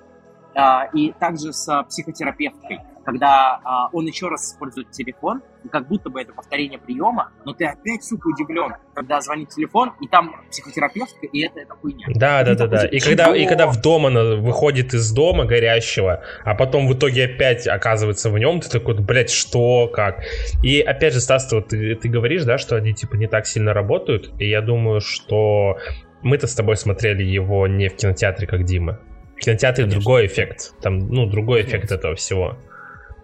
А, 0.56 0.86
и 0.94 1.14
также 1.14 1.54
с 1.54 1.84
психотерапевткой, 1.84 2.80
когда 3.10 3.60
а, 3.64 3.90
он 3.92 4.06
еще 4.06 4.28
раз 4.28 4.54
использует 4.54 4.92
телефон, 4.92 5.42
как 5.72 5.88
будто 5.88 6.12
бы 6.12 6.22
это 6.22 6.32
повторение 6.32 6.78
приема, 6.78 7.32
но 7.44 7.54
ты 7.54 7.66
опять, 7.66 8.04
сука, 8.04 8.28
удивлен, 8.28 8.76
когда 8.94 9.20
звонит 9.20 9.50
телефон, 9.50 9.94
и 10.00 10.08
там 10.08 10.36
психотерапевтка, 10.52 11.26
и 11.26 11.42
это, 11.42 11.60
это 11.62 11.74
хуйня. 11.74 12.06
Да, 12.14 12.44
да, 12.44 12.54
да, 12.54 12.68
да. 12.68 12.86
И 12.86 13.00
когда, 13.00 13.36
и 13.36 13.48
когда 13.48 13.66
в 13.66 13.82
дом 13.82 14.06
она 14.06 14.36
выходит 14.36 14.94
из 14.94 15.12
дома 15.12 15.46
горящего, 15.46 16.22
а 16.44 16.54
потом 16.54 16.88
в 16.88 16.94
итоге 16.94 17.26
опять 17.26 17.68
оказывается 17.68 18.30
в 18.30 18.38
нем, 18.38 18.60
ты 18.60 18.70
такой, 18.70 18.94
блядь, 19.00 19.32
что, 19.32 19.88
как? 19.88 20.22
И 20.62 20.80
опять 20.80 21.16
же, 21.16 21.20
Стас, 21.20 21.52
вот 21.52 21.70
ты, 21.70 21.96
ты 21.96 22.10
говоришь, 22.10 22.44
да, 22.44 22.60
что 22.60 22.76
они 22.76 22.94
типа 22.94 23.16
не 23.16 23.28
так 23.28 23.48
сильно 23.48 23.74
работают, 23.74 24.32
и 24.38 24.48
я 24.48 24.62
думаю, 24.62 25.02
что 25.02 25.80
мы-то 26.22 26.46
с 26.46 26.54
тобой 26.54 26.78
смотрели 26.78 27.24
его 27.24 27.66
не 27.66 27.90
в 27.90 27.96
кинотеатре, 27.96 28.46
как 28.46 28.66
Дима. 28.66 29.00
В 29.36 29.40
кинотеатре 29.40 29.86
Конечно. 29.86 30.02
другой 30.02 30.28
эффект. 30.28 30.74
Там, 30.82 31.08
ну, 31.08 31.26
другой 31.26 31.62
эффект 31.62 31.72
Конечно. 31.72 31.96
этого 31.96 32.16
всего. 32.16 32.58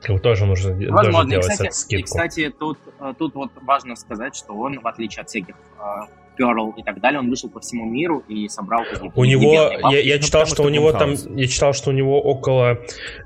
Как 0.01 0.21
тоже 0.21 0.45
нужно 0.45 0.71
Возможно. 0.71 1.11
Тоже 1.11 1.29
делать 1.29 1.45
и, 1.45 1.49
кстати, 1.49 1.71
скидку. 1.71 1.99
И, 1.99 2.03
кстати, 2.03 2.53
тут, 2.57 2.77
э, 2.99 3.13
тут 3.17 3.35
вот 3.35 3.51
важно 3.61 3.95
сказать, 3.95 4.35
что 4.35 4.53
он, 4.53 4.79
в 4.79 4.87
отличие 4.87 5.21
от 5.21 5.29
всяких 5.29 5.55
э, 5.79 6.41
Pearl 6.41 6.73
и 6.77 6.83
так 6.83 6.99
далее, 6.99 7.19
он 7.19 7.29
вышел 7.29 7.49
по 7.49 7.59
всему 7.59 7.85
миру 7.85 8.23
и 8.27 8.47
собрал 8.49 8.83
какие-то... 8.83 9.19
У 9.19 9.25
него, 9.25 9.71
я, 9.91 9.99
я 9.99 10.19
читал, 10.19 10.41
ну, 10.41 10.47
что, 10.47 10.63
у 10.63 10.69
него 10.69 10.91
там, 10.91 11.13
я 11.35 11.47
читал, 11.47 11.73
что 11.73 11.89
у 11.89 11.93
него 11.93 12.21
около 12.21 12.77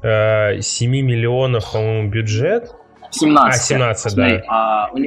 э, 0.01 0.61
7 0.61 0.91
миллионов, 0.91 1.71
по-моему, 1.71 2.09
бюджет. 2.09 2.73
17. 3.11 3.53
А, 3.53 3.63
17, 3.63 4.11
Смотри, 4.11 4.37
да. 4.37 4.43
А, 4.47 4.89
у, 4.93 4.97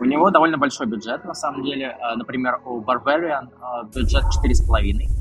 у 0.00 0.04
него 0.04 0.30
довольно 0.30 0.56
большой 0.56 0.86
бюджет, 0.86 1.24
на 1.24 1.34
самом 1.34 1.64
деле. 1.64 1.96
Э, 2.00 2.16
например, 2.16 2.60
у 2.64 2.80
Barbarian 2.80 3.48
э, 3.48 3.86
бюджет 3.94 4.24
4,5 4.24 5.20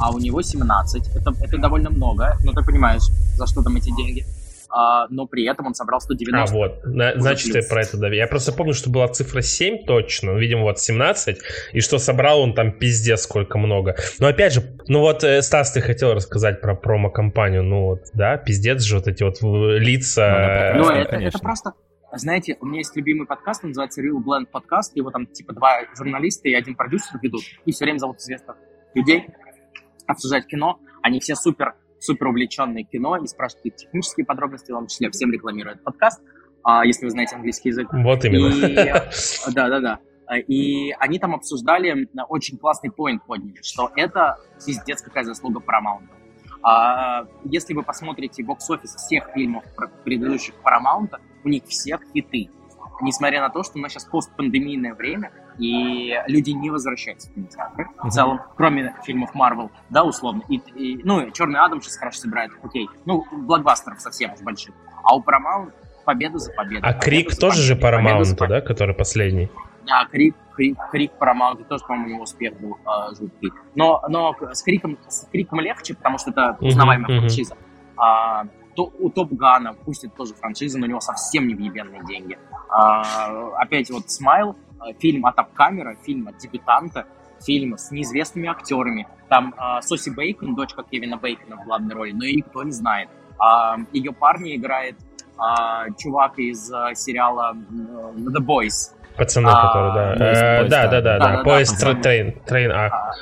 а 0.00 0.10
у 0.10 0.18
него 0.18 0.40
17. 0.40 1.08
Это, 1.14 1.34
это 1.42 1.58
довольно 1.58 1.90
много, 1.90 2.34
но 2.42 2.52
ты 2.52 2.64
понимаешь, 2.64 3.02
за 3.36 3.46
что 3.46 3.62
там 3.62 3.76
эти 3.76 3.94
деньги. 3.94 4.24
А, 4.70 5.08
но 5.08 5.26
при 5.26 5.44
этом 5.50 5.66
он 5.66 5.74
собрал 5.74 6.00
190. 6.00 6.40
А, 6.40 6.54
вот, 6.54 6.84
На, 6.84 7.18
значит, 7.18 7.54
я 7.54 7.62
про 7.68 7.82
это 7.82 7.96
да. 7.96 8.08
Я 8.08 8.26
просто 8.26 8.52
помню, 8.52 8.72
что 8.72 8.88
была 8.88 9.08
цифра 9.08 9.40
7 9.40 9.84
точно, 9.84 10.32
ну, 10.32 10.38
видимо, 10.38 10.62
вот 10.62 10.78
17, 10.78 11.38
и 11.72 11.80
что 11.80 11.98
собрал 11.98 12.40
он 12.40 12.54
там 12.54 12.72
пиздец 12.72 13.22
сколько 13.22 13.58
много. 13.58 13.96
Но 14.20 14.28
опять 14.28 14.52
же, 14.52 14.62
ну 14.86 15.00
вот, 15.00 15.24
э, 15.24 15.42
Стас, 15.42 15.72
ты 15.72 15.80
хотел 15.80 16.14
рассказать 16.14 16.60
про 16.60 16.76
промо-компанию, 16.76 17.64
ну 17.64 17.86
вот, 17.86 18.02
да, 18.14 18.36
пиздец 18.36 18.82
же 18.82 18.96
вот 18.96 19.08
эти 19.08 19.22
вот 19.24 19.38
лица. 19.42 20.72
Ну, 20.76 20.84
ну 20.84 20.90
это, 20.90 21.16
это 21.16 21.38
просто... 21.38 21.72
Знаете, 22.12 22.56
у 22.60 22.66
меня 22.66 22.78
есть 22.78 22.96
любимый 22.96 23.26
подкаст, 23.26 23.62
он 23.62 23.70
называется 23.70 24.02
Real 24.02 24.18
Blend 24.24 24.46
подкаст, 24.46 24.96
его 24.96 25.10
там 25.10 25.26
типа 25.26 25.52
два 25.52 25.80
журналиста 25.96 26.48
и 26.48 26.54
один 26.54 26.74
продюсер 26.74 27.20
ведут, 27.22 27.42
и 27.64 27.72
все 27.72 27.84
время 27.84 27.98
зовут 27.98 28.18
известных 28.18 28.56
людей 28.94 29.26
обсуждать 30.06 30.46
кино. 30.46 30.80
Они 31.02 31.20
все 31.20 31.34
супер, 31.34 31.74
супер 32.00 32.28
увлеченные 32.28 32.84
кино 32.84 33.16
и 33.16 33.26
спрашивают 33.26 33.76
технические 33.76 34.26
подробности, 34.26 34.72
в 34.72 34.74
том 34.74 34.86
числе 34.88 35.10
всем 35.10 35.32
рекламируют 35.32 35.84
подкаст, 35.84 36.20
а, 36.64 36.84
если 36.84 37.04
вы 37.04 37.10
знаете 37.10 37.36
английский 37.36 37.68
язык. 37.68 37.88
Вот 37.92 38.24
именно. 38.24 38.50
Да, 39.54 39.68
да, 39.68 39.80
да. 39.80 40.00
И 40.36 40.92
они 40.98 41.18
там 41.18 41.34
обсуждали 41.34 42.08
очень 42.28 42.56
классный 42.56 42.90
поинт 42.90 43.24
подняли, 43.24 43.60
что 43.62 43.90
это 43.96 44.38
пиздец 44.64 45.02
какая 45.02 45.24
заслуга 45.24 45.60
Paramount. 45.60 46.08
А 46.62 47.26
если 47.44 47.74
вы 47.74 47.82
посмотрите 47.82 48.44
бокс-офис 48.44 48.94
всех 48.94 49.30
фильмов 49.34 49.64
предыдущих 50.04 50.54
Paramount, 50.62 51.10
у 51.42 51.48
них 51.48 51.64
всех 51.64 52.00
хиты. 52.12 52.50
Несмотря 53.00 53.40
на 53.40 53.48
то, 53.48 53.62
что 53.62 53.78
у 53.78 53.80
нас 53.80 53.92
сейчас 53.92 54.04
постпандемийное 54.04 54.94
время, 54.94 55.32
и 55.58 56.14
люди 56.26 56.50
не 56.50 56.70
возвращаются 56.70 57.30
в 57.30 57.34
кинотеатры 57.34 57.84
uh-huh. 57.84 58.08
в 58.08 58.10
целом, 58.10 58.40
кроме 58.56 58.94
фильмов 59.04 59.34
Марвел, 59.34 59.70
да, 59.88 60.04
условно. 60.04 60.42
И, 60.48 60.56
и, 60.74 61.00
ну, 61.04 61.30
Черный 61.30 61.60
Адам 61.60 61.80
сейчас 61.82 61.96
хорошо 61.96 62.20
собирает, 62.20 62.52
окей. 62.62 62.88
Ну, 63.04 63.24
блокбастеров 63.30 64.00
совсем 64.00 64.32
уж 64.32 64.40
больших. 64.40 64.74
А 65.02 65.16
у 65.16 65.22
Paramount 65.22 65.72
победа 66.04 66.38
за 66.38 66.52
победой. 66.52 66.88
А 66.88 66.94
Крик 66.94 67.36
тоже 67.36 67.62
же 67.62 67.74
Paramount, 67.74 68.46
да, 68.46 68.60
который 68.60 68.94
последний? 68.94 69.50
Да, 69.86 70.06
Крик, 70.10 70.34
Крик, 70.54 70.78
Крик 70.90 71.12
Paramount 71.18 71.64
тоже, 71.64 71.84
по-моему, 71.84 72.06
у 72.06 72.10
него 72.10 72.22
успех 72.22 72.58
был 72.60 72.78
э, 72.84 73.14
жуткий. 73.14 73.50
Но, 73.74 74.02
но 74.08 74.36
с, 74.52 74.62
Криком, 74.62 74.98
с 75.08 75.26
Криком 75.30 75.60
легче, 75.60 75.94
потому 75.94 76.18
что 76.18 76.30
это 76.30 76.56
узнаваемая 76.60 77.10
uh-huh, 77.10 77.20
франшиза. 77.20 77.56
А, 77.96 78.44
то, 78.74 78.92
у 78.98 79.10
Топ 79.10 79.32
Гана, 79.32 79.74
пусть 79.74 80.04
это 80.04 80.14
тоже 80.14 80.34
франшиза, 80.34 80.78
но 80.78 80.86
у 80.86 80.88
него 80.88 81.00
совсем 81.00 81.46
не 81.46 81.54
невъебенные 81.54 82.04
деньги. 82.04 82.38
А, 82.68 83.02
опять 83.56 83.90
вот 83.90 84.10
Smile, 84.10 84.56
фильм 84.98 85.26
от 85.26 85.38
upcomer 85.38 85.83
а, 85.83 85.96
фильм 86.04 86.28
от 86.28 86.38
дебютанта, 86.38 87.06
фильм 87.44 87.76
с 87.76 87.90
неизвестными 87.90 88.48
актерами. 88.48 89.06
Там 89.28 89.54
э, 89.56 89.82
Соси 89.82 90.10
Бейкон, 90.10 90.54
дочка 90.54 90.82
Кевина 90.82 91.16
Бейкона 91.16 91.56
в 91.56 91.64
главной 91.64 91.94
роли, 91.94 92.12
но 92.12 92.24
ее 92.24 92.36
никто 92.36 92.62
не 92.62 92.72
знает. 92.72 93.08
А, 93.38 93.76
ее 93.92 94.12
парня 94.12 94.54
играет 94.54 94.96
а, 95.38 95.90
чувак 95.98 96.38
из 96.38 96.70
а, 96.70 96.94
сериала 96.94 97.54
The 97.54 98.40
Boys. 98.40 98.94
Пацаны, 99.16 99.48
а, 99.48 99.66
которые, 99.66 100.16
да. 100.16 100.62
Э, 100.62 100.68
да, 100.68 100.88
да, 100.88 101.00
да, 101.00 101.18
да. 101.18 101.42
Поезд 101.42 101.80
Train, 102.02 102.38
Train 102.46 102.70
A. 102.72 103.12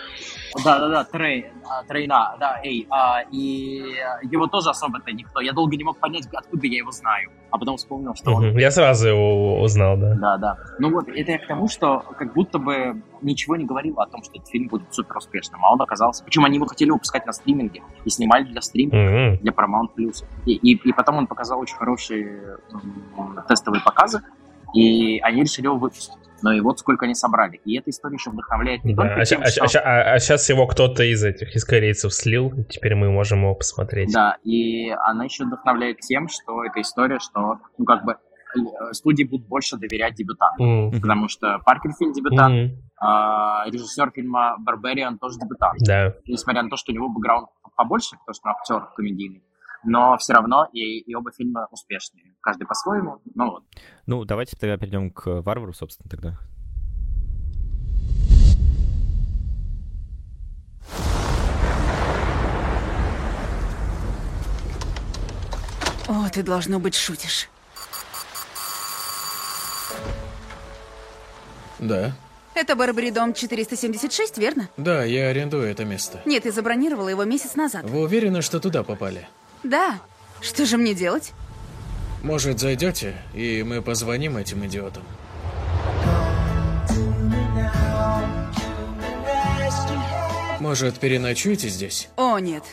Да-да-да, 0.65 1.05
Трей, 1.05 1.47
а, 1.69 1.83
Train 1.85 2.22
а, 2.22 2.37
да, 2.39 2.61
A. 2.63 2.87
А, 2.91 3.23
и 3.31 3.95
его 4.23 4.47
тоже 4.47 4.71
особо-то 4.71 5.13
никто. 5.13 5.41
Я 5.41 5.53
долго 5.53 5.77
не 5.77 5.85
мог 5.85 5.99
понять, 5.99 6.27
откуда 6.33 6.67
я 6.67 6.79
его 6.79 6.91
знаю. 6.91 7.31
А 7.51 7.59
потом 7.59 7.77
вспомнил, 7.77 8.15
что 8.15 8.35
он... 8.35 8.59
Я 8.59 8.71
сразу 8.71 9.09
его 9.09 9.61
узнал, 9.63 9.97
да. 9.97 10.15
Да-да. 10.15 10.59
Ну 10.79 10.91
вот, 10.91 11.09
это 11.09 11.33
я 11.33 11.39
к 11.39 11.47
тому, 11.47 11.69
что 11.69 12.01
как 12.19 12.35
будто 12.35 12.59
бы 12.59 13.03
ничего 13.23 13.57
не 13.57 13.65
говорило 13.65 14.03
о 14.03 14.07
том, 14.07 14.23
что 14.23 14.35
этот 14.35 14.49
фильм 14.49 14.69
будет 14.69 14.93
супер 14.93 15.17
успешным. 15.17 15.65
А 15.65 15.73
он 15.73 15.81
оказался... 15.81 16.25
Причем 16.25 16.45
они 16.45 16.57
его 16.57 16.67
хотели 16.67 16.91
выпускать 16.91 17.27
на 17.27 17.33
стриминге. 17.33 17.83
И 18.05 18.11
снимали 18.11 18.45
для 18.45 18.61
стриминга, 18.61 18.97
mm-hmm. 18.97 19.39
для 19.41 19.53
Paramount+. 19.53 19.89
И, 20.45 20.53
и, 20.53 20.77
и 20.77 20.93
потом 20.93 21.17
он 21.17 21.27
показал 21.27 21.61
очень 21.61 21.77
хорошие 21.77 22.59
тестовые 23.49 23.83
показы. 23.83 24.21
И 24.75 25.19
они 25.21 25.43
решили 25.43 25.67
его 25.67 25.77
выпустить. 25.77 26.28
Но 26.43 26.53
и 26.53 26.61
вот 26.61 26.79
сколько 26.79 27.05
они 27.05 27.15
собрали. 27.15 27.61
И 27.65 27.79
эта 27.79 27.91
история 27.91 28.15
еще 28.15 28.31
вдохновляет 28.31 28.85
не 28.85 28.95
да. 28.95 29.03
только 29.03 29.21
а, 29.21 29.25
тем, 29.25 29.43
а, 29.43 29.47
что... 29.47 29.81
а, 29.81 29.83
а, 29.83 30.15
а 30.15 30.19
сейчас 30.19 30.49
его 30.49 30.67
кто-то 30.67 31.03
из 31.03 31.25
этих, 31.25 31.55
из 31.55 31.65
корейцев 31.65 32.13
слил, 32.13 32.49
и 32.51 32.65
теперь 32.65 32.95
мы 32.95 33.11
можем 33.11 33.43
его 33.43 33.55
посмотреть. 33.55 34.13
Да, 34.13 34.37
и 34.45 34.91
она 34.91 35.25
еще 35.25 35.45
вдохновляет 35.45 36.01
тем, 36.01 36.29
что 36.29 36.65
эта 36.65 36.81
история, 36.81 37.19
что, 37.19 37.59
ну, 37.77 37.85
как 37.85 38.05
бы, 38.05 38.13
э, 38.13 38.93
студии 38.93 39.25
будут 39.25 39.47
больше 39.49 39.77
доверять 39.77 40.15
дебютанту. 40.15 40.65
Mm-hmm. 40.65 41.01
Потому 41.01 41.29
что 41.29 41.59
Паркер 41.65 41.93
фильм 41.99 42.13
дебютант, 42.13 42.55
mm-hmm. 42.55 42.77
а, 43.01 43.65
режиссер 43.69 44.11
фильма 44.15 44.57
Барбариан 44.59 45.19
тоже 45.19 45.39
дебютант. 45.39 45.79
Да. 45.81 46.15
Несмотря 46.27 46.63
на 46.63 46.71
то, 46.71 46.77
что 46.77 46.93
у 46.93 46.95
него 46.95 47.09
бэкграунд 47.09 47.49
побольше, 47.77 48.17
потому 48.19 48.35
что 48.35 48.49
он 48.49 48.55
актер 48.59 48.95
комедийный 48.97 49.43
но 49.89 50.17
все 50.19 50.35
равно 50.35 50.69
и, 50.73 51.01
и 51.01 51.15
оба 51.15 51.33
фильма 51.33 51.67
успешные. 51.71 52.35
Каждый 52.41 52.67
по-своему, 52.67 53.21
но 53.35 53.51
вот. 53.51 53.65
Ну, 54.07 54.25
давайте 54.25 54.57
тогда 54.57 54.77
перейдем 54.77 55.11
к 55.11 55.43
Варвару, 55.43 55.73
собственно, 55.73 56.09
тогда. 56.09 56.39
О, 66.09 66.29
ты, 66.33 66.43
должно 66.43 66.81
быть, 66.81 66.95
шутишь. 66.95 67.49
Да. 71.79 72.13
Это 72.55 72.75
Барбари 72.75 73.11
дом 73.11 73.35
476, 73.35 74.39
верно? 74.39 74.69
Да, 74.77 75.05
я 75.05 75.29
арендую 75.29 75.65
это 75.65 75.85
место. 75.85 76.21
Нет, 76.25 76.43
ты 76.43 76.51
забронировала 76.51 77.09
его 77.09 77.25
месяц 77.25 77.55
назад. 77.55 77.85
Вы 77.85 78.01
уверены, 78.01 78.43
что 78.43 78.59
туда 78.59 78.83
попали? 78.83 79.29
Да. 79.63 80.01
Что 80.41 80.67
же 80.67 80.77
мне 80.77 80.95
делать? 80.95 81.33
Может, 82.23 82.59
зайдете, 82.59 83.17
и 83.35 83.63
мы 83.63 83.83
позвоним 83.83 84.37
этим 84.37 84.65
идиотам? 84.67 85.03
Может, 90.61 90.99
переночуете 90.99 91.69
здесь? 91.69 92.09
О, 92.17 92.39
нет. 92.39 92.65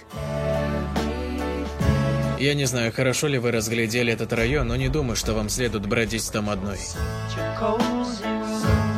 Я 2.40 2.54
не 2.54 2.66
знаю, 2.66 2.92
хорошо 2.92 3.28
ли 3.28 3.38
вы 3.38 3.52
разглядели 3.52 4.12
этот 4.12 4.34
район, 4.34 4.68
но 4.68 4.76
не 4.76 4.90
думаю, 4.90 5.16
что 5.16 5.34
вам 5.34 5.50
следует 5.50 5.86
бродить 5.86 6.30
там 6.32 6.50
одной. 6.50 6.80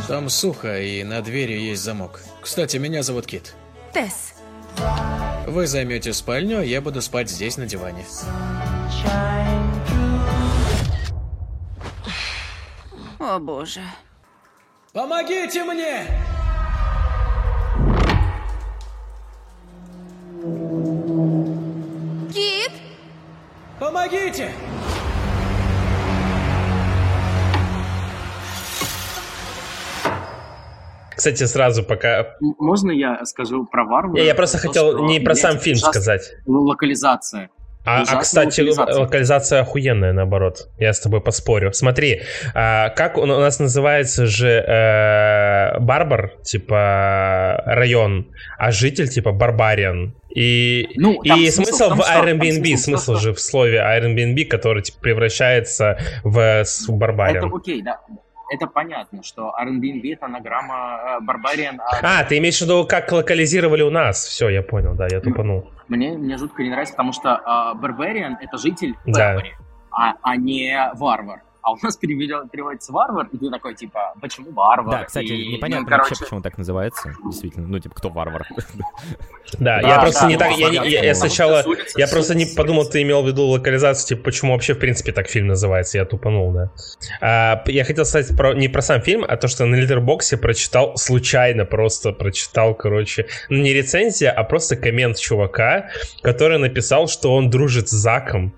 Там 0.08 0.30
сухо, 0.30 0.82
и 0.82 1.04
на 1.04 1.22
двери 1.22 1.60
есть 1.60 1.84
замок. 1.84 2.22
Кстати, 2.42 2.78
меня 2.78 3.04
зовут 3.04 3.28
Кит. 3.28 3.56
Тесс. 3.94 4.34
Вы 5.48 5.66
займете 5.66 6.12
спальню, 6.12 6.60
а 6.60 6.64
я 6.64 6.82
буду 6.82 7.02
спать 7.02 7.30
здесь 7.30 7.56
на 7.56 7.66
диване. 7.66 8.04
О 13.18 13.40
боже. 13.40 13.80
Помогите 14.92 15.64
мне! 15.64 16.06
Кит! 22.34 22.72
Помогите! 23.80 24.52
Кстати, 31.28 31.44
сразу 31.50 31.84
пока... 31.84 32.36
Можно 32.40 32.92
я 32.92 33.26
скажу 33.26 33.66
про 33.66 33.84
Варвара? 33.84 34.18
Я, 34.18 34.28
я 34.28 34.36
просто 34.36 34.60
хотел 34.60 35.06
не 35.06 35.20
про 35.20 35.36
сам 35.36 35.60
фильм 35.60 35.78
сказать. 35.78 36.22
Локализация. 36.46 37.50
А, 37.86 38.04
а 38.08 38.16
кстати, 38.18 38.62
локализация. 38.62 39.00
локализация 39.00 39.62
охуенная, 39.62 40.14
наоборот. 40.14 40.70
Я 40.78 40.94
с 40.94 41.02
тобой 41.02 41.20
поспорю. 41.20 41.74
Смотри, 41.74 42.22
а, 42.54 42.90
как 42.90 43.18
у 43.18 43.26
нас 43.26 43.60
называется 43.60 44.26
же 44.26 44.48
э, 44.48 45.80
Барбар, 45.80 46.34
типа 46.44 47.62
район, 47.66 48.28
а 48.58 48.72
житель 48.72 49.10
типа 49.10 49.34
Барбариан. 49.34 50.16
И, 50.34 50.88
ну, 50.96 51.22
и 51.24 51.50
смысл, 51.50 51.90
в 51.90 52.02
Airbnb, 52.02 52.78
смысл, 52.78 52.84
смысл 52.84 53.16
же 53.16 53.34
в 53.34 53.40
слове 53.40 53.80
Airbnb, 53.80 54.46
который 54.46 54.82
типа, 54.82 55.00
превращается 55.02 55.98
в, 56.24 56.64
в 56.64 56.92
Барбариан. 56.92 57.48
Это 57.48 57.56
окей, 57.56 57.82
да 57.82 58.00
это 58.50 58.68
понятно, 58.68 59.24
что 59.24 59.54
Airbnb 59.60 60.14
это 60.14 60.26
анаграмма 60.26 61.20
Барбариан. 61.22 61.82
А, 62.02 62.24
ты 62.24 62.38
имеешь 62.38 62.58
в 62.58 62.62
виду, 62.62 62.86
как 62.88 63.12
локализировали 63.12 63.82
у 63.82 63.90
нас? 63.90 64.26
Все, 64.26 64.50
я 64.50 64.62
понял, 64.62 64.96
да, 64.96 65.08
я 65.10 65.20
тупанул. 65.20 65.72
Мне, 65.88 66.18
мне 66.18 66.38
жутко 66.38 66.64
не 66.64 66.70
нравится, 66.70 66.94
потому 66.94 67.14
что 67.14 67.74
Барбариан 67.76 68.34
uh, 68.34 68.38
это 68.42 68.58
житель 68.58 68.96
Барбари, 69.06 69.56
да. 69.58 69.66
а, 69.92 70.14
а 70.22 70.36
не 70.36 70.92
варвар 70.96 71.42
а 71.68 71.72
у 71.72 71.78
нас 71.84 71.98
переводится 71.98 72.94
варвар, 72.94 73.28
и 73.30 73.38
ты 73.38 73.50
такой, 73.50 73.76
типа, 73.76 74.14
почему 74.22 74.52
варвар? 74.52 75.00
Да, 75.00 75.04
кстати, 75.04 75.26
и, 75.26 75.56
непонятно 75.56 75.84
ну, 75.84 75.90
короче... 75.90 76.10
вообще, 76.12 76.24
почему 76.24 76.42
так 76.42 76.58
называется, 76.58 77.14
действительно, 77.26 77.68
ну, 77.68 77.78
типа, 77.80 77.94
кто 77.94 78.10
варвар? 78.10 78.48
Да, 79.60 79.82
я 79.82 80.00
просто 80.00 80.28
не 80.28 80.38
так, 80.38 80.58
я 80.58 81.16
сначала, 81.16 81.66
я 81.98 82.08
просто 82.08 82.36
не 82.36 82.46
подумал, 82.46 82.86
ты 82.86 83.02
имел 83.02 83.22
в 83.22 83.28
виду 83.28 83.44
локализацию, 83.48 84.08
типа, 84.08 84.24
почему 84.24 84.54
вообще, 84.54 84.76
в 84.76 84.80
принципе, 84.80 85.12
так 85.12 85.28
фильм 85.28 85.48
называется, 85.48 85.98
я 85.98 86.06
тупанул, 86.06 86.54
да. 86.54 86.72
А, 87.20 87.64
я 87.66 87.84
хотел 87.84 88.06
сказать 88.06 88.36
про, 88.38 88.54
не 88.54 88.70
про 88.70 88.82
сам 88.82 89.02
фильм, 89.02 89.26
а 89.28 89.36
то, 89.36 89.50
что 89.50 89.66
на 89.66 89.76
Литербоксе 89.76 90.38
прочитал 90.38 90.96
случайно, 90.96 91.66
просто 91.66 92.14
прочитал, 92.14 92.76
короче, 92.76 93.28
ну, 93.50 93.58
не 93.58 93.74
рецензия, 93.74 94.32
а 94.32 94.46
просто 94.46 94.78
коммент 94.78 95.18
чувака, 95.18 95.90
который 96.22 96.60
написал, 96.60 97.10
что 97.10 97.34
он 97.36 97.50
дружит 97.50 97.90
с 97.90 97.92
Заком, 97.92 98.54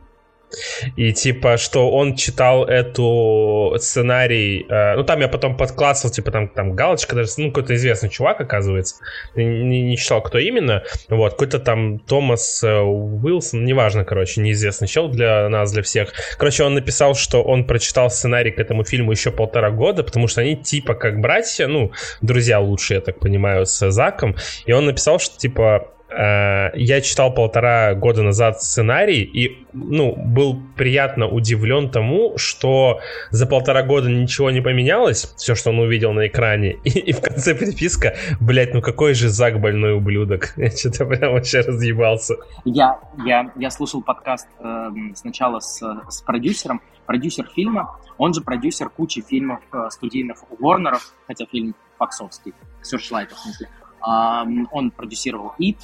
и 0.95 1.13
типа, 1.13 1.57
что 1.57 1.91
он 1.91 2.15
читал 2.15 2.65
эту 2.65 3.75
сценарий, 3.79 4.65
э, 4.69 4.95
ну 4.95 5.03
там 5.03 5.19
я 5.21 5.27
потом 5.27 5.57
подклассил, 5.57 6.09
типа 6.09 6.31
там, 6.31 6.47
там 6.47 6.73
галочка, 6.73 7.15
даже, 7.15 7.31
ну 7.37 7.49
какой-то 7.49 7.75
известный 7.75 8.09
чувак, 8.09 8.41
оказывается, 8.41 8.95
не, 9.35 9.81
не 9.81 9.97
читал, 9.97 10.21
кто 10.21 10.37
именно, 10.37 10.83
вот, 11.09 11.33
какой-то 11.33 11.59
там 11.59 11.99
Томас 11.99 12.63
э, 12.63 12.79
Уилсон, 12.79 13.65
неважно, 13.65 14.05
короче, 14.05 14.41
неизвестный 14.41 14.87
чел 14.87 15.09
для 15.09 15.47
нас, 15.49 15.71
для 15.71 15.83
всех. 15.83 16.13
Короче, 16.37 16.63
он 16.63 16.73
написал, 16.73 17.15
что 17.15 17.43
он 17.43 17.65
прочитал 17.65 18.09
сценарий 18.09 18.51
к 18.51 18.59
этому 18.59 18.83
фильму 18.83 19.11
еще 19.11 19.31
полтора 19.31 19.71
года, 19.71 20.03
потому 20.03 20.27
что 20.27 20.41
они 20.41 20.55
типа 20.55 20.95
как 20.95 21.19
братья, 21.19 21.67
ну, 21.67 21.91
друзья 22.21 22.59
лучше, 22.59 22.95
я 22.95 23.01
так 23.01 23.19
понимаю, 23.19 23.65
с 23.65 23.91
Заком, 23.91 24.35
и 24.65 24.71
он 24.71 24.85
написал, 24.85 25.19
что 25.19 25.37
типа 25.37 25.87
я 26.11 27.01
читал 27.01 27.33
полтора 27.33 27.93
года 27.93 28.23
назад 28.23 28.61
сценарий 28.61 29.21
и, 29.21 29.65
ну, 29.73 30.15
был 30.15 30.59
приятно 30.75 31.27
удивлен 31.27 31.89
тому, 31.91 32.37
что 32.37 32.99
за 33.29 33.45
полтора 33.45 33.83
года 33.83 34.09
ничего 34.09 34.49
не 34.49 34.61
поменялось, 34.61 35.33
все, 35.37 35.55
что 35.55 35.69
он 35.69 35.79
увидел 35.79 36.13
на 36.13 36.27
экране, 36.27 36.77
и, 36.83 36.89
и 36.99 37.11
в 37.13 37.21
конце 37.21 37.53
переписка, 37.53 38.15
блять, 38.39 38.73
ну 38.73 38.81
какой 38.81 39.13
же 39.13 39.29
Зак 39.29 39.59
больной 39.59 39.93
ублюдок. 39.93 40.53
Я 40.57 40.71
что-то 40.71 41.05
прям 41.05 41.33
вообще 41.33 41.61
разъебался. 41.61 42.35
Я, 42.65 42.99
я, 43.25 43.51
я 43.55 43.69
слушал 43.69 44.01
подкаст 44.01 44.47
э, 44.59 44.89
сначала 45.15 45.59
с, 45.59 45.79
с 46.09 46.21
продюсером, 46.21 46.81
продюсер 47.05 47.47
фильма, 47.55 47.99
он 48.17 48.33
же 48.33 48.41
продюсер 48.41 48.89
кучи 48.89 49.21
фильмов 49.21 49.59
э, 49.71 49.89
студийных 49.91 50.37
у 50.51 50.55
Ворнеров, 50.63 51.13
хотя 51.27 51.45
фильм 51.45 51.75
фоксовский, 51.97 52.53
Searchlight, 52.83 53.29
в 53.33 53.39
смысле. 53.39 53.69
Um, 54.01 54.65
он 54.71 54.91
продюсировал 54.91 55.53
«It», 55.59 55.77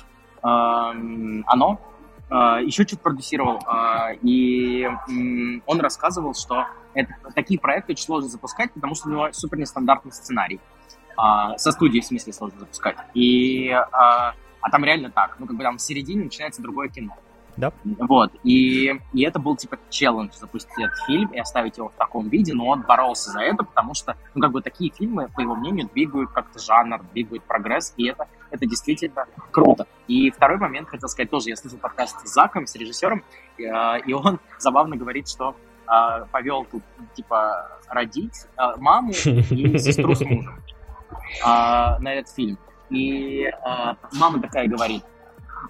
оно, 0.47 1.79
а, 2.29 2.59
еще 2.59 2.85
чуть 2.85 3.01
продюсировал, 3.01 3.61
а, 3.67 4.11
и 4.21 4.87
он 5.65 5.79
рассказывал, 5.79 6.33
что 6.33 6.65
это, 6.93 7.13
такие 7.35 7.59
проекты 7.59 7.93
очень 7.93 8.05
сложно 8.05 8.29
запускать, 8.29 8.71
потому 8.73 8.95
что 8.95 9.07
у 9.07 9.11
него 9.11 9.29
супер 9.31 9.57
нестандартный 9.57 10.11
сценарий. 10.11 10.59
А, 11.17 11.57
со 11.57 11.71
студией, 11.71 12.01
в 12.01 12.05
смысле, 12.05 12.33
сложно 12.33 12.59
запускать. 12.59 12.97
И, 13.13 13.69
а 13.69 14.69
там 14.71 14.83
реально 14.83 15.11
так, 15.11 15.37
ну, 15.39 15.45
как 15.45 15.55
бы 15.55 15.63
там 15.63 15.77
в 15.77 15.81
середине 15.81 16.25
начинается 16.25 16.61
другое 16.61 16.89
кино. 16.89 17.15
Да. 17.57 17.71
Вот, 17.83 18.31
и, 18.43 18.99
и 19.13 19.23
это 19.23 19.39
был, 19.39 19.55
типа, 19.55 19.77
челлендж 19.89 20.33
запустить 20.33 20.77
этот 20.77 20.97
фильм 21.07 21.29
и 21.29 21.39
оставить 21.39 21.77
его 21.77 21.89
в 21.89 21.93
таком 21.93 22.27
виде, 22.27 22.53
но 22.53 22.67
он 22.67 22.81
боролся 22.81 23.31
за 23.31 23.39
это, 23.41 23.63
потому 23.63 23.93
что, 23.93 24.17
ну, 24.33 24.41
как 24.41 24.51
бы, 24.51 24.61
такие 24.61 24.91
фильмы, 24.91 25.29
по 25.33 25.41
его 25.41 25.55
мнению, 25.55 25.89
двигают 25.93 26.31
как-то 26.31 26.59
жанр, 26.59 27.01
двигают 27.13 27.43
прогресс, 27.43 27.93
и 27.97 28.07
это, 28.07 28.27
это 28.51 28.65
действительно 28.65 29.25
круто. 29.51 29.87
И 30.07 30.31
второй 30.31 30.57
момент, 30.57 30.89
хотел 30.89 31.07
сказать, 31.07 31.29
тоже, 31.29 31.49
я 31.49 31.55
слышал 31.55 31.79
подкаст 31.79 32.27
с 32.27 32.33
Заком, 32.33 32.67
с 32.67 32.75
режиссером, 32.75 33.23
и, 33.57 33.63
э, 33.63 33.99
и 34.05 34.13
он 34.13 34.39
забавно 34.59 34.97
говорит, 34.97 35.29
что 35.29 35.55
э, 35.87 36.25
повел 36.31 36.65
тут, 36.65 36.83
типа, 37.15 37.79
родить 37.87 38.47
э, 38.57 38.75
маму 38.77 39.11
и 39.25 39.77
сестру 39.77 40.13
с 40.13 40.21
мужем 40.21 40.61
на 41.43 42.13
этот 42.13 42.33
фильм. 42.33 42.57
И 42.89 43.43
э, 43.45 43.51
мама 44.13 44.39
такая 44.41 44.67
говорит, 44.67 45.03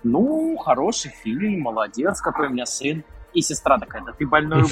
ну, 0.03 0.57
хороший 0.57 1.11
фильм, 1.23 1.61
молодец, 1.61 2.21
какой 2.21 2.47
у 2.47 2.51
меня 2.51 2.65
сын. 2.65 3.03
И 3.33 3.41
сестра 3.41 3.77
такая, 3.77 4.01
да 4.05 4.13
ты 4.13 4.25
больной. 4.25 4.61
Ну, 4.61 4.67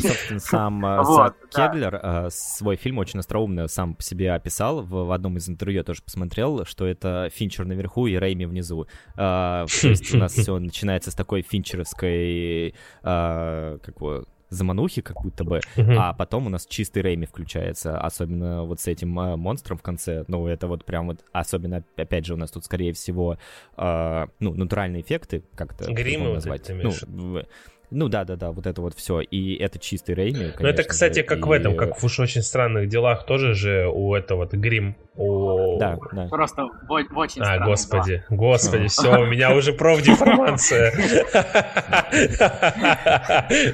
собственно, 0.00 0.40
сам 0.40 0.84
э, 0.84 1.30
Кеглер 1.50 2.00
э, 2.02 2.28
свой 2.30 2.74
фильм 2.74 2.98
очень 2.98 3.20
остроумно 3.20 3.68
сам 3.68 3.94
по 3.94 4.02
себе 4.02 4.32
описал. 4.32 4.82
В 4.82 5.12
одном 5.12 5.36
из 5.36 5.48
интервью 5.48 5.78
я 5.78 5.84
тоже 5.84 6.02
посмотрел, 6.02 6.64
что 6.64 6.84
это 6.84 7.30
Финчер 7.32 7.64
наверху 7.64 8.08
и 8.08 8.18
Рейми 8.18 8.44
внизу. 8.44 8.88
Э, 9.14 9.66
то 9.66 9.88
есть 9.88 10.12
у 10.12 10.18
нас 10.18 10.32
все 10.32 10.58
начинается 10.58 11.12
с 11.12 11.14
такой 11.14 11.42
финчеровской 11.42 12.74
как 13.02 13.98
бы 14.00 14.26
заманухи, 14.52 15.02
как 15.02 15.22
будто 15.22 15.44
бы, 15.44 15.60
uh-huh. 15.76 15.96
а 15.98 16.12
потом 16.12 16.46
у 16.46 16.50
нас 16.50 16.66
чистый 16.66 17.02
Рейми 17.02 17.26
включается, 17.26 17.98
особенно 17.98 18.64
вот 18.64 18.80
с 18.80 18.86
этим 18.86 19.18
э, 19.18 19.36
монстром 19.36 19.78
в 19.78 19.82
конце, 19.82 20.24
ну, 20.28 20.46
это 20.46 20.66
вот 20.66 20.84
прям 20.84 21.08
вот, 21.08 21.24
особенно, 21.32 21.84
опять 21.96 22.26
же, 22.26 22.34
у 22.34 22.36
нас 22.36 22.50
тут, 22.50 22.64
скорее 22.64 22.92
всего, 22.92 23.38
э, 23.76 24.26
ну, 24.40 24.54
натуральные 24.54 25.02
эффекты, 25.02 25.42
как-то 25.54 25.92
Гримы 25.92 26.34
назвать. 26.34 26.70
Ну, 26.70 27.42
ну 27.92 28.08
да, 28.08 28.24
да, 28.24 28.36
да, 28.36 28.50
вот 28.50 28.66
это 28.66 28.80
вот 28.80 28.94
все. 28.94 29.20
И 29.20 29.56
это 29.56 29.78
чистый 29.78 30.14
Рейми. 30.14 30.52
Ну 30.58 30.66
это, 30.66 30.82
кстати, 30.82 31.20
же, 31.20 31.22
как 31.22 31.38
и... 31.38 31.42
в 31.42 31.50
этом, 31.50 31.76
как 31.76 31.98
в 31.98 32.04
уж 32.04 32.18
очень 32.18 32.42
странных 32.42 32.88
делах 32.88 33.24
тоже 33.26 33.54
же 33.54 33.88
у 33.92 34.14
этого 34.14 34.40
вот 34.42 34.54
грим. 34.54 34.96
У... 35.14 35.78
Да, 35.78 35.98
да. 36.12 36.26
Просто 36.28 36.64
в, 36.64 36.88
в 36.88 37.18
очень 37.18 37.42
А, 37.42 37.58
господи, 37.64 38.24
дела. 38.28 38.38
господи, 38.38 38.88
все, 38.88 39.20
у 39.20 39.26
меня 39.26 39.54
уже 39.54 39.72
профдеформация. 39.72 40.92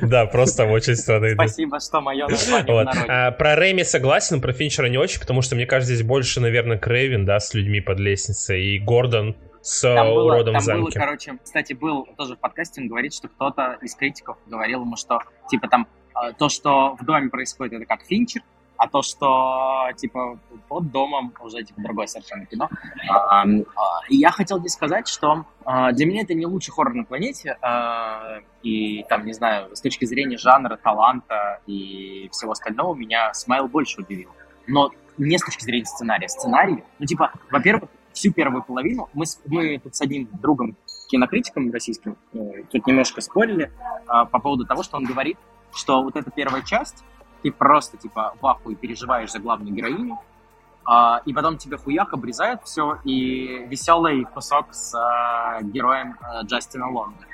Да, 0.02 0.26
просто 0.26 0.66
в 0.66 0.72
очень 0.72 0.96
странные 0.96 1.34
Спасибо, 1.34 1.78
что 1.80 2.00
мое 2.00 2.26
название 2.26 3.04
а, 3.08 3.30
Про 3.30 3.54
Рэйми 3.56 3.84
согласен, 3.84 4.40
про 4.40 4.52
Финчера 4.52 4.86
не 4.86 4.98
очень, 4.98 5.20
потому 5.20 5.42
что 5.42 5.54
мне 5.54 5.66
кажется, 5.66 5.94
здесь 5.94 6.06
больше, 6.06 6.40
наверное, 6.40 6.78
Крейвен, 6.78 7.24
да, 7.24 7.38
с 7.38 7.54
людьми 7.54 7.80
под 7.80 8.00
лестницей, 8.00 8.62
и 8.62 8.78
Гордон 8.78 9.36
с 9.62 9.82
там 9.82 10.08
было, 10.08 10.34
уродом 10.34 10.54
там 10.54 10.62
замке. 10.62 10.82
Было, 10.82 10.90
короче, 10.90 11.38
кстати, 11.42 11.72
был 11.72 12.06
тоже 12.16 12.36
в 12.36 12.38
подкасте, 12.38 12.80
он 12.80 12.88
говорит, 12.88 13.14
что 13.14 13.28
кто-то 13.28 13.78
из 13.82 13.94
критиков 13.94 14.36
говорил 14.46 14.82
ему, 14.82 14.96
что, 14.96 15.20
типа, 15.48 15.68
там, 15.68 15.86
а, 16.14 16.32
то, 16.32 16.48
что 16.48 16.96
в 16.98 17.04
доме 17.04 17.28
происходит, 17.28 17.74
это 17.74 17.86
как 17.86 18.02
Финчер, 18.02 18.42
а 18.78 18.88
то, 18.88 19.02
что, 19.02 19.88
типа, 19.96 20.38
под 20.68 20.90
домом 20.92 21.34
уже, 21.40 21.64
типа, 21.64 21.80
другое 21.82 22.06
совершенно 22.06 22.46
кино. 22.46 22.68
А, 23.10 23.42
а, 23.42 23.46
и 24.08 24.16
я 24.16 24.30
хотел 24.30 24.60
здесь 24.60 24.72
сказать, 24.72 25.08
что 25.08 25.44
а, 25.64 25.90
для 25.92 26.06
меня 26.06 26.22
это 26.22 26.34
не 26.34 26.46
лучший 26.46 26.72
хоррор 26.72 26.94
на 26.94 27.04
планете, 27.04 27.58
а, 27.60 28.38
и, 28.62 29.04
там, 29.08 29.26
не 29.26 29.32
знаю, 29.32 29.74
с 29.74 29.80
точки 29.80 30.04
зрения 30.04 30.38
жанра, 30.38 30.76
таланта 30.76 31.60
и 31.66 32.28
всего 32.30 32.52
остального, 32.52 32.94
меня 32.94 33.34
Смайл 33.34 33.66
больше 33.66 34.00
удивил. 34.00 34.30
Но 34.68 34.92
не 35.18 35.36
с 35.36 35.42
точки 35.42 35.64
зрения 35.64 35.84
сценария. 35.86 36.28
Сценарий, 36.28 36.84
ну, 37.00 37.06
типа, 37.06 37.32
во-первых, 37.50 37.90
всю 38.18 38.32
первую 38.32 38.62
половину 38.62 39.08
мы, 39.14 39.24
мы 39.46 39.78
тут 39.78 39.94
с 39.94 40.00
одним 40.00 40.28
другом, 40.42 40.76
кинокритиком 41.08 41.70
российским, 41.70 42.16
э, 42.32 42.64
тут 42.70 42.86
немножко 42.86 43.20
спорили 43.20 43.64
э, 43.64 43.70
по 44.06 44.38
поводу 44.40 44.66
того, 44.66 44.82
что 44.82 44.96
он 44.96 45.04
говорит, 45.04 45.38
что 45.72 46.02
вот 46.02 46.16
эта 46.16 46.30
первая 46.30 46.62
часть, 46.62 47.04
ты 47.42 47.52
просто 47.52 47.96
типа 47.96 48.34
в 48.40 48.46
ахуе 48.46 48.74
переживаешь 48.74 49.30
за 49.30 49.38
главную 49.38 49.72
героиню, 49.72 50.18
э, 50.88 50.92
и 51.26 51.32
потом 51.32 51.58
тебе 51.58 51.76
хуяк 51.76 52.12
обрезает 52.12 52.60
все, 52.64 52.98
и 53.04 53.66
веселый 53.68 54.24
кусок 54.24 54.74
с 54.74 54.94
э, 54.94 55.64
героем 55.64 56.16
э, 56.20 56.44
Джастина 56.44 56.90
Лонга. 56.90 57.24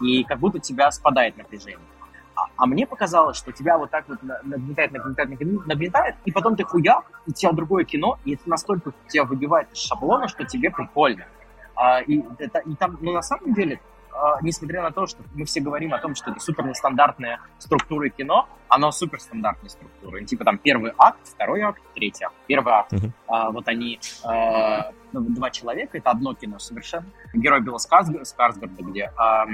И 0.00 0.24
как 0.24 0.40
будто 0.40 0.58
тебя 0.58 0.90
спадает 0.90 1.36
напряжение. 1.36 1.91
А, 2.34 2.46
а 2.56 2.66
мне 2.66 2.86
показалось, 2.86 3.36
что 3.36 3.52
тебя 3.52 3.78
вот 3.78 3.90
так 3.90 4.08
вот 4.08 4.22
нагнетает, 4.22 4.92
нагнетает, 4.92 5.66
нагнетает, 5.66 6.14
и 6.24 6.32
потом 6.32 6.56
ты 6.56 6.64
хуяк, 6.64 7.04
и 7.26 7.32
тебя 7.32 7.52
другое 7.52 7.84
кино, 7.84 8.18
и 8.24 8.34
это 8.34 8.48
настолько 8.48 8.92
тебя 9.08 9.24
выбивает 9.24 9.70
из 9.72 9.78
шаблона, 9.78 10.28
что 10.28 10.44
тебе 10.44 10.70
прикольно. 10.70 11.26
А, 11.74 12.00
и, 12.00 12.22
это, 12.38 12.60
и 12.60 12.74
там, 12.74 12.98
ну, 13.00 13.12
на 13.12 13.22
самом 13.22 13.54
деле, 13.54 13.80
а, 14.12 14.40
несмотря 14.42 14.82
на 14.82 14.92
то, 14.92 15.06
что 15.06 15.22
мы 15.34 15.44
все 15.44 15.60
говорим 15.60 15.94
о 15.94 15.98
том, 15.98 16.14
что 16.14 16.30
это 16.30 16.40
супер 16.40 16.64
нестандартная 16.64 17.40
структура 17.58 18.08
кино, 18.08 18.48
оно 18.68 18.90
супер 18.92 19.20
стандартная 19.20 19.70
структура. 19.70 20.20
И, 20.20 20.24
типа 20.24 20.44
там 20.44 20.58
первый 20.58 20.92
акт, 20.98 21.18
второй 21.24 21.60
акт, 21.62 21.82
третий 21.94 22.24
акт. 22.24 22.34
Первый 22.46 22.72
акт, 22.72 22.92
uh-huh. 22.92 23.10
а, 23.26 23.50
вот 23.50 23.68
они, 23.68 24.00
а, 24.24 24.92
ну, 25.12 25.20
два 25.20 25.50
человека, 25.50 25.98
это 25.98 26.10
одно 26.10 26.34
кино 26.34 26.58
совершенно. 26.58 27.06
Герой 27.34 27.60
Билла 27.60 27.78
Скарсгарда, 27.78 28.66
где 28.82 29.12
а, 29.16 29.46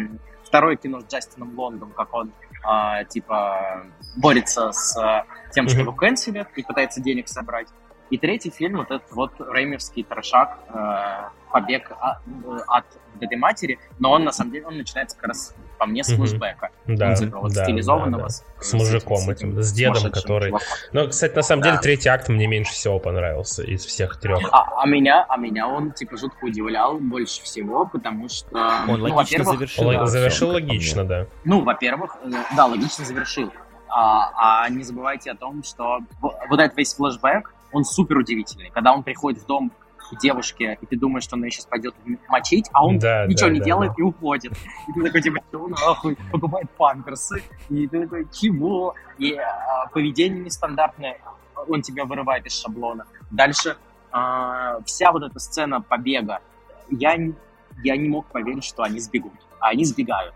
второе 0.45 0.77
кино 0.77 1.01
с 1.01 1.07
Джастином 1.07 1.59
Лонгом, 1.59 1.93
как 1.93 2.13
он 2.15 2.33
типа 3.09 3.85
борется 4.17 4.73
с 4.73 5.25
тем, 5.53 5.69
что 5.69 5.81
его 5.81 5.93
канцелят 5.93 6.49
и 6.57 6.63
пытается 6.63 7.01
денег 7.01 7.29
собрать. 7.29 7.69
И 8.11 8.19
третий 8.19 8.51
фильм, 8.51 8.79
вот 8.79 8.91
этот 8.91 9.11
вот 9.13 9.33
Реймерский 9.39 10.03
трошак, 10.03 10.59
э, 10.73 11.29
побег 11.51 11.93
от, 12.01 12.19
от 12.67 12.85
этой 13.21 13.37
матери, 13.37 13.79
но 13.99 14.13
он 14.13 14.25
на 14.25 14.33
самом 14.33 14.53
деле 14.53 14.67
он 14.67 14.79
начинается 14.79 15.17
как 15.17 15.29
раз 15.29 15.55
по 15.79 15.87
мне 15.87 16.03
с 16.05 16.09
флешбека. 16.09 16.71
Да, 16.87 17.15
типа, 17.15 17.39
вот 17.39 17.53
да, 17.53 17.65
стилизованного. 17.65 18.25
Да, 18.25 18.29
да. 18.29 18.63
С, 18.63 18.71
с 18.71 18.73
мужиком 18.73 19.19
с 19.19 19.29
этим, 19.29 19.61
с 19.63 19.73
дедом, 19.73 20.11
который... 20.11 20.49
Чуваком. 20.49 20.69
Ну, 20.93 21.09
кстати, 21.09 21.35
на 21.35 21.43
самом 21.43 21.63
да. 21.63 21.71
деле 21.71 21.83
третий 21.83 22.09
акт 22.09 22.29
мне 22.29 22.47
меньше 22.47 22.73
всего 22.73 22.99
понравился 22.99 23.63
из 23.63 23.85
всех 23.85 24.19
трех. 24.19 24.41
А, 24.53 24.83
а 24.83 24.87
меня, 24.87 25.25
а 25.29 25.37
меня 25.37 25.69
он 25.69 25.93
типа 25.93 26.17
жутко 26.17 26.45
удивлял 26.45 26.99
больше 26.99 27.43
всего, 27.43 27.87
потому 27.87 28.29
что... 28.29 28.57
Он 28.89 29.01
ну, 29.01 29.15
логично 29.15 29.45
завершил. 29.45 29.89
Он 29.89 30.07
завершил 30.07 30.51
логично, 30.51 31.05
да. 31.05 31.27
Ну, 31.45 31.63
во-первых, 31.63 32.17
э, 32.25 32.31
да, 32.57 32.67
логично 32.67 33.05
завершил. 33.05 33.53
А, 33.89 34.65
а 34.65 34.69
не 34.69 34.83
забывайте 34.83 35.31
о 35.31 35.35
том, 35.35 35.63
что 35.63 36.01
вот 36.21 36.61
этот 36.61 36.77
весь 36.77 36.95
флешбэк, 36.95 37.55
он 37.73 37.85
супер 37.85 38.19
удивительный. 38.19 38.71
Когда 38.71 38.93
он 38.93 39.03
приходит 39.03 39.43
в 39.43 39.47
дом 39.47 39.73
к 39.99 40.19
девушке, 40.19 40.79
и 40.81 40.87
ты 40.87 40.97
думаешь, 40.97 41.25
что 41.25 41.37
она 41.37 41.51
сейчас 41.51 41.67
пойдет 41.67 41.95
мочить, 42.29 42.69
а 42.73 42.87
он 42.87 42.99
да, 42.99 43.27
ничего 43.27 43.49
да, 43.49 43.55
не 43.55 43.59
да, 43.61 43.65
делает 43.65 43.91
да. 43.91 43.95
и 43.99 44.03
уходит. 44.03 44.53
И 44.89 44.93
ты 44.93 45.03
такой, 45.03 45.23
типа, 45.23 45.41
что 45.49 45.69
нахуй, 45.69 46.17
покупает 46.33 46.71
памперсы. 46.71 47.43
И 47.69 47.87
ты 47.87 48.03
такой, 48.03 48.27
чего? 48.33 48.95
И 49.19 49.35
а, 49.35 49.87
поведение 49.93 50.45
нестандартное, 50.45 51.19
он 51.69 51.83
тебя 51.83 52.05
вырывает 52.05 52.47
из 52.47 52.59
шаблона. 52.59 53.07
Дальше 53.31 53.77
а, 54.11 54.81
вся 54.85 55.13
вот 55.13 55.23
эта 55.23 55.39
сцена 55.39 55.81
побега, 55.81 56.41
я, 56.91 57.17
я 57.83 57.97
не 57.97 58.09
мог 58.09 58.27
поверить, 58.27 58.65
что 58.65 58.83
они 58.83 59.01
сбегут. 59.01 59.35
А 59.61 59.69
они 59.69 59.85
сбегают. 59.85 60.35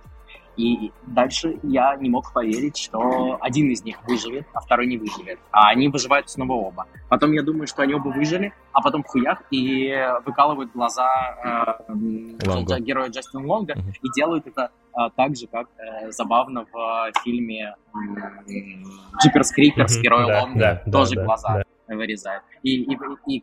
И 0.56 0.92
дальше 1.06 1.58
я 1.62 1.96
не 1.96 2.10
мог 2.10 2.32
поверить, 2.32 2.76
что 2.76 3.38
один 3.40 3.70
из 3.70 3.82
них 3.84 4.02
выживет, 4.06 4.46
а 4.52 4.60
второй 4.60 4.86
не 4.86 4.98
выживет. 4.98 5.38
А 5.50 5.68
они 5.68 5.88
выживают 5.88 6.28
снова 6.28 6.52
оба. 6.52 6.86
Потом 7.08 7.32
я 7.32 7.42
думаю, 7.42 7.66
что 7.66 7.82
они 7.82 7.94
оба 7.94 8.08
выжили, 8.08 8.52
а 8.72 8.82
потом 8.82 9.02
хуях 9.02 9.42
и 9.50 9.94
выкалывают 10.24 10.72
глаза 10.72 11.78
э, 11.82 12.78
героя 12.80 13.08
Джастина 13.08 13.46
Лонга 13.46 13.74
uh-huh. 13.74 13.92
и 14.02 14.08
делают 14.14 14.46
это 14.46 14.70
э, 14.94 15.10
так 15.16 15.36
же, 15.36 15.46
как 15.46 15.68
э, 15.78 16.10
забавно 16.10 16.66
в 16.70 17.12
фильме 17.22 17.74
Джиперс 19.22 19.52
Криперс, 19.52 19.96
uh-huh, 19.96 20.02
героя 20.02 20.26
да, 20.26 20.42
Лонга, 20.42 20.82
да, 20.84 20.92
тоже 20.92 21.16
да, 21.16 21.24
глаза. 21.24 21.54
Да 21.58 21.62
вырезает. 21.94 22.42
И, 22.62 22.84
и, 22.84 22.98
и, 23.26 23.38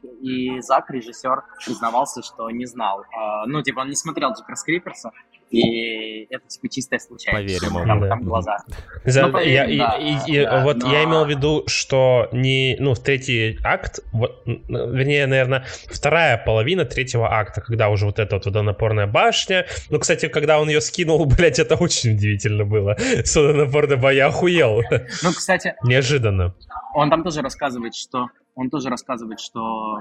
и 0.56 0.62
Зак, 0.62 0.90
режиссер, 0.90 1.44
признавался, 1.64 2.24
что 2.24 2.50
не 2.50 2.66
знал. 2.66 3.02
Э, 3.02 3.46
ну, 3.46 3.62
типа, 3.62 3.82
он 3.82 3.90
не 3.90 3.96
смотрел 3.96 4.32
Джиперс 4.32 4.64
Криперса, 4.64 5.12
и 5.52 6.28
это 6.30 6.48
типа 6.48 6.70
чистая 6.70 7.00
случайность. 7.00 7.60
Поверим 7.60 7.88
там, 7.88 8.02
да. 8.02 8.08
там 8.08 8.24
глаза. 8.24 8.58
За, 9.06 9.28
ну, 9.28 9.40
я, 9.40 9.66
да, 9.66 9.98
и, 9.98 10.32
и, 10.32 10.44
да, 10.44 10.64
вот 10.64 10.78
но... 10.78 10.92
я 10.92 11.04
имел 11.06 11.26
в 11.26 11.30
виду, 11.30 11.64
что 11.68 12.30
не, 12.32 12.76
ну, 12.80 12.94
в 12.94 13.00
третий 13.00 13.58
акт, 13.64 14.00
вот, 14.12 14.44
вернее, 14.46 15.26
наверное, 15.26 15.66
вторая 15.88 16.38
половина 16.38 16.86
третьего 16.86 17.34
акта, 17.34 17.62
когда 17.62 17.90
уже 17.90 18.06
вот 18.06 18.20
эта 18.20 18.36
вот 18.36 18.46
водонапорная 18.46 19.08
башня. 19.08 19.66
Ну, 19.90 20.00
кстати, 20.00 20.28
когда 20.28 20.60
он 20.60 20.70
ее 20.70 20.82
скинул, 20.82 21.26
блядь, 21.38 21.60
это 21.60 21.76
очень 21.76 22.14
удивительно 22.14 22.66
было. 22.66 22.96
С 23.00 23.36
водонапорной 23.36 23.98
башни 23.98 24.18
я 24.18 24.28
охуел. 24.28 24.82
Ну, 25.24 25.32
кстати... 25.32 25.76
Неожиданно. 25.84 26.56
Он 26.94 27.10
там 27.10 27.24
тоже 27.24 27.42
рассказывает, 27.42 27.96
что 27.96 28.28
он 28.60 28.70
тоже 28.70 28.90
рассказывает, 28.90 29.40
что 29.40 30.00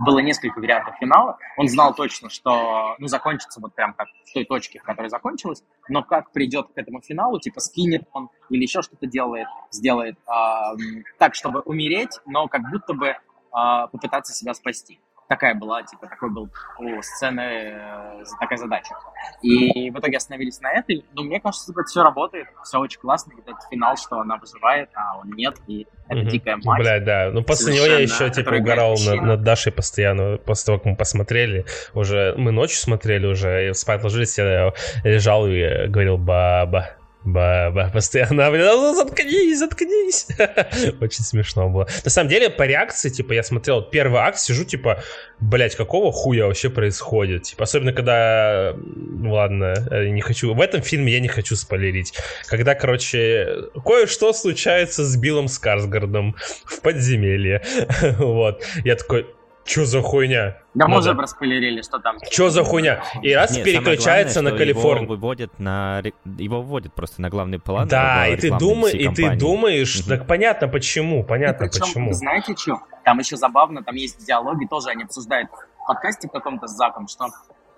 было 0.00 0.18
несколько 0.18 0.58
вариантов 0.58 0.96
финала. 0.98 1.38
Он 1.56 1.68
знал 1.68 1.94
точно, 1.94 2.30
что 2.30 2.96
ну, 2.98 3.06
закончится 3.06 3.60
вот 3.60 3.76
прям 3.76 3.94
как 3.94 4.08
в 4.24 4.32
той 4.32 4.44
точке, 4.44 4.80
в 4.80 4.82
которой 4.82 5.08
закончилось, 5.08 5.62
но 5.88 6.02
как 6.02 6.32
придет 6.32 6.66
к 6.74 6.78
этому 6.78 7.00
финалу, 7.00 7.38
типа 7.38 7.60
скинет 7.60 8.02
он 8.12 8.28
или 8.50 8.62
еще 8.62 8.82
что-то 8.82 9.06
делает, 9.06 9.46
сделает 9.70 10.16
э, 10.18 11.02
так, 11.20 11.36
чтобы 11.36 11.60
умереть, 11.60 12.18
но 12.26 12.48
как 12.48 12.62
будто 12.72 12.92
бы 12.92 13.06
э, 13.06 13.16
попытаться 13.52 14.34
себя 14.34 14.52
спасти 14.54 14.98
такая 15.32 15.54
была, 15.54 15.82
типа, 15.82 16.06
такой 16.06 16.30
был 16.30 16.50
у 16.78 17.02
сцены 17.02 17.40
э, 17.40 18.24
такая 18.38 18.58
задача. 18.58 18.94
И 19.40 19.90
в 19.90 19.98
итоге 19.98 20.18
остановились 20.18 20.60
на 20.60 20.70
этой. 20.72 21.04
Но 21.14 21.22
мне 21.22 21.40
кажется, 21.40 21.68
типа, 21.68 21.80
это 21.80 21.88
все 21.88 22.02
работает, 22.02 22.48
все 22.64 22.78
очень 22.78 23.00
классно. 23.00 23.32
Вот 23.34 23.48
этот 23.48 23.62
финал, 23.70 23.96
что 23.96 24.20
она 24.20 24.36
выживает, 24.36 24.90
а 24.94 25.18
он 25.18 25.30
нет, 25.30 25.56
и 25.66 25.86
это 26.08 26.20
mm-hmm. 26.20 26.24
дикая 26.26 26.58
мать. 26.62 26.80
Бля, 26.80 27.00
да. 27.00 27.30
Ну, 27.32 27.42
после 27.42 27.74
него 27.74 27.86
я 27.86 28.00
еще, 28.00 28.28
типа, 28.28 28.50
угорал 28.50 28.96
над, 29.06 29.22
над 29.22 29.42
Дашей 29.42 29.72
постоянно. 29.72 30.36
После 30.36 30.66
того, 30.66 30.78
как 30.78 30.86
мы 30.86 30.96
посмотрели, 30.96 31.64
уже 31.94 32.34
мы 32.36 32.52
ночью 32.52 32.76
смотрели 32.76 33.26
уже, 33.26 33.70
и 33.70 33.72
спать 33.72 34.02
ложились, 34.02 34.36
я 34.36 34.72
лежал 35.04 35.46
и 35.46 35.86
говорил 35.86 36.18
«баба». 36.18 36.90
Баба 37.24 37.90
постоянно, 37.92 38.50
ну 38.50 38.94
заткнись, 38.94 39.58
заткнись. 39.58 40.26
Очень 41.00 41.24
смешно 41.24 41.68
было. 41.68 41.86
На 42.04 42.10
самом 42.10 42.28
деле, 42.28 42.50
по 42.50 42.64
реакции, 42.64 43.10
типа, 43.10 43.32
я 43.32 43.42
смотрел 43.42 43.82
первый 43.82 44.20
акт, 44.20 44.38
сижу, 44.38 44.64
типа, 44.64 45.02
блять, 45.38 45.76
какого 45.76 46.10
хуя 46.10 46.46
вообще 46.46 46.68
происходит? 46.68 47.44
Типа, 47.44 47.64
особенно 47.64 47.92
когда, 47.92 48.74
ну 48.76 49.32
ладно, 49.32 49.74
э, 49.90 50.08
не 50.08 50.20
хочу, 50.20 50.52
в 50.52 50.60
этом 50.60 50.82
фильме 50.82 51.12
я 51.12 51.20
не 51.20 51.28
хочу 51.28 51.54
спойлерить. 51.54 52.14
Когда, 52.46 52.74
короче, 52.74 53.68
кое-что 53.84 54.32
случается 54.32 55.04
с 55.04 55.16
Биллом 55.16 55.46
Скарсгардом 55.48 56.34
в 56.64 56.80
подземелье. 56.80 57.62
вот. 58.18 58.64
Я 58.84 58.96
такой, 58.96 59.26
Чё 59.64 59.84
за 59.84 60.02
хуйня? 60.02 60.56
Да 60.74 60.88
мы 60.88 60.98
уже 60.98 61.14
проспойлерили, 61.14 61.82
что 61.82 61.98
там. 61.98 62.16
Чё 62.30 62.50
за 62.50 62.64
хуйня? 62.64 63.02
И 63.22 63.32
раз 63.32 63.56
Нет, 63.56 63.64
переключается 63.64 64.40
главное, 64.40 64.52
на 64.52 64.58
Калифорнию. 64.58 65.04
Его 65.04 65.14
выводят 65.14 65.58
на 65.58 66.02
его 66.24 66.62
выводят 66.62 66.94
просто 66.94 67.20
на 67.22 67.30
главный 67.30 67.58
план. 67.58 67.88
Да, 67.88 68.26
и 68.26 68.36
ты 68.36 68.50
думаешь, 68.50 68.94
и 68.94 69.08
ты 69.08 69.36
думаешь, 69.36 70.00
mm-hmm. 70.00 70.08
так 70.08 70.26
понятно 70.26 70.68
почему, 70.68 71.22
понятно 71.24 71.68
причем, 71.68 71.80
почему. 71.80 72.12
Знаете 72.12 72.54
что? 72.56 72.80
Там 73.04 73.18
еще 73.18 73.36
забавно, 73.36 73.82
там 73.82 73.94
есть 73.94 74.24
диалоги, 74.26 74.66
тоже 74.66 74.90
они 74.90 75.04
обсуждают 75.04 75.50
в 75.50 75.86
подкасте 75.86 76.28
в 76.28 76.30
каком-то 76.30 76.66
с 76.66 76.76
Заком, 76.76 77.08
что 77.08 77.28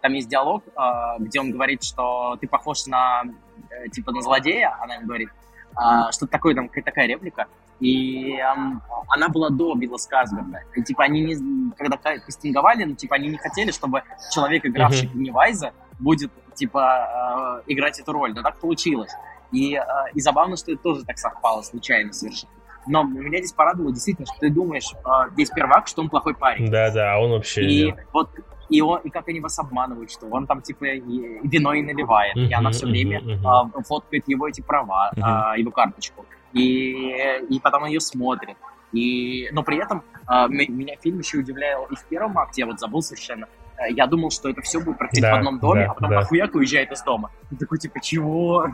там 0.01 0.13
есть 0.13 0.29
диалог, 0.29 0.63
а, 0.77 1.19
где 1.19 1.41
он 1.41 1.51
говорит, 1.51 1.83
что 1.83 2.37
ты 2.41 2.47
похож 2.47 2.87
на 2.87 3.23
э, 3.71 3.89
типа 3.89 4.13
на 4.13 4.21
злодея, 4.21 4.77
она 4.83 4.97
ему 4.97 5.07
говорит, 5.07 5.31
а, 5.75 6.13
что-то 6.13 6.33
такое, 6.33 6.55
там 6.55 6.69
такая 6.69 7.07
реплика, 7.07 7.47
и 7.81 8.37
эм, 8.37 8.83
она 9.09 9.29
была 9.29 9.51
до 9.51 9.75
Билла 9.75 9.97
Скарсгарда. 9.97 10.63
И, 10.75 10.83
типа, 10.83 11.05
они 11.05 11.21
не, 11.23 11.73
когда 11.77 11.97
кастинговали, 11.97 12.85
ну, 12.85 12.95
типа, 12.95 13.17
они 13.17 13.29
не 13.29 13.37
хотели, 13.37 13.73
чтобы 13.73 14.03
человек, 14.33 14.65
игравший 14.65 15.09
Пеннивайза, 15.09 15.73
будет, 15.99 16.31
типа, 16.55 17.63
э, 17.67 17.73
играть 17.73 17.99
эту 17.99 18.13
роль. 18.13 18.33
Но 18.35 18.43
так 18.43 18.59
получилось. 18.61 19.13
И, 19.53 19.75
э, 19.75 19.83
и 20.15 20.21
забавно, 20.21 20.57
что 20.57 20.73
это 20.73 20.83
тоже 20.83 21.05
так 21.05 21.19
совпало 21.19 21.63
случайно 21.63 22.13
совершенно. 22.13 22.53
Но 22.87 23.03
меня 23.03 23.39
здесь 23.39 23.53
порадовало 23.53 23.93
действительно, 23.93 24.27
что 24.27 24.39
ты 24.41 24.51
думаешь, 24.51 24.93
э, 24.93 25.31
весь 25.37 25.51
первый 25.51 25.77
акт, 25.77 25.89
что 25.89 26.03
он 26.03 26.11
плохой 26.11 26.35
парень. 26.35 26.71
Да-да, 26.71 27.15
а 27.15 27.19
он 27.19 27.31
вообще 27.31 27.63
И 27.65 27.85
нет. 27.87 28.07
вот 28.13 28.31
и, 28.71 28.81
он, 28.81 29.01
и 29.01 29.11
как 29.11 29.29
они 29.29 29.41
вас 29.41 29.59
обманывают, 29.59 30.11
что 30.11 30.27
он 30.27 30.47
там, 30.47 30.63
типа, 30.63 30.87
и, 30.87 31.47
вино 31.47 31.75
и 31.75 31.83
наливает, 31.83 32.35
uh-huh, 32.35 32.49
и 32.49 32.53
она 32.53 32.71
все 32.71 32.87
время 32.87 33.21
uh-huh. 33.21 33.41
А, 33.45 33.83
фоткает 33.83 34.27
его 34.27 34.49
эти 34.49 34.63
права, 34.63 35.13
uh-huh. 35.15 35.21
а, 35.23 35.59
его 35.59 35.71
карточку 35.71 36.25
и, 36.55 37.45
и 37.51 37.61
потом 37.61 37.85
ее 37.85 38.01
смотрит. 38.01 38.57
И, 38.93 39.49
но 39.53 39.63
при 39.63 39.83
этом 39.83 40.05
э, 40.29 40.47
меня 40.49 40.97
фильм 40.97 41.19
еще 41.19 41.39
удивлял 41.39 41.87
и 41.87 41.97
в 41.97 42.05
первом 42.05 42.39
акте, 42.39 42.63
я 42.63 42.67
вот 42.67 42.79
забыл 42.79 43.03
совершенно, 43.03 43.49
я 43.91 44.07
думал, 44.07 44.31
что 44.31 44.49
это 44.49 44.63
все 44.63 44.81
будет 44.81 44.99
происходить 44.99 45.23
да, 45.23 45.35
в 45.35 45.39
одном 45.39 45.59
доме, 45.59 45.85
да, 45.85 45.91
а 45.91 45.95
потом 45.95 46.11
да. 46.11 46.17
нахуяк 46.17 46.55
уезжает 46.55 46.93
из 46.93 47.03
дома. 47.03 47.31
Ты 47.51 47.57
такой, 47.57 47.79
типа, 47.79 48.01
чего? 48.01 48.67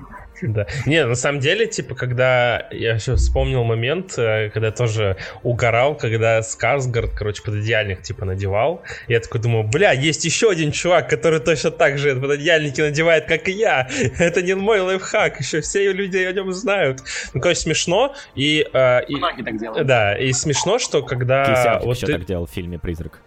Да. 0.42 0.66
Не, 0.86 1.04
на 1.06 1.14
самом 1.14 1.40
деле, 1.40 1.66
типа, 1.66 1.94
когда 1.94 2.66
я 2.70 2.94
еще 2.94 3.16
вспомнил 3.16 3.64
момент, 3.64 4.18
э, 4.18 4.50
когда 4.50 4.70
тоже 4.70 5.16
угорал, 5.42 5.96
когда 5.96 6.42
Скарсгард, 6.42 7.12
короче, 7.12 7.42
пододеяльник, 7.42 8.02
типа, 8.02 8.24
надевал, 8.24 8.82
я 9.08 9.20
такой 9.20 9.40
думаю, 9.40 9.64
бля, 9.68 9.92
есть 9.92 10.24
еще 10.24 10.50
один 10.50 10.72
чувак, 10.72 11.08
который 11.08 11.40
точно 11.40 11.70
так 11.70 11.98
же 11.98 12.14
пододеяльники 12.16 12.80
надевает, 12.80 13.26
как 13.26 13.48
и 13.48 13.52
я. 13.52 13.88
Это 14.18 14.42
не 14.42 14.54
мой 14.54 14.80
лайфхак, 14.80 15.40
еще 15.40 15.60
все 15.60 15.92
люди 15.92 16.18
о 16.18 16.32
нем 16.32 16.52
знают. 16.52 17.02
Ну, 17.34 17.40
короче, 17.40 17.60
смешно, 17.60 18.14
и... 18.34 18.66
Э, 18.72 19.04
и 19.06 19.16
Многие 19.16 19.42
так 19.42 19.58
делают. 19.58 19.86
Да, 19.86 20.16
и 20.16 20.32
смешно, 20.32 20.78
что 20.78 21.02
когда... 21.02 21.44
Кисятик 21.44 21.86
вот 21.86 21.96
еще 21.96 22.06
ты... 22.06 22.12
так 22.14 22.24
делал 22.24 22.46
в 22.46 22.50
фильме 22.50 22.78
«Призрак». 22.78 23.20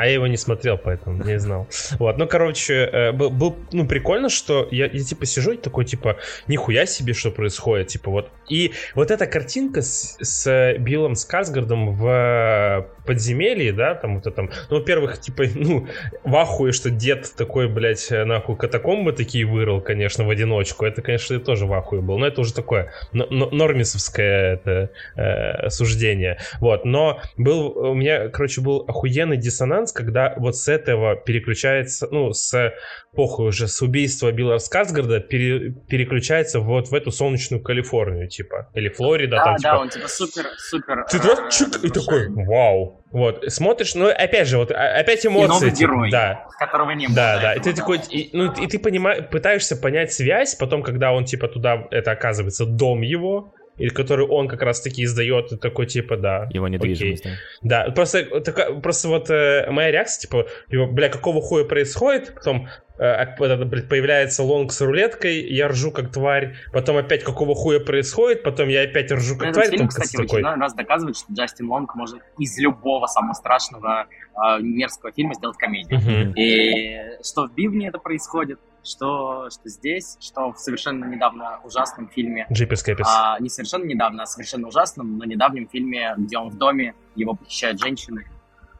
А 0.00 0.06
я 0.06 0.14
его 0.14 0.26
не 0.26 0.38
смотрел, 0.38 0.78
поэтому 0.78 1.22
не 1.22 1.38
знал. 1.38 1.68
Вот, 1.98 2.16
ну, 2.16 2.26
короче, 2.26 2.88
э, 2.90 3.12
был, 3.12 3.28
был 3.28 3.54
ну, 3.70 3.86
прикольно, 3.86 4.30
что 4.30 4.66
я, 4.70 4.86
я, 4.86 5.04
типа, 5.04 5.26
сижу 5.26 5.52
и 5.52 5.56
такой, 5.58 5.84
типа, 5.84 6.16
нихуя 6.48 6.86
себе, 6.86 7.12
что 7.12 7.30
происходит, 7.30 7.88
типа, 7.88 8.10
вот. 8.10 8.30
И 8.50 8.72
вот 8.94 9.10
эта 9.10 9.26
картинка 9.26 9.80
с, 9.80 10.16
с 10.20 10.74
Биллом 10.78 11.14
Скарсгардом 11.14 11.94
в 11.94 12.86
подземелье, 13.06 13.72
да, 13.72 13.94
там 13.94 14.16
вот 14.16 14.26
это, 14.26 14.42
ну, 14.42 14.50
во-первых, 14.70 15.20
типа, 15.20 15.44
ну, 15.54 15.86
в 16.24 16.36
ахуе, 16.36 16.72
что 16.72 16.90
дед 16.90 17.32
такой, 17.36 17.68
блядь, 17.68 18.08
нахуй, 18.10 18.56
катакомбы 18.56 19.12
такие 19.12 19.46
вырыл, 19.46 19.80
конечно, 19.80 20.24
в 20.24 20.30
одиночку, 20.30 20.84
это, 20.84 21.00
конечно, 21.02 21.38
тоже 21.40 21.66
в 21.66 21.72
ахуе 21.72 22.02
был, 22.02 22.18
но 22.18 22.26
это 22.26 22.40
уже 22.40 22.52
такое 22.52 22.92
нормисовское 23.12 24.54
это 24.54 24.90
э, 25.16 25.70
суждение, 25.70 26.38
вот, 26.60 26.84
но 26.84 27.20
был, 27.36 27.76
у 27.76 27.94
меня, 27.94 28.28
короче, 28.28 28.60
был 28.60 28.84
охуенный 28.86 29.36
диссонанс, 29.36 29.92
когда 29.92 30.34
вот 30.36 30.56
с 30.56 30.68
этого 30.68 31.16
переключается, 31.16 32.08
ну, 32.10 32.32
с 32.32 32.74
похуй 33.14 33.48
уже, 33.48 33.66
с 33.66 33.82
убийства 33.82 34.30
Билла 34.30 34.58
Скарсгарда 34.58 35.20
пере, 35.20 35.74
переключается 35.88 36.60
вот 36.60 36.88
в 36.88 36.94
эту 36.94 37.10
солнечную 37.10 37.62
Калифорнию, 37.62 38.28
типа, 38.40 38.68
или 38.74 38.88
Флорида. 38.88 39.36
Да, 39.36 39.44
там, 39.44 39.56
да, 39.56 39.70
типа... 39.70 39.80
он 39.80 39.88
типа 39.90 40.08
супер, 40.08 40.46
супер... 40.56 41.04
Ты 41.10 41.18
раз 41.18 41.38
э, 41.40 41.50
чик, 41.50 41.84
и 41.84 41.88
такой, 41.90 42.28
вау. 42.28 43.04
Вот, 43.12 43.44
смотришь, 43.48 43.94
ну, 43.94 44.08
опять 44.08 44.48
же, 44.48 44.58
вот, 44.58 44.70
опять 44.70 45.26
эмоции. 45.26 45.44
И 45.44 45.48
новый 45.48 45.70
типа, 45.70 45.80
герой, 45.80 46.10
да. 46.10 46.46
которого 46.58 46.90
не 46.92 47.06
было. 47.06 47.16
Да, 47.16 47.40
да, 47.40 47.54
и 47.54 47.60
ты 47.60 47.74
такой, 47.74 48.00
и, 48.08 48.30
ну, 48.32 48.52
и 48.52 48.66
ты 48.66 48.78
понимаешь, 48.78 49.28
пытаешься 49.30 49.76
понять 49.76 50.12
связь, 50.12 50.54
потом, 50.54 50.82
когда 50.82 51.12
он, 51.12 51.24
типа, 51.24 51.48
туда, 51.48 51.86
это 51.90 52.12
оказывается 52.12 52.66
дом 52.66 53.02
его, 53.02 53.52
или 53.80 53.88
который 53.88 54.26
он 54.26 54.46
как 54.46 54.62
раз-таки 54.62 55.04
издает, 55.04 55.58
такой 55.60 55.86
типа, 55.86 56.16
да. 56.16 56.48
Его 56.50 56.68
недвижимость, 56.68 57.24
окей. 57.24 57.36
да. 57.62 57.84
Да, 57.84 57.92
просто, 57.92 58.40
такая, 58.40 58.74
просто 58.80 59.08
вот 59.08 59.30
э, 59.30 59.70
моя 59.70 59.90
реакция, 59.90 60.22
типа, 60.22 60.46
его, 60.68 60.86
бля, 60.86 61.08
какого 61.08 61.40
хуя 61.40 61.64
происходит, 61.64 62.34
потом 62.34 62.68
э, 62.98 63.26
появляется 63.36 64.42
Лонг 64.42 64.72
с 64.72 64.80
рулеткой, 64.82 65.40
я 65.50 65.68
ржу 65.68 65.90
как 65.92 66.12
тварь, 66.12 66.56
потом 66.72 66.98
опять 66.98 67.24
какого 67.24 67.54
хуя 67.54 67.80
происходит, 67.80 68.42
потом 68.42 68.68
я 68.68 68.82
опять 68.82 69.10
ржу 69.10 69.38
как 69.38 69.54
тварь. 69.54 69.70
Фильм, 69.70 69.88
кстати, 69.88 70.16
такой... 70.16 70.42
раз 70.42 70.74
доказывает, 70.74 71.16
что 71.16 71.32
Джастин 71.32 71.68
Лонг 71.70 71.94
может 71.94 72.20
из 72.38 72.58
любого 72.58 73.06
самого 73.06 73.32
страшного 73.32 74.06
э, 74.34 74.60
мерзкого 74.60 75.12
фильма 75.12 75.34
сделать 75.34 75.56
комедию. 75.56 76.00
Uh-huh. 76.00 76.34
И 76.34 77.22
что 77.24 77.48
в 77.48 77.54
Бивне 77.54 77.88
это 77.88 77.98
происходит, 77.98 78.58
что, 78.84 79.48
что 79.50 79.68
здесь, 79.68 80.16
что 80.20 80.52
в 80.52 80.58
совершенно 80.58 81.04
недавно 81.04 81.60
ужасном 81.64 82.08
фильме... 82.08 82.46
Jeepers 82.50 82.82
Creepers. 82.82 83.06
А, 83.08 83.38
не 83.40 83.48
совершенно 83.48 83.84
недавно, 83.84 84.22
а 84.22 84.26
совершенно 84.26 84.68
ужасном, 84.68 85.18
но 85.18 85.24
недавнем 85.24 85.68
фильме, 85.68 86.14
где 86.16 86.38
он 86.38 86.50
в 86.50 86.56
доме, 86.56 86.94
его 87.14 87.34
похищают 87.34 87.80
женщины. 87.80 88.26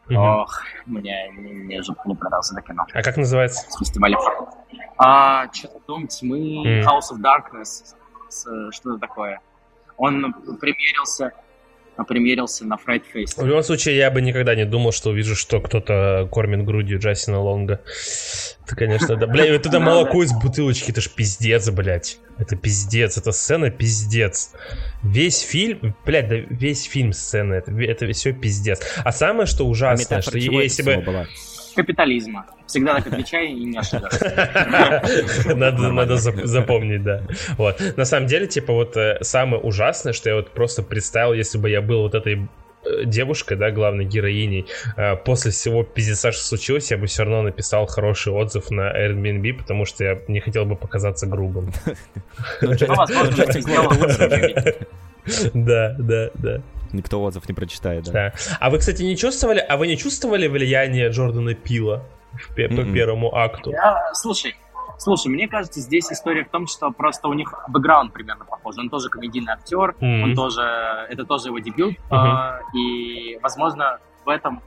Угу. 0.08 0.18
Ох, 0.18 0.62
мне, 0.86 1.30
мне, 1.32 1.52
мне 1.52 1.82
жутко 1.82 2.08
не 2.08 2.14
понравился 2.14 2.54
это 2.58 2.66
кино. 2.66 2.86
А 2.92 3.02
как 3.02 3.16
называется? 3.16 3.70
С 3.70 3.78
фестиваля. 3.78 4.18
А, 4.98 5.52
что-то 5.52 5.80
Дом 5.86 6.08
тьмы, 6.08 6.64
mm. 6.66 6.82
House 6.82 7.12
of 7.12 7.20
Darkness, 7.20 7.94
что-то 8.72 8.98
такое. 8.98 9.40
Он 9.96 10.32
примерился 10.60 11.32
примерился 12.04 12.64
на 12.64 12.76
Фрайд 12.76 13.04
Фейс. 13.12 13.36
В 13.36 13.46
любом 13.46 13.62
случае, 13.62 13.96
я 13.96 14.10
бы 14.10 14.20
никогда 14.20 14.54
не 14.54 14.64
думал, 14.64 14.92
что 14.92 15.10
увижу, 15.10 15.34
что 15.36 15.60
кто-то 15.60 16.28
кормит 16.30 16.64
грудью 16.64 16.98
Джастина 16.98 17.40
Лонга. 17.40 17.80
Это, 18.66 18.76
конечно, 18.76 19.16
да. 19.16 19.26
Бля, 19.26 19.46
это 19.46 19.80
молоко 19.80 20.22
из 20.22 20.32
бутылочки, 20.32 20.90
это 20.90 21.00
ж 21.00 21.10
пиздец, 21.10 21.68
блядь. 21.70 22.18
Это 22.38 22.56
пиздец, 22.56 23.18
это 23.18 23.32
сцена 23.32 23.70
пиздец. 23.70 24.52
Весь 25.02 25.40
фильм, 25.40 25.94
блядь, 26.06 26.28
да 26.28 26.36
весь 26.36 26.84
фильм 26.84 27.12
сцена, 27.12 27.54
это, 27.54 27.72
это 27.72 28.10
все 28.12 28.32
пиздец. 28.32 28.80
А 29.04 29.12
самое, 29.12 29.46
что 29.46 29.66
ужасное, 29.66 30.18
а 30.18 30.22
что 30.22 30.38
если 30.38 30.82
бы... 30.82 30.96
Была? 31.02 31.26
Капитализма. 31.74 32.46
Всегда 32.66 32.94
так 32.94 33.08
отвечай 33.08 33.48
и 33.48 33.64
не 33.64 33.78
ошибайся. 33.78 35.02
Надо, 35.54 35.90
надо 35.90 36.16
запомнить, 36.16 37.02
да. 37.02 37.22
Вот. 37.58 37.80
На 37.96 38.04
самом 38.04 38.26
деле, 38.26 38.46
типа, 38.46 38.72
вот 38.72 38.96
э, 38.96 39.18
самое 39.22 39.60
ужасное, 39.60 40.12
что 40.12 40.28
я 40.30 40.36
вот 40.36 40.50
просто 40.50 40.82
представил, 40.82 41.32
если 41.32 41.58
бы 41.58 41.68
я 41.68 41.80
был 41.82 42.02
вот 42.02 42.14
этой 42.14 42.48
э, 42.84 43.04
девушкой, 43.04 43.56
да, 43.56 43.70
главной 43.70 44.04
героиней, 44.04 44.66
э, 44.96 45.16
после 45.16 45.50
всего 45.50 45.82
пиздеца, 45.82 46.30
что 46.30 46.42
случилось, 46.42 46.90
я 46.90 46.98
бы 46.98 47.06
все 47.06 47.24
равно 47.24 47.42
написал 47.42 47.86
хороший 47.86 48.32
отзыв 48.32 48.70
на 48.70 48.92
Airbnb, 48.96 49.54
потому 49.54 49.84
что 49.84 50.04
я 50.04 50.18
не 50.28 50.40
хотел 50.40 50.64
бы 50.64 50.76
показаться 50.76 51.26
грубым. 51.26 51.72
Да, 55.54 55.94
да, 55.98 56.30
да. 56.34 56.62
Никто 56.92 57.22
отзыв 57.22 57.48
не 57.48 57.54
прочитает, 57.54 58.04
да. 58.04 58.12
да. 58.12 58.34
А 58.58 58.70
вы, 58.70 58.78
кстати, 58.78 59.02
не 59.02 59.16
чувствовали, 59.16 59.60
а 59.60 59.76
вы 59.76 59.86
не 59.86 59.96
чувствовали 59.96 60.48
влияние 60.48 61.08
Джордана 61.10 61.54
Пила 61.54 62.02
по 62.54 62.60
mm-hmm. 62.60 62.92
первому 62.92 63.34
акту? 63.34 63.70
Я, 63.70 64.12
слушай, 64.14 64.56
Слушай, 65.00 65.28
мне 65.28 65.48
кажется, 65.48 65.80
здесь 65.80 66.12
история 66.12 66.44
в 66.44 66.50
том, 66.50 66.66
что 66.66 66.90
просто 66.90 67.28
у 67.28 67.32
них 67.32 67.54
бэкграунд 67.68 68.12
примерно 68.12 68.44
похож. 68.44 68.76
Он 68.76 68.90
тоже 68.90 69.08
комедийный 69.08 69.54
актер, 69.54 69.96
mm-hmm. 69.98 70.22
он 70.22 70.34
тоже, 70.34 70.60
это 71.08 71.24
тоже 71.24 71.48
его 71.48 71.58
дебют, 71.58 71.96
mm-hmm. 72.10 72.58
э, 72.74 72.76
и, 72.76 73.38
возможно, 73.42 73.98
в 74.26 74.28
этом, 74.28 74.62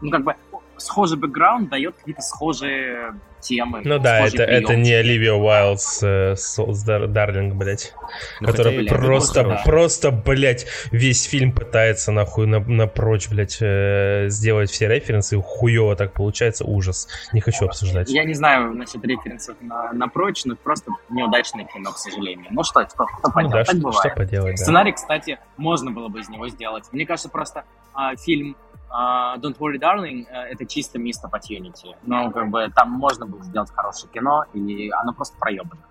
ну, 0.00 0.10
как 0.10 0.24
бы, 0.24 0.34
схожий 0.76 1.16
бэкграунд 1.16 1.68
дает 1.68 1.94
какие-то 1.94 2.20
схожие 2.20 3.14
темы. 3.46 3.80
Ну 3.84 3.98
да, 3.98 4.26
это, 4.26 4.42
это 4.42 4.76
не 4.76 4.92
Оливия 4.92 5.34
Уайлд 5.34 5.80
с 5.80 6.02
Souls 6.02 6.84
Darling, 6.86 7.54
блядь. 7.54 7.94
Ну, 8.40 8.48
которая 8.48 8.78
хотя, 8.78 8.94
просто, 8.94 9.44
блядь, 9.44 9.64
просто, 9.64 10.10
блядь, 10.10 10.66
весь 10.90 11.24
фильм 11.24 11.52
пытается 11.52 12.12
нахуй 12.12 12.46
на, 12.46 12.60
напрочь, 12.60 13.28
блядь, 13.28 13.58
э, 13.60 14.26
сделать 14.28 14.70
все 14.70 14.88
референсы. 14.88 15.40
Хуево 15.40 15.96
так 15.96 16.12
получается, 16.12 16.64
ужас. 16.64 17.08
Не 17.32 17.40
хочу 17.40 17.66
обсуждать. 17.66 18.10
Я 18.10 18.24
не 18.24 18.34
знаю 18.34 18.74
насчет 18.74 19.04
референсов 19.04 19.56
на, 19.60 19.92
напрочь, 19.92 20.44
но 20.44 20.56
просто 20.56 20.90
неудачное 21.10 21.64
кино, 21.64 21.92
к 21.92 21.98
сожалению. 21.98 22.46
Ну 22.50 22.62
что, 22.64 22.86
что, 22.88 23.06
что 23.18 23.30
поделать, 23.30 23.44
ну, 23.44 23.50
да, 23.50 23.64
так 23.64 23.66
что, 23.66 23.76
бывает. 23.76 24.12
Что 24.12 24.16
поделать, 24.16 24.56
да. 24.56 24.62
Сценарий, 24.62 24.92
кстати, 24.92 25.38
можно 25.56 25.90
было 25.90 26.08
бы 26.08 26.20
из 26.20 26.28
него 26.28 26.48
сделать. 26.48 26.84
Мне 26.92 27.06
кажется, 27.06 27.28
просто 27.28 27.64
а, 27.94 28.14
фильм 28.16 28.56
Uh, 28.88 29.40
Don't 29.40 29.58
Worry 29.58 29.78
Darling 29.78 30.26
uh, 30.30 30.44
это 30.44 30.64
чисто 30.64 30.98
мисс 30.98 31.22
opportunity. 31.24 31.94
Ну, 32.04 32.30
как 32.30 32.48
бы 32.50 32.70
там 32.74 32.90
можно 32.90 33.26
было 33.26 33.42
сделать 33.42 33.70
хорошее 33.70 34.12
кино, 34.12 34.44
и 34.54 34.90
оно 34.90 35.12
просто 35.12 35.36
проебано. 35.38 35.82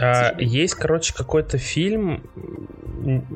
А, 0.00 0.34
есть, 0.38 0.74
короче, 0.74 1.14
какой-то 1.14 1.58
фильм, 1.58 2.22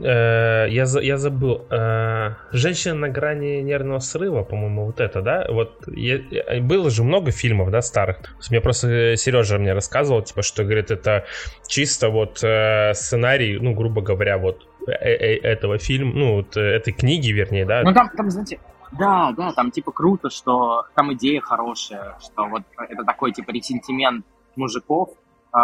э, 0.03 0.67
я, 0.71 0.85
я 0.85 1.19
забыл, 1.19 1.67
э, 1.71 2.35
«Женщина 2.53 2.95
на 2.95 3.09
грани 3.09 3.63
нервного 3.63 3.99
срыва», 3.99 4.43
по-моему, 4.43 4.87
вот 4.87 5.01
это, 5.01 5.23
да? 5.23 5.47
Вот 5.49 5.85
я, 5.89 6.21
было 6.61 6.91
же 6.91 7.03
много 7.03 7.31
фильмов, 7.33 7.71
да, 7.71 7.83
старых. 7.83 8.19
Мне 8.51 8.61
просто 8.61 9.17
Сережа 9.17 9.59
мне 9.59 9.73
рассказывал, 9.73 10.23
типа, 10.23 10.43
что, 10.43 10.63
говорит, 10.63 10.91
это 10.91 11.25
чисто 11.67 12.11
вот 12.11 12.43
э, 12.45 12.93
сценарий, 12.95 13.59
ну, 13.59 13.75
грубо 13.75 14.03
говоря, 14.03 14.39
вот 14.39 14.69
э, 14.87 14.93
э, 14.93 15.39
этого 15.39 15.79
фильма, 15.79 16.13
ну, 16.15 16.35
вот 16.37 16.57
этой 16.57 16.93
книги, 16.93 17.31
вернее, 17.33 17.65
да? 17.65 17.83
Ну, 17.83 17.93
там, 17.93 18.09
там, 18.17 18.31
знаете, 18.31 18.61
да, 18.99 19.33
да, 19.33 19.53
там 19.53 19.71
типа 19.71 19.93
круто, 19.93 20.31
что 20.31 20.87
там 20.95 21.13
идея 21.15 21.41
хорошая, 21.41 22.17
что 22.21 22.47
вот 22.47 22.63
это 22.77 23.05
такой 23.05 23.33
типа 23.33 23.51
ресентимент 23.51 24.25
мужиков, 24.57 25.11
э, 25.55 25.59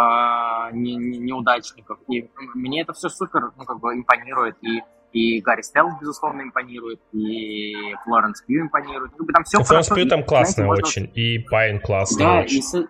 не, 0.72 0.96
не, 0.96 1.18
неудачников. 1.18 1.98
И 2.08 2.28
мне 2.54 2.82
это 2.82 2.92
все 2.92 3.08
супер, 3.08 3.52
ну, 3.56 3.64
как 3.64 3.80
бы 3.80 3.94
импонирует. 3.94 4.56
И, 4.62 4.82
и 5.12 5.40
Гарри 5.40 5.62
Стелл, 5.62 5.90
безусловно, 6.00 6.42
импонирует, 6.42 7.00
и 7.12 7.94
Флоренс 8.04 8.42
Пью 8.42 8.62
импонирует. 8.62 9.12
Ну, 9.18 9.26
там 9.26 9.44
все 9.44 9.62
Флоренс 9.62 9.88
Пью 9.88 10.06
там 10.06 10.24
классная 10.24 10.66
знаете, 10.66 10.82
очень, 10.84 11.02
можно... 11.02 11.14
и 11.14 11.38
Пайн 11.38 11.80
классный 11.80 12.24
да, 12.24 12.40
очень. 12.40 12.58
И 12.58 12.62
с, 12.62 12.88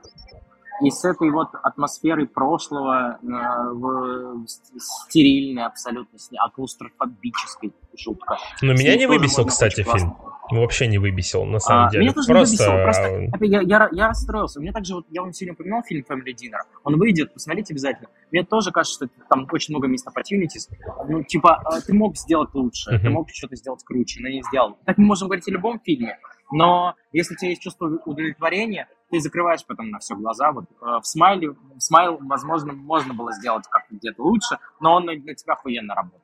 и 0.82 0.90
с 0.90 1.04
этой 1.04 1.30
вот 1.30 1.48
атмосферой 1.62 2.26
прошлого, 2.26 3.18
э, 3.22 3.72
в, 3.72 4.46
стерильной 4.46 5.64
абсолютно, 5.64 6.18
а 6.38 6.50
клаустрофобической, 6.50 7.72
жутко. 7.96 8.36
Но 8.62 8.72
меня 8.72 8.96
не 8.96 9.06
выбесил, 9.06 9.44
кстати, 9.46 9.82
фильм. 9.82 10.16
Вообще 10.50 10.86
не 10.86 10.96
выбесил, 10.96 11.44
на 11.44 11.58
самом 11.58 11.88
а, 11.88 11.90
деле. 11.90 12.04
Меня 12.04 12.14
тоже 12.14 12.28
просто... 12.28 12.64
не 12.64 12.76
выбесил, 12.76 12.82
просто 12.82 13.44
я, 13.44 13.60
я, 13.60 13.88
я 13.92 14.08
расстроился. 14.08 14.60
Мне 14.60 14.72
также, 14.72 14.94
вот, 14.94 15.04
я 15.10 15.20
вам 15.20 15.32
сегодня 15.32 15.52
упоминал 15.52 15.82
фильм 15.82 16.04
Family 16.08 16.32
Dinner. 16.32 16.60
Он 16.84 16.98
выйдет, 16.98 17.34
посмотрите 17.34 17.74
обязательно. 17.74 18.08
Мне 18.30 18.44
тоже 18.44 18.70
кажется, 18.70 19.06
что 19.06 19.26
там 19.28 19.46
очень 19.52 19.74
много 19.74 19.88
мест 19.88 20.06
opportunities. 20.06 20.74
Ну, 21.06 21.22
типа, 21.22 21.60
а, 21.64 21.80
ты 21.82 21.92
мог 21.92 22.16
сделать 22.16 22.48
лучше, 22.54 22.90
uh-huh. 22.90 23.00
ты 23.00 23.10
мог 23.10 23.28
что-то 23.30 23.56
сделать 23.56 23.84
круче, 23.84 24.20
но 24.22 24.28
не 24.28 24.42
сделал. 24.42 24.78
Так 24.86 24.96
мы 24.96 25.04
можем 25.04 25.28
говорить 25.28 25.46
о 25.48 25.50
любом 25.50 25.80
фильме. 25.80 26.18
Но 26.50 26.94
если 27.12 27.34
у 27.34 27.36
тебя 27.36 27.50
есть 27.50 27.62
чувство 27.62 27.86
удовлетворения, 28.04 28.88
ты 29.10 29.20
закрываешь 29.20 29.64
потом 29.66 29.90
на 29.90 29.98
все 29.98 30.14
глаза. 30.14 30.52
Вот 30.52 30.64
э, 30.64 31.00
в 31.00 31.04
смайле, 31.04 31.50
в 31.50 31.80
смайл, 31.80 32.18
возможно, 32.20 32.72
можно 32.72 33.14
было 33.14 33.32
сделать 33.32 33.66
как-то 33.68 33.94
где-то 33.94 34.22
лучше, 34.22 34.58
но 34.80 34.94
он 34.94 35.04
на, 35.04 35.12
на 35.12 35.34
тебя 35.34 35.54
охуенно 35.54 35.94
работает. 35.94 36.22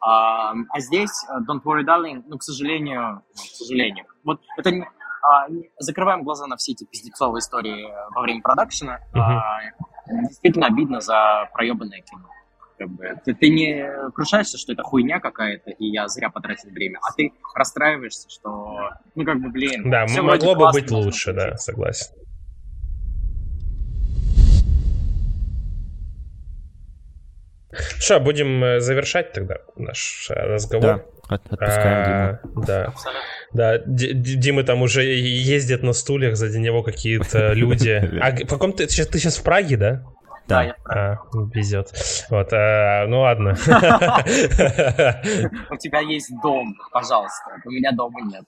А, 0.00 0.52
а 0.52 0.80
здесь 0.80 1.12
э, 1.28 1.32
Don't 1.48 1.62
Worry 1.62 1.84
Darling, 1.84 2.22
ну, 2.26 2.38
к 2.38 2.42
сожалению, 2.42 3.22
к 3.32 3.38
сожалению, 3.38 4.06
вот 4.24 4.40
это 4.56 4.70
не, 4.70 4.82
а, 4.82 5.46
закрываем 5.78 6.22
глаза 6.22 6.46
на 6.46 6.56
все 6.56 6.72
эти 6.72 6.84
пиздецовые 6.84 7.40
истории 7.40 7.92
во 8.14 8.22
время 8.22 8.40
продакшена. 8.40 8.98
Uh-huh. 9.12 9.20
А, 9.20 9.60
действительно 10.06 10.66
обидно 10.66 11.00
за 11.00 11.48
проебанное 11.52 12.00
кино. 12.00 12.28
Как 12.80 12.88
бы, 12.88 13.04
ты, 13.26 13.34
ты 13.34 13.50
не 13.50 14.10
крушаешься, 14.14 14.56
что 14.56 14.72
это 14.72 14.82
хуйня 14.82 15.20
какая-то, 15.20 15.70
и 15.70 15.84
я 15.84 16.08
зря 16.08 16.30
потратил 16.30 16.70
время, 16.70 16.98
а 17.02 17.12
ты 17.12 17.30
расстраиваешься, 17.54 18.30
что, 18.30 18.88
ну, 19.14 19.24
как 19.26 19.38
бы, 19.38 19.50
блин... 19.50 19.90
Да, 19.90 20.06
могло 20.06 20.54
бы 20.54 20.72
быть 20.72 20.90
лучше, 20.90 21.34
да, 21.34 21.58
согласен. 21.58 22.14
Что, 27.98 28.18
будем 28.18 28.64
э, 28.64 28.80
завершать 28.80 29.34
тогда 29.34 29.56
наш 29.76 30.30
э, 30.30 30.34
разговор? 30.34 31.04
Да, 31.28 31.34
отпускаем 31.34 31.98
а, 31.98 32.40
Диму. 32.42 32.64
Да, 32.64 32.94
да. 33.52 33.78
Дима 33.84 34.62
там 34.64 34.80
уже 34.80 35.04
ездит 35.04 35.82
на 35.82 35.92
стульях, 35.92 36.34
сзади 36.34 36.56
него 36.56 36.82
какие-то 36.82 37.52
люди. 37.52 37.90
А 38.22 38.34
в 38.34 38.48
каком 38.48 38.72
ты, 38.72 38.86
ты 38.86 39.18
сейчас 39.18 39.36
в 39.36 39.42
Праге, 39.42 39.76
да? 39.76 40.02
Да, 40.50 40.62
я 40.62 40.74
а, 40.84 41.16
везет. 41.54 41.92
Вот, 42.30 42.52
а, 42.52 43.06
ну 43.06 43.20
ладно. 43.20 43.52
У 45.70 45.76
тебя 45.76 46.00
есть 46.00 46.30
дом, 46.42 46.74
пожалуйста. 46.92 47.56
У 47.64 47.70
меня 47.70 47.92
дома 47.92 48.20
нет. 48.22 48.44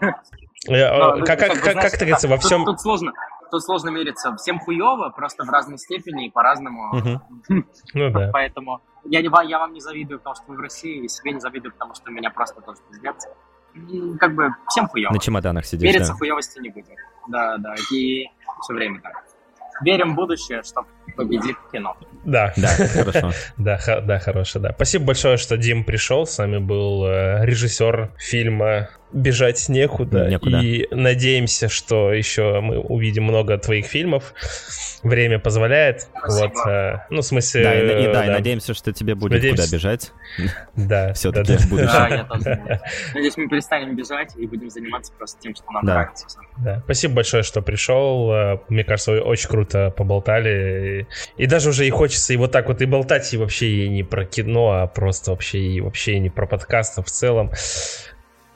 Как, 0.00 1.38
как, 1.38 1.60
как, 1.60 1.80
как 1.80 1.92
говорится, 1.92 2.28
во 2.28 2.36
всем... 2.38 2.64
Тут 2.64 2.80
сложно 2.80 3.12
тут 3.50 3.64
сложно 3.64 3.90
мериться. 3.90 4.34
Всем 4.36 4.58
хуево, 4.58 5.10
просто 5.10 5.44
в 5.44 5.48
разной 5.48 5.78
степени 5.78 6.26
и 6.26 6.30
по-разному. 6.30 7.24
Ну 7.48 7.64
да. 8.10 8.30
Поэтому 8.32 8.80
я, 9.04 9.22
не, 9.22 9.48
я 9.48 9.58
вам 9.58 9.72
не 9.72 9.80
завидую, 9.80 10.18
потому 10.18 10.36
что 10.36 10.44
вы 10.48 10.56
в 10.56 10.60
России, 10.60 11.04
и 11.04 11.08
себе 11.08 11.32
не 11.32 11.40
завидую, 11.40 11.72
потому 11.72 11.94
что 11.94 12.10
меня 12.10 12.30
просто 12.30 12.60
тоже 12.60 12.78
пиздец. 12.90 13.26
Как 14.18 14.34
бы 14.34 14.50
всем 14.68 14.88
хуево. 14.88 15.12
На 15.12 15.18
чемоданах 15.18 15.64
сидишь, 15.64 15.88
Мериться 15.88 16.12
да? 16.12 16.18
хуевости 16.18 16.58
не 16.60 16.70
будем. 16.70 16.96
Да, 17.28 17.56
да, 17.58 17.74
и 17.92 18.26
все 18.62 18.74
время 18.74 19.00
так. 19.00 19.24
Верим 19.80 20.12
в 20.12 20.16
будущее, 20.16 20.62
чтобы 20.62 20.88
победит 21.16 21.56
кино. 21.72 21.96
Да. 22.28 22.52
Да, 22.56 22.68
хорошо. 22.92 23.32
да, 23.56 23.80
да, 24.02 24.18
хорошо, 24.18 24.58
да. 24.58 24.72
Спасибо 24.74 25.06
большое, 25.06 25.38
что 25.38 25.56
Дим 25.56 25.82
пришел. 25.82 26.26
С 26.26 26.36
нами 26.36 26.58
был 26.58 27.06
э, 27.06 27.44
режиссер 27.46 28.10
фильма 28.18 28.90
бежать 29.12 29.68
некуда. 29.68 30.28
некуда. 30.28 30.60
И 30.60 30.86
надеемся, 30.94 31.68
что 31.68 32.12
еще 32.12 32.60
мы 32.60 32.78
увидим 32.78 33.24
много 33.24 33.56
твоих 33.58 33.86
фильмов. 33.86 34.34
Время 35.02 35.38
позволяет. 35.38 36.08
Спасибо. 36.18 36.52
Вот, 36.54 36.66
э, 36.70 36.98
ну, 37.10 37.20
в 37.20 37.24
смысле... 37.24 37.62
Да, 37.62 37.74
и, 37.74 38.02
и, 38.02 38.06
да, 38.06 38.12
да. 38.12 38.26
и 38.26 38.30
надеемся, 38.30 38.74
что 38.74 38.92
тебе 38.92 39.14
будет 39.14 39.32
надеемся... 39.32 39.64
куда 39.64 39.76
бежать. 39.76 40.12
Да. 40.76 41.12
Все-таки 41.14 41.52
да, 41.52 41.58
в 41.58 41.68
будущем. 41.68 41.88
Да, 41.88 42.08
я 42.08 42.24
тоже 42.24 42.62
надеюсь. 43.14 43.36
мы 43.36 43.48
перестанем 43.48 43.96
бежать 43.96 44.36
и 44.36 44.46
будем 44.46 44.70
заниматься 44.70 45.12
просто 45.16 45.40
тем, 45.40 45.54
что 45.54 45.70
нам 45.70 45.86
да. 45.86 45.94
нравится. 45.94 46.26
Да. 46.58 46.80
Спасибо 46.84 47.14
большое, 47.14 47.42
что 47.44 47.62
пришел. 47.62 48.32
Э, 48.32 48.58
мне 48.68 48.84
кажется, 48.84 49.12
вы 49.12 49.20
очень 49.20 49.48
круто 49.48 49.90
поболтали. 49.96 51.06
И 51.36 51.46
даже 51.46 51.70
уже 51.70 51.86
и 51.86 51.90
хочется 51.90 52.17
и 52.30 52.36
вот 52.36 52.52
так 52.52 52.68
вот 52.68 52.82
и 52.82 52.86
болтать, 52.86 53.32
и 53.32 53.36
вообще 53.36 53.84
и 53.84 53.88
не 53.88 54.02
про 54.02 54.24
кино, 54.24 54.70
а 54.70 54.86
просто 54.86 55.30
вообще 55.30 55.58
и 55.58 55.80
вообще 55.80 56.14
и 56.14 56.18
не 56.18 56.30
про 56.30 56.46
подкасты 56.46 57.02
в 57.02 57.10
целом 57.10 57.52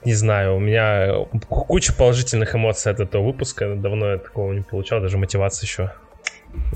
не 0.04 0.14
знаю, 0.14 0.56
у 0.56 0.58
меня 0.58 1.26
куча 1.48 1.92
положительных 1.92 2.54
эмоций 2.54 2.90
от 2.90 3.00
этого 3.00 3.24
выпуска. 3.24 3.74
Давно 3.76 4.12
я 4.12 4.18
такого 4.18 4.52
не 4.52 4.62
получал, 4.62 5.00
даже 5.00 5.18
мотивация 5.18 5.66
еще. 5.66 5.92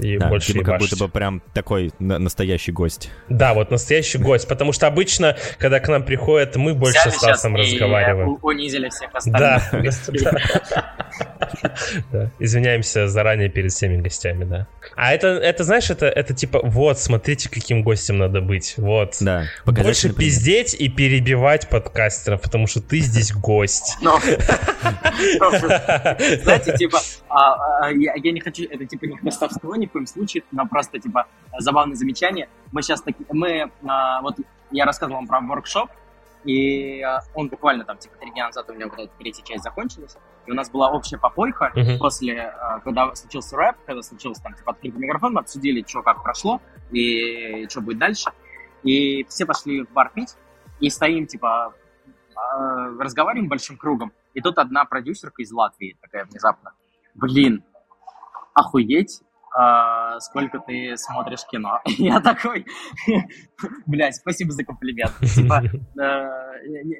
И 0.00 0.16
да, 0.16 0.28
больше 0.28 0.52
типа 0.52 0.64
как 0.64 0.80
будто 0.80 0.96
бы 0.96 1.08
прям 1.08 1.42
такой 1.52 1.92
настоящий 1.98 2.72
гость. 2.72 3.10
Да, 3.28 3.52
вот 3.52 3.70
настоящий 3.70 4.16
гость, 4.16 4.48
потому 4.48 4.72
что 4.72 4.86
обычно, 4.86 5.36
когда 5.58 5.80
к 5.80 5.88
нам 5.88 6.02
приходят, 6.02 6.56
мы 6.56 6.74
больше 6.74 6.98
Взяли 7.00 7.10
с 7.10 7.16
Стасом 7.16 7.56
разговариваем. 7.56 8.38
унизили 8.40 8.88
всех 8.88 9.10
остальных 9.12 9.70
да. 9.72 10.94
да. 12.12 12.30
Извиняемся 12.38 13.08
заранее 13.08 13.48
перед 13.48 13.72
всеми 13.72 14.00
гостями, 14.00 14.44
да. 14.44 14.66
А 14.94 15.12
это, 15.12 15.28
это 15.28 15.64
знаешь, 15.64 15.90
это, 15.90 16.06
это 16.06 16.34
типа, 16.34 16.60
вот, 16.62 16.98
смотрите, 16.98 17.48
каким 17.50 17.82
гостем 17.82 18.18
надо 18.18 18.40
быть, 18.40 18.74
вот. 18.76 19.16
Да. 19.20 19.44
Больше 19.64 20.12
пиздеть 20.12 20.74
и 20.74 20.88
перебивать 20.88 21.68
подкастеров, 21.68 22.42
потому 22.42 22.66
что 22.66 22.80
ты 22.80 22.98
здесь 22.98 23.32
гость. 23.32 23.96
Знаете, 26.42 26.76
типа, 26.76 27.00
а, 27.28 27.86
а, 27.86 27.90
я 27.90 28.32
не 28.32 28.40
хочу, 28.40 28.64
это 28.64 28.84
типа 28.86 29.04
не 29.06 29.16
хвостовство 29.16 29.74
ни 29.76 29.86
в 29.86 29.92
коем 29.92 30.06
случае, 30.06 30.42
но 30.52 30.66
просто 30.66 30.98
типа 30.98 31.26
забавное 31.58 31.96
замечание. 31.96 32.48
Мы 32.72 32.82
сейчас 32.82 33.02
таки, 33.02 33.24
мы, 33.30 33.70
а, 33.86 34.20
вот 34.22 34.36
я 34.70 34.84
рассказывал 34.84 35.20
вам 35.20 35.26
про 35.26 35.40
воркшоп, 35.40 35.90
и 36.46 37.04
он 37.34 37.48
буквально 37.48 37.84
там, 37.84 37.98
типа, 37.98 38.16
три 38.18 38.30
дня 38.30 38.46
назад 38.46 38.70
у 38.70 38.72
меня 38.72 38.86
вот 38.86 38.98
эта 38.98 39.12
третья 39.18 39.42
часть 39.44 39.64
закончилась. 39.64 40.16
И 40.46 40.52
у 40.52 40.54
нас 40.54 40.70
была 40.70 40.90
общая 40.90 41.18
попойка 41.18 41.72
uh-huh. 41.74 41.98
после, 41.98 42.54
когда 42.84 43.12
случился 43.16 43.56
рэп, 43.56 43.76
когда 43.84 44.00
случился 44.02 44.42
там, 44.42 44.54
типа, 44.54 44.70
открытый 44.70 45.00
микрофон, 45.00 45.34
мы 45.34 45.40
обсудили, 45.40 45.84
что 45.86 46.02
как 46.02 46.22
прошло 46.22 46.60
и 46.92 47.66
что 47.68 47.80
будет 47.80 47.98
дальше. 47.98 48.30
И 48.84 49.24
все 49.24 49.44
пошли 49.44 49.84
в 49.84 49.90
бар 49.90 50.12
пить, 50.14 50.36
и 50.78 50.88
стоим, 50.88 51.26
типа, 51.26 51.74
разговариваем 52.98 53.48
большим 53.48 53.76
кругом. 53.76 54.12
И 54.34 54.40
тут 54.40 54.58
одна 54.58 54.84
продюсерка 54.84 55.42
из 55.42 55.50
Латвии 55.50 55.98
такая 56.00 56.26
внезапно. 56.26 56.74
Блин, 57.14 57.64
охуеть, 58.54 59.22
а, 59.58 60.20
сколько 60.20 60.58
ты 60.58 60.96
смотришь 60.96 61.46
кино. 61.50 61.80
Я 61.86 62.20
такой, 62.20 62.66
блядь, 63.86 64.16
спасибо 64.16 64.52
за 64.52 64.64
комплимент. 64.64 65.12
Типа, 65.34 65.62
э, 66.00 66.46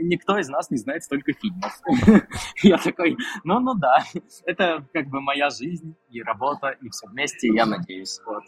никто 0.00 0.38
из 0.38 0.48
нас 0.48 0.70
не 0.70 0.78
знает 0.78 1.04
столько 1.04 1.32
фильмов. 1.34 1.78
Я 2.62 2.78
такой, 2.78 3.16
ну, 3.44 3.60
ну 3.60 3.74
да, 3.74 3.98
это 4.46 4.86
как 4.94 5.08
бы 5.08 5.20
моя 5.20 5.50
жизнь 5.50 5.94
и 6.10 6.22
работа, 6.22 6.74
и 6.80 6.88
все 6.88 7.06
вместе, 7.08 7.48
я 7.48 7.66
надеюсь. 7.66 8.20
Вот. 8.24 8.42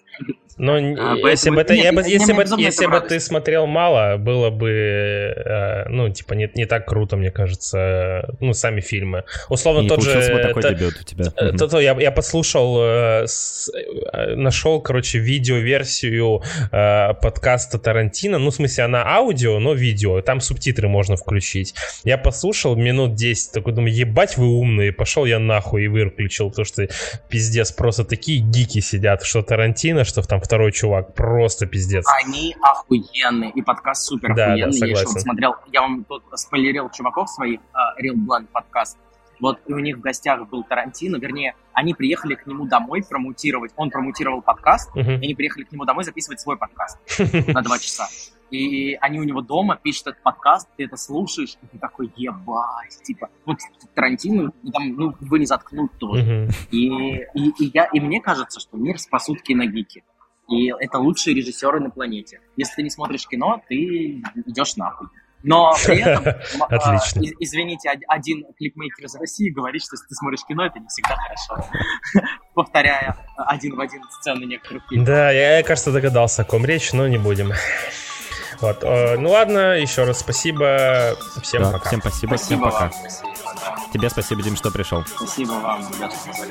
Но 0.57 0.75
а, 0.75 1.17
если 1.29 1.51
бы, 1.51 1.61
это, 1.61 1.75
нет, 1.75 1.85
я 1.85 1.93
бы, 1.93 2.01
если, 2.01 2.33
бы, 2.33 2.45
если 2.57 2.87
бы 2.87 3.01
ты 3.01 3.21
смотрел 3.21 3.67
мало, 3.67 4.17
было 4.17 4.51
бы, 4.51 4.71
э, 4.71 5.89
ну, 5.91 6.09
типа, 6.09 6.33
не, 6.33 6.51
не 6.55 6.65
так 6.65 6.87
круто, 6.87 7.17
мне 7.17 7.31
кажется, 7.31 8.35
ну, 8.41 8.55
сами 8.55 8.81
фильмы. 8.81 9.25
Условно, 9.51 9.83
не 9.83 9.89
тот 9.89 10.03
же... 10.03 10.33
бы 10.33 10.41
такой 10.41 10.63
дебют 10.63 10.95
у 11.01 11.05
тебя. 11.05 11.25
То, 11.27 11.53
то, 11.53 11.69
то, 11.69 11.81
я, 11.81 11.93
я 12.01 12.11
послушал, 12.11 12.79
э, 12.81 13.25
э, 13.25 13.98
нашел, 14.37 14.81
короче, 14.81 15.19
видеоверсию 15.19 16.43
э, 16.71 17.15
подкаста 17.15 17.79
Тарантино, 17.79 18.39
ну, 18.39 18.51
в 18.51 18.55
смысле, 18.55 18.85
она 18.85 19.05
аудио, 19.07 19.59
но 19.59 19.75
видео, 19.75 20.21
там 20.21 20.41
субтитры 20.41 20.89
можно 20.89 21.17
включить. 21.17 21.75
Я 22.05 22.19
послушал 22.19 22.77
минут 22.77 23.15
10, 23.15 23.53
такой 23.53 23.73
думаю, 23.73 23.95
ебать 23.95 24.37
вы 24.37 24.47
умные, 24.47 24.93
пошел 24.93 25.25
я 25.25 25.39
нахуй 25.39 25.85
и 25.85 25.89
выключил, 25.89 26.51
потому 26.51 26.65
что 26.65 26.89
пиздец, 27.29 27.73
просто 27.73 28.05
такие 28.05 28.41
гики 28.41 28.81
сидят, 28.81 29.23
что 29.23 29.43
Тарантино, 29.43 30.05
что 30.05 30.23
там 30.23 30.41
второй 30.41 30.73
чувак, 30.73 31.15
просто 31.15 31.67
пиздец. 31.67 32.05
Они 32.25 32.55
охуенные, 32.63 33.51
и 33.51 33.63
подкаст 33.63 34.07
супер 34.07 34.35
да, 34.35 34.53
охуенный. 34.53 34.67
Да, 34.67 34.73
согласен. 34.73 34.95
Я 34.95 35.01
еще 35.01 35.13
вот 35.13 35.23
смотрел, 35.23 35.55
я 35.73 35.81
вам 35.83 36.05
тут 36.05 36.23
спойлерил 36.35 36.91
чуваков 36.91 37.29
своих, 37.31 37.61
uh, 37.61 38.03
Real 38.03 38.15
Blunt 38.15 38.47
подкаст, 38.53 38.99
вот 39.41 39.61
и 39.67 39.73
у 39.73 39.79
них 39.79 39.99
в 39.99 40.01
гостях 40.01 40.49
был 40.49 40.63
Тарантино, 40.65 41.17
вернее, 41.17 41.55
они 41.73 41.95
приехали 41.95 42.35
к 42.35 42.47
нему 42.47 42.67
домой 42.67 43.05
промутировать, 43.09 43.73
он 43.77 43.91
промутировал 43.91 44.43
подкаст, 44.43 44.95
uh-huh. 44.97 45.21
и 45.21 45.25
они 45.25 45.35
приехали 45.35 45.65
к 45.65 45.73
нему 45.73 45.85
домой 45.85 46.05
записывать 46.05 46.41
свой 46.41 46.57
подкаст 46.57 46.99
на 47.49 47.63
два 47.63 47.79
часа. 47.79 48.09
И 48.51 48.95
они 49.01 49.21
у 49.21 49.25
него 49.25 49.43
дома 49.43 49.77
пишут 49.77 50.09
этот 50.09 50.23
подкаст, 50.23 50.69
ты 50.77 50.85
это 50.85 50.97
слушаешь, 50.97 51.57
и 51.63 51.67
ты 51.67 51.79
такой, 51.79 52.11
ебать, 52.17 52.99
типа, 53.03 53.29
вот 53.45 53.59
Тарантино, 53.95 54.53
там, 54.73 54.89
ну, 54.97 55.15
вы 55.21 55.39
не 55.39 55.47
заткнут 55.47 55.93
тоже. 55.99 56.23
Uh-huh. 56.23 56.53
И, 56.71 56.87
и, 57.35 57.49
и, 57.59 57.71
я, 57.75 57.85
и 57.93 58.01
мне 58.01 58.21
кажется, 58.21 58.59
что 58.61 58.77
мир 58.77 58.99
спасут 58.99 59.43
киногики. 59.43 60.03
И 60.49 60.73
это 60.79 60.99
лучшие 60.99 61.35
режиссеры 61.35 61.79
на 61.79 61.91
планете. 61.91 62.41
Если 62.57 62.77
ты 62.77 62.83
не 62.83 62.91
смотришь 62.91 63.29
кино, 63.29 63.63
ты 63.69 64.23
идешь 64.47 64.77
нахуй. 64.77 65.09
Но 65.43 65.75
при 65.85 65.99
этом, 66.03 66.35
Отлично. 66.69 67.23
А, 67.23 67.35
извините, 67.39 67.91
один 68.09 68.45
клипмейкер 68.57 69.05
из 69.07 69.15
России 69.15 69.51
говорит, 69.51 69.83
что 69.83 69.95
если 69.95 70.07
ты 70.07 70.15
смотришь 70.15 70.41
кино, 70.47 70.67
это 70.67 70.79
не 70.81 70.87
всегда 70.89 71.17
хорошо. 71.17 71.71
Повторяя 72.55 73.17
один 73.37 73.77
в 73.77 73.81
один 73.81 74.03
сцены 74.11 74.45
некоторых 74.45 74.83
фильмов. 74.89 75.07
Да, 75.07 75.31
я, 75.31 75.63
кажется, 75.63 75.93
догадался, 75.93 76.43
о 76.43 76.45
ком 76.45 76.65
речь, 76.65 76.93
но 76.93 77.07
не 77.07 77.19
будем. 77.19 77.53
Вот. 78.61 78.83
Э, 78.83 79.17
ну 79.17 79.31
ладно, 79.31 79.79
еще 79.79 80.05
раз 80.05 80.21
спасибо. 80.21 81.17
Всем 81.43 81.63
да, 81.63 81.73
пока. 81.73 81.89
Всем 81.89 82.01
спасибо, 82.01 82.37
спасибо 82.37 82.37
всем 82.37 82.61
пока. 82.61 82.81
Вам, 82.81 82.93
спасибо, 82.93 83.29
да. 83.61 83.77
Тебе 83.93 84.11
спасибо, 84.11 84.43
Дим, 84.43 84.57
что 84.57 84.71
пришел. 84.73 85.05
Спасибо 85.07 85.53
вам, 85.53 85.81
ребята, 85.93 86.17
что 86.17 86.47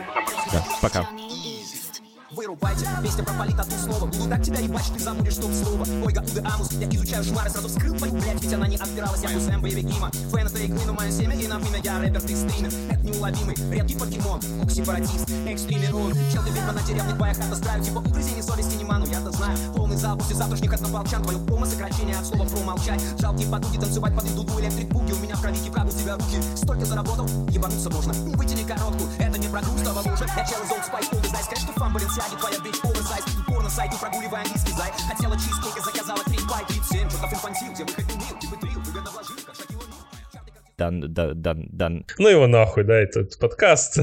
Да, 0.53 0.65
пока 0.81 1.07
вырубайте. 2.37 2.87
Песня 3.03 3.23
про 3.23 3.33
полит 3.33 3.59
одним 3.59 3.79
словом 3.79 4.11
Не 4.11 4.29
так 4.29 4.43
тебя 4.43 4.59
ебать, 4.59 4.91
ты 4.95 5.03
замудишь 5.03 5.33
чтоб 5.33 5.51
слово. 5.51 5.85
Ольга 6.05 6.19
Уде 6.21 6.41
Амус, 6.41 6.71
я 6.73 6.87
изучаю 6.87 7.23
шмары 7.23 7.49
Сразу 7.49 7.67
вскрыл 7.67 7.95
твою, 7.95 8.13
блядь, 8.13 8.41
ведь 8.41 8.53
она 8.53 8.67
не 8.67 8.77
отпиралась 8.77 9.23
Я 9.23 9.29
Сэм, 9.39 9.61
боевик 9.61 9.85
Нима 9.85 10.11
Фэн 10.31 10.47
это 10.47 10.59
игры, 10.59 10.79
но 10.85 10.93
мое 10.93 11.11
семя 11.11 11.35
И 11.35 11.47
на 11.47 11.57
время 11.57 11.79
я 11.83 11.99
рэпер, 11.99 12.21
ты 12.21 12.35
стример. 12.35 12.71
Это 12.89 13.01
неуловимый, 13.01 13.55
редкий 13.71 13.95
покемон 13.95 14.41
Сепаратист, 14.69 15.29
экстример 15.47 15.95
он 15.95 16.13
Чел, 16.31 16.43
ты 16.43 16.51
ведьма 16.51 16.73
на 16.73 16.81
деревных 16.81 17.17
боях 17.17 17.39
Отостраю, 17.39 17.83
типа 17.83 17.99
угрызений 17.99 18.43
совести 18.43 18.75
не 18.75 18.83
ману 18.83 19.07
Я-то 19.07 19.31
знаю, 19.31 19.57
полный 19.75 19.97
зал 19.97 20.17
после 20.17 20.35
завтрашних 20.35 20.73
однополчан 20.73 21.23
Твое 21.23 21.39
промо 21.39 21.65
сокращение 21.65 22.15
от 22.15 22.25
слова 22.25 22.47
промолчать 22.47 23.01
Жалкие 23.19 23.49
подуги, 23.49 23.79
танцевать 23.79 24.15
под 24.15 24.35
дуду 24.35 24.59
электрик 24.59 24.89
буги 24.89 25.11
У 25.11 25.19
меня 25.19 25.35
в 25.35 25.41
крови 25.41 25.57
кипят 25.57 25.87
у 25.87 25.91
тебя 25.91 26.15
руки. 26.15 26.37
Столько 26.55 26.85
заработал, 26.85 27.25
ебануться 27.49 27.89
можно. 27.89 28.11
Не 28.11 28.35
вытяни 28.35 28.63
коротку, 28.63 29.05
это 29.17 29.39
не 29.39 29.47
про 29.47 29.61
грусть, 29.61 29.87
а 29.87 29.93
лужа 29.93 30.27
Я 30.35 30.45
чел 30.45 30.63
из 30.63 30.69
Old 30.69 30.85
Spice, 30.85 31.09
Spice, 31.11 31.43
сказать, 31.43 31.59
что 31.59 31.73
фан 31.73 31.93
Баленсиаги 32.27 32.39
Твоя 32.39 32.57
bitch 32.57 32.79
оверсайз, 32.83 33.25
порно 33.45 33.69
сайт, 33.69 33.91
прогуливая 33.99 34.41
английский 34.41 34.73
зай 34.73 34.91
Хотела 35.07 35.35
чизкейк 35.35 35.77
и 35.77 35.81
заказала 35.81 36.23
3 36.23 36.39
бай, 36.49 36.65
37 36.67 37.09
Чертов 37.09 37.33
инфантил, 37.33 37.71
где 37.71 37.83
выход 37.83 37.96
Дан, 40.77 41.11
дан, 41.11 41.41
дан, 41.41 41.67
дан. 41.71 42.05
Ну 42.19 42.27
его 42.27 42.45
нахуй, 42.45 42.83
да, 42.83 42.99
этот 42.99 43.39
подкаст. 43.39 43.97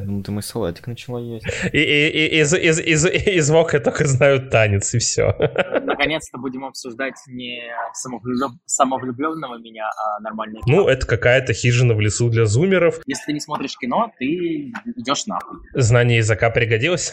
Ну 0.00 0.24
ты 0.24 0.32
мой 0.32 0.42
салатик 0.42 0.88
начала 0.88 1.20
есть. 1.20 1.46
И, 1.72 1.78
и, 1.78 2.08
и 2.08 2.40
из, 2.40 2.52
из, 2.52 2.80
из, 2.80 3.06
из 3.06 3.46
звука 3.46 3.76
я 3.76 3.80
только 3.80 4.04
знаю 4.08 4.50
танец, 4.50 4.92
и 4.92 4.98
все. 4.98 5.36
Наконец-то 5.84 6.38
будем 6.38 6.64
обсуждать 6.64 7.14
не 7.28 7.62
самовлюб... 7.92 8.54
самовлюбленного 8.66 9.58
меня, 9.58 9.88
а 9.88 10.18
нормальное 10.20 10.62
кино. 10.62 10.78
Ну, 10.78 10.88
это 10.88 11.06
какая-то 11.06 11.52
хижина 11.52 11.94
в 11.94 12.00
лесу 12.00 12.28
для 12.28 12.44
зумеров. 12.44 13.00
Если 13.06 13.26
ты 13.26 13.32
не 13.32 13.40
смотришь 13.40 13.78
кино, 13.78 14.10
ты 14.18 14.72
идешь 14.96 15.26
нахуй. 15.26 15.58
Знание 15.74 16.18
языка 16.18 16.50
пригодилось? 16.50 17.12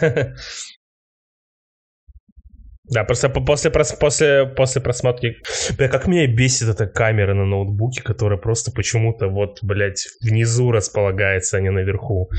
Да, 2.89 3.03
просто 3.03 3.29
после, 3.29 3.69
после, 3.71 4.45
после 4.45 4.81
просмотрки... 4.81 5.37
Бля, 5.77 5.89
как 5.89 6.07
меня 6.07 6.25
бесит 6.27 6.69
эта 6.69 6.87
камера 6.87 7.33
на 7.33 7.45
ноутбуке, 7.45 8.01
которая 8.01 8.39
просто 8.39 8.71
почему-то 8.71 9.27
вот, 9.27 9.59
блядь, 9.61 10.07
внизу 10.21 10.71
располагается, 10.71 11.57
а 11.57 11.61
не 11.61 11.69
наверху. 11.69 12.31